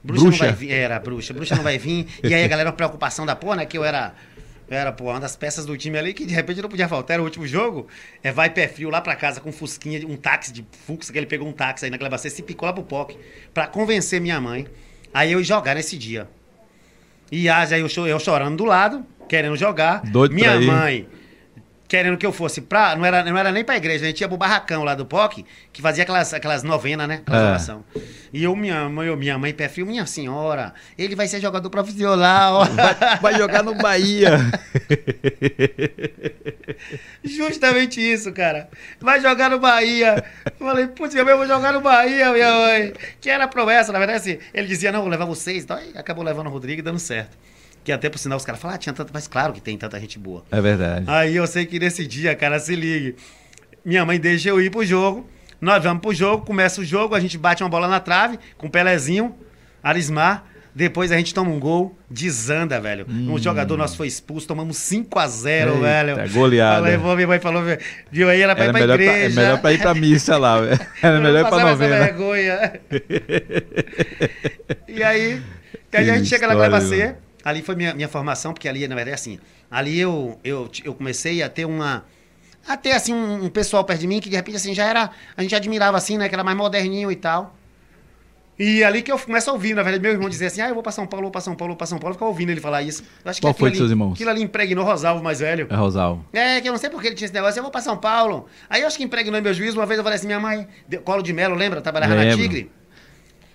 Bruxa, 0.03 0.25
bruxa. 0.25 0.45
não 0.45 0.53
vai 0.53 0.53
vir. 0.53 0.72
Era, 0.72 0.99
bruxa. 0.99 1.35
Bruxa 1.35 1.55
não 1.55 1.62
vai 1.62 1.79
vir. 1.79 2.07
E 2.22 2.33
aí 2.33 2.45
a 2.45 2.49
galera, 2.49 2.70
uma 2.70 2.77
preocupação 2.77 3.25
da 3.25 3.37
porra, 3.37 3.57
né? 3.57 3.66
Que 3.66 3.77
eu 3.77 3.85
era 3.85 4.14
era, 4.69 4.93
pô, 4.93 5.05
uma 5.05 5.21
das 5.21 5.37
peças 5.37 5.67
do 5.67 5.77
time 5.77 5.99
ali 5.99 6.15
que 6.15 6.25
de 6.25 6.35
repente 6.35 6.62
não 6.62 6.69
podia 6.69 6.89
faltar. 6.89 7.15
Era 7.15 7.23
o 7.23 7.25
último 7.25 7.47
jogo. 7.47 7.87
É, 8.23 8.33
vai 8.33 8.51
pé 8.51 8.67
frio 8.67 8.91
lá 8.91 9.01
pra 9.01 9.15
casa 9.15 9.41
com 9.41 9.51
um 9.51 9.53
fusquinha, 9.53 10.07
um 10.07 10.17
táxi 10.17 10.53
de 10.53 10.67
Fux, 10.87 11.11
que 11.11 11.19
ele 11.19 11.27
pegou 11.27 11.47
um 11.47 11.53
táxi 11.53 11.85
aí 11.85 11.91
na 11.91 11.97
Glebacê, 11.97 12.31
se 12.31 12.43
picou 12.43 12.67
lá 12.67 12.73
pro 12.73 12.83
POC 12.83 13.19
pra 13.53 13.67
convencer 13.67 14.21
minha 14.21 14.41
mãe. 14.41 14.67
Aí 15.12 15.33
eu 15.33 15.39
ia 15.39 15.45
jogar 15.45 15.75
nesse 15.75 15.97
dia. 15.97 16.29
E 17.31 17.49
aí 17.49 17.81
eu, 17.81 18.07
eu 18.07 18.19
chorando 18.19 18.57
do 18.57 18.65
lado, 18.65 19.05
querendo 19.29 19.57
jogar. 19.57 20.03
Doido 20.03 20.35
minha 20.35 20.61
mãe 20.61 21.07
querendo 21.95 22.18
que 22.18 22.26
eu 22.26 22.32
fosse 22.32 22.61
pra. 22.61 22.97
Não 22.97 23.05
era, 23.05 23.22
não 23.22 23.38
era 23.38 23.53
nem 23.53 23.64
pra 23.64 23.76
igreja, 23.76 24.05
a 24.05 24.09
gente 24.09 24.20
ia 24.20 24.26
pro 24.26 24.36
barracão 24.36 24.82
lá 24.82 24.97
do 24.97 25.07
POC, 25.07 25.47
que 25.72 25.80
fazia 25.80 26.03
aquelas, 26.03 26.34
aquelas 26.34 26.64
novenas, 26.64 27.07
né? 27.07 27.22
Aquelas 27.24 27.40
é. 27.40 27.47
oração. 27.47 27.84
E 28.32 28.42
eu, 28.42 28.57
minha 28.57 28.88
mãe, 28.88 29.07
eu, 29.07 29.16
minha 29.16 29.38
mãe, 29.38 29.55
frio, 29.68 29.86
minha 29.86 30.05
senhora, 30.05 30.74
ele 30.99 31.14
vai 31.14 31.28
ser 31.28 31.40
jogador 31.40 31.70
profissional. 31.70 32.64
Vai, 32.64 33.18
vai 33.22 33.38
jogar 33.38 33.62
no 33.62 33.76
Bahia. 33.76 34.30
Justamente 37.22 38.01
isso, 38.01 38.32
cara. 38.32 38.68
Vai 39.01 39.20
jogar 39.20 39.49
no 39.49 39.61
Bahia. 39.61 40.24
Eu 40.47 40.66
falei, 40.66 40.88
putz, 40.88 41.14
eu 41.14 41.24
vou 41.24 41.47
jogar 41.47 41.72
no 41.72 41.80
Bahia, 41.80 42.32
minha 42.32 42.53
mãe. 42.53 42.92
Que 43.20 43.30
era 43.30 43.47
promessa, 43.47 43.92
na 43.92 44.01
verdade, 44.01 44.18
assim. 44.18 44.38
Ele 44.53 44.66
dizia, 44.66 44.90
não, 44.90 45.03
vou 45.03 45.09
levar 45.09 45.26
vocês. 45.26 45.62
Então, 45.62 45.78
acabou 45.95 46.24
levando 46.24 46.49
o 46.49 46.51
Rodrigo 46.51 46.80
e 46.80 46.82
dando 46.82 46.99
certo. 46.99 47.36
Que 47.85 47.93
até 47.93 48.09
por 48.09 48.18
sinal 48.18 48.39
os 48.39 48.45
caras 48.45 48.61
falam, 48.61 48.74
ah, 48.74 48.78
tinha 48.78 48.93
tanta. 48.93 49.11
Mas 49.12 49.28
claro 49.28 49.53
que 49.53 49.61
tem 49.61 49.76
tanta 49.76 50.01
gente 50.01 50.18
boa. 50.18 50.43
É 50.51 50.61
verdade. 50.61 51.05
Aí 51.07 51.37
eu 51.37 51.47
sei 51.47 51.66
que 51.66 51.78
nesse 51.78 52.07
dia, 52.07 52.35
cara, 52.35 52.59
se 52.59 52.74
ligue. 52.74 53.14
minha 53.85 54.05
mãe 54.05 54.18
deixa 54.18 54.49
eu 54.49 54.61
ir 54.61 54.70
pro 54.70 54.85
jogo. 54.85 55.28
Nós 55.61 55.82
vamos 55.82 56.03
pro 56.03 56.12
jogo, 56.12 56.45
começa 56.45 56.80
o 56.80 56.85
jogo, 56.85 57.14
a 57.14 57.20
gente 57.20 57.39
bate 57.39 57.62
uma 57.62 57.68
bola 57.68 57.87
na 57.89 58.01
trave 58.01 58.39
com 58.59 58.66
o 58.66 58.70
Pelezinho, 58.70 59.35
Arismar. 59.82 60.45
Depois 60.74 61.12
a 61.12 61.16
gente 61.16 61.32
toma 61.32 61.51
um 61.51 61.61
gol, 61.61 61.97
desanda, 62.11 62.80
velho. 62.80 63.07
Hum. 63.09 63.32
Um 63.32 63.39
jogador 63.39 63.76
nosso 63.76 63.97
foi 63.97 64.09
expulso, 64.09 64.49
tomamos 64.49 64.76
5 64.76 65.18
a 65.20 65.28
0 65.28 65.70
Eita, 65.70 65.80
velho. 65.82 66.30
goleada. 66.32 66.80
Levou, 66.80 67.14
minha 67.14 67.28
mãe 67.28 67.39
falou, 67.39 67.62
viu 68.11 68.28
aí, 68.28 68.43
era 68.43 68.57
pra 68.57 68.64
era 68.64 68.70
ir 68.70 68.82
pra 68.82 68.95
igreja. 68.95 69.12
Pra, 69.12 69.43
é 69.43 69.45
melhor 69.45 69.61
pra 69.61 69.72
ir 69.72 69.78
pra 69.78 69.95
missa 69.95 70.37
lá, 70.37 70.61
velho. 70.61 70.80
Era 71.01 71.20
melhor 71.20 71.47
ir 71.47 71.49
pra 71.49 71.64
novena. 71.64 71.99
Vergonha. 72.01 72.80
e 74.89 75.03
aí, 75.03 75.41
que 75.93 75.97
a 75.97 76.03
gente 76.03 76.28
chega 76.28 76.49
na 76.49 76.57
Glebacê, 76.57 77.14
ali 77.45 77.62
foi 77.62 77.74
minha, 77.74 77.95
minha 77.95 78.09
formação, 78.09 78.53
porque 78.53 78.68
ali, 78.68 78.86
na 78.88 78.95
verdade, 78.95 79.12
é 79.12 79.14
assim, 79.14 79.38
ali 79.70 79.99
eu, 79.99 80.38
eu, 80.42 80.70
eu 80.84 80.95
comecei 80.95 81.42
a 81.42 81.49
ter 81.49 81.64
uma 81.64 82.05
até 82.66 82.92
assim 82.92 83.12
um, 83.12 83.45
um, 83.45 83.51
pessoal 83.51 83.84
perto 83.84 84.01
de 84.01 84.07
mim 84.07 84.20
que 84.20 84.30
de 84.30 84.36
repente 84.36 84.57
assim 84.57 84.72
já 84.72 84.86
era 84.86 85.11
a 85.36 85.42
gente 85.42 85.55
admirava 85.55 85.99
assim 85.99 86.16
né 86.16 86.30
que 86.30 86.34
era 86.34 86.42
mais 86.42 86.57
moderninho 86.57 87.12
e 87.12 87.16
tal 87.16 87.55
e 88.59 88.84
ali 88.84 89.03
que 89.03 89.11
eu 89.11 89.18
começo 89.18 89.51
a 89.51 89.53
ouvir, 89.53 89.74
na 89.74 89.82
verdade, 89.82 90.01
meu 90.01 90.12
irmão 90.12 90.28
dizia 90.28 90.47
assim: 90.47 90.61
ah, 90.61 90.68
eu 90.68 90.74
vou 90.74 90.82
pra 90.82 90.92
São 90.92 91.07
Paulo, 91.07 91.24
vou 91.24 91.32
pra 91.32 91.40
São 91.40 91.57
Paulo, 91.57 91.72
vou 91.72 91.76
pra 91.76 91.86
São 91.86 91.99
Paulo. 91.99 92.12
Eu 92.12 92.14
ficava 92.14 92.30
ouvindo 92.30 92.51
ele 92.51 92.61
falar 92.61 92.82
isso. 92.82 93.03
Eu 93.24 93.30
acho 93.30 93.40
Qual 93.40 93.53
que 93.53 93.59
foi 93.59 93.70
de 93.72 93.76
seus 93.76 93.90
irmãos? 93.90 94.12
Aquilo 94.12 94.30
ali 94.30 94.42
impregnou 94.42 94.84
Rosalvo 94.84 95.24
mais 95.24 95.40
velho. 95.40 95.66
É 95.68 95.74
Rosalvo. 95.74 96.24
É, 96.32 96.61
que 96.61 96.68
eu 96.68 96.72
não 96.72 96.78
sei 96.78 96.88
porque 96.88 97.09
ele 97.09 97.16
tinha 97.16 97.26
esse 97.26 97.34
negócio, 97.34 97.59
eu 97.59 97.62
vou 97.64 97.72
pra 97.72 97.80
São 97.80 97.97
Paulo. 97.97 98.47
Aí 98.70 98.82
eu 98.82 98.86
acho 98.86 98.97
que 98.97 99.03
impregnou 99.03 99.42
meu 99.42 99.53
juízo. 99.53 99.76
Uma 99.76 99.86
vez 99.86 99.99
eu 99.99 100.05
falei 100.05 100.18
assim: 100.18 100.26
minha 100.26 100.38
mãe, 100.38 100.68
Colo 101.05 101.22
de 101.22 101.32
Melo, 101.32 101.57
lembra? 101.57 101.80
Eu 101.80 101.82
trabalhava 101.82 102.14
Lembro. 102.14 102.36
na 102.36 102.42
Tigre. 102.42 102.70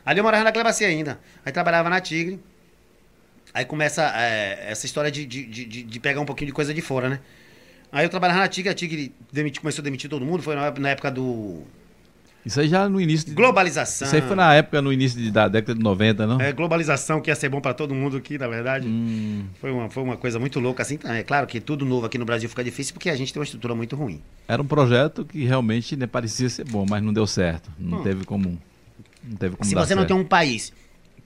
Ali 0.05 0.19
eu 0.19 0.23
morava 0.23 0.43
na 0.43 0.51
Clebacia 0.51 0.87
ainda. 0.87 1.17
Aí 1.45 1.51
trabalhava 1.53 1.89
na 1.89 2.01
Tigre. 2.01 2.41
Aí 3.53 3.65
começa 3.65 4.03
é, 4.15 4.71
essa 4.71 4.85
história 4.85 5.11
de, 5.11 5.25
de, 5.25 5.45
de, 5.45 5.83
de, 5.83 5.99
pegar 5.99 6.21
um 6.21 6.25
pouquinho 6.25 6.47
de 6.47 6.53
coisa 6.53 6.73
de 6.73 6.81
fora, 6.81 7.09
né? 7.09 7.19
Aí 7.91 8.05
eu 8.05 8.09
trabalhava 8.09 8.39
na 8.39 8.47
Tigre, 8.47 8.69
a 8.69 8.73
Tigre 8.73 9.11
demiti, 9.31 9.59
começou 9.59 9.81
a 9.81 9.85
demitir 9.85 10.09
todo 10.09 10.23
mundo. 10.25 10.43
Foi 10.43 10.55
na 10.55 10.89
época 10.89 11.09
do 11.09 11.63
isso 12.45 12.59
aí 12.59 12.67
já 12.67 12.87
no 12.87 12.99
início. 13.01 13.27
De... 13.27 13.33
Globalização. 13.33 14.07
Isso 14.07 14.15
aí 14.15 14.21
foi 14.21 14.35
na 14.35 14.53
época, 14.53 14.81
no 14.81 14.93
início 14.93 15.19
de, 15.19 15.29
da 15.29 15.47
década 15.47 15.75
de 15.75 15.83
90, 15.83 16.25
não? 16.25 16.39
É, 16.39 16.51
globalização 16.51 17.19
que 17.19 17.29
ia 17.29 17.35
ser 17.35 17.49
bom 17.49 17.59
para 17.59 17.73
todo 17.73 17.93
mundo 17.93 18.17
aqui, 18.17 18.37
na 18.37 18.47
verdade. 18.47 18.87
Hum. 18.87 19.45
Foi, 19.59 19.71
uma, 19.71 19.89
foi 19.89 20.03
uma 20.03 20.17
coisa 20.17 20.39
muito 20.39 20.59
louca, 20.59 20.81
assim. 20.81 20.97
É 21.03 21.23
claro 21.23 21.45
que 21.45 21.59
tudo 21.59 21.85
novo 21.85 22.05
aqui 22.05 22.17
no 22.17 22.25
Brasil 22.25 22.47
fica 22.47 22.63
difícil 22.63 22.93
porque 22.93 23.09
a 23.09 23.15
gente 23.15 23.33
tem 23.33 23.39
uma 23.39 23.43
estrutura 23.43 23.75
muito 23.75 23.95
ruim. 23.95 24.21
Era 24.47 24.61
um 24.61 24.65
projeto 24.65 25.25
que 25.25 25.43
realmente 25.43 25.95
né, 25.95 26.07
parecia 26.07 26.49
ser 26.49 26.65
bom, 26.65 26.85
mas 26.89 27.03
não 27.03 27.13
deu 27.13 27.27
certo. 27.27 27.69
Não 27.77 27.99
hum. 27.99 28.03
teve 28.03 28.25
como. 28.25 28.59
Não 29.23 29.35
teve 29.35 29.57
como 29.57 29.69
Se 29.69 29.75
você 29.75 29.87
certo. 29.89 29.99
não 29.99 30.07
tem 30.07 30.15
um 30.15 30.25
país 30.25 30.71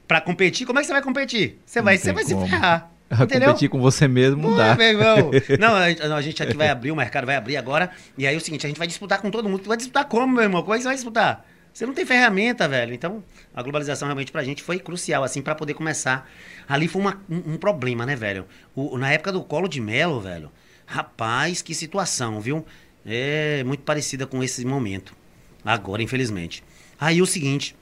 para 0.08 0.22
competir, 0.22 0.66
como 0.66 0.80
é 0.80 0.82
que 0.82 0.88
você 0.88 0.94
vai 0.94 1.02
competir? 1.02 1.60
Você 1.66 1.82
vai, 1.82 1.98
você 1.98 2.12
vai 2.12 2.24
se 2.24 2.36
ferrar. 2.36 2.92
Entendeu? 3.22 3.50
Competir 3.50 3.70
com 3.70 3.80
você 3.80 4.08
mesmo 4.08 4.50
não 4.50 4.58
dá. 4.58 4.76
Meu 4.76 4.88
irmão. 4.88 5.32
Não, 5.60 5.76
a, 5.76 6.16
a, 6.16 6.22
gente 6.22 6.42
aqui 6.42 6.58
vai 6.58 6.70
abrir, 6.70 6.92
o 6.92 6.96
mercado 6.96 7.26
vai 7.26 7.36
abrir 7.36 7.58
agora. 7.58 7.92
E 8.18 8.26
aí 8.26 8.34
é 8.34 8.38
o 8.38 8.42
seguinte, 8.42 8.66
a 8.66 8.70
gente 8.70 8.78
vai 8.78 8.88
disputar 8.88 9.22
com 9.22 9.30
todo 9.30 9.48
mundo. 9.48 9.64
Vai 9.66 9.78
disputar 9.78 10.06
como, 10.06 10.34
meu 10.34 10.44
irmão? 10.44 10.64
Como 10.64 10.74
é 10.74 10.78
que 10.78 10.84
você 10.84 10.88
vai 10.88 10.96
disputar? 10.96 11.46
Você 11.74 11.86
não 11.86 11.94
tem 11.94 12.06
ferramenta, 12.06 12.68
velho. 12.68 12.94
Então, 12.94 13.24
a 13.54 13.62
globalização 13.62 14.08
realmente 14.08 14.32
pra 14.32 14.44
gente 14.44 14.62
foi 14.62 14.80
crucial, 14.80 15.24
assim, 15.24 15.42
para 15.42 15.56
poder 15.56 15.74
começar. 15.74 16.30
Ali 16.68 16.88
foi 16.88 17.02
uma, 17.02 17.22
um, 17.30 17.54
um, 17.54 17.58
problema, 17.58 18.06
né, 18.06 18.16
velho? 18.16 18.46
O, 18.76 18.98
na 18.98 19.12
época 19.12 19.32
do 19.32 19.44
colo 19.44 19.68
de 19.68 19.82
melo, 19.82 20.22
velho. 20.22 20.52
Rapaz, 20.86 21.62
que 21.62 21.74
situação, 21.74 22.40
viu? 22.40 22.66
É 23.06 23.64
muito 23.64 23.84
parecida 23.84 24.28
com 24.28 24.44
esse 24.44 24.64
momento. 24.66 25.16
Agora, 25.66 26.04
infelizmente. 26.04 26.64
Aí 27.00 27.22
o 27.22 27.26
seguinte. 27.26 27.76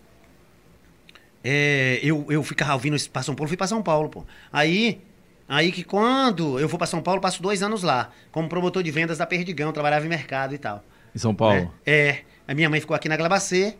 É, 1.44 2.00
eu, 2.04 2.26
eu 2.30 2.44
ficava 2.44 2.74
ouvindo 2.74 2.96
esse 2.96 3.10
pra 3.10 3.24
São 3.24 3.34
Paulo, 3.36 3.48
fui 3.48 3.58
pra 3.58 3.68
São 3.68 3.82
Paulo, 3.82 4.10
pô. 4.10 4.26
Aí, 4.52 5.02
aí 5.48 5.72
que 5.72 5.84
quando 5.84 6.60
eu 6.60 6.68
vou 6.68 6.78
pra 6.78 6.88
São 6.88 7.02
Paulo, 7.02 7.20
passo 7.20 7.42
dois 7.42 7.64
anos 7.64 7.84
lá, 7.84 8.12
como 8.32 8.48
promotor 8.48 8.84
de 8.84 8.92
vendas 8.92 9.18
da 9.18 9.26
Perdigão, 9.26 9.72
trabalhava 9.72 10.06
em 10.06 10.10
mercado 10.10 10.54
e 10.54 10.58
tal. 10.58 10.84
Em 11.16 11.20
São 11.20 11.34
Paulo? 11.34 11.74
É. 11.86 11.94
é. 11.94 12.22
A 12.48 12.54
minha 12.54 12.70
mãe 12.70 12.80
ficou 12.80 12.96
aqui 12.96 13.08
na 13.10 13.18
Glabacê 13.18 13.76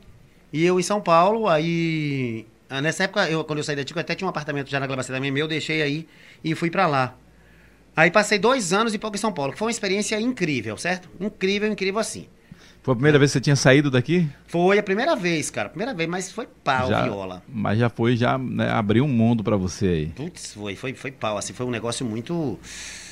e 0.52 0.64
eu 0.64 0.80
em 0.80 0.84
São 0.84 1.02
Paulo. 1.02 1.48
Aí, 1.48 2.48
ah, 2.70 2.82
nessa 2.82 3.04
época, 3.04 3.30
eu, 3.30 3.44
quando 3.44 3.60
eu 3.60 3.64
saí 3.64 3.76
da 3.76 3.84
Tico, 3.84 4.00
eu 4.00 4.02
até 4.02 4.16
tinha 4.16 4.26
um 4.26 4.30
apartamento 4.30 4.70
já 4.70 4.80
na 4.80 4.88
Glabacê 4.88 5.12
também 5.14 5.32
meu, 5.32 5.48
deixei 5.48 5.82
aí 5.82 6.08
e 6.44 6.56
fui 6.56 6.72
para 6.72 6.88
lá. 6.88 7.16
Aí 7.96 8.10
passei 8.10 8.40
dois 8.40 8.72
anos 8.72 8.94
e 8.94 8.98
pouco 8.98 9.18
em 9.18 9.20
São 9.20 9.34
Paulo, 9.34 9.52
que 9.52 9.60
foi 9.60 9.68
uma 9.68 9.72
experiência 9.72 10.20
incrível, 10.20 10.78
certo? 10.78 11.10
Incrível, 11.20 11.70
incrível 11.70 12.00
assim. 12.00 12.28
Foi 12.84 12.94
a 12.94 12.96
primeira 12.96 13.18
é. 13.18 13.20
vez 13.20 13.32
que 13.32 13.34
você 13.34 13.42
tinha 13.42 13.56
saído 13.56 13.92
daqui? 13.92 14.28
Foi 14.48 14.80
a 14.80 14.84
primeira 14.84 15.16
vez, 15.16 15.50
cara. 15.50 15.70
Primeira 15.70 15.94
vez, 15.94 16.10
mas 16.10 16.32
foi 16.32 16.48
pau, 16.64 16.90
já, 16.90 17.04
viola. 17.04 17.44
Mas 17.48 17.78
já 17.78 17.90
foi, 17.90 18.18
já 18.18 18.38
né, 18.38 18.70
abriu 18.70 19.06
um 19.06 19.08
mundo 19.08 19.44
para 19.44 19.56
você 19.56 19.88
aí. 19.88 20.08
Putz, 20.08 20.54
foi, 20.54 20.76
foi, 20.76 20.94
foi 20.94 21.12
pau. 21.12 21.38
Assim, 21.38 21.54
foi 21.54 21.66
um 21.66 21.70
negócio 21.72 22.06
muito 22.06 22.60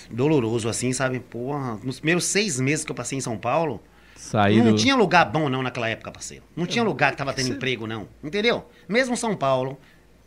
doloroso, 0.09 0.67
assim, 0.67 0.91
sabe? 0.91 1.20
Porra, 1.20 1.80
nos 1.84 1.99
primeiros 1.99 2.26
seis 2.26 2.59
meses 2.59 2.84
que 2.84 2.91
eu 2.91 2.95
passei 2.95 3.17
em 3.17 3.22
São 3.22 3.38
Paulo, 3.38 3.80
Saído... 4.20 4.65
Não 4.65 4.76
tinha 4.76 4.97
lugar 4.97 5.26
bom, 5.26 5.47
não, 5.47 5.63
naquela 5.63 5.88
época, 5.88 6.11
parceiro. 6.11 6.43
Não 6.53 6.65
tinha 6.65 6.84
lugar 6.84 7.11
que 7.11 7.17
tava 7.17 7.34
tendo 7.34 7.49
emprego, 7.49 7.88
não. 7.88 8.05
Entendeu? 8.22 8.70
Mesmo 8.88 9.15
São 9.15 9.34
Paulo, 9.34 9.78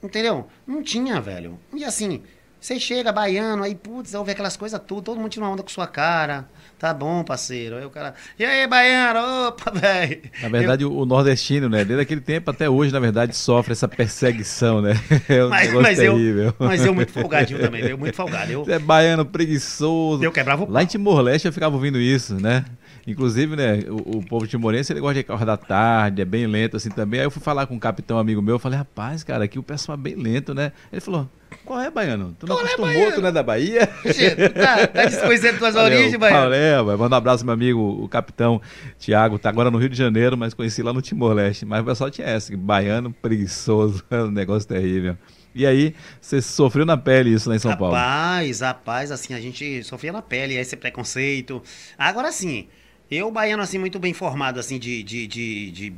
entendeu? 0.02 0.48
Não 0.66 0.82
tinha, 0.82 1.20
velho. 1.20 1.58
E 1.74 1.84
assim, 1.84 2.22
você 2.58 2.80
chega 2.80 3.12
baiano, 3.12 3.62
aí, 3.62 3.74
putz, 3.74 4.14
ouve 4.14 4.32
aquelas 4.32 4.56
coisas 4.56 4.80
tudo, 4.86 5.02
todo 5.02 5.18
mundo 5.18 5.30
tira 5.30 5.44
uma 5.44 5.52
onda 5.52 5.62
com 5.62 5.68
sua 5.68 5.86
cara. 5.86 6.48
Tá 6.82 6.92
bom, 6.92 7.22
parceiro. 7.22 7.76
Aí 7.76 7.84
o 7.84 7.90
cara. 7.90 8.12
E 8.36 8.44
aí, 8.44 8.66
baiano? 8.66 9.46
Opa, 9.46 9.70
velho. 9.78 10.20
Na 10.42 10.48
verdade, 10.48 10.82
eu... 10.82 10.92
o 10.92 11.06
nordestino, 11.06 11.68
né? 11.68 11.84
Desde 11.84 12.02
aquele 12.02 12.20
tempo 12.20 12.50
até 12.50 12.68
hoje, 12.68 12.92
na 12.92 12.98
verdade, 12.98 13.36
sofre 13.36 13.70
essa 13.70 13.86
perseguição, 13.86 14.82
né? 14.82 14.94
É 15.28 15.44
um 15.44 15.48
mas, 15.48 15.72
mas 15.72 15.98
terrível. 15.98 16.46
Eu, 16.46 16.54
mas 16.58 16.84
eu 16.84 16.92
muito 16.92 17.12
folgadinho 17.14 17.60
também, 17.60 17.82
eu 17.82 17.96
muito 17.96 18.16
folgado. 18.16 18.50
Eu... 18.50 18.64
Você 18.64 18.72
é 18.72 18.78
baiano 18.80 19.24
preguiçoso. 19.24 20.24
Eu 20.24 20.32
quebrava 20.32 20.64
o 20.64 20.68
Lá 20.68 20.82
em 20.82 20.86
Timor-Leste 20.86 21.46
eu 21.46 21.52
ficava 21.52 21.76
ouvindo 21.76 22.00
isso, 22.00 22.34
né? 22.34 22.64
Inclusive, 23.06 23.56
né, 23.56 23.80
o, 23.88 24.18
o 24.18 24.24
povo 24.24 24.46
timorense, 24.46 24.92
ele 24.92 25.00
gosta 25.00 25.14
de 25.14 25.24
carro 25.24 25.44
da 25.44 25.56
tarde, 25.56 26.22
é 26.22 26.24
bem 26.24 26.46
lento 26.46 26.76
assim 26.76 26.90
também. 26.90 27.20
Aí 27.20 27.26
eu 27.26 27.30
fui 27.30 27.42
falar 27.42 27.66
com 27.66 27.74
um 27.74 27.78
capitão 27.78 28.18
amigo 28.18 28.40
meu, 28.40 28.54
eu 28.54 28.58
falei, 28.58 28.78
rapaz, 28.78 29.24
cara, 29.24 29.44
aqui 29.44 29.58
o 29.58 29.62
pessoal 29.62 29.98
é 29.98 30.00
bem 30.00 30.14
lento, 30.14 30.54
né? 30.54 30.72
Ele 30.92 31.00
falou, 31.00 31.28
qual 31.64 31.80
é, 31.80 31.90
baiano? 31.90 32.36
Tu 32.38 32.46
não 32.46 32.56
qual 32.56 32.66
é, 32.66 32.72
acostumou, 32.72 33.08
é, 33.08 33.10
tu 33.12 33.20
não 33.20 33.28
é 33.28 33.32
da 33.32 33.42
Bahia? 33.42 33.88
Gente, 34.04 34.48
tá, 34.50 34.86
tá 34.86 35.04
desconhecendo 35.04 35.58
tuas 35.58 35.74
origens, 35.76 36.16
baiano. 36.16 36.54
É, 36.54 36.80
manda 36.96 37.16
um 37.16 37.18
abraço, 37.18 37.44
meu 37.44 37.54
amigo, 37.54 37.80
o 37.80 38.08
capitão 38.08 38.60
Tiago, 38.98 39.38
tá 39.38 39.48
agora 39.48 39.70
no 39.70 39.78
Rio 39.78 39.88
de 39.88 39.96
Janeiro, 39.96 40.36
mas 40.36 40.54
conheci 40.54 40.82
lá 40.82 40.92
no 40.92 41.02
Timor-Leste. 41.02 41.66
Mas 41.66 41.82
o 41.82 41.84
pessoal 41.84 42.10
tinha 42.10 42.26
essa, 42.26 42.56
baiano 42.56 43.12
preguiçoso, 43.12 44.04
é 44.10 44.22
um 44.22 44.30
negócio 44.30 44.68
terrível. 44.68 45.16
E 45.54 45.66
aí, 45.66 45.94
você 46.20 46.40
sofreu 46.40 46.86
na 46.86 46.96
pele 46.96 47.30
isso 47.30 47.48
lá 47.48 47.54
em 47.54 47.58
São 47.58 47.72
rapaz, 47.72 47.90
Paulo? 47.90 47.96
Rapaz, 47.96 48.60
rapaz, 48.60 49.10
assim, 49.10 49.34
a 49.34 49.40
gente 49.40 49.82
sofria 49.82 50.12
na 50.12 50.22
pele 50.22 50.54
esse 50.54 50.76
preconceito. 50.76 51.62
Agora 51.98 52.32
sim, 52.32 52.68
eu, 53.14 53.30
baiano, 53.30 53.62
assim, 53.62 53.78
muito 53.78 53.98
bem 53.98 54.14
formado, 54.14 54.58
assim, 54.58 54.78
de 54.78 55.02
de 55.02 55.26
de, 55.26 55.70
de, 55.70 55.90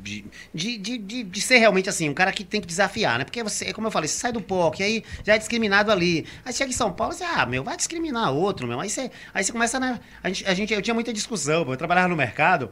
de, 0.55 0.79
de, 0.99 1.23
de, 1.25 1.41
ser 1.41 1.59
realmente, 1.59 1.89
assim, 1.89 2.09
um 2.09 2.15
cara 2.15 2.33
que 2.33 2.45
tem 2.45 2.61
que 2.61 2.67
desafiar, 2.67 3.19
né? 3.19 3.25
Porque 3.25 3.43
você, 3.43 3.73
como 3.73 3.87
eu 3.87 3.91
falei, 3.91 4.09
você 4.09 4.19
sai 4.19 4.33
do 4.33 4.41
POC, 4.41 4.83
aí 4.83 5.05
já 5.25 5.35
é 5.35 5.39
discriminado 5.39 5.93
ali. 5.93 6.27
Aí 6.45 6.53
chega 6.53 6.71
em 6.71 6.75
São 6.75 6.93
Paulo, 6.93 7.15
você, 7.15 7.25
ah, 7.25 7.47
meu, 7.47 7.63
vai 7.63 7.77
discriminar 7.77 8.33
outro, 8.33 8.67
meu. 8.67 8.81
Aí 8.81 8.91
você, 8.91 9.11
aí 9.33 9.45
você 9.45 9.53
começa, 9.53 9.79
né? 9.79 10.01
A 10.23 10.29
gente, 10.29 10.47
a 10.47 10.55
gente, 10.55 10.75
eu 10.75 10.83
tinha 10.83 10.95
muita 10.95 11.13
discussão, 11.13 11.65
eu 11.69 11.77
trabalhava 11.77 12.09
no 12.09 12.17
mercado, 12.17 12.71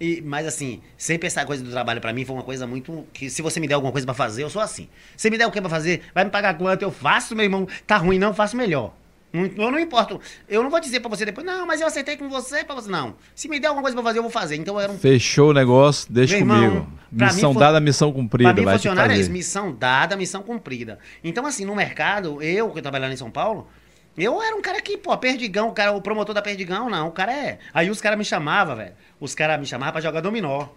e, 0.00 0.20
mas 0.22 0.46
assim, 0.46 0.80
sempre 0.96 1.26
essa 1.26 1.44
coisa 1.46 1.62
do 1.62 1.70
trabalho 1.70 2.00
para 2.00 2.12
mim 2.12 2.24
foi 2.24 2.34
uma 2.34 2.42
coisa 2.42 2.66
muito. 2.66 3.06
que 3.12 3.30
se 3.30 3.42
você 3.42 3.60
me 3.60 3.68
der 3.68 3.74
alguma 3.74 3.92
coisa 3.92 4.06
para 4.06 4.14
fazer, 4.14 4.42
eu 4.42 4.50
sou 4.50 4.60
assim. 4.60 4.88
Se 5.16 5.30
me 5.30 5.38
der 5.38 5.46
o 5.46 5.50
que 5.50 5.60
pra 5.60 5.70
fazer, 5.70 6.02
vai 6.14 6.24
me 6.24 6.30
pagar 6.30 6.56
quanto? 6.58 6.82
Eu 6.82 6.90
faço, 6.90 7.34
meu 7.36 7.44
irmão. 7.44 7.66
Tá 7.86 7.96
ruim, 7.96 8.18
não, 8.18 8.34
faço 8.34 8.56
melhor. 8.56 8.92
Eu 9.34 9.72
não 9.72 9.80
importo. 9.80 10.20
Eu 10.48 10.62
não 10.62 10.70
vou 10.70 10.78
dizer 10.78 11.00
pra 11.00 11.10
você 11.10 11.24
depois, 11.24 11.44
não, 11.44 11.66
mas 11.66 11.80
eu 11.80 11.88
aceitei 11.88 12.16
com 12.16 12.28
você 12.28 12.62
pra 12.62 12.76
você. 12.76 12.88
Não. 12.88 13.16
Se 13.34 13.48
me 13.48 13.58
der 13.58 13.66
alguma 13.66 13.82
coisa 13.82 13.96
pra 13.96 14.04
fazer, 14.04 14.18
eu 14.20 14.22
vou 14.22 14.30
fazer. 14.30 14.54
Então 14.54 14.80
era 14.80 14.92
um... 14.92 14.96
Fechou 14.96 15.50
o 15.50 15.52
negócio, 15.52 16.06
deixa 16.12 16.36
Meu 16.36 16.46
comigo. 16.46 16.64
Irmão, 16.64 16.92
missão 17.10 17.52
mim, 17.52 17.58
dada, 17.58 17.80
missão 17.80 18.12
cumprida. 18.12 18.54
Pra 18.54 18.62
mim, 18.62 18.70
funcionário 18.70 19.12
é 19.12 19.18
isso, 19.18 19.32
missão 19.32 19.74
dada, 19.74 20.16
missão 20.16 20.40
cumprida. 20.40 21.00
Então, 21.22 21.44
assim, 21.46 21.64
no 21.64 21.74
mercado, 21.74 22.40
eu 22.40 22.70
que 22.70 22.80
trabalhando 22.80 23.12
em 23.12 23.16
São 23.16 23.28
Paulo, 23.28 23.68
eu 24.16 24.40
era 24.40 24.54
um 24.54 24.62
cara 24.62 24.80
que, 24.80 24.96
pô, 24.96 25.16
perdigão, 25.18 25.68
o, 25.68 25.72
cara, 25.72 25.90
o 25.90 26.00
promotor 26.00 26.32
da 26.32 26.40
perdigão, 26.40 26.88
não, 26.88 27.08
o 27.08 27.10
cara 27.10 27.32
é. 27.32 27.58
Aí 27.72 27.90
os 27.90 28.00
caras 28.00 28.16
me 28.16 28.24
chamavam, 28.24 28.76
velho. 28.76 28.92
Os 29.18 29.34
caras 29.34 29.58
me 29.58 29.66
chamavam 29.66 29.92
pra 29.92 30.00
jogar 30.00 30.20
dominó. 30.20 30.68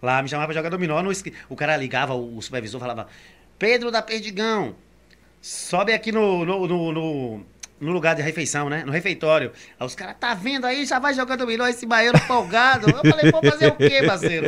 Lá, 0.00 0.22
me 0.22 0.28
chamavam 0.28 0.46
pra 0.46 0.54
jogar 0.54 0.68
dominó. 0.68 1.02
No, 1.02 1.10
o 1.48 1.56
cara 1.56 1.76
ligava, 1.76 2.14
o 2.14 2.40
supervisor 2.40 2.78
falava: 2.80 3.08
Pedro 3.58 3.90
da 3.90 4.00
Perdigão, 4.02 4.76
sobe 5.42 5.92
aqui 5.92 6.12
no, 6.12 6.44
no, 6.44 6.68
no, 6.68 6.92
no 6.92 7.46
no 7.80 7.92
lugar 7.92 8.14
de 8.14 8.22
refeição, 8.22 8.68
né? 8.68 8.84
No 8.84 8.92
refeitório. 8.92 9.52
Aí 9.78 9.86
os 9.86 9.94
caras, 9.94 10.16
tá 10.18 10.34
vendo 10.34 10.66
aí, 10.66 10.86
já 10.86 10.98
vai 10.98 11.14
jogando 11.14 11.46
milhão 11.46 11.66
esse 11.66 11.86
baiano 11.86 12.18
folgado. 12.20 12.88
Eu 12.90 13.10
falei, 13.10 13.30
vou 13.30 13.42
fazer 13.42 13.68
o 13.68 13.76
quê, 13.76 14.02
parceiro? 14.06 14.46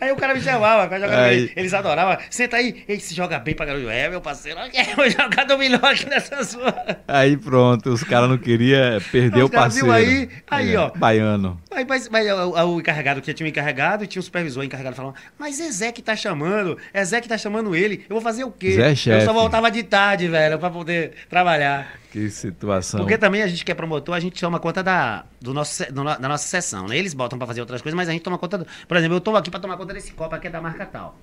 Aí 0.00 0.12
o 0.12 0.16
cara 0.16 0.34
me 0.34 0.40
chamava, 0.40 0.88
aí... 1.24 1.50
eles 1.56 1.74
adoravam. 1.74 2.18
Senta 2.30 2.56
aí, 2.56 2.84
ele 2.88 3.00
se 3.00 3.14
joga 3.14 3.38
bem 3.38 3.54
pra 3.54 3.66
garoto. 3.66 3.88
É, 3.88 4.08
meu 4.08 4.20
parceiro, 4.20 4.58
eu 4.60 4.96
vou 4.96 5.10
jogar 5.10 5.44
dominó 5.44 5.78
aqui 5.82 6.06
nessa 6.06 6.44
sua. 6.44 6.74
Aí 7.06 7.36
pronto, 7.36 7.90
os 7.90 8.02
caras 8.02 8.28
não 8.28 8.38
queriam 8.38 9.00
perder 9.12 9.42
os 9.42 9.48
o 9.48 9.50
parceiro. 9.50 9.90
Aí, 9.90 10.28
aí, 10.48 10.74
é, 10.74 10.78
ó. 10.78 10.90
Baiano. 10.94 11.60
Mas, 11.70 11.86
mas, 11.86 12.08
mas 12.08 12.30
o, 12.30 12.74
o, 12.74 12.80
encarregado, 12.80 13.20
que 13.20 13.32
tinha 13.34 13.46
um 13.46 13.50
encarregado 13.50 14.04
e 14.04 14.06
tinha 14.06 14.20
um 14.20 14.22
supervisor 14.22 14.64
encarregado 14.64 14.96
falando, 14.96 15.14
mas 15.38 15.60
é 15.60 15.70
Zé 15.70 15.92
que 15.92 16.02
tá 16.02 16.16
chamando, 16.16 16.76
é 16.92 17.04
Zé 17.04 17.20
que 17.20 17.28
tá 17.28 17.38
chamando 17.38 17.74
ele, 17.74 18.04
eu 18.08 18.14
vou 18.14 18.20
fazer 18.20 18.44
o 18.44 18.50
quê? 18.50 18.72
Zé 18.72 18.92
é 18.92 18.94
chefe. 18.94 19.20
Eu 19.20 19.26
só 19.26 19.32
voltava 19.32 19.70
de 19.70 19.82
tarde, 19.82 20.28
velho, 20.28 20.58
pra 20.58 20.70
poder 20.70 21.12
trabalhar. 21.28 21.98
Que 22.10 22.30
situação. 22.30 23.00
Porque 23.00 23.18
também 23.18 23.42
a 23.42 23.46
gente 23.46 23.64
que 23.64 23.70
é 23.70 23.74
promotor, 23.74 24.14
a 24.14 24.20
gente 24.20 24.40
toma 24.40 24.58
conta 24.58 24.82
da, 24.82 25.24
do 25.40 25.52
nosso, 25.52 25.92
do, 25.92 26.04
da 26.04 26.28
nossa 26.28 26.46
sessão, 26.46 26.86
né? 26.86 26.96
Eles 26.96 27.12
botam 27.12 27.38
para 27.38 27.46
fazer 27.46 27.60
outras 27.60 27.82
coisas, 27.82 27.96
mas 27.96 28.08
a 28.08 28.12
gente 28.12 28.22
toma 28.22 28.38
conta. 28.38 28.58
Do, 28.58 28.66
por 28.86 28.96
exemplo, 28.96 29.16
eu 29.16 29.18
estou 29.18 29.36
aqui 29.36 29.50
para 29.50 29.60
tomar 29.60 29.76
conta 29.76 29.92
desse 29.92 30.12
copo 30.12 30.34
aqui 30.34 30.46
é 30.46 30.50
da 30.50 30.60
marca 30.60 30.86
tal. 30.86 31.18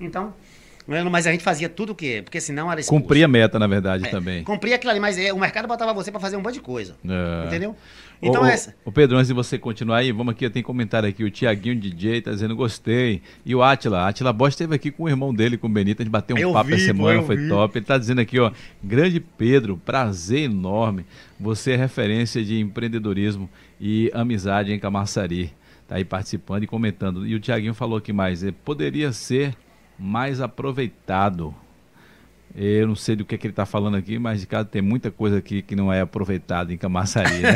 Então, 0.00 0.32
mas 1.10 1.26
a 1.26 1.30
gente 1.30 1.44
fazia 1.44 1.68
tudo 1.68 1.90
o 1.92 1.94
quê? 1.94 2.22
Porque 2.24 2.40
senão 2.40 2.70
era 2.70 2.80
expulso. 2.80 3.02
Cumpria 3.02 3.28
meta, 3.28 3.58
na 3.58 3.66
verdade, 3.66 4.06
é, 4.06 4.10
também. 4.10 4.42
Cumpria 4.42 4.76
aquilo 4.76 4.90
ali, 4.90 5.00
mas 5.00 5.18
é, 5.18 5.32
o 5.32 5.38
mercado 5.38 5.68
botava 5.68 5.92
você 5.92 6.10
para 6.10 6.20
fazer 6.20 6.36
um 6.36 6.40
monte 6.40 6.54
de 6.54 6.60
coisa. 6.60 6.96
É. 7.06 7.46
Entendeu? 7.46 7.76
Então, 8.22 8.42
o, 8.42 8.46
essa. 8.46 8.74
O 8.84 8.92
Pedro, 8.92 9.16
antes 9.16 9.28
de 9.28 9.34
você 9.34 9.58
continuar 9.58 9.98
aí, 9.98 10.12
vamos 10.12 10.32
aqui, 10.32 10.48
tenho 10.50 10.64
comentário 10.64 11.08
aqui. 11.08 11.24
O 11.24 11.30
Tiaguinho 11.30 11.76
DJ 11.76 12.20
tá 12.20 12.30
dizendo 12.30 12.54
gostei. 12.54 13.22
E 13.44 13.54
o 13.54 13.62
Atila, 13.62 14.08
Atila 14.08 14.32
Bosch 14.32 14.52
esteve 14.52 14.74
aqui 14.74 14.90
com 14.90 15.04
o 15.04 15.08
irmão 15.08 15.32
dele, 15.34 15.56
com 15.56 15.66
o 15.66 15.70
Benito, 15.70 16.02
a 16.02 16.04
gente 16.04 16.12
bateu 16.12 16.36
um 16.36 16.38
eu 16.38 16.52
papo 16.52 16.68
vi, 16.68 16.74
essa 16.74 16.84
semana, 16.84 17.22
foi 17.22 17.36
vi. 17.36 17.48
top. 17.48 17.78
Ele 17.78 17.86
tá 17.86 17.96
dizendo 17.96 18.20
aqui, 18.20 18.38
ó, 18.38 18.52
grande 18.82 19.20
Pedro, 19.20 19.76
prazer 19.78 20.40
enorme. 20.40 21.06
Você 21.38 21.72
é 21.72 21.76
referência 21.76 22.44
de 22.44 22.60
empreendedorismo 22.60 23.48
e 23.80 24.10
amizade 24.12 24.72
em 24.72 24.78
Camaçari. 24.78 25.52
Tá 25.88 25.96
aí 25.96 26.04
participando 26.04 26.64
e 26.64 26.66
comentando. 26.66 27.26
E 27.26 27.34
o 27.34 27.40
Tiaguinho 27.40 27.74
falou 27.74 27.98
aqui 27.98 28.12
mais, 28.12 28.44
é, 28.44 28.52
poderia 28.52 29.12
ser 29.12 29.56
mais 29.98 30.40
aproveitado. 30.40 31.54
Eu 32.54 32.88
não 32.88 32.96
sei 32.96 33.14
do 33.14 33.24
que, 33.24 33.36
é 33.36 33.38
que 33.38 33.46
ele 33.46 33.52
está 33.52 33.64
falando 33.64 33.96
aqui, 33.96 34.18
mas 34.18 34.40
de 34.40 34.46
casa 34.46 34.64
tem 34.64 34.82
muita 34.82 35.10
coisa 35.10 35.38
aqui 35.38 35.62
que 35.62 35.76
não 35.76 35.92
é 35.92 36.00
aproveitada 36.00 36.72
em 36.72 36.76
Camaçari, 36.76 37.38
né? 37.38 37.54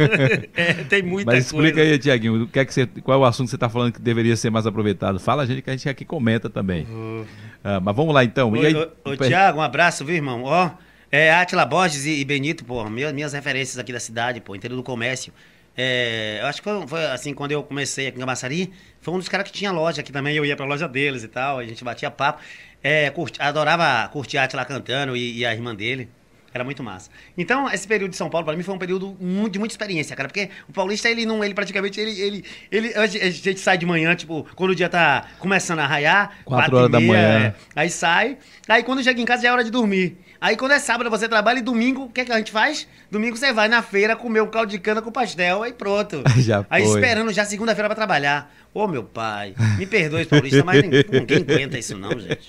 é, 0.56 0.72
tem 0.84 1.02
muita 1.02 1.30
mas 1.30 1.46
explica 1.46 1.76
coisa. 1.76 1.92
aí, 1.92 1.98
Tiaguinho, 1.98 2.46
que 2.46 2.58
é 2.58 2.64
que 2.64 2.72
você, 2.72 2.86
qual 2.86 3.18
é 3.18 3.20
o 3.20 3.24
assunto 3.24 3.46
que 3.46 3.50
você 3.50 3.56
está 3.56 3.68
falando 3.68 3.92
que 3.92 4.00
deveria 4.00 4.34
ser 4.36 4.50
mais 4.50 4.66
aproveitado? 4.66 5.20
Fala 5.20 5.42
a 5.42 5.46
gente 5.46 5.60
que 5.60 5.68
a 5.68 5.72
gente 5.74 5.88
aqui 5.88 6.04
comenta 6.04 6.48
também. 6.48 6.84
Uh. 6.84 7.26
Ah, 7.62 7.80
mas 7.80 7.94
vamos 7.94 8.14
lá 8.14 8.24
então. 8.24 8.50
Ô, 8.50 9.10
ô, 9.10 9.12
ô 9.12 9.16
Tiago, 9.16 9.58
um 9.58 9.62
abraço, 9.62 10.04
viu, 10.04 10.16
irmão? 10.16 10.44
Ó, 10.44 10.70
é, 11.12 11.32
Atila 11.34 11.66
Borges 11.66 12.06
e, 12.06 12.20
e 12.20 12.24
Benito, 12.24 12.64
pô, 12.64 12.88
minhas, 12.88 13.12
minhas 13.12 13.32
referências 13.32 13.78
aqui 13.78 13.92
da 13.92 14.00
cidade, 14.00 14.40
pô, 14.40 14.56
interior 14.56 14.76
do 14.76 14.82
comércio. 14.82 15.32
É, 15.76 16.38
eu 16.40 16.46
acho 16.46 16.62
que 16.62 16.68
foi, 16.68 16.86
foi, 16.86 17.04
assim, 17.06 17.32
quando 17.32 17.52
eu 17.52 17.62
comecei 17.62 18.06
aqui 18.06 18.16
em 18.16 18.20
Camaçari, 18.20 18.72
foi 19.00 19.14
um 19.14 19.18
dos 19.18 19.28
caras 19.28 19.46
que 19.46 19.52
tinha 19.52 19.70
loja 19.70 20.00
aqui 20.00 20.12
também, 20.12 20.36
eu 20.36 20.44
ia 20.44 20.56
pra 20.56 20.66
loja 20.66 20.88
deles 20.88 21.22
e 21.22 21.28
tal, 21.28 21.58
a 21.58 21.64
gente 21.64 21.82
batia 21.84 22.10
papo. 22.10 22.42
É, 22.82 23.10
curti, 23.10 23.40
adorava 23.40 24.08
curtir 24.08 24.38
arte 24.38 24.56
lá 24.56 24.64
cantando 24.64 25.16
e, 25.16 25.38
e, 25.38 25.46
a 25.46 25.52
irmã 25.52 25.74
dele. 25.74 26.08
Era 26.52 26.64
muito 26.64 26.82
massa. 26.82 27.10
Então, 27.38 27.70
esse 27.70 27.86
período 27.86 28.10
de 28.10 28.16
São 28.16 28.28
Paulo, 28.28 28.44
para 28.44 28.56
mim, 28.56 28.64
foi 28.64 28.74
um 28.74 28.78
período 28.78 29.16
muito, 29.20 29.52
de 29.52 29.58
muita 29.60 29.72
experiência, 29.72 30.16
cara. 30.16 30.28
Porque 30.28 30.50
o 30.68 30.72
paulista, 30.72 31.08
ele 31.08 31.24
não, 31.24 31.44
ele 31.44 31.54
praticamente, 31.54 32.00
ele, 32.00 32.20
ele, 32.20 32.44
ele. 32.72 32.94
A 32.94 33.06
gente 33.06 33.60
sai 33.60 33.78
de 33.78 33.86
manhã, 33.86 34.16
tipo, 34.16 34.44
quando 34.56 34.70
o 34.70 34.74
dia 34.74 34.88
tá 34.88 35.28
começando 35.38 35.78
a 35.78 35.86
raiar. 35.86 36.38
Quatro 36.44 36.76
horas 36.76 36.90
meia, 36.90 37.00
da 37.00 37.06
manhã. 37.06 37.46
É, 37.46 37.54
aí 37.76 37.88
sai. 37.88 38.36
Aí 38.68 38.82
quando 38.82 39.00
chega 39.04 39.20
em 39.20 39.24
casa 39.24 39.42
já 39.42 39.50
é 39.50 39.52
hora 39.52 39.62
de 39.62 39.70
dormir. 39.70 40.18
Aí 40.40 40.56
quando 40.56 40.72
é 40.72 40.78
sábado 40.78 41.10
você 41.10 41.28
trabalha 41.28 41.58
e 41.58 41.62
domingo, 41.62 42.04
o 42.04 42.08
que, 42.08 42.22
é 42.22 42.24
que 42.24 42.32
a 42.32 42.38
gente 42.38 42.50
faz? 42.50 42.88
Domingo 43.10 43.36
você 43.36 43.52
vai 43.52 43.68
na 43.68 43.82
feira 43.82 44.16
comer 44.16 44.40
um 44.40 44.46
caldo 44.46 44.70
de 44.70 44.78
cana 44.78 45.02
com 45.02 45.12
pastel, 45.12 45.62
aí 45.62 45.72
pronto. 45.72 46.22
já 46.40 46.64
aí 46.70 46.82
esperando 46.82 47.30
já 47.30 47.44
segunda-feira 47.44 47.88
pra 47.88 47.94
trabalhar. 47.94 48.50
Ô 48.72 48.86
meu 48.86 49.02
pai, 49.02 49.54
me 49.76 49.84
perdoe, 49.84 50.24
Paulista, 50.24 50.64
mas 50.64 50.80
ninguém, 50.82 51.04
ninguém 51.12 51.38
aguenta 51.38 51.78
isso 51.78 51.98
não, 51.98 52.18
gente. 52.18 52.48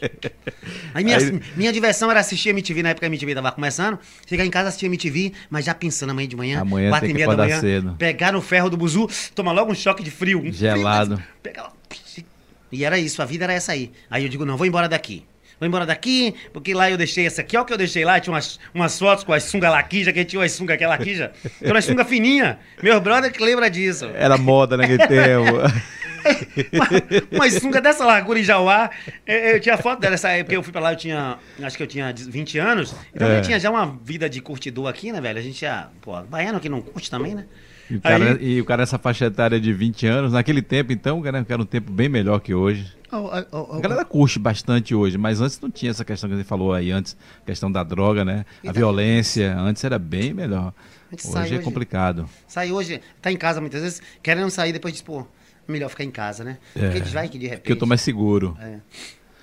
Aí 0.93 1.03
minha, 1.03 1.17
aí 1.17 1.41
minha 1.57 1.73
diversão 1.73 2.09
era 2.09 2.21
assistir 2.21 2.49
MTV, 2.49 2.83
na 2.83 2.89
época 2.89 3.07
a 3.07 3.09
MTV 3.09 3.35
tava 3.35 3.51
começando. 3.51 3.99
Chegar 4.25 4.45
em 4.45 4.51
casa 4.51 4.69
assistir 4.69 4.85
MTV, 4.85 5.33
mas 5.49 5.65
já 5.65 5.73
pensando 5.73 6.11
amanhã 6.11 6.27
de 6.29 6.35
manhã, 6.35 6.61
amanhã 6.61 6.89
quatro 6.91 7.09
e 7.09 7.13
meia 7.13 7.27
da 7.27 7.35
manhã, 7.35 7.59
cedo. 7.59 7.95
pegar 7.97 8.31
no 8.31 8.41
ferro 8.41 8.69
do 8.69 8.77
buzu, 8.77 9.09
tomar 9.35 9.51
logo 9.51 9.69
um 9.71 9.75
choque 9.75 10.03
de 10.03 10.11
frio. 10.11 10.39
Um 10.39 10.51
Gelado. 10.51 11.17
Frio, 11.17 11.27
pegar... 11.43 11.73
E 12.71 12.85
era 12.85 12.97
isso, 12.97 13.21
a 13.21 13.25
vida 13.25 13.43
era 13.43 13.53
essa 13.53 13.73
aí. 13.73 13.91
Aí 14.09 14.23
eu 14.23 14.29
digo, 14.29 14.45
não, 14.45 14.55
vou 14.55 14.65
embora 14.65 14.87
daqui 14.87 15.25
vou 15.61 15.67
embora 15.67 15.85
daqui, 15.85 16.33
porque 16.51 16.73
lá 16.73 16.89
eu 16.89 16.97
deixei 16.97 17.27
essa 17.27 17.41
aqui, 17.41 17.55
olha 17.55 17.61
o 17.61 17.65
que 17.67 17.73
eu 17.73 17.77
deixei 17.77 18.03
lá, 18.03 18.19
tinha 18.19 18.33
umas, 18.33 18.59
umas 18.73 18.97
fotos 18.97 19.23
com 19.23 19.31
as 19.31 19.43
sunga 19.43 19.69
laquija, 19.69 20.11
que 20.11 20.25
tinha 20.25 20.39
umas 20.39 20.51
sunga 20.51 20.75
que 20.75 20.83
é 20.83 20.87
laquija, 20.87 21.31
tinha 21.59 21.71
uma 21.71 21.81
sunga 21.83 22.03
fininha, 22.03 22.57
meu 22.81 22.99
brother 22.99 23.31
que 23.31 23.43
lembra 23.43 23.69
disso. 23.69 24.09
Era 24.15 24.39
moda 24.39 24.75
naquele 24.75 24.97
tempo. 25.07 25.57
uma, 26.73 27.45
uma 27.45 27.51
sunga 27.51 27.79
dessa 27.79 28.03
largura 28.03 28.39
em 28.39 28.43
Jauá, 28.43 28.89
eu, 29.25 29.37
eu 29.37 29.59
tinha 29.59 29.77
foto 29.77 29.99
dela, 29.99 30.15
essa 30.15 30.29
época 30.29 30.55
eu 30.55 30.63
fui 30.63 30.71
pra 30.71 30.81
lá, 30.81 30.93
eu 30.93 30.97
tinha, 30.97 31.37
acho 31.61 31.77
que 31.77 31.83
eu 31.83 31.87
tinha 31.87 32.11
20 32.11 32.57
anos, 32.57 32.95
então 33.13 33.27
é. 33.27 33.37
eu 33.37 33.41
tinha 33.43 33.59
já 33.59 33.69
uma 33.69 33.99
vida 34.03 34.27
de 34.27 34.41
curtidor 34.41 34.87
aqui, 34.87 35.11
né, 35.11 35.21
velho, 35.21 35.37
a 35.37 35.43
gente 35.43 35.61
já, 35.61 35.89
pô, 36.01 36.19
baiano 36.23 36.59
que 36.59 36.69
não 36.69 36.81
curte 36.81 37.09
também, 37.11 37.35
né. 37.35 37.45
E 37.91 37.97
o, 37.97 38.01
cara, 38.01 38.33
Aí... 38.33 38.53
e 38.53 38.61
o 38.61 38.65
cara 38.65 38.83
nessa 38.83 38.97
faixa 38.97 39.25
etária 39.25 39.59
de 39.59 39.73
20 39.73 40.07
anos, 40.07 40.31
naquele 40.31 40.61
tempo 40.61 40.93
então, 40.93 41.21
cara, 41.21 41.45
era 41.47 41.61
um 41.61 41.65
tempo 41.65 41.91
bem 41.91 42.07
melhor 42.07 42.39
que 42.39 42.53
hoje. 42.53 42.89
Oh, 43.11 43.29
oh, 43.51 43.67
oh, 43.71 43.75
a 43.75 43.81
galera 43.81 44.05
curte 44.05 44.39
bastante 44.39 44.95
hoje, 44.95 45.17
mas 45.17 45.41
antes 45.41 45.59
não 45.59 45.69
tinha 45.69 45.91
essa 45.91 46.05
questão 46.05 46.29
que 46.29 46.35
você 46.37 46.45
falou 46.45 46.73
aí 46.73 46.89
antes, 46.91 47.17
questão 47.45 47.69
da 47.69 47.83
droga, 47.83 48.23
né? 48.23 48.45
A 48.63 48.67
então, 48.67 48.73
violência, 48.73 49.53
antes 49.59 49.83
era 49.83 49.99
bem 49.99 50.33
melhor. 50.33 50.73
Hoje 51.11 51.35
é 51.35 51.39
hoje, 51.41 51.59
complicado. 51.59 52.29
Sai 52.47 52.71
hoje, 52.71 53.01
tá 53.21 53.29
em 53.29 53.35
casa 53.35 53.59
muitas 53.59 53.81
vezes, 53.81 54.01
querendo 54.23 54.49
sair, 54.49 54.71
depois 54.71 54.93
diz, 54.93 55.01
pô, 55.01 55.27
melhor 55.67 55.89
ficar 55.89 56.05
em 56.05 56.11
casa, 56.11 56.45
né? 56.45 56.57
É, 56.73 56.89
Porque 56.91 57.09
vai 57.09 57.27
que 57.27 57.37
de 57.37 57.47
repente. 57.47 57.59
Porque 57.63 57.73
eu 57.73 57.79
tô 57.79 57.85
mais 57.85 57.99
seguro. 57.99 58.57
É. 58.61 58.79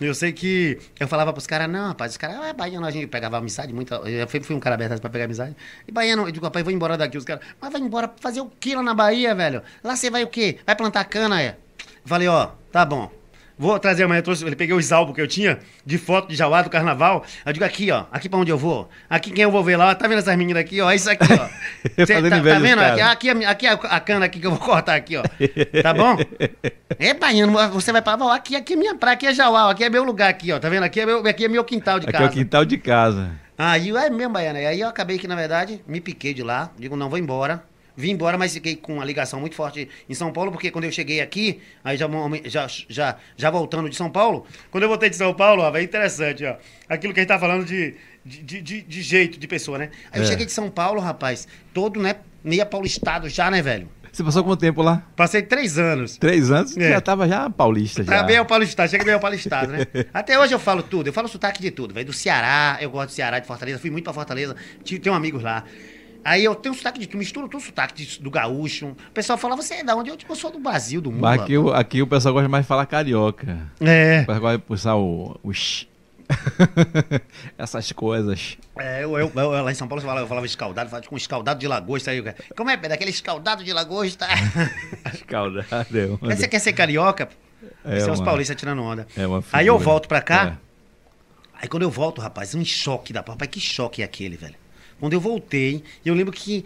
Eu 0.00 0.14
sei 0.14 0.32
que 0.32 0.78
eu 0.98 1.08
falava 1.08 1.32
pros 1.32 1.46
caras, 1.46 1.68
não, 1.68 1.88
rapaz, 1.88 2.12
os 2.12 2.16
caras, 2.16 2.44
é 2.46 2.52
baiano, 2.52 2.86
a 2.86 2.90
gente 2.90 3.06
pegava 3.08 3.36
amizade, 3.36 3.72
muita. 3.72 3.96
Eu 3.96 4.28
fui, 4.28 4.40
fui 4.40 4.54
um 4.54 4.60
cara 4.60 4.74
aberto 4.74 5.00
pra 5.00 5.10
pegar 5.10 5.24
amizade. 5.24 5.56
E 5.86 5.92
baiano, 5.92 6.26
eu 6.26 6.30
digo, 6.30 6.44
rapaz, 6.44 6.64
vou 6.64 6.72
embora 6.72 6.96
daqui. 6.96 7.18
Os 7.18 7.24
caras, 7.24 7.44
mas 7.60 7.72
vai 7.72 7.80
embora 7.80 8.12
fazer 8.20 8.40
o 8.40 8.46
que 8.46 8.74
lá 8.74 8.82
na 8.82 8.94
Bahia, 8.94 9.34
velho? 9.34 9.62
Lá 9.82 9.96
você 9.96 10.08
vai 10.08 10.22
o 10.22 10.28
quê? 10.28 10.58
Vai 10.64 10.76
plantar 10.76 11.04
cana, 11.04 11.42
é? 11.42 11.56
Falei, 12.04 12.28
ó, 12.28 12.52
tá 12.70 12.84
bom. 12.84 13.17
Vou 13.58 13.78
trazer 13.78 14.04
amanhã, 14.04 14.22
trouxe, 14.22 14.44
ele 14.44 14.54
peguei 14.54 14.74
os 14.74 14.92
álbuns 14.92 15.14
que 15.14 15.20
eu 15.20 15.26
tinha 15.26 15.58
de 15.84 15.98
foto 15.98 16.28
de 16.28 16.36
Jauá 16.36 16.62
do 16.62 16.70
carnaval. 16.70 17.24
Eu 17.44 17.52
digo 17.52 17.64
aqui, 17.64 17.90
ó, 17.90 18.04
aqui 18.12 18.28
pra 18.28 18.38
onde 18.38 18.52
eu 18.52 18.56
vou. 18.56 18.88
Aqui 19.10 19.30
quem 19.32 19.42
eu 19.42 19.50
vou 19.50 19.64
ver 19.64 19.76
lá, 19.76 19.94
tá 19.94 20.06
vendo 20.06 20.18
essas 20.18 20.36
meninas 20.36 20.60
aqui, 20.60 20.80
ó? 20.80 20.90
É 20.90 20.94
isso 20.94 21.10
aqui, 21.10 21.26
ó. 21.32 21.48
Cê, 22.06 22.22
tá, 22.22 22.30
tá, 22.30 22.58
vendo? 22.58 22.80
Aqui, 22.80 23.00
aqui, 23.00 23.44
aqui 23.44 23.66
a, 23.66 23.72
a 23.72 24.00
cana 24.00 24.26
aqui 24.26 24.38
que 24.38 24.46
eu 24.46 24.52
vou 24.52 24.60
cortar 24.60 24.94
aqui, 24.94 25.16
ó. 25.16 25.22
Tá 25.82 25.92
bom? 25.92 26.16
É, 26.98 27.12
baiano, 27.14 27.52
você 27.70 27.92
vai 27.92 28.00
pra 28.00 28.16
lá, 28.16 28.34
aqui, 28.34 28.56
aqui 28.56 28.72
é 28.72 28.76
minha 28.76 28.94
praia, 28.94 29.14
aqui 29.14 29.26
é 29.26 29.34
Jauá, 29.34 29.70
aqui 29.70 29.84
é 29.84 29.90
meu 29.90 30.02
lugar 30.02 30.30
aqui, 30.30 30.50
ó. 30.50 30.58
Tá 30.58 30.68
vendo? 30.68 30.82
Aqui 30.82 31.00
é 31.00 31.06
meu, 31.06 31.18
aqui 31.18 31.44
é 31.44 31.48
meu 31.48 31.62
quintal 31.62 32.00
de 32.00 32.06
aqui 32.06 32.12
casa. 32.12 32.24
Aqui 32.24 32.38
é 32.38 32.40
o 32.40 32.44
quintal 32.44 32.64
de 32.64 32.78
casa. 32.78 33.30
Aí, 33.58 33.90
é 33.90 34.10
mesmo, 34.10 34.32
baiano. 34.32 34.58
Aí 34.58 34.80
eu 34.80 34.88
acabei 34.88 35.18
que, 35.18 35.28
na 35.28 35.36
verdade, 35.36 35.82
me 35.86 36.00
piquei 36.00 36.32
de 36.32 36.42
lá. 36.42 36.70
Digo, 36.78 36.96
não, 36.96 37.10
vou 37.10 37.18
embora. 37.18 37.62
Vim 37.98 38.12
embora, 38.12 38.38
mas 38.38 38.54
fiquei 38.54 38.76
com 38.76 38.94
uma 38.94 39.04
ligação 39.04 39.40
muito 39.40 39.56
forte 39.56 39.88
em 40.08 40.14
São 40.14 40.32
Paulo, 40.32 40.52
porque 40.52 40.70
quando 40.70 40.84
eu 40.84 40.92
cheguei 40.92 41.20
aqui, 41.20 41.60
aí 41.82 41.96
já, 41.96 42.06
já, 42.44 42.68
já, 42.88 43.16
já 43.36 43.50
voltando 43.50 43.90
de 43.90 43.96
São 43.96 44.08
Paulo, 44.08 44.46
quando 44.70 44.84
eu 44.84 44.88
voltei 44.88 45.10
de 45.10 45.16
São 45.16 45.34
Paulo, 45.34 45.64
ó, 45.64 45.76
é 45.76 45.82
interessante, 45.82 46.44
ó. 46.44 46.54
Aquilo 46.88 47.12
que 47.12 47.18
a 47.18 47.22
gente 47.22 47.28
tá 47.28 47.40
falando 47.40 47.64
de, 47.64 47.96
de, 48.24 48.62
de, 48.62 48.82
de 48.82 49.02
jeito 49.02 49.36
de 49.36 49.48
pessoa, 49.48 49.78
né? 49.78 49.90
Aí 50.12 50.20
é. 50.20 50.22
eu 50.22 50.28
cheguei 50.28 50.46
de 50.46 50.52
São 50.52 50.70
Paulo, 50.70 51.00
rapaz, 51.00 51.48
todo, 51.74 52.00
né, 52.00 52.14
meia 52.44 52.64
paulistado 52.64 53.28
já, 53.28 53.50
né, 53.50 53.60
velho? 53.60 53.88
Você 54.12 54.22
passou 54.22 54.44
quanto 54.44 54.60
tempo 54.60 54.80
lá? 54.80 55.02
Passei 55.16 55.42
três 55.42 55.76
anos. 55.76 56.16
Três 56.18 56.52
anos? 56.52 56.76
É. 56.76 56.90
Já 56.90 57.00
tava 57.00 57.26
já 57.26 57.50
paulista 57.50 58.04
já. 58.04 58.12
Tá 58.12 58.22
meio 58.22 58.44
paulistado, 58.44 58.88
chega 58.88 59.04
meio 59.04 59.18
paulistado, 59.18 59.72
né? 59.72 59.84
Até 60.14 60.38
hoje 60.38 60.54
eu 60.54 60.60
falo 60.60 60.84
tudo, 60.84 61.08
eu 61.08 61.12
falo 61.12 61.26
sotaque 61.26 61.60
de 61.60 61.72
tudo, 61.72 61.92
velho. 61.92 62.06
Do 62.06 62.12
Ceará, 62.12 62.78
eu 62.80 62.90
gosto 62.90 63.08
do 63.08 63.12
Ceará, 63.14 63.40
de 63.40 63.46
Fortaleza, 63.46 63.80
fui 63.80 63.90
muito 63.90 64.04
pra 64.04 64.12
Fortaleza, 64.12 64.54
tenho 64.84 65.16
amigos 65.16 65.42
lá. 65.42 65.64
Aí 66.24 66.44
eu 66.44 66.54
tenho 66.54 66.74
um 66.74 66.76
sotaque 66.76 66.98
de 66.98 67.06
tu, 67.06 67.16
misturo 67.16 67.48
todo 67.48 67.60
sotaque 67.60 68.04
de, 68.04 68.20
do 68.20 68.30
gaúcho. 68.30 68.88
O 68.88 69.12
pessoal 69.12 69.38
fala, 69.38 69.56
você 69.56 69.74
é 69.74 69.84
da 69.84 69.96
onde? 69.96 70.10
Eu, 70.10 70.16
tipo, 70.16 70.32
eu 70.32 70.36
sou 70.36 70.50
do 70.50 70.58
Brasil, 70.58 71.00
do 71.00 71.10
mundo. 71.10 71.22
Mas 71.22 71.40
aqui, 71.40 71.56
o, 71.56 71.72
aqui 71.72 72.02
o 72.02 72.06
pessoal 72.06 72.34
gosta 72.34 72.48
mais 72.48 72.64
de 72.64 72.68
falar 72.68 72.86
carioca. 72.86 73.58
É. 73.80 74.22
O 74.22 74.26
pessoal 74.26 74.40
gosta 74.40 74.58
de 74.58 74.64
puxar 74.64 74.96
o, 74.96 75.40
o 75.42 75.52
Essas 77.56 77.90
coisas. 77.92 78.58
É, 78.76 79.04
eu, 79.04 79.18
eu, 79.18 79.32
eu, 79.34 79.50
lá 79.50 79.70
em 79.70 79.74
São 79.74 79.88
Paulo 79.88 80.00
eu 80.00 80.06
falava, 80.06 80.24
eu 80.24 80.28
falava 80.28 80.46
escaldado, 80.46 80.90
falava 80.90 81.08
com 81.08 81.16
escaldado 81.16 81.58
de 81.58 81.66
lagosta. 81.66 82.10
Aí, 82.10 82.22
como 82.56 82.70
é, 82.70 82.76
daquele 82.76 83.10
escaldado 83.10 83.64
de 83.64 83.72
lagosta? 83.72 84.26
escaldado, 85.14 86.18
é. 86.22 86.34
Você 86.36 86.46
quer 86.46 86.58
ser 86.58 86.72
carioca? 86.72 87.28
É 87.84 87.98
é 87.98 88.10
os 88.10 88.20
paulistas 88.20 88.56
tirando 88.56 88.82
onda. 88.82 89.06
É 89.16 89.26
uma 89.26 89.42
aí 89.52 89.66
eu 89.66 89.78
volto 89.78 90.08
pra 90.08 90.20
cá. 90.20 90.58
É. 90.64 90.68
Aí 91.62 91.68
quando 91.68 91.82
eu 91.82 91.90
volto, 91.90 92.20
rapaz, 92.20 92.54
um 92.54 92.64
choque 92.64 93.12
da 93.12 93.22
papai, 93.22 93.48
que 93.48 93.58
choque 93.58 94.02
é 94.02 94.04
aquele, 94.04 94.36
velho? 94.36 94.54
Quando 94.98 95.12
eu 95.12 95.20
voltei, 95.20 95.82
eu 96.04 96.14
lembro 96.14 96.32
que. 96.32 96.64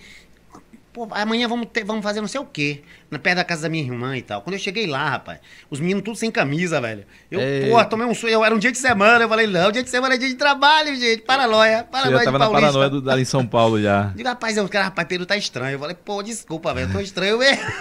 Pô, 0.93 1.09
amanhã 1.13 1.49
vamos, 1.49 1.69
ter, 1.73 1.85
vamos 1.85 2.03
fazer 2.03 2.21
não 2.21 2.29
sei 2.29 2.41
o 2.41 2.45
quê 2.45 2.83
perto 3.19 3.37
da 3.37 3.45
casa 3.45 3.63
da 3.63 3.69
minha 3.69 3.83
irmã 3.83 4.17
e 4.17 4.23
tal. 4.23 4.43
Quando 4.43 4.55
eu 4.55 4.61
cheguei 4.61 4.87
lá, 4.87 5.09
rapaz, 5.09 5.39
os 5.71 5.81
meninos 5.81 6.03
tudo 6.03 6.17
sem 6.17 6.31
camisa, 6.31 6.81
velho. 6.81 7.05
Eu, 7.31 7.41
é... 7.41 7.69
porra, 7.69 7.85
tomei 7.85 8.07
um 8.07 8.15
sonho. 8.15 8.33
Eu 8.33 8.45
era 8.45 8.55
um 8.55 8.59
dia 8.59 8.73
de 8.73 8.79
semana. 8.79 9.25
Eu 9.25 9.29
falei, 9.29 9.47
não, 9.47 9.71
dia 9.71 9.83
de 9.83 9.91
semana 9.91 10.15
é 10.15 10.19
dia 10.19 10.29
de 10.29 10.35
trabalho, 10.35 10.95
gente. 10.97 11.23
Paranoia. 11.23 11.85
Paranoia 11.85 12.19
Você 12.19 12.25
já 12.25 12.33
tava 12.33 12.39
na 12.39 12.51
paranoia 12.51 12.91
do, 12.91 13.11
ali 13.11 13.23
em 13.23 13.27
São 13.27 13.47
Paulo 13.47 13.81
já. 13.81 14.13
Digo, 14.17 14.29
rapaz, 14.29 14.57
eu, 14.57 14.69
cara, 14.69 14.87
rapaz, 14.87 15.09
Pedro 15.09 15.27
tá 15.27 15.37
estranho. 15.37 15.75
Eu 15.75 15.79
falei, 15.79 15.97
pô, 15.97 16.23
desculpa, 16.23 16.75
velho. 16.75 16.93
Tô 16.93 17.01
estranho 17.01 17.39
mesmo. 17.39 17.63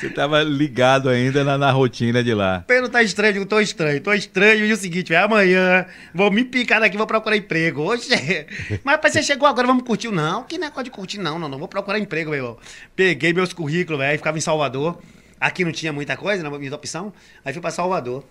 Você 0.00 0.10
tava 0.10 0.42
ligado 0.42 1.08
ainda 1.08 1.44
na, 1.44 1.58
na 1.58 1.70
rotina 1.70 2.22
de 2.22 2.34
lá. 2.34 2.64
Pedro 2.66 2.88
tá 2.88 3.02
estranho, 3.02 3.30
eu 3.30 3.34
digo, 3.34 3.46
tô 3.46 3.60
estranho, 3.60 4.00
tô 4.00 4.12
estranho. 4.12 4.64
E 4.64 4.72
o 4.72 4.76
seguinte, 4.76 5.08
velho, 5.08 5.24
amanhã 5.24 5.86
vou 6.14 6.30
me 6.30 6.44
picar 6.44 6.80
daqui, 6.80 6.96
vou 6.96 7.06
procurar 7.06 7.36
emprego. 7.36 7.82
Hoje. 7.82 8.08
Mas, 8.84 8.94
rapaz, 8.94 9.14
você 9.14 9.22
chegou 9.22 9.48
agora, 9.48 9.66
vamos 9.66 9.84
curtir. 9.84 10.08
Não, 10.08 10.44
que 10.44 10.58
negócio 10.58 10.84
de 10.84 10.90
curtir, 10.90 11.18
não, 11.18 11.38
não, 11.38 11.48
não. 11.48 11.58
Vou 11.58 11.68
procurar 11.68 11.98
emprego, 11.98 12.30
meu 12.30 12.38
irmão. 12.38 12.58
Peguei 12.94 13.32
meus 13.38 13.52
currículos, 13.52 13.98
velho 13.98 14.18
ficava 14.18 14.36
em 14.36 14.40
Salvador. 14.40 14.98
Aqui 15.40 15.64
não 15.64 15.72
tinha 15.72 15.92
muita 15.92 16.16
coisa, 16.16 16.42
na 16.42 16.58
minha 16.58 16.74
opção. 16.74 17.12
Aí 17.44 17.52
fui 17.52 17.62
pra 17.62 17.70
Salvador. 17.70 18.24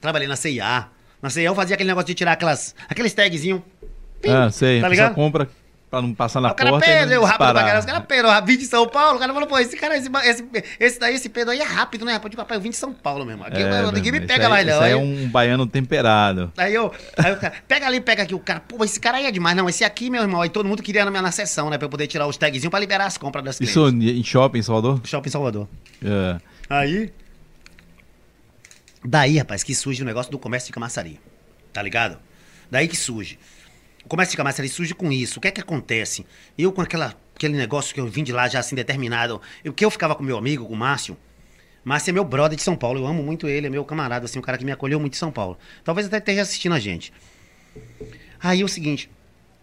Trabalhei 0.00 0.26
na 0.26 0.36
CIA. 0.36 0.88
Na 1.20 1.30
CIA 1.30 1.44
eu 1.44 1.54
fazia 1.54 1.74
aquele 1.74 1.88
negócio 1.88 2.06
de 2.06 2.14
tirar 2.14 2.32
aquelas, 2.32 2.74
aqueles 2.88 3.12
tagzinhos. 3.12 3.60
Ah, 4.26 4.50
sei. 4.50 4.80
Tá 4.80 4.88
ligado? 4.88 5.14
compra 5.14 5.48
pra 5.90 6.02
não 6.02 6.12
passar 6.12 6.40
na 6.40 6.50
o 6.50 6.54
cara 6.54 6.70
porta. 6.70 6.86
Pedro, 6.86 7.14
eu 7.14 7.24
rápido 7.24 7.38
pra 7.38 7.54
caralho. 7.54 7.78
Os 7.78 7.84
caras 7.84 8.40
eu 8.40 8.46
vim 8.46 8.56
de 8.58 8.66
São 8.66 8.88
Paulo. 8.88 9.16
O 9.16 9.20
cara 9.20 9.32
falou, 9.32 9.48
pô, 9.48 9.58
esse 9.58 9.76
cara, 9.76 9.96
esse, 9.96 10.10
esse, 10.24 10.44
esse 10.80 11.00
daí, 11.00 11.14
esse 11.14 11.28
Pedro 11.28 11.52
aí 11.52 11.60
é 11.60 11.64
rápido, 11.64 12.04
né? 12.04 12.18
Pô, 12.18 12.28
papai, 12.30 12.56
eu 12.56 12.60
vim 12.60 12.70
de 12.70 12.76
São 12.76 12.92
Paulo 12.92 13.24
mesmo. 13.24 13.44
Aqui 13.44 13.62
é, 13.62 13.82
eu, 13.82 13.92
ninguém 13.92 14.12
me 14.12 14.20
pega 14.20 14.46
aí, 14.46 14.50
mais, 14.50 14.66
não. 14.66 14.74
Isso 14.74 14.82
aí 14.82 14.92
é 14.92 14.96
um 14.96 15.28
baiano 15.28 15.66
temperado. 15.66 16.52
Aí 16.56 16.74
eu, 16.74 16.92
aí 17.16 17.32
o 17.32 17.36
cara, 17.36 17.54
pega 17.66 17.86
ali, 17.86 18.00
pega 18.00 18.22
aqui. 18.24 18.34
O 18.34 18.40
cara, 18.40 18.60
pô, 18.60 18.84
esse 18.84 18.98
cara 18.98 19.18
aí 19.18 19.26
é 19.26 19.30
demais. 19.30 19.56
Não, 19.56 19.68
esse 19.68 19.84
aqui, 19.84 20.10
meu 20.10 20.22
irmão. 20.22 20.42
Aí 20.42 20.50
todo 20.50 20.68
mundo 20.68 20.82
queria 20.82 21.04
na 21.04 21.10
minha 21.10 21.22
na 21.22 21.32
sessão, 21.32 21.70
né? 21.70 21.78
Pra 21.78 21.86
eu 21.86 21.90
poder 21.90 22.06
tirar 22.06 22.26
os 22.26 22.36
tagzinhos 22.36 22.70
pra 22.70 22.80
liberar 22.80 23.06
as 23.06 23.16
compras 23.16 23.44
das 23.44 23.60
Isso 23.60 23.88
em 23.88 24.22
shopping 24.24 24.58
em 24.58 24.62
Salvador? 24.62 25.00
Shopping 25.04 25.28
em 25.28 25.32
Salvador. 25.32 25.68
É. 26.04 26.40
Aí. 26.68 27.12
Daí, 29.04 29.38
rapaz, 29.38 29.62
que 29.62 29.74
surge 29.74 30.02
o 30.02 30.04
negócio 30.04 30.32
do 30.32 30.38
comércio 30.38 30.66
de 30.66 30.72
camaçaria. 30.72 31.18
Tá 31.72 31.80
ligado? 31.80 32.18
Daí 32.70 32.88
que 32.88 32.96
surge. 32.96 33.38
O 34.06 34.08
comércio 34.08 34.30
de 34.30 34.36
camaçaria 34.36 34.70
surge 34.70 34.94
com 34.94 35.10
isso. 35.10 35.40
O 35.40 35.42
que 35.42 35.48
é 35.48 35.50
que 35.50 35.60
acontece? 35.60 36.24
Eu 36.56 36.70
com 36.70 36.80
aquela, 36.80 37.12
aquele 37.34 37.56
negócio 37.56 37.92
que 37.92 38.00
eu 38.00 38.06
vim 38.06 38.22
de 38.22 38.32
lá 38.32 38.46
já 38.46 38.60
assim 38.60 38.76
determinado, 38.76 39.42
o 39.64 39.72
que 39.72 39.84
eu 39.84 39.90
ficava 39.90 40.14
com 40.14 40.22
meu 40.22 40.38
amigo, 40.38 40.64
com 40.64 40.74
o 40.74 40.76
Márcio. 40.76 41.16
Márcio 41.84 42.10
é 42.10 42.12
meu 42.12 42.22
brother 42.22 42.56
de 42.56 42.62
São 42.62 42.76
Paulo, 42.76 43.00
eu 43.00 43.06
amo 43.08 43.20
muito 43.20 43.48
ele, 43.48 43.66
é 43.66 43.70
meu 43.70 43.84
camarada, 43.84 44.26
assim, 44.26 44.38
um 44.38 44.42
cara 44.42 44.58
que 44.58 44.64
me 44.64 44.70
acolheu 44.70 45.00
muito 45.00 45.14
em 45.14 45.16
São 45.16 45.32
Paulo. 45.32 45.58
Talvez 45.82 46.06
até 46.06 46.18
esteja 46.18 46.42
assistindo 46.42 46.76
a 46.76 46.78
gente. 46.78 47.12
Aí 48.40 48.62
o 48.62 48.68
seguinte, 48.68 49.10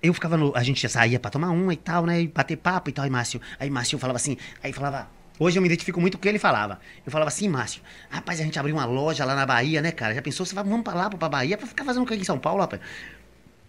eu 0.01 0.13
ficava 0.13 0.35
no. 0.35 0.51
A 0.57 0.61
gente 0.61 0.89
saía 0.89 1.21
pra 1.21 1.31
tomar 1.31 1.51
uma 1.51 1.73
e 1.73 1.77
tal, 1.77 2.05
né? 2.05 2.23
E 2.23 2.27
bater 2.27 2.57
papo 2.57 2.89
e 2.89 2.93
tal. 2.93 3.07
E 3.07 3.09
Márcio. 3.09 3.39
Aí 3.57 3.69
Márcio 3.69 3.97
falava 3.97 4.17
assim. 4.17 4.35
Aí 4.61 4.73
falava. 4.73 5.07
Hoje 5.39 5.57
eu 5.57 5.61
me 5.61 5.69
identifico 5.69 6.01
muito 6.01 6.17
com 6.17 6.19
o 6.19 6.21
que 6.21 6.27
ele 6.27 6.37
falava. 6.37 6.81
Eu 7.05 7.11
falava 7.13 7.29
assim, 7.29 7.47
Márcio, 7.47 7.81
rapaz, 8.09 8.41
a 8.41 8.43
gente 8.43 8.59
abriu 8.59 8.75
uma 8.75 8.83
loja 8.83 9.23
lá 9.23 9.35
na 9.35 9.45
Bahia, 9.45 9.81
né, 9.81 9.91
cara? 9.93 10.13
Já 10.13 10.21
pensou, 10.21 10.45
você 10.45 10.53
vai, 10.53 10.65
vamos 10.65 10.83
pra 10.83 10.93
lá, 10.93 11.09
pra 11.09 11.29
Bahia, 11.29 11.57
pra 11.57 11.65
ficar 11.65 11.85
fazendo 11.85 12.03
o 12.03 12.05
que 12.05 12.13
aqui 12.13 12.23
em 12.23 12.25
São 12.25 12.37
Paulo, 12.37 12.59
rapaz? 12.59 12.81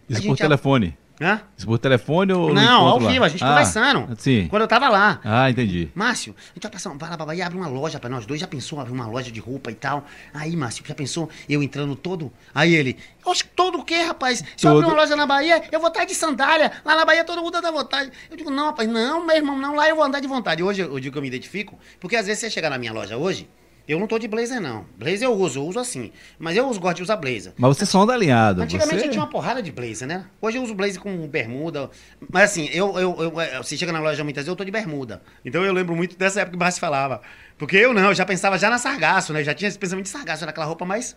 Isso 0.08 0.22
por 0.22 0.36
telefone. 0.36 0.96
Hã? 1.20 1.40
Isso 1.56 1.66
por 1.66 1.78
telefone 1.78 2.32
ou. 2.32 2.52
Não, 2.52 2.86
ao 2.86 2.98
vivo, 2.98 3.24
a 3.24 3.28
gente 3.28 3.42
ah, 3.44 3.48
conversando. 3.48 4.16
Sim. 4.18 4.48
Quando 4.48 4.62
eu 4.62 4.68
tava 4.68 4.88
lá. 4.88 5.20
Ah, 5.24 5.48
entendi. 5.48 5.88
Márcio, 5.94 6.34
a 6.36 6.54
gente 6.54 6.62
vai 6.62 6.72
passar 6.72 6.90
vai 6.90 7.08
lá 7.08 7.16
pra 7.16 7.26
Bahia, 7.26 7.46
abre 7.46 7.56
uma 7.56 7.68
loja 7.68 8.00
pra 8.00 8.10
nós 8.10 8.26
dois. 8.26 8.40
Já 8.40 8.48
pensou 8.48 8.80
abrir 8.80 8.92
uma 8.92 9.06
loja 9.06 9.30
de 9.30 9.38
roupa 9.38 9.70
e 9.70 9.74
tal? 9.74 10.04
Aí, 10.32 10.56
Márcio, 10.56 10.84
já 10.84 10.94
pensou 10.94 11.30
eu 11.48 11.62
entrando 11.62 11.94
todo? 11.94 12.32
Aí 12.52 12.74
ele, 12.74 12.98
Oxe, 13.24 13.44
todo 13.44 13.78
o 13.78 13.84
quê, 13.84 14.02
rapaz? 14.02 14.38
Se 14.38 14.62
todo... 14.62 14.72
eu 14.72 14.78
abrir 14.78 14.92
uma 14.92 15.00
loja 15.02 15.14
na 15.14 15.24
Bahia, 15.26 15.62
eu 15.70 15.78
vou 15.78 15.88
estar 15.88 16.04
de 16.04 16.14
sandália. 16.16 16.72
Lá 16.84 16.96
na 16.96 17.04
Bahia 17.04 17.22
todo 17.24 17.40
mundo 17.40 17.56
anda 17.56 17.68
à 17.68 17.72
vontade. 17.72 18.10
Eu 18.28 18.36
digo, 18.36 18.50
não, 18.50 18.66
rapaz, 18.66 18.88
não, 18.88 19.24
meu 19.24 19.36
irmão, 19.36 19.56
não, 19.56 19.76
lá 19.76 19.88
eu 19.88 19.94
vou 19.94 20.04
andar 20.04 20.18
de 20.18 20.26
vontade. 20.26 20.64
Hoje 20.64 20.82
eu 20.82 20.98
digo 20.98 21.12
que 21.12 21.18
eu 21.18 21.22
me 21.22 21.28
identifico, 21.28 21.78
porque 22.00 22.16
às 22.16 22.26
vezes 22.26 22.40
você 22.40 22.50
chegar 22.50 22.70
na 22.70 22.78
minha 22.78 22.92
loja 22.92 23.16
hoje, 23.16 23.48
eu 23.86 24.00
não 24.00 24.06
tô 24.06 24.18
de 24.18 24.26
blazer, 24.26 24.60
não. 24.60 24.86
Blazer 24.96 25.24
eu 25.24 25.34
uso, 25.34 25.58
eu 25.58 25.66
uso 25.66 25.78
assim. 25.78 26.10
Mas 26.38 26.56
eu 26.56 26.66
gosto 26.78 26.96
de 26.96 27.02
usar 27.02 27.16
blazer. 27.16 27.52
Mas 27.56 27.76
você 27.76 27.84
só 27.84 28.02
anda 28.02 28.14
alinhado. 28.14 28.62
Antigamente 28.62 29.00
você... 29.00 29.06
eu 29.06 29.10
tinha 29.10 29.22
uma 29.22 29.28
porrada 29.28 29.62
de 29.62 29.70
blazer, 29.70 30.08
né? 30.08 30.24
Hoje 30.40 30.56
eu 30.56 30.62
uso 30.62 30.74
blazer 30.74 31.00
com 31.00 31.28
bermuda. 31.28 31.90
Mas 32.32 32.44
assim, 32.44 32.70
eu, 32.72 32.98
eu, 32.98 33.22
eu, 33.22 33.62
você 33.62 33.76
chega 33.76 33.92
na 33.92 34.00
loja 34.00 34.24
muitas 34.24 34.42
vezes, 34.42 34.48
eu 34.48 34.56
tô 34.56 34.64
de 34.64 34.70
bermuda. 34.70 35.20
Então 35.44 35.62
eu 35.62 35.72
lembro 35.72 35.94
muito 35.94 36.16
dessa 36.16 36.40
época 36.40 36.52
que 36.52 36.56
o 36.56 36.58
Barça 36.58 36.80
falava. 36.80 37.20
Porque 37.58 37.76
eu 37.76 37.92
não, 37.92 38.08
eu 38.08 38.14
já 38.14 38.24
pensava 38.24 38.56
já 38.58 38.70
na 38.70 38.78
sargaço, 38.78 39.34
né? 39.34 39.40
Eu 39.40 39.44
já 39.44 39.54
tinha 39.54 39.68
esse 39.68 39.78
pensamento 39.78 40.04
de 40.04 40.10
sargaço, 40.10 40.46
naquela 40.46 40.66
roupa, 40.66 40.86
mas. 40.86 41.14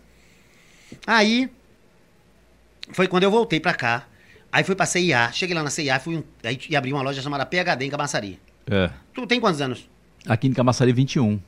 Aí. 1.06 1.50
Foi 2.92 3.08
quando 3.08 3.22
eu 3.22 3.30
voltei 3.30 3.60
pra 3.60 3.72
cá. 3.72 4.06
Aí 4.52 4.62
fui 4.62 4.74
pra 4.74 4.84
CIA. 4.84 5.32
Cheguei 5.32 5.54
lá 5.54 5.62
na 5.62 5.70
CIA 5.70 5.98
fui, 6.00 6.22
aí, 6.44 6.58
e 6.68 6.76
abri 6.76 6.92
uma 6.92 7.02
loja 7.02 7.22
chamada 7.22 7.46
PHD 7.46 7.86
em 7.86 7.90
Camaçari. 7.90 8.38
É. 8.70 8.90
Tu 9.14 9.26
tem 9.26 9.40
quantos 9.40 9.60
anos? 9.62 9.88
Aqui 10.26 10.48
em 10.48 10.52
Camaçari, 10.52 10.92
21. 10.92 11.40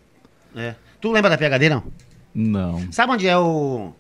É. 0.57 0.75
Tu 1.01 1.11
lembra 1.11 1.31
da 1.31 1.39
PHD, 1.39 1.69
não? 1.69 1.83
Não. 2.35 2.93
Sabe 2.93 3.13
onde 3.13 3.27
é 3.27 3.37
o. 3.37 3.93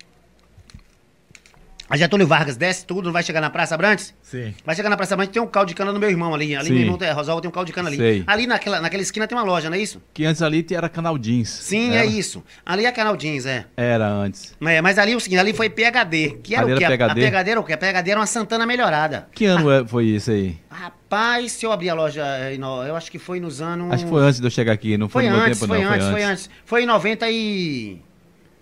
A 1.91 1.97
Getúlio 1.97 2.25
Vargas 2.25 2.57
desce 2.57 2.87
tudo, 2.87 3.07
não 3.07 3.13
vai 3.13 3.25
chegar 3.25 3.41
na 3.41 3.51
Praça 3.51 3.75
Abrantes? 3.75 4.15
Sim. 4.23 4.55
Vai 4.65 4.77
chegar 4.77 4.89
na 4.89 4.97
Praça 4.97 5.15
Abrantes, 5.15 5.33
tem 5.33 5.43
um 5.43 5.47
caldo 5.49 5.67
de 5.71 5.75
cana 5.75 5.93
no 5.93 5.99
meu 5.99 6.09
irmão 6.09 6.33
ali. 6.33 6.55
Ali 6.55 6.69
Sim. 6.69 6.73
meu 6.73 6.83
irmão 6.83 6.97
tem, 6.97 7.11
Rosalvo 7.11 7.41
tem 7.41 7.49
um 7.49 7.53
caldo 7.53 7.67
de 7.67 7.73
cana 7.73 7.89
ali. 7.89 7.97
Sei. 7.97 8.23
Ali 8.29 8.47
naquela, 8.47 8.81
naquela 8.81 9.03
esquina 9.03 9.27
tem 9.27 9.37
uma 9.37 9.43
loja, 9.43 9.69
não 9.69 9.77
é 9.77 9.81
isso? 9.81 10.01
Que 10.15 10.25
antes 10.25 10.41
ali 10.41 10.65
era 10.71 10.89
Canal 10.89 11.19
Jeans. 11.19 11.49
Sim, 11.49 11.95
era? 11.95 12.05
é 12.05 12.07
isso. 12.07 12.45
Ali 12.65 12.87
é 12.87 12.93
Canal 12.93 13.17
Jeans, 13.17 13.45
é. 13.45 13.67
Era 13.77 14.07
antes. 14.07 14.55
É, 14.61 14.81
mas 14.81 14.99
ali 14.99 15.17
o 15.17 15.21
seguinte, 15.21 15.41
ali 15.41 15.53
foi 15.53 15.69
PHD. 15.69 16.39
Que 16.45 16.55
era 16.55 16.65
ali 16.65 16.75
o 16.75 16.79
quê? 16.79 16.85
Era 16.85 16.97
PHD? 16.97 17.03
A, 17.03 17.29
a 17.29 17.31
PHD 17.31 17.51
era 17.51 17.61
o 17.61 17.65
quê? 17.65 17.73
A 17.73 17.79
PHD 17.79 18.11
era 18.13 18.21
uma 18.21 18.27
Santana 18.27 18.65
melhorada. 18.65 19.27
Que 19.35 19.47
ano 19.47 19.69
ah, 19.69 19.85
foi 19.85 20.05
isso 20.05 20.31
aí? 20.31 20.61
Rapaz, 20.71 21.51
se 21.51 21.67
eu 21.67 21.73
abrir 21.73 21.91
a 21.91 21.95
loja, 21.95 22.25
eh, 22.25 22.57
eu 22.57 22.95
acho 22.95 23.11
que 23.11 23.19
foi 23.19 23.41
nos 23.41 23.61
anos. 23.61 23.93
Acho 23.93 24.05
que 24.05 24.11
foi 24.11 24.23
antes 24.23 24.39
de 24.39 24.47
eu 24.47 24.51
chegar 24.51 24.73
aqui, 24.73 24.97
não 24.97 25.09
foi, 25.09 25.25
foi 25.25 25.33
no 25.33 25.41
antes, 25.41 25.59
tempo, 25.59 25.75
foi 25.75 25.85
não. 25.85 25.93
Antes, 25.93 26.09
foi 26.09 26.23
antes, 26.23 26.51
foi 26.65 26.83
em 26.85 26.87
90 26.87 27.31
e. 27.31 28.01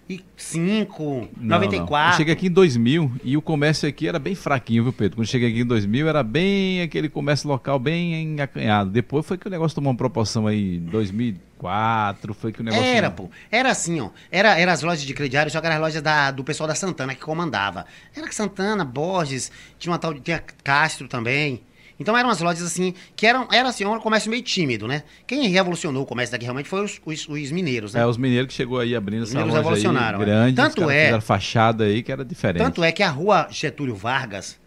95, 0.09 1.29
não, 1.37 1.59
94. 1.59 1.91
Não. 1.91 2.13
Eu 2.13 2.17
cheguei 2.17 2.33
aqui 2.33 2.47
em 2.47 2.51
2000 2.51 3.13
e 3.23 3.37
o 3.37 3.43
comércio 3.43 3.87
aqui 3.87 4.09
era 4.09 4.19
bem 4.19 4.35
fraquinho, 4.35 4.85
viu, 4.85 4.93
Pedro? 4.93 5.17
Quando 5.17 5.27
cheguei 5.27 5.51
aqui 5.51 5.61
em 5.61 5.67
2000 5.67 6.09
era 6.09 6.23
bem 6.23 6.81
aquele 6.81 7.11
comércio 7.11 7.47
local 7.47 7.79
bem 7.79 8.41
acanhado. 8.41 8.91
Depois 8.91 9.27
foi 9.27 9.37
que 9.37 9.47
o 9.47 9.51
negócio 9.51 9.75
tomou 9.75 9.91
uma 9.91 9.97
proporção 9.97 10.47
aí, 10.47 10.79
2004, 10.79 12.33
foi 12.33 12.53
que 12.53 12.63
o 12.63 12.65
negócio... 12.65 12.85
Era, 12.85 13.11
pô. 13.11 13.29
Era 13.51 13.71
assim, 13.71 14.01
ó. 14.01 14.09
Era, 14.31 14.59
era 14.59 14.73
as 14.73 14.83
lojas 14.83 15.03
de 15.03 15.13
crediário, 15.13 15.53
só 15.53 15.61
que 15.61 15.67
eram 15.67 15.77
as 15.77 15.83
lojas 15.83 16.01
da, 16.01 16.31
do 16.31 16.43
pessoal 16.43 16.67
da 16.67 16.75
Santana 16.75 17.15
que 17.15 17.21
comandava. 17.21 17.85
Era 18.17 18.33
Santana, 18.33 18.85
Borges, 18.85 19.53
tinha 19.79 19.93
uma 19.93 19.99
tal 19.99 20.15
de... 20.15 20.21
Tinha 20.21 20.43
Castro 20.65 21.07
também. 21.07 21.61
Então 22.01 22.16
eram 22.16 22.30
as 22.30 22.40
lojas 22.40 22.62
assim, 22.62 22.94
que 23.16 23.26
eram, 23.26 23.49
era 23.51 23.68
assim, 23.68 23.84
um 23.84 23.99
comércio 23.99 24.30
meio 24.30 24.42
tímido, 24.42 24.86
né? 24.86 25.03
Quem 25.26 25.49
revolucionou 25.49 26.05
o 26.05 26.07
comércio 26.07 26.32
daqui 26.32 26.44
realmente 26.44 26.68
foi 26.68 26.84
os, 26.84 27.01
os, 27.05 27.28
os 27.28 27.51
mineiros, 27.51 27.94
né? 27.94 28.01
É, 28.01 28.07
os 28.07 28.16
mineiros 28.16 28.49
que 28.49 28.55
chegou 28.55 28.78
aí 28.78 28.94
abrindo 28.94 29.24
essa 29.24 29.38
loja 29.40 29.57
revolucionaram. 29.57 30.20
Aí, 30.20 30.26
grande, 30.26 30.57
tanto 30.57 30.88
é, 30.88 31.20
fachada 31.20 31.84
aí 31.84 32.03
que 32.03 32.12
era 32.12 32.24
diferente. 32.24 32.62
Tanto 32.62 32.84
é 32.84 32.92
que 32.92 33.03
a 33.03 33.11
rua 33.11 33.49
Getúlio 33.51 33.96
Vargas, 33.96 34.59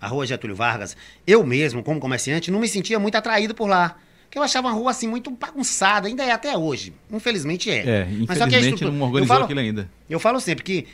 a 0.00 0.08
rua 0.08 0.26
Getúlio 0.26 0.56
Vargas, 0.56 0.96
eu 1.24 1.44
mesmo, 1.44 1.82
como 1.82 2.00
comerciante, 2.00 2.50
não 2.50 2.58
me 2.58 2.68
sentia 2.68 2.98
muito 2.98 3.14
atraído 3.14 3.54
por 3.54 3.68
lá. 3.68 3.96
Que 4.28 4.38
eu 4.38 4.42
achava 4.42 4.68
uma 4.68 4.74
rua 4.74 4.90
assim 4.90 5.06
muito 5.06 5.30
bagunçada, 5.30 6.08
ainda 6.08 6.24
é 6.24 6.32
até 6.32 6.56
hoje. 6.56 6.94
Infelizmente 7.12 7.70
é. 7.70 7.74
É, 7.74 8.00
infelizmente 8.04 8.28
Mas 8.28 8.38
só 8.38 8.48
que 8.48 8.56
a 8.56 8.60
estrutura, 8.60 8.90
não 8.90 9.02
organizou 9.02 9.26
falo, 9.26 9.44
aquilo 9.44 9.60
ainda. 9.60 9.90
Eu 10.08 10.18
falo 10.18 10.40
sempre 10.40 10.64
que 10.64 10.86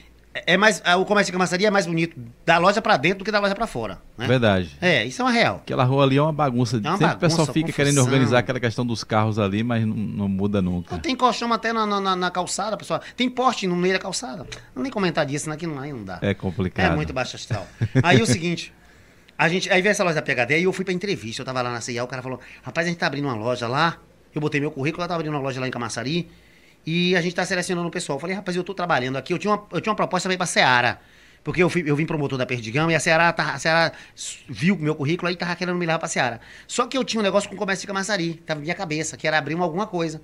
é 0.47 0.57
mais 0.57 0.83
o 0.99 1.05
comércio 1.05 1.31
de 1.31 1.33
camaçaria 1.33 1.69
é 1.69 1.71
mais 1.71 1.87
bonito 1.87 2.19
da 2.45 2.59
loja 2.59 2.81
para 2.81 2.97
dentro 2.97 3.21
do 3.21 3.25
que 3.25 3.31
da 3.31 3.41
loja 3.41 3.55
para 3.55 3.67
fora. 3.67 4.01
Né? 4.17 4.27
Verdade. 4.27 4.77
É, 4.81 5.05
isso 5.05 5.23
é 5.23 5.25
uma 5.25 5.31
real. 5.31 5.57
Aquela 5.57 5.85
rua 5.85 6.05
ali 6.05 6.17
é 6.17 6.23
uma 6.23 6.33
bagunça. 6.33 6.77
É 6.77 6.81
uma 6.81 6.93
Sempre 6.93 7.07
bagunça, 7.07 7.17
o 7.17 7.21
pessoal 7.21 7.47
fica 7.47 7.61
confusão. 7.67 7.75
querendo 7.75 7.99
organizar 7.99 8.39
aquela 8.39 8.61
questão 8.61 8.85
dos 8.85 9.05
carros 9.05 9.39
ali, 9.39 9.63
mas 9.63 9.87
não, 9.87 9.95
não 9.95 10.29
muda 10.29 10.61
nunca. 10.61 10.95
Não, 10.95 11.01
tem 11.01 11.15
colchão 11.17 11.53
até 11.53 11.73
na, 11.73 11.87
na, 11.87 12.17
na, 12.17 12.31
calçada, 12.31 12.77
pessoal. 12.77 13.01
Tem 13.17 13.29
poste 13.29 13.67
no 13.67 13.77
meio 13.77 13.95
da 13.95 14.01
calçada. 14.01 14.47
Não 14.75 14.83
nem 14.83 14.93
comentar 14.93 15.25
disso, 15.25 15.49
né? 15.49 15.57
Que 15.57 15.67
não, 15.67 15.79
aí 15.79 15.93
não 15.93 16.05
dá. 16.05 16.19
É 16.23 16.35
complicado. 16.35 16.93
É 16.93 16.97
muito 16.97 17.13
baixo 17.13 17.37
astral. 17.37 17.67
aí 18.03 18.21
o 18.21 18.27
seguinte. 18.27 18.73
A 19.39 19.49
gente, 19.49 19.71
aí 19.71 19.81
veio 19.81 19.93
essa 19.93 20.03
loja 20.03 20.17
da 20.17 20.23
PHD, 20.23 20.55
aí 20.55 20.65
eu 20.65 20.73
fui 20.73 20.85
pra 20.85 20.93
entrevista, 20.93 21.43
eu 21.43 21.47
tava 21.47 21.63
lá 21.63 21.71
na 21.71 21.81
CIA, 21.81 22.03
o 22.03 22.09
cara 22.09 22.21
falou, 22.21 22.41
rapaz, 22.61 22.89
a 22.89 22.91
gente 22.91 22.99
tá 22.99 23.07
abrindo 23.07 23.27
uma 23.27 23.37
loja 23.37 23.69
lá, 23.69 23.97
eu 24.35 24.41
botei 24.41 24.61
meu 24.61 24.73
currículo, 24.73 25.01
ela 25.01 25.07
tava 25.07 25.21
abrindo 25.21 25.33
uma 25.33 25.41
loja 25.41 25.61
lá 25.61 25.69
em 25.69 25.71
Camaçari, 25.71 26.29
e 26.89 27.15
a 27.15 27.21
gente 27.21 27.33
está 27.33 27.45
selecionando 27.45 27.87
o 27.87 27.91
pessoal. 27.91 28.17
Eu 28.17 28.21
falei, 28.21 28.35
rapaz, 28.35 28.57
eu 28.57 28.63
estou 28.63 28.75
trabalhando 28.75 29.17
aqui. 29.17 29.35
Eu 29.35 29.39
tinha 29.39 29.53
uma, 29.53 29.67
eu 29.73 29.81
tinha 29.81 29.91
uma 29.91 29.97
proposta 29.97 30.27
para 30.27 30.35
ir 30.35 30.39
para 30.39 30.47
Seara. 30.47 30.99
Porque 31.45 31.63
eu, 31.63 31.69
fui, 31.69 31.85
eu 31.87 31.95
vim 31.95 32.07
promotor 32.07 32.39
da 32.39 32.47
Perdigão 32.47 32.91
e 32.91 32.95
a 32.95 33.01
Seara, 33.01 33.31
tá, 33.31 33.57
a 33.57 33.93
viu 34.49 34.75
o 34.75 34.79
meu 34.79 34.95
currículo 34.95 35.29
aí 35.29 35.35
e 35.35 35.37
tava 35.37 35.55
querendo 35.55 35.77
me 35.77 35.85
levar 35.85 35.99
pra 35.99 36.09
Seara. 36.09 36.41
Só 36.67 36.87
que 36.87 36.97
eu 36.97 37.05
tinha 37.05 37.21
um 37.21 37.23
negócio 37.23 37.47
com 37.47 37.55
o 37.55 37.59
comércio 37.59 37.83
de 37.83 37.89
Camaçari, 37.89 38.35
tava 38.35 38.61
na 38.61 38.65
minha 38.65 38.75
cabeça, 38.75 39.19
que 39.19 39.27
era 39.27 39.37
abrir 39.37 39.55
uma, 39.55 39.65
alguma 39.65 39.87
coisa. 39.87 40.23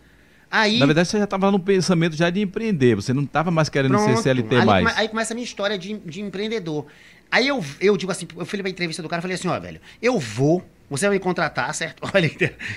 Aí, 0.50 0.78
na 0.78 0.86
verdade, 0.86 1.08
você 1.08 1.18
já 1.18 1.24
estava 1.24 1.50
no 1.50 1.60
pensamento 1.60 2.16
já 2.16 2.30
de 2.30 2.40
empreender, 2.40 2.94
você 2.94 3.12
não 3.12 3.24
estava 3.24 3.50
mais 3.50 3.68
querendo 3.68 3.92
pronto, 3.92 4.16
ser 4.16 4.22
CLT 4.22 4.56
aí, 4.56 4.64
mais. 4.64 4.98
Aí 4.98 5.08
começa 5.08 5.32
a 5.32 5.34
minha 5.34 5.44
história 5.44 5.76
de, 5.76 5.98
de 5.98 6.20
empreendedor. 6.22 6.86
Aí 7.30 7.46
eu, 7.46 7.62
eu 7.80 7.96
digo 7.96 8.10
assim, 8.10 8.26
eu 8.36 8.46
fui 8.46 8.58
pra 8.60 8.70
entrevista 8.70 9.02
do 9.02 9.08
cara 9.08 9.20
e 9.20 9.22
falei 9.22 9.34
assim, 9.34 9.48
ó, 9.48 9.58
velho, 9.58 9.80
eu 10.00 10.18
vou, 10.18 10.64
você 10.88 11.06
vai 11.06 11.16
me 11.16 11.20
contratar, 11.20 11.74
certo? 11.74 12.08
Olha, 12.14 12.30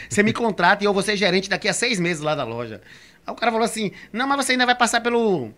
você 0.10 0.24
me 0.24 0.34
contrata 0.34 0.84
e 0.84 0.88
eu 0.88 0.94
vou 0.94 1.04
ser 1.04 1.16
gerente 1.16 1.50
daqui 1.50 1.68
a 1.68 1.74
seis 1.74 2.00
meses 2.00 2.22
lá 2.22 2.36
da 2.36 2.44
loja. 2.44 2.82
Aí 3.28 3.34
o 3.34 3.36
cara 3.36 3.52
falou 3.52 3.66
assim: 3.66 3.92
não, 4.14 4.26
mas 4.26 4.46
você 4.46 4.54
ainda 4.54 4.66
vai 4.66 4.76
passar 4.76 5.02
pelo. 5.02 5.52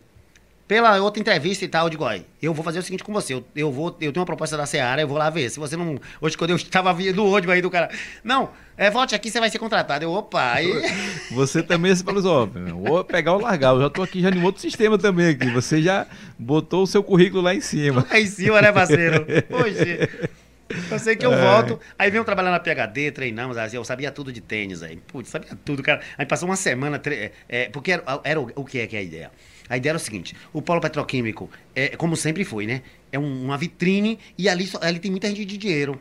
Pela 0.67 1.01
outra 1.01 1.19
entrevista 1.19 1.65
e 1.65 1.67
tal, 1.67 1.87
eu 1.87 1.89
digo, 1.89 2.03
olha, 2.03 2.23
eu 2.39 2.53
vou 2.53 2.63
fazer 2.63 2.77
o 2.77 2.83
seguinte 2.83 3.03
com 3.03 3.11
você, 3.11 3.33
eu, 3.33 3.43
eu 3.55 3.71
vou, 3.71 3.87
eu 3.99 4.13
tenho 4.13 4.19
uma 4.19 4.25
proposta 4.25 4.55
da 4.55 4.67
Seara, 4.67 5.01
eu 5.01 5.07
vou 5.07 5.17
lá 5.17 5.27
ver. 5.27 5.49
Se 5.49 5.59
você 5.59 5.75
não. 5.75 5.99
Hoje, 6.21 6.37
quando 6.37 6.51
eu 6.51 6.57
estava 6.57 6.93
vindo 6.93 7.25
ônibus 7.25 7.55
aí 7.55 7.61
do 7.61 7.71
cara. 7.71 7.89
Não, 8.23 8.51
é, 8.77 8.91
volte 8.91 9.15
aqui, 9.15 9.31
você 9.31 9.39
vai 9.39 9.49
ser 9.49 9.57
contratado. 9.57 10.05
Eu, 10.05 10.11
opa, 10.11 10.53
aí. 10.53 10.71
Você 11.31 11.61
também 11.61 11.95
se 11.95 12.03
falou, 12.03 12.23
ó, 12.25 12.45
vou 12.45 13.03
pegar 13.03 13.33
ou 13.33 13.41
largar. 13.41 13.73
Eu 13.73 13.81
já 13.81 13.89
tô 13.89 14.01
aqui 14.01 14.21
já 14.21 14.29
em 14.29 14.43
outro 14.43 14.61
sistema 14.61 14.97
também 14.97 15.29
aqui. 15.29 15.49
Você 15.49 15.81
já 15.81 16.07
botou 16.37 16.83
o 16.83 16.87
seu 16.87 17.03
currículo 17.03 17.41
lá 17.43 17.53
em 17.53 17.61
cima. 17.61 18.05
Lá 18.09 18.19
em 18.19 18.25
cima, 18.25 18.61
né, 18.61 18.71
parceiro? 18.71 19.25
Poxa. 19.49 20.29
Eu 20.91 20.99
sei 20.99 21.15
que 21.15 21.25
eu 21.25 21.33
é. 21.33 21.41
volto. 21.41 21.79
Aí 21.97 22.11
venho 22.11 22.23
trabalhar 22.23 22.51
na 22.51 22.59
PHD, 22.59 23.11
treinamos, 23.11 23.57
assim, 23.57 23.75
eu 23.75 23.83
sabia 23.83 24.11
tudo 24.11 24.31
de 24.31 24.39
tênis 24.39 24.83
aí. 24.83 24.97
Putz, 24.97 25.29
sabia 25.29 25.57
tudo, 25.65 25.81
cara. 25.81 26.01
Aí 26.17 26.25
passou 26.25 26.47
uma 26.47 26.55
semana. 26.55 26.99
Tre... 26.99 27.31
É, 27.47 27.69
porque 27.69 27.93
era, 27.93 28.03
era 28.23 28.39
o, 28.39 28.51
o, 28.55 28.63
que 28.63 28.79
é 28.79 28.87
que 28.87 28.95
é 28.95 28.99
a 28.99 29.01
ideia? 29.01 29.31
A 29.67 29.77
ideia 29.77 29.91
era 29.91 29.97
o 29.97 29.99
seguinte: 29.99 30.35
o 30.53 30.61
polo 30.61 30.79
petroquímico, 30.79 31.49
é, 31.75 31.89
como 31.89 32.15
sempre 32.15 32.43
foi, 32.43 32.67
né? 32.67 32.83
É 33.11 33.17
um, 33.17 33.45
uma 33.45 33.57
vitrine 33.57 34.19
e 34.37 34.47
ali, 34.47 34.69
ali 34.81 34.99
tem 34.99 35.09
muita 35.09 35.27
gente 35.27 35.45
de 35.45 35.57
dinheiro, 35.57 35.99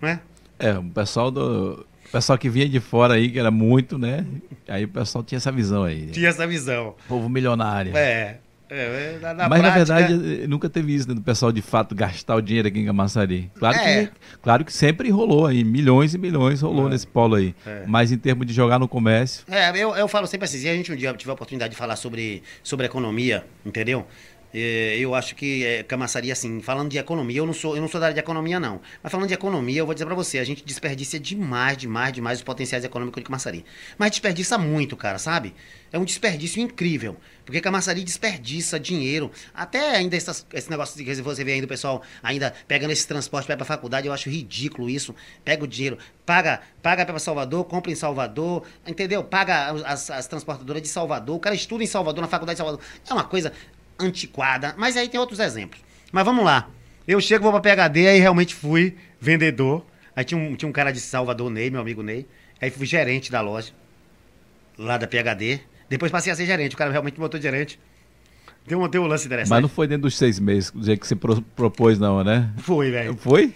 né? 0.00 0.20
É, 0.58 0.72
o 0.78 0.84
pessoal 0.84 1.30
do. 1.30 1.86
O 2.06 2.12
pessoal 2.12 2.36
que 2.36 2.50
vinha 2.50 2.68
de 2.68 2.80
fora 2.80 3.14
aí, 3.14 3.30
que 3.30 3.38
era 3.38 3.52
muito, 3.52 3.96
né? 3.96 4.26
Aí 4.66 4.84
o 4.84 4.88
pessoal 4.88 5.22
tinha 5.22 5.36
essa 5.36 5.52
visão 5.52 5.84
aí. 5.84 6.08
Tinha 6.08 6.28
essa 6.28 6.46
visão. 6.46 6.96
Povo 7.08 7.28
milionário. 7.28 7.96
É. 7.96 8.38
É, 8.70 9.18
na, 9.20 9.34
na 9.34 9.48
Mas 9.48 9.60
prática... 9.60 9.94
na 9.94 10.00
verdade 10.00 10.46
nunca 10.46 10.70
teve 10.70 10.94
isso, 10.94 11.08
né, 11.08 11.14
do 11.14 11.20
pessoal 11.20 11.50
de 11.50 11.60
fato 11.60 11.94
gastar 11.94 12.36
o 12.36 12.40
dinheiro 12.40 12.68
aqui 12.68 12.78
em 12.78 12.86
Camaçari. 12.86 13.50
Claro, 13.58 13.76
é. 13.78 14.06
que, 14.06 14.12
claro 14.40 14.64
que 14.64 14.72
sempre 14.72 15.10
rolou 15.10 15.46
aí, 15.46 15.64
milhões 15.64 16.14
e 16.14 16.18
milhões 16.18 16.60
rolou 16.60 16.86
é. 16.86 16.90
nesse 16.90 17.06
polo 17.06 17.34
aí. 17.34 17.54
É. 17.66 17.84
Mas 17.86 18.12
em 18.12 18.18
termos 18.18 18.46
de 18.46 18.52
jogar 18.52 18.78
no 18.78 18.86
comércio. 18.86 19.44
É, 19.50 19.70
eu, 19.70 19.94
eu 19.96 20.06
falo 20.06 20.26
sempre 20.26 20.44
assim, 20.44 20.58
se 20.58 20.68
a 20.68 20.74
gente 20.74 20.92
um 20.92 20.96
dia 20.96 21.12
tiver 21.14 21.32
a 21.32 21.34
oportunidade 21.34 21.72
de 21.72 21.76
falar 21.76 21.96
sobre, 21.96 22.42
sobre 22.62 22.86
economia, 22.86 23.44
entendeu? 23.66 24.06
É, 24.52 24.96
eu 24.98 25.14
acho 25.14 25.34
que 25.34 25.64
é, 25.64 25.82
Camaçari, 25.82 26.32
assim, 26.32 26.60
falando 26.60 26.90
de 26.90 26.98
economia, 26.98 27.38
eu 27.38 27.46
não 27.46 27.52
sou, 27.52 27.76
eu 27.76 27.80
não 27.80 27.88
sou 27.88 28.00
da 28.00 28.06
área 28.06 28.14
de 28.14 28.20
economia, 28.20 28.58
não. 28.58 28.80
Mas 29.02 29.10
falando 29.10 29.28
de 29.28 29.34
economia, 29.34 29.78
eu 29.78 29.86
vou 29.86 29.94
dizer 29.94 30.06
para 30.06 30.14
você, 30.14 30.38
a 30.38 30.44
gente 30.44 30.64
desperdiça 30.64 31.18
demais, 31.18 31.76
demais, 31.76 32.12
demais 32.12 32.38
os 32.38 32.44
potenciais 32.44 32.84
econômicos 32.84 33.20
de 33.20 33.26
Camaçari. 33.26 33.64
Mas 33.96 34.10
desperdiça 34.10 34.58
muito, 34.58 34.96
cara, 34.96 35.18
sabe? 35.18 35.54
É 35.92 35.98
um 35.98 36.04
desperdício 36.04 36.60
incrível. 36.60 37.16
Porque 37.44 37.60
Camaçari 37.60 38.04
desperdiça 38.04 38.78
dinheiro. 38.78 39.30
Até 39.52 39.96
ainda 39.96 40.16
essas, 40.16 40.46
esse 40.52 40.70
negócio 40.70 41.02
que 41.04 41.14
você 41.22 41.42
vê 41.42 41.54
ainda 41.54 41.66
o 41.66 41.68
pessoal 41.68 42.02
ainda 42.22 42.54
pegando 42.68 42.92
esse 42.92 43.06
transporte 43.06 43.46
para 43.46 43.54
ir 43.54 43.58
pra 43.58 43.66
faculdade, 43.66 44.06
eu 44.06 44.12
acho 44.12 44.30
ridículo 44.30 44.88
isso. 44.88 45.14
Pega 45.44 45.64
o 45.64 45.66
dinheiro, 45.66 45.98
paga, 46.24 46.60
paga 46.80 47.04
para 47.04 47.18
Salvador, 47.18 47.64
compra 47.64 47.90
em 47.90 47.96
Salvador, 47.96 48.64
entendeu? 48.86 49.24
Paga 49.24 49.72
as, 49.84 50.10
as 50.10 50.26
transportadoras 50.28 50.80
de 50.80 50.88
Salvador, 50.88 51.36
o 51.36 51.40
cara 51.40 51.54
estuda 51.54 51.82
em 51.82 51.88
Salvador, 51.88 52.22
na 52.22 52.28
faculdade 52.28 52.56
de 52.56 52.58
Salvador. 52.58 52.80
É 53.08 53.12
uma 53.12 53.24
coisa 53.24 53.52
antiquada. 54.00 54.74
Mas 54.76 54.96
aí 54.96 55.08
tem 55.08 55.18
outros 55.20 55.38
exemplos. 55.38 55.80
Mas 56.12 56.24
vamos 56.24 56.44
lá. 56.44 56.68
Eu 57.06 57.20
chego, 57.20 57.50
vou 57.50 57.60
pra 57.60 57.76
PHD, 57.76 58.08
aí 58.08 58.20
realmente 58.20 58.54
fui 58.54 58.96
vendedor. 59.20 59.84
Aí 60.14 60.24
tinha 60.24 60.40
um, 60.40 60.54
tinha 60.54 60.68
um 60.68 60.72
cara 60.72 60.90
de 60.92 61.00
Salvador, 61.00 61.50
Ney, 61.50 61.70
meu 61.70 61.80
amigo 61.80 62.02
Ney. 62.02 62.26
Aí 62.60 62.70
fui 62.70 62.86
gerente 62.86 63.30
da 63.30 63.40
loja, 63.40 63.72
lá 64.76 64.98
da 64.98 65.06
PHD. 65.06 65.60
Depois 65.88 66.12
passei 66.12 66.32
a 66.32 66.36
ser 66.36 66.46
gerente, 66.46 66.74
o 66.74 66.78
cara 66.78 66.90
realmente 66.90 67.14
me 67.14 67.20
botou 67.20 67.40
gerente. 67.40 67.78
Deu 68.66 68.80
um, 68.80 68.88
deu 68.88 69.02
um 69.02 69.06
lance 69.06 69.26
interessante. 69.26 69.50
Mas 69.50 69.62
não 69.62 69.68
foi 69.68 69.86
dentro 69.86 70.02
dos 70.02 70.16
seis 70.16 70.38
meses, 70.38 70.70
do 70.70 70.84
jeito 70.84 71.00
que 71.00 71.06
você 71.08 71.16
pro, 71.16 71.40
propôs, 71.40 71.98
não, 71.98 72.22
né? 72.22 72.52
Foi, 72.58 72.90
velho. 72.90 73.16
Foi? 73.16 73.54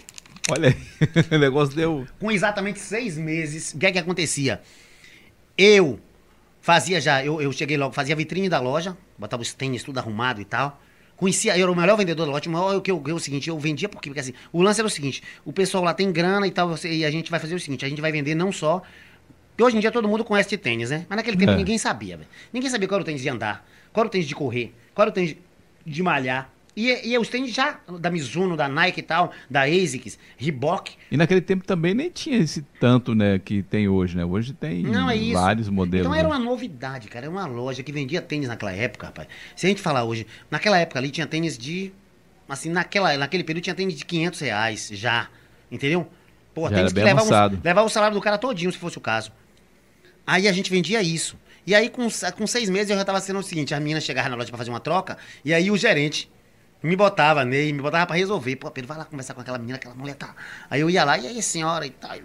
Olha 0.51 0.69
aí, 0.69 0.75
o 1.31 1.37
negócio 1.37 1.75
deu. 1.75 2.05
Com 2.19 2.31
exatamente 2.31 2.79
seis 2.79 3.17
meses, 3.17 3.73
o 3.73 3.77
que 3.77 3.85
é 3.85 3.91
que 3.91 3.99
acontecia? 3.99 4.61
Eu 5.57 5.99
Fazia 6.65 6.99
já, 6.99 7.23
eu, 7.23 7.39
eu 7.39 7.51
cheguei 7.51 7.77
logo, 7.77 7.93
fazia 7.93 8.15
a 8.15 8.17
vitrine 8.17 8.49
da 8.49 8.59
loja, 8.59 8.97
botava 9.17 9.41
os 9.41 9.53
tênis 9.53 9.83
tudo 9.83 9.97
arrumado 9.97 10.41
e 10.41 10.45
tal. 10.45 10.81
Conhecia, 11.15 11.57
eu 11.57 11.63
era 11.63 11.71
o 11.71 11.75
melhor 11.75 11.95
vendedor 11.95 12.25
da 12.25 12.31
loja, 12.33 12.49
mas 12.49 12.75
o 12.75 12.81
que 12.81 12.91
eu, 12.91 13.01
o 13.01 13.19
seguinte, 13.19 13.47
eu 13.47 13.57
vendia 13.57 13.87
porque, 13.87 14.09
porque 14.09 14.19
assim, 14.19 14.33
o 14.51 14.61
lance 14.61 14.81
era 14.81 14.87
o 14.87 14.89
seguinte, 14.89 15.23
o 15.45 15.53
pessoal 15.53 15.81
lá 15.81 15.93
tem 15.93 16.11
grana 16.11 16.45
e 16.45 16.51
tal, 16.51 16.75
e 16.83 17.05
a 17.05 17.11
gente 17.11 17.31
vai 17.31 17.39
fazer 17.39 17.55
o 17.55 17.59
seguinte, 17.59 17.85
a 17.85 17.89
gente 17.89 18.01
vai 18.01 18.11
vender 18.11 18.35
não 18.35 18.51
só 18.51 18.81
porque 19.55 19.63
hoje 19.63 19.77
em 19.77 19.79
dia 19.79 19.89
todo 19.89 20.05
mundo 20.05 20.25
conhece 20.25 20.49
de 20.49 20.57
tênis, 20.57 20.89
né? 20.89 21.05
Mas 21.07 21.15
naquele 21.15 21.37
tempo 21.37 21.53
é. 21.53 21.55
ninguém 21.55 21.77
sabia, 21.77 22.17
velho. 22.17 22.29
Ninguém 22.51 22.69
sabia 22.69 22.89
qual 22.89 22.97
era 22.97 23.03
o 23.03 23.05
tênis 23.05 23.21
de 23.21 23.29
andar, 23.29 23.65
qual 23.93 24.01
era 24.03 24.07
o 24.09 24.11
tênis 24.11 24.27
de 24.27 24.35
correr, 24.35 24.73
qual 24.93 25.03
era 25.03 25.11
o 25.11 25.13
tênis 25.13 25.37
de 25.85 26.03
malhar. 26.03 26.49
E, 26.75 27.09
e 27.09 27.17
os 27.17 27.29
tênis 27.29 27.53
já 27.53 27.79
da 27.99 28.11
Mizuno, 28.11 28.57
da 28.57 28.67
Nike 28.67 28.99
e 28.99 29.03
tal, 29.03 29.31
da 29.49 29.61
ASICS, 29.63 30.19
Reebok. 30.35 30.95
E 31.09 31.15
naquele 31.15 31.39
tempo 31.39 31.63
também 31.65 31.93
nem 31.93 32.09
tinha 32.09 32.37
esse 32.37 32.61
tanto, 32.81 33.15
né, 33.15 33.39
que 33.39 33.63
tem 33.63 33.87
hoje, 33.87 34.17
né? 34.17 34.25
Hoje 34.25 34.51
tem 34.51 34.83
Não, 34.83 35.09
é 35.09 35.17
vários 35.31 35.69
modelos. 35.69 36.05
Então 36.05 36.13
era 36.13 36.27
né? 36.27 36.35
uma 36.35 36.39
novidade, 36.39 37.07
cara. 37.07 37.27
Era 37.27 37.31
uma 37.31 37.45
loja 37.45 37.81
que 37.81 37.93
vendia 37.93 38.21
tênis 38.21 38.49
naquela 38.49 38.73
época, 38.73 39.07
rapaz. 39.07 39.27
Se 39.55 39.65
a 39.65 39.69
gente 39.69 39.81
falar 39.81 40.03
hoje, 40.03 40.27
naquela 40.51 40.77
época 40.77 40.99
ali 40.99 41.09
tinha 41.11 41.25
tênis 41.25 41.57
de. 41.57 41.93
Assim, 42.47 42.69
naquela, 42.69 43.15
naquele 43.17 43.43
período 43.43 43.63
tinha 43.63 43.75
tênis 43.75 43.95
de 43.95 44.05
500 44.05 44.39
reais 44.41 44.89
já. 44.91 45.29
Entendeu? 45.71 46.05
Pô, 46.53 46.69
já 46.69 46.75
tênis 46.75 46.91
que 46.91 46.99
levava, 46.99 47.59
levava 47.63 47.87
o 47.87 47.89
salário 47.89 48.15
do 48.15 48.21
cara 48.21 48.37
todinho, 48.37 48.71
se 48.71 48.77
fosse 48.77 48.97
o 48.97 49.01
caso. 49.01 49.31
Aí 50.27 50.47
a 50.47 50.51
gente 50.51 50.69
vendia 50.69 51.01
isso. 51.01 51.37
E 51.65 51.73
aí, 51.73 51.89
com, 51.89 52.07
com 52.37 52.45
seis 52.45 52.69
meses, 52.69 52.91
eu 52.91 52.97
já 52.97 53.05
tava 53.05 53.19
sendo 53.21 53.39
o 53.39 53.43
seguinte: 53.43 53.73
as 53.73 53.79
meninas 53.79 54.03
chegavam 54.03 54.31
na 54.31 54.35
loja 54.35 54.49
pra 54.49 54.57
fazer 54.57 54.69
uma 54.69 54.79
troca, 54.79 55.17
e 55.43 55.53
aí 55.53 55.71
o 55.71 55.77
gerente 55.77 56.29
me 56.85 56.95
botava, 56.95 57.43
Ney, 57.43 57.73
me 57.73 57.81
botava 57.81 58.05
pra 58.05 58.15
resolver. 58.15 58.55
Pô, 58.55 58.69
Pedro, 58.71 58.87
vai 58.87 58.97
lá 58.97 59.05
conversar 59.05 59.33
com 59.33 59.41
aquela 59.41 59.57
menina, 59.57 59.77
aquela 59.77 59.95
mulher 59.95 60.15
tá. 60.15 60.35
Aí 60.69 60.81
eu 60.81 60.89
ia 60.89 61.03
lá, 61.03 61.17
e 61.17 61.27
aí, 61.27 61.41
senhora, 61.41 61.85
e 61.85 61.89
tal. 61.89 62.15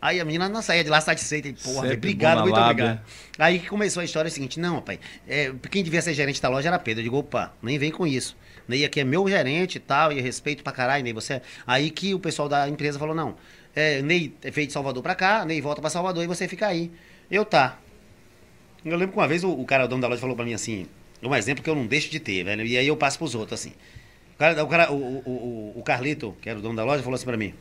Aí 0.00 0.18
a 0.18 0.24
menina 0.24 0.48
não 0.48 0.60
saía 0.60 0.82
de 0.82 0.90
lá 0.90 1.00
satisfeita. 1.00 1.46
E, 1.48 1.52
porra, 1.52 1.82
Sempre 1.82 1.96
obrigado, 1.96 2.40
muito 2.40 2.54
lábia. 2.54 2.84
obrigado. 2.84 3.00
Aí 3.38 3.60
que 3.60 3.68
começou 3.68 4.00
a 4.00 4.04
história 4.04 4.28
é 4.28 4.30
o 4.30 4.32
seguinte: 4.32 4.58
não, 4.58 4.82
pai, 4.82 4.98
é, 5.28 5.52
quem 5.70 5.84
devia 5.84 6.02
ser 6.02 6.12
gerente 6.12 6.42
da 6.42 6.48
loja 6.48 6.68
era 6.68 6.78
Pedro. 6.78 7.00
Eu 7.00 7.04
digo, 7.04 7.18
opa, 7.18 7.52
nem 7.62 7.78
vem 7.78 7.92
com 7.92 8.04
isso. 8.04 8.36
Ney 8.66 8.84
aqui 8.84 9.00
é 9.00 9.04
meu 9.04 9.28
gerente 9.28 9.76
e 9.76 9.80
tal, 9.80 10.12
e 10.12 10.20
respeito 10.20 10.64
pra 10.64 10.72
caralho, 10.72 11.04
Ney, 11.04 11.12
você. 11.12 11.34
É... 11.34 11.42
Aí 11.66 11.90
que 11.90 12.14
o 12.14 12.18
pessoal 12.18 12.48
da 12.48 12.68
empresa 12.68 12.98
falou: 12.98 13.14
não, 13.14 13.36
é, 13.76 14.02
Ney 14.02 14.34
é 14.42 14.50
feito 14.50 14.68
de 14.68 14.72
Salvador 14.72 15.02
pra 15.02 15.14
cá, 15.14 15.44
Ney 15.44 15.60
volta 15.60 15.80
pra 15.80 15.88
Salvador 15.88 16.24
e 16.24 16.26
você 16.26 16.48
fica 16.48 16.66
aí. 16.66 16.90
Eu 17.30 17.44
tá. 17.44 17.78
Eu 18.84 18.96
lembro 18.96 19.12
que 19.12 19.18
uma 19.18 19.28
vez 19.28 19.44
o, 19.44 19.52
o 19.52 19.64
cara, 19.64 19.84
o 19.84 19.88
dono 19.88 20.02
da 20.02 20.08
loja, 20.08 20.20
falou 20.20 20.34
pra 20.34 20.44
mim 20.44 20.54
assim: 20.54 20.88
um 21.28 21.34
exemplo 21.34 21.62
que 21.62 21.70
eu 21.70 21.74
não 21.74 21.86
deixo 21.86 22.10
de 22.10 22.18
ter, 22.18 22.44
velho. 22.44 22.64
E 22.66 22.76
aí 22.76 22.86
eu 22.86 22.96
passo 22.96 23.18
pros 23.18 23.34
outros, 23.34 23.60
assim. 23.60 23.72
O, 24.34 24.38
cara, 24.38 24.64
o, 24.64 24.68
cara, 24.68 24.92
o, 24.92 24.96
o, 24.96 25.72
o 25.76 25.82
Carlito, 25.82 26.36
que 26.40 26.48
era 26.48 26.58
o 26.58 26.62
dono 26.62 26.76
da 26.76 26.84
loja, 26.84 27.02
falou 27.02 27.14
assim 27.14 27.24
pra 27.24 27.36
mim. 27.36 27.54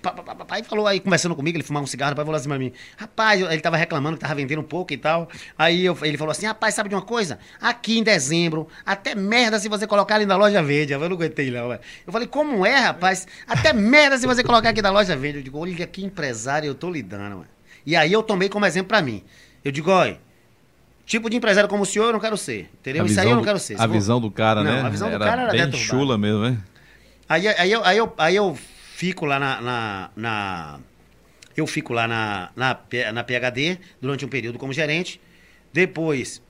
Papai 0.00 0.62
falou 0.62 0.86
aí, 0.86 1.00
conversando 1.00 1.34
comigo, 1.34 1.56
ele 1.56 1.64
fumava 1.64 1.82
um 1.82 1.86
cigarro, 1.86 2.12
papai 2.12 2.24
falou 2.24 2.38
assim 2.38 2.48
pra 2.48 2.58
mim, 2.58 2.72
rapaz, 2.96 3.40
ele 3.40 3.60
tava 3.60 3.76
reclamando 3.76 4.16
que 4.16 4.20
tava 4.20 4.34
vendendo 4.36 4.60
um 4.60 4.64
pouco 4.64 4.92
e 4.92 4.96
tal. 4.96 5.28
Aí 5.58 5.84
eu, 5.84 5.98
ele 6.02 6.16
falou 6.16 6.30
assim, 6.30 6.46
rapaz, 6.46 6.74
sabe 6.74 6.88
de 6.88 6.94
uma 6.94 7.02
coisa? 7.02 7.40
Aqui 7.60 7.98
em 7.98 8.02
dezembro, 8.04 8.68
até 8.86 9.16
merda 9.16 9.58
se 9.58 9.68
você 9.68 9.84
colocar 9.84 10.14
ali 10.14 10.26
na 10.26 10.36
loja 10.36 10.62
verde. 10.62 10.92
Eu 10.92 11.00
não 11.00 11.16
aguentei 11.16 11.50
não, 11.50 11.68
velho. 11.68 11.80
Eu 12.06 12.12
falei, 12.12 12.28
como 12.28 12.64
é, 12.64 12.76
rapaz? 12.76 13.26
Até 13.48 13.72
merda 13.72 14.16
se 14.16 14.26
você 14.26 14.44
colocar 14.44 14.68
aqui 14.68 14.80
na 14.80 14.90
loja 14.90 15.16
verde. 15.16 15.38
Eu 15.38 15.42
digo, 15.42 15.58
olha 15.58 15.86
que 15.86 16.04
empresário 16.04 16.68
eu 16.68 16.74
tô 16.74 16.88
lidando, 16.88 17.38
mano. 17.38 17.48
E 17.84 17.96
aí 17.96 18.12
eu 18.12 18.22
tomei 18.22 18.48
como 18.48 18.64
exemplo 18.64 18.88
pra 18.88 19.02
mim. 19.02 19.24
Eu 19.64 19.72
digo, 19.72 19.90
olha, 19.90 20.20
Tipo 21.06 21.28
de 21.28 21.36
empresário 21.36 21.68
como 21.68 21.82
o 21.82 21.86
senhor, 21.86 22.06
eu 22.06 22.12
não 22.12 22.20
quero 22.20 22.36
ser. 22.36 22.70
Entendeu? 22.80 23.04
Isso 23.04 23.20
aí 23.20 23.28
eu 23.28 23.36
não 23.36 23.44
quero 23.44 23.58
ser. 23.58 23.80
A 23.80 23.86
visão 23.86 24.20
do 24.20 24.30
cara, 24.30 24.62
não, 24.62 24.72
né? 24.72 24.82
A 24.82 24.88
visão 24.88 25.08
do 25.08 25.14
era 25.14 25.24
cara 25.24 25.42
era 25.42 25.52
bem 25.52 25.72
chula 25.72 26.16
mesmo, 26.16 26.42
né? 26.42 26.58
Aí, 27.28 27.46
aí, 27.48 27.72
eu, 27.72 27.84
aí, 27.84 27.96
eu, 27.96 28.12
aí 28.16 28.36
eu 28.36 28.58
fico 28.94 29.26
lá 29.26 29.38
na, 29.38 29.60
na, 29.60 30.10
na 30.16 30.80
eu 31.56 31.66
fico 31.66 31.92
lá 31.92 32.06
na, 32.08 32.50
na, 32.56 32.78
na 33.12 33.24
PHD 33.24 33.78
durante 34.00 34.24
um 34.24 34.28
período 34.28 34.58
como 34.58 34.72
gerente. 34.72 35.20
Depois, 35.72 36.42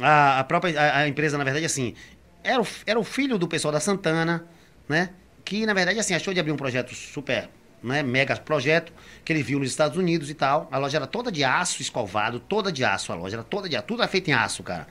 a, 0.00 0.40
a 0.40 0.44
própria 0.44 0.80
a, 0.80 0.98
a, 0.98 1.08
empresa, 1.08 1.36
na 1.36 1.44
verdade, 1.44 1.66
assim, 1.66 1.94
era 2.42 2.60
o, 2.60 2.66
era 2.86 2.98
o 2.98 3.04
filho 3.04 3.38
do 3.38 3.48
pessoal 3.48 3.72
da 3.72 3.80
Santana, 3.80 4.44
né? 4.88 5.10
Que, 5.44 5.66
na 5.66 5.74
verdade, 5.74 5.98
assim, 5.98 6.14
achou 6.14 6.32
de 6.32 6.40
abrir 6.40 6.52
um 6.52 6.56
projeto 6.56 6.94
super 6.94 7.48
né, 7.82 8.02
mega 8.02 8.36
projeto 8.36 8.92
que 9.24 9.32
ele 9.32 9.42
viu 9.42 9.58
nos 9.58 9.70
Estados 9.70 9.96
Unidos 9.96 10.30
e 10.30 10.34
tal. 10.34 10.68
A 10.70 10.78
loja 10.78 10.98
era 10.98 11.06
toda 11.06 11.30
de 11.30 11.44
aço 11.44 11.82
escovado, 11.82 12.40
toda 12.40 12.72
de 12.72 12.84
aço 12.84 13.12
a 13.12 13.14
loja, 13.14 13.36
era 13.36 13.44
toda 13.44 13.68
de 13.68 13.76
aço, 13.76 13.86
tudo 13.86 14.02
era 14.02 14.10
feito 14.10 14.28
em 14.28 14.32
aço, 14.32 14.62
cara. 14.62 14.86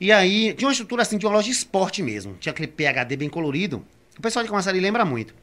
E 0.00 0.12
aí, 0.12 0.54
tinha 0.54 0.68
uma 0.68 0.72
estrutura 0.72 1.02
assim 1.02 1.18
de 1.18 1.26
uma 1.26 1.32
loja 1.32 1.46
de 1.46 1.52
esporte 1.52 2.02
mesmo, 2.02 2.36
tinha 2.38 2.52
aquele 2.52 2.68
PHD 2.68 3.16
bem 3.16 3.28
colorido. 3.28 3.84
O 4.16 4.22
pessoal 4.22 4.44
de 4.44 4.50
Camaçari 4.50 4.78
lembra 4.80 5.04
muito. 5.04 5.34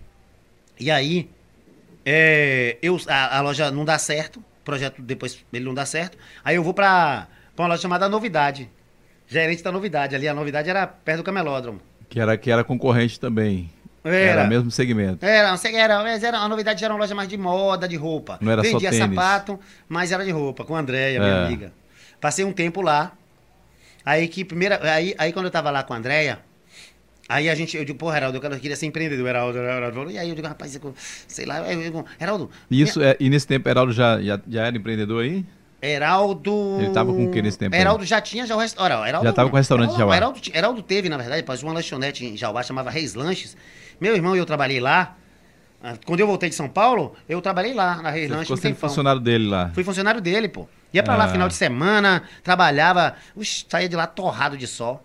E 0.79 0.89
aí, 0.89 1.29
é, 2.05 2.77
eu, 2.81 2.99
a, 3.07 3.37
a, 3.37 3.41
loja 3.41 3.71
não 3.71 3.83
dá 3.83 3.97
certo, 3.97 4.37
o 4.37 4.63
projeto 4.63 5.01
depois 5.01 5.43
ele 5.51 5.65
não 5.65 5.73
dá 5.73 5.85
certo. 5.85 6.17
Aí 6.43 6.55
eu 6.55 6.63
vou 6.63 6.73
pra, 6.73 7.27
pra 7.55 7.63
uma 7.63 7.69
loja 7.69 7.81
chamada 7.81 8.07
Novidade. 8.07 8.69
Gerente 9.27 9.63
da 9.63 9.71
Novidade, 9.71 10.15
ali 10.15 10.27
a 10.27 10.33
Novidade 10.33 10.69
era 10.69 10.85
perto 10.85 11.17
do 11.17 11.23
Camelódromo. 11.23 11.81
Que 12.07 12.19
era, 12.19 12.37
que 12.37 12.51
era 12.51 12.63
concorrente 12.63 13.19
também. 13.19 13.71
Era, 14.05 14.43
o 14.43 14.47
mesmo 14.47 14.69
segmento. 14.69 15.25
Era, 15.25 15.57
era, 15.73 16.17
era, 16.27 16.37
a 16.37 16.47
novidade 16.47 16.83
era 16.83 16.93
uma 16.93 16.99
loja 16.99 17.15
mais 17.15 17.27
de 17.27 17.37
moda, 17.37 17.87
de 17.87 17.95
roupa. 17.95 18.37
Não 18.39 18.51
era 18.51 18.61
Vendia 18.61 18.91
só 18.91 18.99
tênis. 18.99 19.15
sapato, 19.15 19.59
mas 19.89 20.11
era 20.11 20.23
de 20.23 20.31
roupa, 20.31 20.63
com 20.63 20.75
a 20.75 20.79
Andréia, 20.79 21.19
minha 21.19 21.31
é. 21.31 21.45
amiga. 21.45 21.73
Passei 22.21 22.45
um 22.45 22.53
tempo 22.53 22.81
lá. 22.81 23.13
Aí 24.05 24.27
que 24.27 24.45
primeira. 24.45 24.79
Aí, 24.83 25.15
aí 25.17 25.33
quando 25.33 25.45
eu 25.45 25.51
tava 25.51 25.71
lá 25.71 25.81
com 25.81 25.93
a 25.93 25.97
Andréia, 25.97 26.39
aí 27.27 27.49
a 27.49 27.55
gente, 27.55 27.75
eu 27.75 27.83
digo, 27.83 27.97
pô, 27.97 28.13
Heraldo, 28.13 28.37
eu 28.37 28.59
queria 28.59 28.75
ser 28.75 28.85
empreendedor, 28.85 29.27
Heraldo, 29.27 29.57
Heraldo. 29.57 30.11
E 30.11 30.19
aí 30.19 30.29
eu 30.29 30.35
digo, 30.35 30.47
rapaz, 30.47 30.79
sei 31.27 31.45
lá, 31.47 31.71
eu, 31.71 32.05
Heraldo. 32.21 32.51
Isso, 32.69 32.99
minha... 32.99 33.11
é, 33.11 33.17
e 33.19 33.27
nesse 33.27 33.47
tempo, 33.47 33.67
Heraldo 33.67 33.91
já, 33.91 34.21
já, 34.21 34.39
já 34.47 34.67
era 34.67 34.77
empreendedor 34.77 35.23
aí? 35.23 35.43
Heraldo. 35.81 36.77
Ele 36.79 36.91
tava 36.91 37.11
com 37.11 37.25
o 37.25 37.31
que 37.31 37.41
nesse 37.41 37.57
tempo? 37.57 37.75
Heraldo 37.75 38.01
aí? 38.01 38.07
já 38.07 38.21
tinha 38.21 38.45
já 38.45 38.55
o 38.55 38.59
restaurante. 38.59 39.11
Já 39.23 39.33
tava 39.33 39.49
com 39.49 39.55
o 39.55 39.57
restaurante 39.57 39.89
Heraldo, 39.89 39.99
Jauá. 39.99 40.15
Heraldo, 40.15 40.39
Heraldo 40.53 40.83
teve, 40.83 41.09
na 41.09 41.17
verdade, 41.17 41.63
uma 41.63 41.73
lanchonete 41.73 42.25
em 42.25 42.37
Jauá, 42.37 42.61
chamava 42.61 42.91
Reis 42.91 43.15
Lanches. 43.15 43.57
Meu 43.99 44.15
irmão 44.15 44.35
e 44.35 44.39
eu 44.39 44.45
trabalhei 44.45 44.79
lá. 44.79 45.15
Ah, 45.83 45.93
quando 46.05 46.19
eu 46.19 46.27
voltei 46.27 46.49
de 46.49 46.55
São 46.55 46.67
Paulo, 46.67 47.15
eu 47.29 47.41
trabalhei 47.41 47.73
lá, 47.73 48.01
na 48.01 48.09
Rei 48.09 48.27
Lanche. 48.27 48.49
Você 48.49 48.73
foi 48.73 48.89
funcionário 48.89 49.21
dele 49.21 49.47
lá? 49.47 49.69
Fui 49.73 49.83
funcionário 49.83 50.21
dele, 50.21 50.47
pô. 50.47 50.67
Ia 50.93 51.03
pra 51.03 51.13
ah. 51.13 51.17
lá 51.17 51.27
final 51.27 51.47
de 51.47 51.53
semana, 51.53 52.23
trabalhava, 52.43 53.15
ux, 53.35 53.65
saía 53.67 53.87
de 53.87 53.95
lá 53.95 54.07
torrado 54.07 54.57
de 54.57 54.65
sol. 54.65 55.03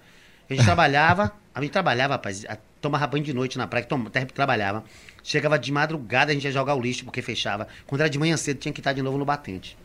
A 0.48 0.54
gente 0.54 0.64
trabalhava, 0.66 1.32
a 1.54 1.60
gente 1.60 1.72
trabalhava, 1.72 2.14
rapaz, 2.14 2.44
tomava 2.80 3.06
banho 3.06 3.24
de 3.24 3.34
noite 3.34 3.58
na 3.58 3.66
praia, 3.66 3.84
tom, 3.84 4.04
trabalhava. 4.34 4.84
Chegava 5.22 5.58
de 5.58 5.70
madrugada, 5.70 6.30
a 6.30 6.34
gente 6.34 6.44
ia 6.44 6.52
jogar 6.52 6.74
o 6.74 6.80
lixo 6.80 7.04
porque 7.04 7.20
fechava. 7.20 7.68
Quando 7.86 8.00
era 8.00 8.08
de 8.08 8.18
manhã 8.18 8.36
cedo, 8.36 8.58
tinha 8.58 8.72
que 8.72 8.80
estar 8.80 8.92
de 8.92 9.02
novo 9.02 9.18
no 9.18 9.24
batente. 9.24 9.76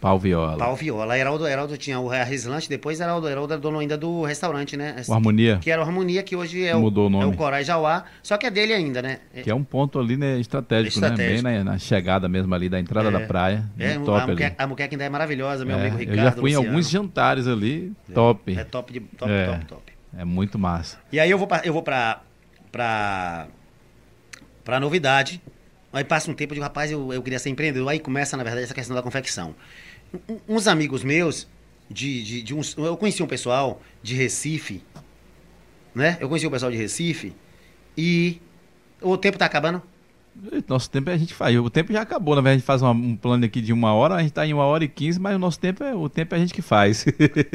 Pau 0.00 0.18
Viola. 0.18 0.56
Pau 0.56 0.74
Viola. 0.74 1.18
Heraldo, 1.18 1.46
Heraldo 1.46 1.76
tinha 1.76 2.00
o 2.00 2.08
Rislante, 2.08 2.68
depois 2.68 2.98
Heraldo, 3.00 3.28
Heraldo 3.28 3.52
era 3.52 3.60
dono 3.60 3.78
ainda 3.78 3.98
do 3.98 4.22
restaurante, 4.22 4.74
né? 4.74 4.96
O 5.06 5.12
Harmonia. 5.12 5.58
Que 5.60 5.70
era 5.70 5.82
o 5.82 5.84
Harmonia, 5.84 6.22
que 6.22 6.34
hoje 6.34 6.64
é 6.64 6.74
Mudou 6.74 7.08
o, 7.08 7.10
nome. 7.10 7.24
é 7.24 7.26
o 7.26 7.34
Corai 7.34 7.62
Jauá, 7.62 8.04
só 8.22 8.38
que 8.38 8.46
é 8.46 8.50
dele 8.50 8.72
ainda, 8.72 9.02
né? 9.02 9.18
Que 9.42 9.50
é 9.50 9.54
um 9.54 9.62
ponto 9.62 9.98
ali, 9.98 10.16
né, 10.16 10.40
estratégico, 10.40 10.94
estratégico. 10.94 11.42
né? 11.44 11.56
Bem 11.56 11.64
na, 11.64 11.72
na, 11.72 11.78
chegada 11.78 12.28
mesmo 12.30 12.54
ali 12.54 12.70
da 12.70 12.80
entrada 12.80 13.08
é. 13.08 13.12
da 13.12 13.20
praia. 13.20 13.64
É, 13.78 13.98
top 13.98 14.20
a, 14.22 14.26
muqueca, 14.26 14.64
a 14.64 14.66
muqueca 14.66 14.94
ainda 14.94 15.04
é 15.04 15.08
maravilhosa, 15.10 15.64
meu 15.66 15.76
é, 15.76 15.80
amigo 15.80 15.98
Ricardo. 15.98 16.18
Eu 16.18 16.24
já 16.24 16.32
fui 16.32 16.42
Luciano. 16.42 16.64
em 16.64 16.68
alguns 16.68 16.90
jantares 16.90 17.46
ali, 17.46 17.92
top. 18.14 18.56
É 18.56 18.64
top, 18.64 18.92
de, 18.94 19.00
top, 19.00 19.30
é, 19.30 19.46
top, 19.46 19.64
top. 19.66 19.92
É 20.16 20.24
muito 20.24 20.58
massa. 20.58 20.98
E 21.12 21.20
aí 21.20 21.30
eu 21.30 21.36
vou 21.36 21.46
pra, 21.46 21.60
eu 21.62 21.74
vou 21.74 21.82
pra, 21.82 22.22
pra, 22.72 23.48
pra 24.64 24.80
novidade. 24.80 25.42
Aí 25.92 26.04
passa 26.04 26.30
um 26.30 26.34
tempo, 26.34 26.54
digo, 26.54 26.62
rapaz, 26.62 26.90
eu, 26.90 27.12
eu 27.12 27.20
queria 27.20 27.38
ser 27.38 27.50
empreendedor. 27.50 27.88
Aí 27.88 27.98
começa, 27.98 28.36
na 28.36 28.44
verdade, 28.44 28.64
essa 28.64 28.74
questão 28.74 28.94
da 28.96 29.02
confecção 29.02 29.54
uns 30.48 30.66
amigos 30.66 31.02
meus, 31.02 31.46
de, 31.90 32.22
de, 32.22 32.42
de 32.42 32.54
uns, 32.54 32.76
eu 32.76 32.96
conheci 32.96 33.22
um 33.22 33.26
pessoal 33.26 33.80
de 34.02 34.14
Recife, 34.14 34.82
né? 35.94 36.16
Eu 36.20 36.28
conheci 36.28 36.46
um 36.46 36.50
pessoal 36.50 36.70
de 36.70 36.78
Recife 36.78 37.32
e 37.96 38.40
o 39.00 39.16
tempo 39.16 39.38
tá 39.38 39.46
acabando? 39.46 39.82
Nosso 40.68 40.88
tempo 40.88 41.10
a 41.10 41.16
gente 41.16 41.34
faz. 41.34 41.56
O 41.58 41.68
tempo 41.68 41.92
já 41.92 42.02
acabou, 42.02 42.34
na 42.34 42.40
verdade, 42.40 42.54
a 42.54 42.58
gente 42.58 42.66
faz 42.66 42.80
uma, 42.80 42.92
um 42.92 43.16
plano 43.16 43.44
aqui 43.44 43.60
de 43.60 43.72
uma 43.72 43.92
hora, 43.92 44.14
a 44.14 44.20
gente 44.20 44.30
está 44.30 44.46
em 44.46 44.54
uma 44.54 44.64
hora 44.64 44.84
e 44.84 44.88
quinze, 44.88 45.18
mas 45.18 45.34
o 45.34 45.38
nosso 45.38 45.58
tempo 45.58 45.82
é 45.82 45.94
o 45.94 46.08
tempo 46.08 46.34
é 46.34 46.38
a 46.38 46.40
gente 46.40 46.54
que 46.54 46.62
faz. 46.62 47.04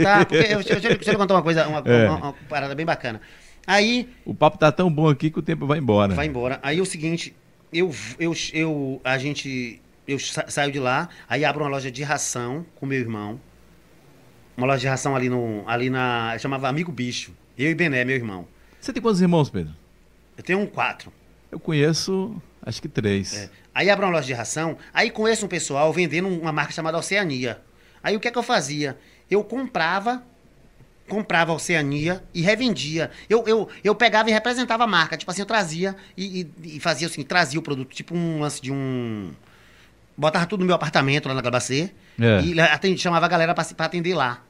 Tá, 0.03 0.25
porque 0.25 0.35
eu, 0.35 0.61
eu, 0.61 0.91
eu, 0.91 0.99
eu 1.01 1.17
contar 1.17 1.35
uma 1.35 1.41
coisa, 1.41 1.67
uma, 1.67 1.79
é. 1.79 2.09
uma, 2.09 2.17
uma, 2.17 2.33
parada 2.49 2.75
bem 2.75 2.85
bacana. 2.85 3.21
Aí. 3.65 4.09
O 4.25 4.35
papo 4.35 4.57
tá 4.57 4.71
tão 4.71 4.91
bom 4.91 5.07
aqui 5.07 5.31
que 5.31 5.39
o 5.39 5.41
tempo 5.41 5.65
vai 5.65 5.79
embora. 5.79 6.13
Vai 6.13 6.27
embora. 6.27 6.59
Aí 6.61 6.81
o 6.81 6.85
seguinte, 6.85 7.33
eu, 7.71 7.91
eu, 8.19 8.33
eu, 8.53 9.01
a 9.03 9.17
gente 9.17 9.81
eu 10.07 10.19
sa 10.19 10.45
saio 10.49 10.71
de 10.71 10.79
lá, 10.79 11.09
aí 11.27 11.43
abro 11.43 11.63
uma 11.63 11.69
loja 11.69 11.91
de 11.91 12.03
ração 12.03 12.65
com 12.75 12.85
meu 12.85 12.99
irmão. 12.99 13.39
Uma 14.57 14.67
loja 14.67 14.79
de 14.79 14.87
ração 14.87 15.15
ali 15.15 15.29
no. 15.29 15.63
Ali 15.67 15.89
na. 15.89 16.37
Chamava 16.39 16.67
Amigo 16.67 16.91
Bicho. 16.91 17.33
Eu 17.57 17.71
e 17.71 17.75
Bené, 17.75 18.05
meu 18.05 18.15
irmão. 18.15 18.47
Você 18.79 18.93
tem 18.93 19.01
quantos 19.01 19.21
irmãos, 19.21 19.49
Pedro? 19.49 19.73
Eu 20.37 20.43
tenho 20.43 20.59
um 20.59 20.67
quatro. 20.67 21.11
Eu 21.51 21.59
conheço, 21.59 22.41
acho 22.61 22.81
que 22.81 22.87
três. 22.87 23.33
É. 23.33 23.49
Aí 23.73 23.89
abro 23.89 24.05
uma 24.05 24.13
loja 24.13 24.27
de 24.27 24.33
ração, 24.33 24.77
aí 24.93 25.09
conheço 25.09 25.45
um 25.45 25.49
pessoal 25.49 25.91
vendendo 25.91 26.27
uma 26.27 26.51
marca 26.51 26.71
chamada 26.71 26.97
Oceania. 26.97 27.61
Aí 28.01 28.15
o 28.15 28.19
que 28.19 28.27
é 28.27 28.31
que 28.31 28.37
eu 28.37 28.43
fazia? 28.43 28.97
Eu 29.29 29.43
comprava 29.43 30.23
comprava 31.07 31.51
a 31.51 31.55
Oceania 31.55 32.23
e 32.33 32.41
revendia. 32.41 33.11
Eu, 33.29 33.43
eu, 33.45 33.69
eu 33.83 33.93
pegava 33.93 34.29
e 34.29 34.33
representava 34.33 34.85
a 34.85 34.87
marca. 34.87 35.15
Tipo 35.15 35.29
assim, 35.31 35.41
eu 35.41 35.45
trazia 35.45 35.95
e, 36.17 36.41
e, 36.63 36.75
e 36.77 36.79
fazia 36.79 37.07
assim, 37.07 37.23
trazia 37.23 37.59
o 37.59 37.63
produto, 37.63 37.93
tipo 37.93 38.15
um 38.15 38.39
lance 38.39 38.61
de 38.61 38.71
um 38.71 39.31
botava 40.17 40.45
tudo 40.45 40.61
no 40.61 40.65
meu 40.65 40.75
apartamento 40.75 41.27
lá 41.27 41.33
na 41.33 41.41
Glabacê 41.41 41.91
é. 42.19 42.41
e 42.41 42.59
atendi, 42.59 42.99
chamava 42.99 43.25
a 43.25 43.29
galera 43.29 43.53
para 43.53 43.85
atender 43.85 44.13
lá. 44.13 44.41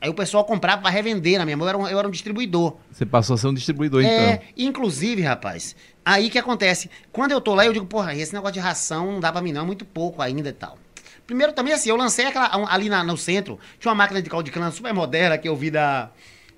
Aí 0.00 0.08
o 0.08 0.14
pessoal 0.14 0.44
comprava 0.44 0.82
para 0.82 0.90
revender 0.90 1.38
na 1.38 1.44
minha 1.44 1.56
mão, 1.56 1.66
eu 1.66 1.68
era, 1.68 1.78
um, 1.78 1.88
eu 1.88 1.98
era 1.98 2.06
um 2.06 2.10
distribuidor. 2.10 2.76
Você 2.92 3.04
passou 3.04 3.34
a 3.34 3.36
ser 3.36 3.48
um 3.48 3.54
distribuidor, 3.54 4.04
é, 4.04 4.34
então. 4.34 4.46
Inclusive, 4.56 5.22
rapaz, 5.22 5.74
aí 6.04 6.30
que 6.30 6.38
acontece? 6.38 6.88
Quando 7.10 7.32
eu 7.32 7.40
tô 7.40 7.54
lá, 7.54 7.66
eu 7.66 7.72
digo, 7.72 7.84
porra, 7.84 8.14
esse 8.14 8.32
negócio 8.32 8.54
de 8.54 8.60
ração 8.60 9.12
não 9.12 9.20
dá 9.20 9.32
pra 9.32 9.42
mim 9.42 9.52
não, 9.52 9.62
é 9.62 9.66
muito 9.66 9.84
pouco 9.84 10.22
ainda 10.22 10.48
e 10.48 10.52
tal. 10.52 10.78
Primeiro 11.26 11.52
também 11.52 11.74
assim, 11.74 11.90
eu 11.90 11.96
lancei 11.96 12.26
aquela, 12.26 12.48
ali 12.72 12.88
na, 12.88 13.02
no 13.02 13.16
centro, 13.16 13.58
tinha 13.78 13.90
uma 13.90 13.96
máquina 13.96 14.22
de 14.22 14.30
caldo 14.30 14.44
de 14.44 14.52
cana 14.52 14.70
super 14.70 14.94
moderna 14.94 15.36
que 15.36 15.48
eu 15.48 15.56
vi 15.56 15.70
da, 15.70 16.10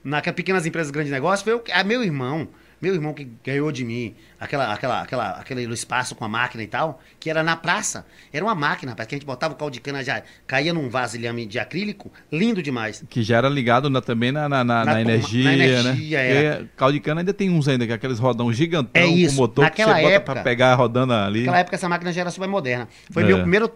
na 0.04 0.20
pequenas 0.20 0.66
empresas 0.66 0.90
grandes 0.90 1.10
negócios, 1.10 1.42
foi 1.42 1.54
o, 1.54 1.62
a 1.72 1.82
meu 1.82 2.04
irmão 2.04 2.46
meu 2.80 2.94
irmão 2.94 3.12
que 3.12 3.28
ganhou 3.44 3.70
de 3.70 3.84
mim 3.84 4.14
aquela, 4.38 4.72
aquela, 4.72 5.02
aquela, 5.02 5.30
aquele 5.32 5.72
espaço 5.72 6.14
com 6.14 6.24
a 6.24 6.28
máquina 6.28 6.62
e 6.62 6.66
tal, 6.66 7.00
que 7.18 7.28
era 7.28 7.42
na 7.42 7.56
praça. 7.56 8.06
Era 8.32 8.44
uma 8.44 8.54
máquina, 8.54 8.92
rapaz, 8.92 9.06
que 9.06 9.14
a 9.14 9.18
gente 9.18 9.26
botava 9.26 9.54
o 9.54 9.56
caldo 9.56 9.72
de 9.72 9.80
cana, 9.80 10.02
já 10.02 10.22
caía 10.46 10.72
num 10.72 10.88
vasilhame 10.88 11.44
de 11.44 11.58
acrílico, 11.58 12.10
lindo 12.32 12.62
demais. 12.62 13.04
Que 13.08 13.22
já 13.22 13.36
era 13.36 13.48
ligado 13.48 13.90
na, 13.90 14.00
também 14.00 14.32
na, 14.32 14.48
na, 14.48 14.64
na, 14.64 14.84
na 14.84 15.00
energia, 15.00 15.44
na 15.44 15.54
energia 15.54 16.18
né? 16.18 16.44
É. 16.44 16.64
caldo 16.76 16.94
de 16.94 17.00
cana 17.00 17.20
ainda 17.20 17.34
tem 17.34 17.50
uns 17.50 17.68
ainda, 17.68 17.86
que 17.86 17.92
é 17.92 17.94
aqueles 17.94 18.18
rodão 18.18 18.52
gigantão 18.52 19.02
é 19.02 19.06
isso. 19.06 19.36
com 19.36 19.42
motor 19.42 19.64
Naquela 19.64 19.94
que 19.94 20.00
você 20.00 20.06
época, 20.06 20.20
bota 20.20 20.32
pra 20.34 20.42
pegar 20.42 20.74
rodando 20.74 21.12
ali. 21.12 21.40
Naquela 21.40 21.58
época 21.58 21.76
essa 21.76 21.88
máquina 21.88 22.12
já 22.12 22.22
era 22.22 22.30
super 22.30 22.48
moderna. 22.48 22.88
Foi 23.10 23.22
é. 23.22 23.26
meu 23.26 23.40
primeiro 23.40 23.70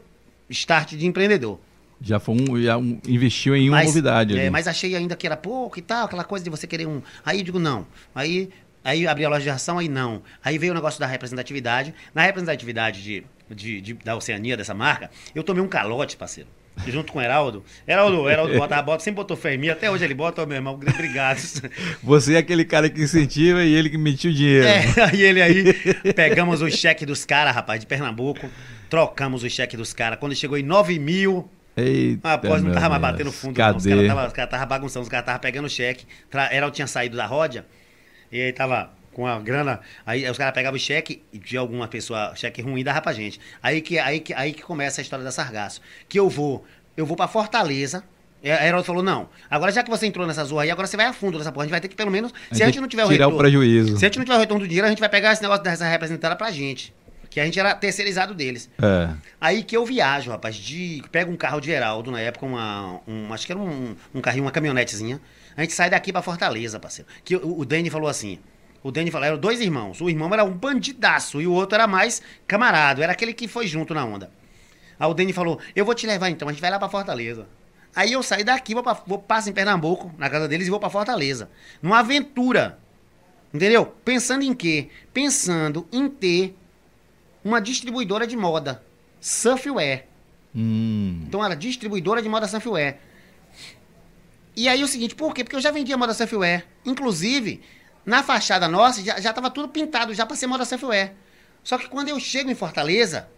start 0.49 0.95
de 0.95 1.07
empreendedor. 1.07 1.59
Já 2.01 2.19
foi 2.19 2.35
um, 2.35 2.63
já 2.63 2.77
um, 2.77 3.01
investiu 3.07 3.57
em 3.57 3.69
uma 3.69 3.79
mas, 3.79 3.87
novidade. 3.87 4.39
É, 4.39 4.51
mas 4.51 4.69
achei 4.69 4.95
ainda 4.95 5.17
que 5.17 5.27
era 5.27 5.37
pouco 5.37 5.79
e 5.79 5.83
tal, 5.83 6.05
aquela 6.05 6.25
coisa 6.25 6.45
de 6.45 6.51
você 6.51 6.67
querer 6.67 6.87
um. 6.87 7.01
Aí 7.25 7.39
eu 7.39 7.45
digo, 7.45 7.59
não. 7.59 7.87
Aí 8.15 8.51
Aí 8.85 9.07
abri 9.07 9.25
a 9.25 9.29
loja 9.31 9.43
de 9.43 9.49
ração, 9.49 9.79
aí 9.79 9.89
não. 9.89 10.23
Aí 10.45 10.59
veio 10.59 10.73
o 10.73 10.75
negócio 10.75 11.01
da 11.01 11.07
representatividade. 11.07 11.95
Na 12.15 12.23
representatividade 12.23 13.03
de, 13.03 13.25
de, 13.51 13.81
de 13.81 13.95
da 13.95 14.15
Oceania, 14.15 14.57
dessa 14.57 14.75
marca, 14.75 15.11
eu 15.35 15.43
tomei 15.43 15.63
um 15.63 15.69
calote, 15.69 16.17
parceiro. 16.17 16.49
Junto 16.87 17.13
com 17.13 17.19
o 17.19 17.23
Heraldo. 17.23 17.65
Heraldo, 17.87 18.29
Heraldo 18.29 18.59
bota 18.59 18.77
a 18.77 18.83
bota, 18.83 19.03
sempre 19.03 19.17
botou 19.17 19.37
fé 19.37 19.55
em 19.55 19.59
mim. 19.59 19.69
Até 19.69 19.91
hoje 19.91 20.05
ele 20.05 20.15
bota, 20.15 20.43
ó, 20.43 20.47
meu 20.47 20.57
irmão. 20.57 20.75
Obrigado. 20.75 21.39
Você 22.03 22.35
é 22.35 22.39
aquele 22.39 22.65
cara 22.65 22.91
que 22.91 23.01
incentiva 23.01 23.65
e 23.65 23.73
ele 23.73 23.89
que 23.89 23.97
metiu 23.97 24.31
o 24.31 24.35
dinheiro. 24.35 24.67
É, 24.67 24.85
aí 25.11 25.23
ele 25.23 25.41
aí. 25.41 25.73
Pegamos 26.15 26.61
o 26.61 26.71
cheque 26.71 27.07
dos 27.07 27.25
caras, 27.25 27.55
rapaz, 27.55 27.81
de 27.81 27.87
Pernambuco. 27.87 28.51
Trocamos 28.91 29.45
o 29.45 29.49
cheque 29.49 29.77
dos 29.77 29.93
caras. 29.93 30.19
Quando 30.19 30.35
chegou 30.35 30.59
em 30.59 30.63
9 30.63 30.99
mil. 30.99 31.49
Eita, 31.77 32.35
Após 32.35 32.63
não 32.63 32.73
tava 32.73 32.99
mais 32.99 33.13
batendo 33.13 33.33
fundo. 33.33 33.55
Cadê? 33.55 33.95
Não. 33.95 34.27
Os 34.27 34.33
caras 34.33 34.51
tava, 34.51 34.51
cara 34.51 34.67
bagunçando, 34.67 35.03
os 35.05 35.09
caras 35.09 35.27
tava 35.27 35.39
pegando 35.39 35.67
o 35.67 35.71
cheque. 35.71 36.07
Heraldo 36.53 36.75
tinha 36.75 36.87
saído 36.87 37.17
da 37.17 37.27
roda. 37.27 37.65
E 38.35 38.43
aí 38.43 38.53
tava 38.53 38.91
com 39.13 39.29
a 39.29 39.39
grana. 39.39 39.79
Aí 40.05 40.29
os 40.29 40.37
caras 40.37 40.53
pegavam 40.53 40.77
o 40.77 40.81
cheque 40.81 41.23
de 41.33 41.57
alguma 41.57 41.87
pessoa, 41.87 42.35
cheque 42.35 42.61
ruim, 42.61 42.83
dava 42.83 43.01
pra 43.01 43.13
gente. 43.13 43.41
Aí 43.63 43.81
que, 43.81 43.97
aí, 43.97 44.19
que, 44.19 44.35
aí 44.35 44.53
que 44.53 44.61
começa 44.61 45.01
a 45.01 45.03
história 45.03 45.25
da 45.25 45.31
Sargaço. 45.31 45.81
Que 46.09 46.19
eu 46.19 46.29
vou, 46.29 46.65
eu 46.97 47.07
vou 47.07 47.17
pra 47.17 47.29
Fortaleza. 47.29 48.03
A 48.43 48.67
Herói 48.67 48.83
falou, 48.83 49.05
não, 49.05 49.29
agora 49.49 49.71
já 49.71 49.85
que 49.85 49.89
você 49.89 50.07
entrou 50.07 50.27
nessa 50.27 50.45
zorra 50.45 50.65
aí, 50.65 50.71
agora 50.71 50.89
você 50.89 50.97
vai 50.97 51.07
a 51.07 51.13
fundo 51.13 51.39
nessa 51.39 51.53
porra. 51.53 51.63
A 51.63 51.67
gente 51.67 51.71
vai 51.71 51.81
ter 51.81 51.87
que, 51.87 51.95
pelo 51.95 52.11
menos, 52.11 52.35
se 52.51 52.61
a 52.61 52.67
gente 52.67 52.81
não 52.81 52.89
tiver 52.89 53.05
o 53.05 53.09
retorno... 53.09 53.37
o 53.37 53.39
prejuízo. 53.39 53.97
Se 53.97 54.05
a 54.05 54.09
gente 54.09 54.19
não 54.19 54.25
tiver 54.25 54.37
o 54.37 54.41
retorno 54.41 54.65
do 54.65 54.69
dinheiro, 54.69 54.87
a 54.87 54.91
gente 54.91 54.99
vai 54.99 55.09
pegar 55.09 55.33
esse 55.33 55.41
negócio 55.41 55.63
dessa 55.63 55.87
representada 55.87 56.35
pra 56.35 56.51
gente. 56.51 56.93
Que 57.31 57.41
a 57.41 57.45
gente 57.45 57.59
era 57.59 57.75
terceirizado 57.75 58.35
deles. 58.35 58.69
É. 58.83 59.15
Aí 59.41 59.63
que 59.63 59.77
eu 59.77 59.87
viajo, 59.87 60.31
rapaz, 60.31 60.57
de... 60.57 61.03
Pego 61.11 61.33
um 61.33 61.37
carro 61.37 61.61
de 61.61 61.71
Heraldo, 61.71 62.11
na 62.11 62.21
época, 62.21 62.45
uma... 62.45 63.01
Um, 63.09 63.33
acho 63.33 63.47
que 63.47 63.53
era 63.53 63.61
um, 63.61 63.97
um 64.13 64.21
carrinho, 64.21 64.45
uma 64.45 64.51
caminhonetezinha. 64.51 65.21
A 65.57 65.63
gente 65.63 65.73
sai 65.73 65.91
daqui 65.91 66.13
pra 66.13 66.23
Fortaleza, 66.23 66.81
parceiro. 66.81 67.09
Que 67.25 67.37
o, 67.37 67.61
o 67.61 67.65
Danny 67.65 67.91
falou 67.91 68.09
assim: 68.09 68.39
o 68.83 68.91
Danny 68.91 69.11
falou, 69.11 69.27
eram 69.27 69.39
dois 69.39 69.61
irmãos. 69.61 70.01
O 70.01 70.11
irmão 70.11 70.33
era 70.33 70.45
um 70.45 70.53
bandidaço 70.53 71.41
e 71.41 71.47
o 71.47 71.53
outro 71.53 71.75
era 71.75 71.87
mais 71.87 72.21
camarado. 72.47 73.03
Era 73.03 73.13
aquele 73.13 73.33
que 73.33 73.49
foi 73.49 73.67
junto 73.67 73.95
na 73.95 74.05
onda. 74.05 74.31
Aí 74.99 75.09
o 75.09 75.15
Danny 75.15 75.33
falou, 75.33 75.59
eu 75.75 75.85
vou 75.85 75.95
te 75.95 76.07
levar 76.07 76.29
então, 76.29 76.49
a 76.49 76.53
gente 76.53 76.61
vai 76.61 76.71
lá 76.71 76.79
pra 76.79 76.89
Fortaleza. 76.89 77.47
Aí 77.97 78.13
eu 78.13 78.23
saí 78.23 78.45
daqui, 78.45 78.75
vou, 78.75 78.83
pra, 78.83 78.93
vou 79.07 79.19
passo 79.19 79.49
em 79.49 79.53
Pernambuco, 79.53 80.13
na 80.19 80.29
casa 80.29 80.47
deles, 80.49 80.67
e 80.67 80.71
vou 80.71 80.81
pra 80.81 80.91
Fortaleza. 80.91 81.49
Numa 81.81 82.01
aventura. 82.01 82.79
Entendeu? 83.53 83.87
Pensando 84.05 84.43
em 84.43 84.53
quê? 84.53 84.89
Pensando 85.13 85.87
em 85.93 86.09
ter 86.09 86.57
uma 87.45 87.61
distribuidora 87.61 88.27
de 88.27 88.37
moda. 88.37 88.83
Surfwear. 89.21 90.05
Hum. 90.55 91.23
Então 91.27 91.45
era 91.45 91.55
distribuidora 91.55 92.21
de 92.21 92.29
moda 92.29 92.47
Surfwear. 92.47 92.99
E 94.57 94.69
aí 94.69 94.83
o 94.85 94.89
seguinte, 94.89 95.15
por 95.15 95.35
quê? 95.35 95.43
Porque 95.43 95.57
eu 95.57 95.61
já 95.61 95.71
vendia 95.71 95.97
moda 95.97 96.15
Surfwear. 96.15 96.65
Inclusive, 96.85 97.61
na 98.07 98.23
fachada 98.23 98.69
nossa 98.69 99.03
já, 99.03 99.21
já 99.21 99.33
tava 99.33 99.51
tudo 99.51 99.69
pintado, 99.69 100.15
já 100.15 100.25
pra 100.25 100.37
ser 100.37 100.47
moda 100.47 100.65
Surfwear. 100.65 101.13
Só 101.63 101.79
que 101.79 101.89
quando 101.89 102.09
eu 102.09 102.21
chego 102.21 102.51
em 102.51 102.55
Fortaleza, 102.55 103.29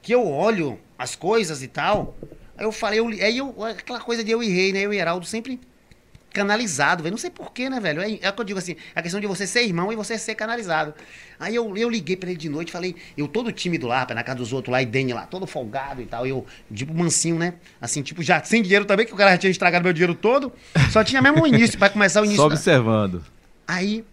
que 0.00 0.14
eu 0.14 0.26
olho 0.26 0.78
as 0.98 1.16
coisas 1.16 1.62
e 1.62 1.68
tal, 1.68 2.16
aí 2.56 2.64
eu 2.64 2.72
falei, 2.72 3.00
eu, 3.00 3.08
aí 3.08 3.38
eu, 3.38 3.64
aquela 3.64 4.00
coisa 4.00 4.22
de 4.22 4.30
eu 4.30 4.42
e 4.42 4.48
rei, 4.48 4.72
né? 4.72 4.80
Eu 4.80 4.92
e 4.92 4.98
Heraldo 4.98 5.26
sempre 5.26 5.60
canalizado, 6.34 7.02
velho. 7.02 7.12
Não 7.12 7.18
sei 7.18 7.30
porquê, 7.30 7.70
né, 7.70 7.80
velho? 7.80 8.02
É, 8.02 8.18
é 8.20 8.28
o 8.28 8.32
que 8.32 8.40
eu 8.40 8.44
digo 8.44 8.58
assim, 8.58 8.76
a 8.94 9.00
questão 9.00 9.20
de 9.20 9.26
você 9.26 9.46
ser 9.46 9.62
irmão 9.62 9.90
e 9.92 9.96
você 9.96 10.18
ser 10.18 10.34
canalizado. 10.34 10.92
Aí 11.38 11.54
eu, 11.54 11.74
eu 11.76 11.88
liguei 11.88 12.16
pra 12.16 12.28
ele 12.28 12.38
de 12.38 12.48
noite, 12.48 12.72
falei, 12.72 12.96
eu 13.16 13.26
todo 13.26 13.50
tímido 13.52 13.86
lá, 13.86 14.06
na 14.14 14.22
casa 14.22 14.38
dos 14.38 14.52
outros 14.52 14.72
lá, 14.72 14.82
e 14.82 14.86
Dani 14.86 15.12
lá, 15.12 15.26
todo 15.26 15.46
folgado 15.46 16.02
e 16.02 16.06
tal. 16.06 16.26
Eu, 16.26 16.44
tipo, 16.74 16.92
mansinho, 16.92 17.38
né? 17.38 17.54
Assim, 17.80 18.02
tipo, 18.02 18.22
já 18.22 18.42
sem 18.42 18.60
dinheiro 18.60 18.84
também, 18.84 19.06
que 19.06 19.14
o 19.14 19.16
cara 19.16 19.30
já 19.30 19.38
tinha 19.38 19.50
estragado 19.50 19.84
meu 19.84 19.92
dinheiro 19.92 20.14
todo. 20.14 20.52
Só 20.90 21.02
tinha 21.04 21.22
mesmo 21.22 21.42
o 21.42 21.46
início, 21.46 21.78
para 21.78 21.88
começar 21.88 22.20
o 22.20 22.24
início. 22.24 22.42
Só 22.42 22.46
observando. 22.46 23.24
Aí 23.66 24.04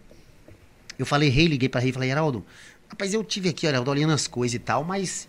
eu 0.97 1.05
falei, 1.05 1.29
rei, 1.29 1.47
liguei 1.47 1.67
pra 1.67 1.81
rei, 1.81 1.91
falei, 1.91 2.11
Heraldo, 2.11 2.45
rapaz, 2.87 3.13
eu 3.13 3.23
tive 3.23 3.49
aqui, 3.49 3.65
Heraldo, 3.65 3.89
olhando 3.89 4.13
as 4.13 4.27
coisas 4.27 4.55
e 4.55 4.59
tal, 4.59 4.83
mas 4.83 5.27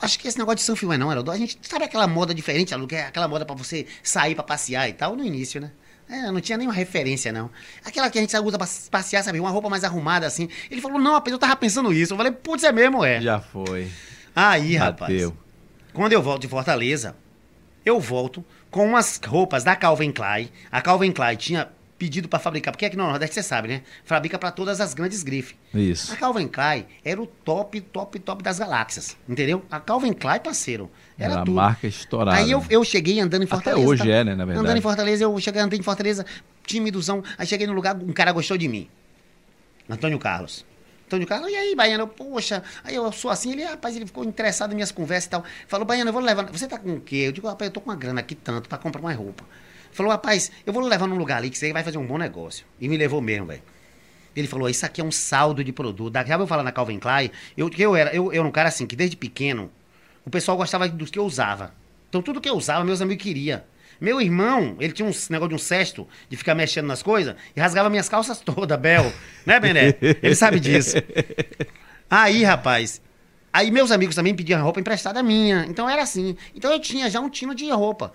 acho 0.00 0.18
que 0.18 0.28
esse 0.28 0.38
negócio 0.38 0.56
de 0.56 0.62
São 0.62 0.76
Filme 0.76 0.96
não, 0.96 1.10
Heraldo. 1.10 1.30
A 1.30 1.36
gente 1.36 1.58
sabe 1.62 1.84
aquela 1.84 2.06
moda 2.06 2.34
diferente, 2.34 2.74
é 2.74 3.02
aquela 3.06 3.28
moda 3.28 3.44
para 3.44 3.54
você 3.54 3.86
sair 4.02 4.34
para 4.34 4.44
passear 4.44 4.88
e 4.88 4.92
tal, 4.92 5.16
no 5.16 5.24
início, 5.24 5.60
né? 5.60 5.70
É, 6.08 6.30
não 6.30 6.40
tinha 6.40 6.56
nenhuma 6.56 6.74
referência, 6.74 7.30
não. 7.30 7.50
Aquela 7.84 8.08
que 8.08 8.18
a 8.18 8.20
gente 8.22 8.34
usa 8.38 8.56
pra 8.56 8.66
passear, 8.90 9.22
sabe? 9.22 9.38
Uma 9.38 9.50
roupa 9.50 9.68
mais 9.68 9.84
arrumada, 9.84 10.26
assim. 10.26 10.48
Ele 10.70 10.80
falou, 10.80 10.98
não, 10.98 11.12
rapaz, 11.12 11.32
eu 11.32 11.38
tava 11.38 11.54
pensando 11.56 11.92
isso. 11.92 12.14
Eu 12.14 12.16
falei, 12.16 12.32
putz, 12.32 12.64
é 12.64 12.72
mesmo, 12.72 13.04
é. 13.04 13.20
Já 13.20 13.38
foi. 13.40 13.90
Aí, 14.34 14.78
Bateu. 14.78 14.78
rapaz. 14.78 15.32
Quando 15.92 16.12
eu 16.12 16.22
volto 16.22 16.42
de 16.42 16.48
Fortaleza, 16.48 17.14
eu 17.84 18.00
volto 18.00 18.42
com 18.70 18.86
umas 18.86 19.20
roupas 19.26 19.64
da 19.64 19.76
Calvin 19.76 20.10
Klein. 20.10 20.50
A 20.72 20.80
Calvin 20.80 21.12
Klein 21.12 21.36
tinha 21.36 21.68
pedido 21.98 22.28
para 22.28 22.38
fabricar, 22.38 22.72
porque 22.72 22.86
aqui 22.86 22.96
no 22.96 23.04
Nordeste 23.04 23.34
você 23.34 23.42
sabe, 23.42 23.68
né? 23.68 23.82
Fabrica 24.04 24.38
para 24.38 24.52
todas 24.52 24.80
as 24.80 24.94
grandes 24.94 25.22
grifes. 25.24 25.56
Isso. 25.74 26.12
A 26.12 26.16
Calvin 26.16 26.46
Klein 26.46 26.86
era 27.04 27.20
o 27.20 27.26
top, 27.26 27.80
top, 27.80 28.18
top 28.20 28.42
das 28.42 28.58
galáxias, 28.58 29.16
entendeu? 29.28 29.64
A 29.70 29.80
Calvin 29.80 30.12
Klein, 30.12 30.38
parceiro, 30.38 30.88
era, 31.18 31.32
era 31.32 31.44
tudo. 31.44 31.58
a 31.58 31.62
marca 31.64 31.86
estourada. 31.88 32.38
Aí 32.38 32.50
eu, 32.50 32.64
eu 32.70 32.84
cheguei 32.84 33.18
andando 33.18 33.42
em 33.42 33.46
Fortaleza. 33.46 33.82
Até 33.82 33.90
hoje 33.90 34.04
tá? 34.04 34.08
é, 34.08 34.24
né, 34.24 34.36
na 34.36 34.44
verdade. 34.44 34.66
Andando 34.66 34.78
em 34.78 34.82
Fortaleza, 34.82 35.24
eu 35.24 35.40
cheguei 35.40 35.60
andando 35.60 35.80
em 35.80 35.82
Fortaleza, 35.82 36.24
timidozão. 36.64 37.22
Aí 37.36 37.46
cheguei 37.46 37.66
no 37.66 37.72
lugar, 37.72 37.96
um 37.96 38.12
cara 38.12 38.30
gostou 38.30 38.56
de 38.56 38.68
mim. 38.68 38.88
Antônio 39.90 40.18
Carlos. 40.20 40.64
Antônio 41.06 41.26
Carlos, 41.26 41.50
e 41.50 41.56
aí, 41.56 41.74
Baiano? 41.74 42.06
Poxa, 42.06 42.62
aí 42.84 42.94
eu 42.94 43.10
sou 43.10 43.30
assim, 43.30 43.52
ele, 43.52 43.64
rapaz, 43.64 43.96
ele 43.96 44.06
ficou 44.06 44.24
interessado 44.24 44.72
em 44.72 44.74
minhas 44.74 44.92
conversas 44.92 45.26
e 45.26 45.30
tal. 45.30 45.44
Falou, 45.66 45.86
Baiano, 45.86 46.10
eu 46.10 46.12
vou 46.12 46.22
levar. 46.22 46.44
Você 46.52 46.68
tá 46.68 46.78
com 46.78 46.94
o 46.94 47.00
quê? 47.00 47.24
Eu 47.26 47.32
digo, 47.32 47.48
rapaz, 47.48 47.68
eu 47.68 47.72
tô 47.72 47.80
com 47.80 47.90
uma 47.90 47.96
grana 47.96 48.20
aqui 48.20 48.34
tanto 48.34 48.68
para 48.68 48.78
comprar 48.78 49.00
mais 49.02 49.16
roupa. 49.16 49.42
Falou, 49.90 50.12
rapaz, 50.12 50.50
eu 50.64 50.72
vou 50.72 50.82
levar 50.82 51.06
num 51.06 51.16
lugar 51.16 51.38
ali 51.38 51.50
que 51.50 51.58
você 51.58 51.72
vai 51.72 51.82
fazer 51.82 51.98
um 51.98 52.06
bom 52.06 52.18
negócio. 52.18 52.64
E 52.80 52.88
me 52.88 52.96
levou 52.96 53.20
mesmo, 53.20 53.46
velho. 53.46 53.62
Ele 54.34 54.46
falou, 54.46 54.68
isso 54.68 54.86
aqui 54.86 55.00
é 55.00 55.04
um 55.04 55.10
saldo 55.10 55.64
de 55.64 55.72
produto. 55.72 56.16
A 56.16 56.22
eu 56.22 56.46
falar 56.46 56.62
na 56.62 56.70
Calvin 56.70 56.98
Klein, 56.98 57.30
eu, 57.56 57.70
eu, 57.76 57.96
era, 57.96 58.14
eu, 58.14 58.26
eu 58.26 58.40
era 58.40 58.48
um 58.48 58.50
cara 58.50 58.68
assim, 58.68 58.86
que 58.86 58.94
desde 58.94 59.16
pequeno, 59.16 59.70
o 60.24 60.30
pessoal 60.30 60.56
gostava 60.56 60.88
dos 60.88 61.10
que 61.10 61.18
eu 61.18 61.24
usava. 61.24 61.74
Então 62.08 62.22
tudo 62.22 62.40
que 62.40 62.48
eu 62.48 62.54
usava, 62.54 62.84
meus 62.84 63.00
amigos 63.00 63.22
queriam. 63.22 63.60
Meu 64.00 64.20
irmão, 64.20 64.76
ele 64.78 64.92
tinha 64.92 65.08
um 65.08 65.12
negócio 65.30 65.48
de 65.48 65.54
um 65.56 65.58
cesto, 65.58 66.06
de 66.28 66.36
ficar 66.36 66.54
mexendo 66.54 66.86
nas 66.86 67.02
coisas, 67.02 67.34
e 67.56 67.60
rasgava 67.60 67.90
minhas 67.90 68.08
calças 68.08 68.38
todas, 68.38 68.78
Bel. 68.78 69.12
Né, 69.44 69.58
Bené? 69.58 69.96
Ele 70.22 70.34
sabe 70.34 70.60
disso. 70.60 70.96
Aí, 72.08 72.44
rapaz, 72.44 73.02
aí 73.52 73.70
meus 73.70 73.90
amigos 73.90 74.14
também 74.14 74.34
pediam 74.34 74.62
roupa 74.62 74.80
emprestada 74.80 75.22
minha. 75.22 75.66
Então 75.68 75.88
era 75.88 76.02
assim. 76.02 76.36
Então 76.54 76.72
eu 76.72 76.80
tinha 76.80 77.10
já 77.10 77.20
um 77.20 77.28
tino 77.28 77.54
de 77.54 77.68
roupa. 77.70 78.12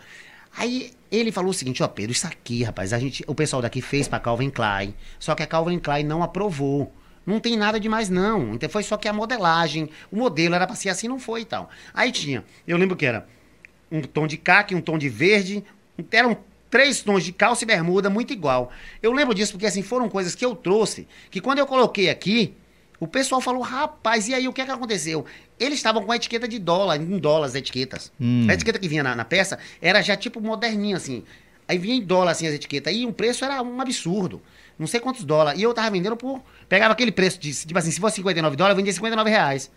Aí 0.55 0.91
ele 1.11 1.31
falou 1.31 1.51
o 1.51 1.53
seguinte, 1.53 1.81
ó, 1.83 1.87
Pedro, 1.87 2.11
isso 2.11 2.27
aqui, 2.27 2.63
rapaz, 2.63 2.93
a 2.93 2.99
gente, 2.99 3.23
o 3.27 3.35
pessoal 3.35 3.61
daqui 3.61 3.81
fez 3.81 4.07
pra 4.07 4.19
Calvin 4.19 4.49
Klein, 4.49 4.93
só 5.19 5.35
que 5.35 5.43
a 5.43 5.47
Calvin 5.47 5.79
Klein 5.79 6.03
não 6.03 6.23
aprovou. 6.23 6.91
Não 7.25 7.39
tem 7.39 7.55
nada 7.55 7.79
demais, 7.79 8.09
não. 8.09 8.53
Então 8.53 8.69
foi 8.69 8.83
só 8.83 8.97
que 8.97 9.07
a 9.07 9.13
modelagem, 9.13 9.89
o 10.11 10.17
modelo 10.17 10.55
era 10.55 10.67
pra 10.67 10.75
ser 10.75 10.89
assim, 10.89 11.07
não 11.07 11.19
foi 11.19 11.41
e 11.41 11.45
tal. 11.45 11.69
Aí 11.93 12.11
tinha, 12.11 12.43
eu 12.67 12.77
lembro 12.77 12.97
que 12.97 13.05
era 13.05 13.27
um 13.91 14.01
tom 14.01 14.27
de 14.27 14.37
caque, 14.37 14.75
um 14.75 14.81
tom 14.81 14.97
de 14.97 15.07
verde, 15.07 15.63
eram 16.11 16.37
três 16.69 17.01
tons 17.01 17.23
de 17.23 17.31
calça 17.31 17.63
e 17.63 17.67
bermuda 17.67 18.09
muito 18.09 18.33
igual. 18.33 18.71
Eu 19.01 19.13
lembro 19.13 19.33
disso 19.33 19.53
porque 19.53 19.67
assim 19.67 19.83
foram 19.83 20.09
coisas 20.09 20.33
que 20.33 20.43
eu 20.43 20.55
trouxe, 20.55 21.07
que 21.29 21.39
quando 21.39 21.59
eu 21.59 21.67
coloquei 21.67 22.09
aqui, 22.09 22.55
o 22.99 23.07
pessoal 23.07 23.41
falou, 23.41 23.61
rapaz, 23.61 24.27
e 24.27 24.33
aí 24.33 24.47
o 24.47 24.53
que 24.53 24.61
é 24.61 24.65
que 24.65 24.71
aconteceu? 24.71 25.25
Eles 25.59 25.79
estavam 25.79 26.03
com 26.03 26.11
a 26.11 26.15
etiqueta 26.15 26.47
de 26.47 26.59
dólar, 26.59 26.97
em 26.97 27.17
dólar 27.17 27.47
as 27.47 27.55
etiquetas. 27.55 28.11
Hum. 28.19 28.47
A 28.49 28.53
etiqueta 28.53 28.79
que 28.79 28.87
vinha 28.87 29.03
na, 29.03 29.15
na, 29.15 29.25
peça 29.25 29.59
era 29.81 30.01
já 30.01 30.15
tipo 30.15 30.39
moderninho, 30.39 30.95
assim. 30.95 31.23
Aí 31.67 31.77
vinha 31.77 31.95
em 31.95 32.01
dólar, 32.01 32.31
assim, 32.31 32.47
as 32.47 32.53
etiquetas. 32.53 32.93
E 32.93 33.05
o 33.05 33.13
preço 33.13 33.43
era 33.43 33.61
um 33.61 33.79
absurdo. 33.81 34.41
Não 34.77 34.87
sei 34.87 34.99
quantos 34.99 35.23
dólares. 35.23 35.59
E 35.59 35.63
eu 35.63 35.73
tava 35.73 35.89
vendendo 35.89 36.17
por... 36.17 36.41
Pegava 36.67 36.93
aquele 36.93 37.11
preço 37.11 37.39
de, 37.39 37.53
tipo 37.53 37.77
assim, 37.77 37.91
se 37.91 37.99
fosse 37.99 38.15
59 38.17 38.55
dólares, 38.55 38.73
eu 38.73 38.77
vendia 38.77 38.93
59 38.93 39.29
reais. 39.29 39.71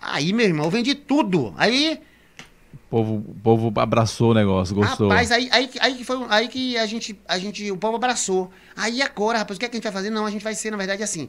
Aí, 0.00 0.32
meu 0.32 0.46
irmão, 0.46 0.66
eu 0.66 0.70
vendi 0.70 0.94
tudo. 0.94 1.54
Aí... 1.56 2.00
O 2.74 2.88
povo, 2.88 3.14
o 3.16 3.34
povo 3.42 3.80
abraçou 3.80 4.30
o 4.30 4.34
negócio, 4.34 4.74
gostou. 4.74 5.08
Rapaz, 5.08 5.32
aí, 5.32 5.48
aí, 5.50 5.70
aí, 5.80 5.94
que 5.96 6.04
foi 6.04 6.24
aí 6.28 6.46
que 6.46 6.78
a 6.78 6.86
gente, 6.86 7.18
a 7.26 7.38
gente, 7.38 7.70
o 7.70 7.76
povo 7.76 7.96
abraçou. 7.96 8.50
Aí 8.76 9.02
agora, 9.02 9.38
rapaz, 9.38 9.56
o 9.56 9.60
que, 9.60 9.66
é 9.66 9.68
que 9.68 9.76
a 9.76 9.78
gente 9.78 9.84
vai 9.84 9.92
fazer? 9.92 10.10
Não, 10.10 10.24
a 10.24 10.30
gente 10.30 10.42
vai 10.42 10.54
ser, 10.54 10.70
na 10.70 10.76
verdade, 10.76 11.02
assim. 11.02 11.28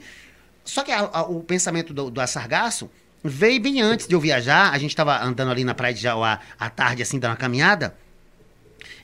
Só 0.68 0.84
que 0.84 0.92
a, 0.92 1.10
a, 1.12 1.22
o 1.24 1.42
pensamento 1.42 1.94
do, 1.94 2.12
do 2.12 2.28
Sargaço 2.28 2.90
veio 3.24 3.62
bem 3.62 3.82
antes 3.82 4.06
de 4.08 4.14
eu 4.14 4.20
viajar. 4.20 4.74
A 4.74 4.78
gente 4.78 4.92
estava 4.92 5.24
andando 5.24 5.50
ali 5.50 5.64
na 5.64 5.74
praia 5.74 5.94
de 5.94 6.02
Jauá 6.02 6.40
à 6.60 6.70
tarde, 6.70 7.02
assim, 7.02 7.18
dando 7.18 7.32
uma 7.32 7.38
caminhada. 7.38 7.96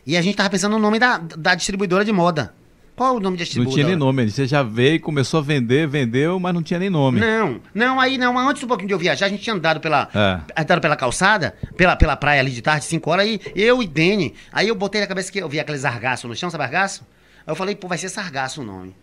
E 0.06 0.18
a 0.18 0.22
gente 0.22 0.36
tava 0.36 0.50
pensando 0.50 0.74
no 0.74 0.80
nome 0.80 1.00
da, 1.00 1.18
da 1.18 1.56
distribuidora 1.56 2.04
de 2.04 2.12
moda. 2.12 2.54
Qual 2.98 3.16
é 3.16 3.18
o 3.18 3.20
nome 3.20 3.38
da 3.38 3.44
distribuidora? 3.46 3.78
Não 3.78 3.86
tinha 3.86 3.88
nem 3.88 3.96
nome. 3.96 4.30
Você 4.30 4.46
já 4.46 4.62
veio, 4.62 5.00
começou 5.00 5.40
a 5.40 5.44
vender, 5.44 5.88
vendeu, 5.88 6.38
mas 6.38 6.54
não 6.54 6.62
tinha 6.62 6.78
nem 6.78 6.90
nome. 6.90 7.20
Não, 7.20 7.62
não, 7.74 8.00
aí 8.00 8.18
não. 8.18 8.38
Antes 8.38 8.62
um 8.62 8.68
pouquinho 8.68 8.90
de 8.90 8.94
eu 8.94 9.00
viajar, 9.00 9.26
a 9.26 9.30
gente 9.30 9.42
tinha 9.42 9.56
andado 9.56 9.80
pela, 9.80 10.10
é. 10.14 10.62
andado 10.62 10.82
pela 10.82 10.96
calçada, 10.98 11.56
pela, 11.78 11.96
pela 11.96 12.16
praia 12.18 12.42
ali 12.42 12.52
de 12.52 12.62
tarde, 12.62 12.86
5 12.86 13.10
horas, 13.10 13.26
aí 13.26 13.40
eu 13.56 13.82
e 13.82 13.88
Dene. 13.88 14.36
Aí 14.52 14.68
eu 14.68 14.76
botei 14.76 15.02
na 15.02 15.08
cabeça 15.08 15.32
que 15.32 15.40
eu 15.40 15.50
vi 15.50 15.62
aqueles 15.62 15.86
argaços 15.86 16.30
no 16.30 16.36
chão, 16.36 16.50
sabe 16.50 16.66
argaço? 16.66 17.08
Aí 17.48 17.52
eu 17.52 17.56
falei, 17.56 17.74
pô, 17.74 17.88
vai 17.88 17.98
ser 17.98 18.10
sargaço 18.10 18.62
o 18.62 18.66
nome. 18.66 18.96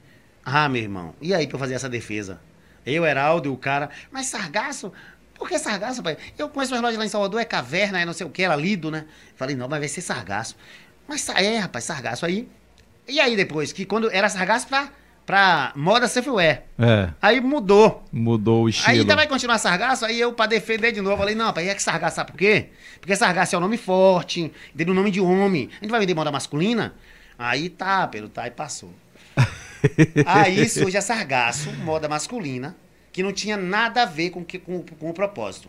Ah, 0.45 0.69
meu 0.69 0.83
irmão. 0.83 1.15
E 1.21 1.35
aí 1.35 1.47
pra 1.47 1.57
eu 1.57 1.59
fazer 1.61 1.75
essa 1.75 1.89
defesa? 1.89 2.39
Eu, 2.85 3.05
Heraldo 3.05 3.49
e 3.49 3.53
o 3.53 3.57
cara. 3.57 3.91
Mas 4.11 4.27
sargaço? 4.27 4.93
Por 5.35 5.49
que 5.49 5.59
sargaço, 5.59 6.03
pai? 6.03 6.19
Eu 6.39 6.51
conheço 6.51 6.75
umas 6.75 6.83
lojas 6.83 6.99
lá 6.99 7.07
em 7.07 7.09
Salvador, 7.09 7.41
é 7.41 7.45
caverna, 7.47 7.99
é 7.99 8.05
não 8.05 8.13
sei 8.13 8.27
o 8.27 8.31
que, 8.31 8.43
era 8.43 8.55
lido, 8.55 8.91
né? 8.91 9.07
Falei, 9.35 9.57
não, 9.57 9.69
mas 9.69 9.79
vai 9.79 9.89
ser 9.89 10.03
sargaço. 10.03 10.55
Mas 11.09 11.27
é, 11.31 11.59
rapaz, 11.59 11.85
sargaço 11.85 12.27
aí. 12.27 12.47
E 13.09 13.19
aí 13.19 13.35
depois, 13.35 13.73
que 13.73 13.87
quando 13.87 14.11
era 14.11 14.29
sargaço 14.29 14.69
pra, 14.69 14.91
pra 15.25 15.73
moda 15.75 16.07
surfwear. 16.07 16.63
É. 16.79 17.09
Aí 17.23 17.41
mudou. 17.41 18.05
Mudou 18.13 18.65
o 18.65 18.69
estilo. 18.69 18.91
Aí 18.91 19.01
ainda 19.01 19.17
vai 19.17 19.27
continuar 19.27 19.59
sargaço, 19.59 20.05
aí 20.05 20.21
eu 20.21 20.33
pra 20.33 20.45
defender 20.45 20.93
de 20.93 21.01
novo, 21.01 21.17
falei, 21.17 21.35
não, 21.35 21.47
rapaz, 21.47 21.67
é 21.67 21.75
que 21.75 21.83
sargaço, 21.83 22.17
sabe 22.17 22.33
por 22.33 22.39
quê? 22.39 22.69
Porque 23.01 23.17
sargaço 23.17 23.55
é 23.55 23.59
um 23.59 23.63
nome 23.63 23.79
forte, 23.79 24.53
tem 24.77 24.91
um 24.91 24.95
nome 24.95 25.11
de 25.11 25.23
homem. 25.23 25.71
A 25.81 25.85
gente 25.85 25.91
vai 25.91 26.01
vender 26.01 26.15
moda 26.15 26.31
masculina? 26.31 26.95
Aí 27.39 27.71
tá, 27.71 28.07
pelo 28.07 28.29
tá, 28.29 28.47
e 28.47 28.51
passou. 28.51 28.93
Aí 30.27 30.69
surge 30.69 30.97
a 30.97 31.03
sargaço, 31.03 31.73
moda 31.85 32.09
masculina, 32.09 32.77
que 33.13 33.23
não 33.23 33.33
tinha 33.33 33.57
nada 33.57 34.03
a 34.03 34.07
ver 34.07 34.31
com, 34.31 34.45
com, 34.45 34.83
com 34.83 35.11
o 35.11 35.15
propósito. 35.15 35.69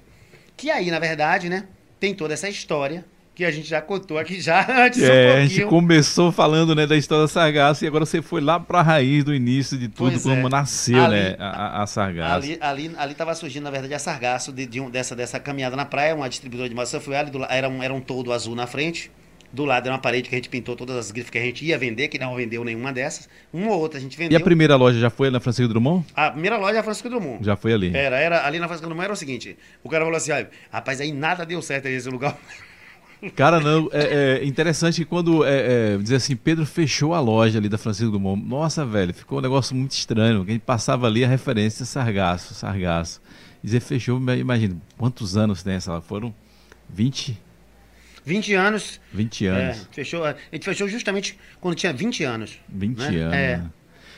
Que 0.55 0.69
aí, 0.69 0.91
na 0.91 0.99
verdade, 0.99 1.49
né, 1.49 1.65
tem 1.99 2.13
toda 2.13 2.33
essa 2.33 2.49
história 2.49 3.05
que 3.33 3.45
a 3.45 3.51
gente 3.51 3.67
já 3.67 3.81
contou 3.81 4.17
aqui 4.17 4.41
já 4.41 4.65
antes 4.85 5.01
é, 5.01 5.33
um 5.33 5.37
A 5.37 5.45
gente 5.45 5.65
começou 5.65 6.31
falando 6.31 6.75
né, 6.75 6.85
da 6.85 6.97
história 6.97 7.23
da 7.23 7.27
Sargaço 7.27 7.83
e 7.83 7.87
agora 7.87 8.05
você 8.05 8.21
foi 8.21 8.41
lá 8.41 8.59
para 8.59 8.79
a 8.79 8.83
raiz 8.83 9.23
do 9.23 9.33
início 9.33 9.77
de 9.77 9.87
tudo, 9.87 10.11
pois 10.11 10.23
como 10.23 10.47
é. 10.47 10.49
nasceu 10.49 11.03
ali, 11.03 11.15
né, 11.15 11.35
a, 11.39 11.83
a 11.83 11.87
Sargaço. 11.87 12.35
Ali, 12.35 12.57
ali, 12.61 12.91
ali 12.97 13.13
tava 13.13 13.33
surgindo, 13.33 13.63
na 13.63 13.71
verdade, 13.71 13.93
a 13.93 13.99
Sargaço 13.99 14.51
de, 14.51 14.65
de 14.65 14.79
um, 14.79 14.89
dessa, 14.89 15.15
dessa 15.15 15.39
caminhada 15.39 15.75
na 15.75 15.85
praia, 15.85 16.13
uma 16.13 16.29
distribuidora 16.29 16.69
de 16.69 16.75
massa 16.75 16.99
foi 16.99 17.15
ali, 17.15 17.31
era 17.49 17.69
um, 17.69 17.81
era 17.81 17.93
um 17.93 18.01
todo 18.01 18.33
azul 18.33 18.55
na 18.55 18.67
frente, 18.67 19.09
do 19.53 19.65
lado 19.65 19.85
era 19.85 19.95
uma 19.95 20.01
parede 20.01 20.29
que 20.29 20.35
a 20.35 20.37
gente 20.37 20.49
pintou 20.49 20.75
todas 20.75 20.95
as 20.95 21.11
grifes 21.11 21.29
que 21.29 21.37
a 21.37 21.41
gente 21.41 21.65
ia 21.65 21.77
vender, 21.77 22.07
que 22.07 22.17
não 22.17 22.35
vendeu 22.35 22.63
nenhuma 22.63 22.93
dessas. 22.93 23.27
Uma 23.51 23.71
ou 23.71 23.79
outra 23.79 23.99
a 23.99 24.01
gente 24.01 24.17
vendeu. 24.17 24.37
E 24.37 24.41
a 24.41 24.43
primeira 24.43 24.75
loja 24.75 24.99
já 24.99 25.09
foi 25.09 25.29
na 25.29 25.39
Francisco 25.39 25.67
Drummond? 25.67 26.05
A 26.15 26.31
primeira 26.31 26.57
loja 26.57 26.77
é 26.77 26.79
a 26.79 26.83
Francisco 26.83 27.09
Drummond. 27.09 27.43
Já 27.43 27.55
foi 27.55 27.73
ali. 27.73 27.95
Era, 27.95 28.17
era 28.17 28.45
ali 28.45 28.59
na 28.59 28.67
Francisco 28.67 28.87
Drummond 28.87 29.05
era 29.05 29.13
o 29.13 29.17
seguinte: 29.17 29.57
o 29.83 29.89
cara 29.89 30.03
falou 30.03 30.17
assim, 30.17 30.31
ah, 30.31 30.47
rapaz, 30.71 31.01
aí 31.01 31.11
nada 31.11 31.45
deu 31.45 31.61
certo 31.61 31.85
nesse 31.85 32.09
lugar. 32.09 32.37
Cara, 33.35 33.59
não, 33.59 33.87
é, 33.93 34.39
é 34.41 34.45
interessante 34.45 35.01
que 35.01 35.05
quando 35.05 35.45
é, 35.45 35.93
é, 35.93 35.97
dizer 35.97 36.15
assim, 36.15 36.35
Pedro 36.35 36.65
fechou 36.65 37.13
a 37.13 37.19
loja 37.19 37.59
ali 37.59 37.69
da 37.69 37.77
Francisco 37.77 38.09
Drummond. 38.09 38.43
Nossa, 38.43 38.83
velho, 38.83 39.13
ficou 39.13 39.37
um 39.37 39.41
negócio 39.41 39.75
muito 39.75 39.91
estranho. 39.91 40.41
A 40.41 40.45
gente 40.45 40.61
passava 40.61 41.05
ali 41.05 41.23
a 41.23 41.27
referência 41.27 41.85
Sargaço, 41.85 42.55
Sargaço. 42.55 43.21
Dizer 43.63 43.79
fechou, 43.79 44.19
imagina, 44.19 44.75
quantos 44.97 45.37
anos 45.37 45.61
tem 45.61 45.75
essa? 45.75 46.01
Foram 46.01 46.33
20? 46.89 47.39
20 48.23 48.53
anos. 48.53 48.99
20 49.13 49.45
anos. 49.45 49.81
É, 49.81 49.85
fechou, 49.91 50.23
a 50.23 50.35
gente 50.51 50.65
fechou 50.65 50.87
justamente 50.87 51.37
quando 51.59 51.75
tinha 51.75 51.93
20 51.93 52.23
anos. 52.23 52.59
20 52.69 52.97
né? 52.97 53.21
anos. 53.21 53.35
É. 53.35 53.61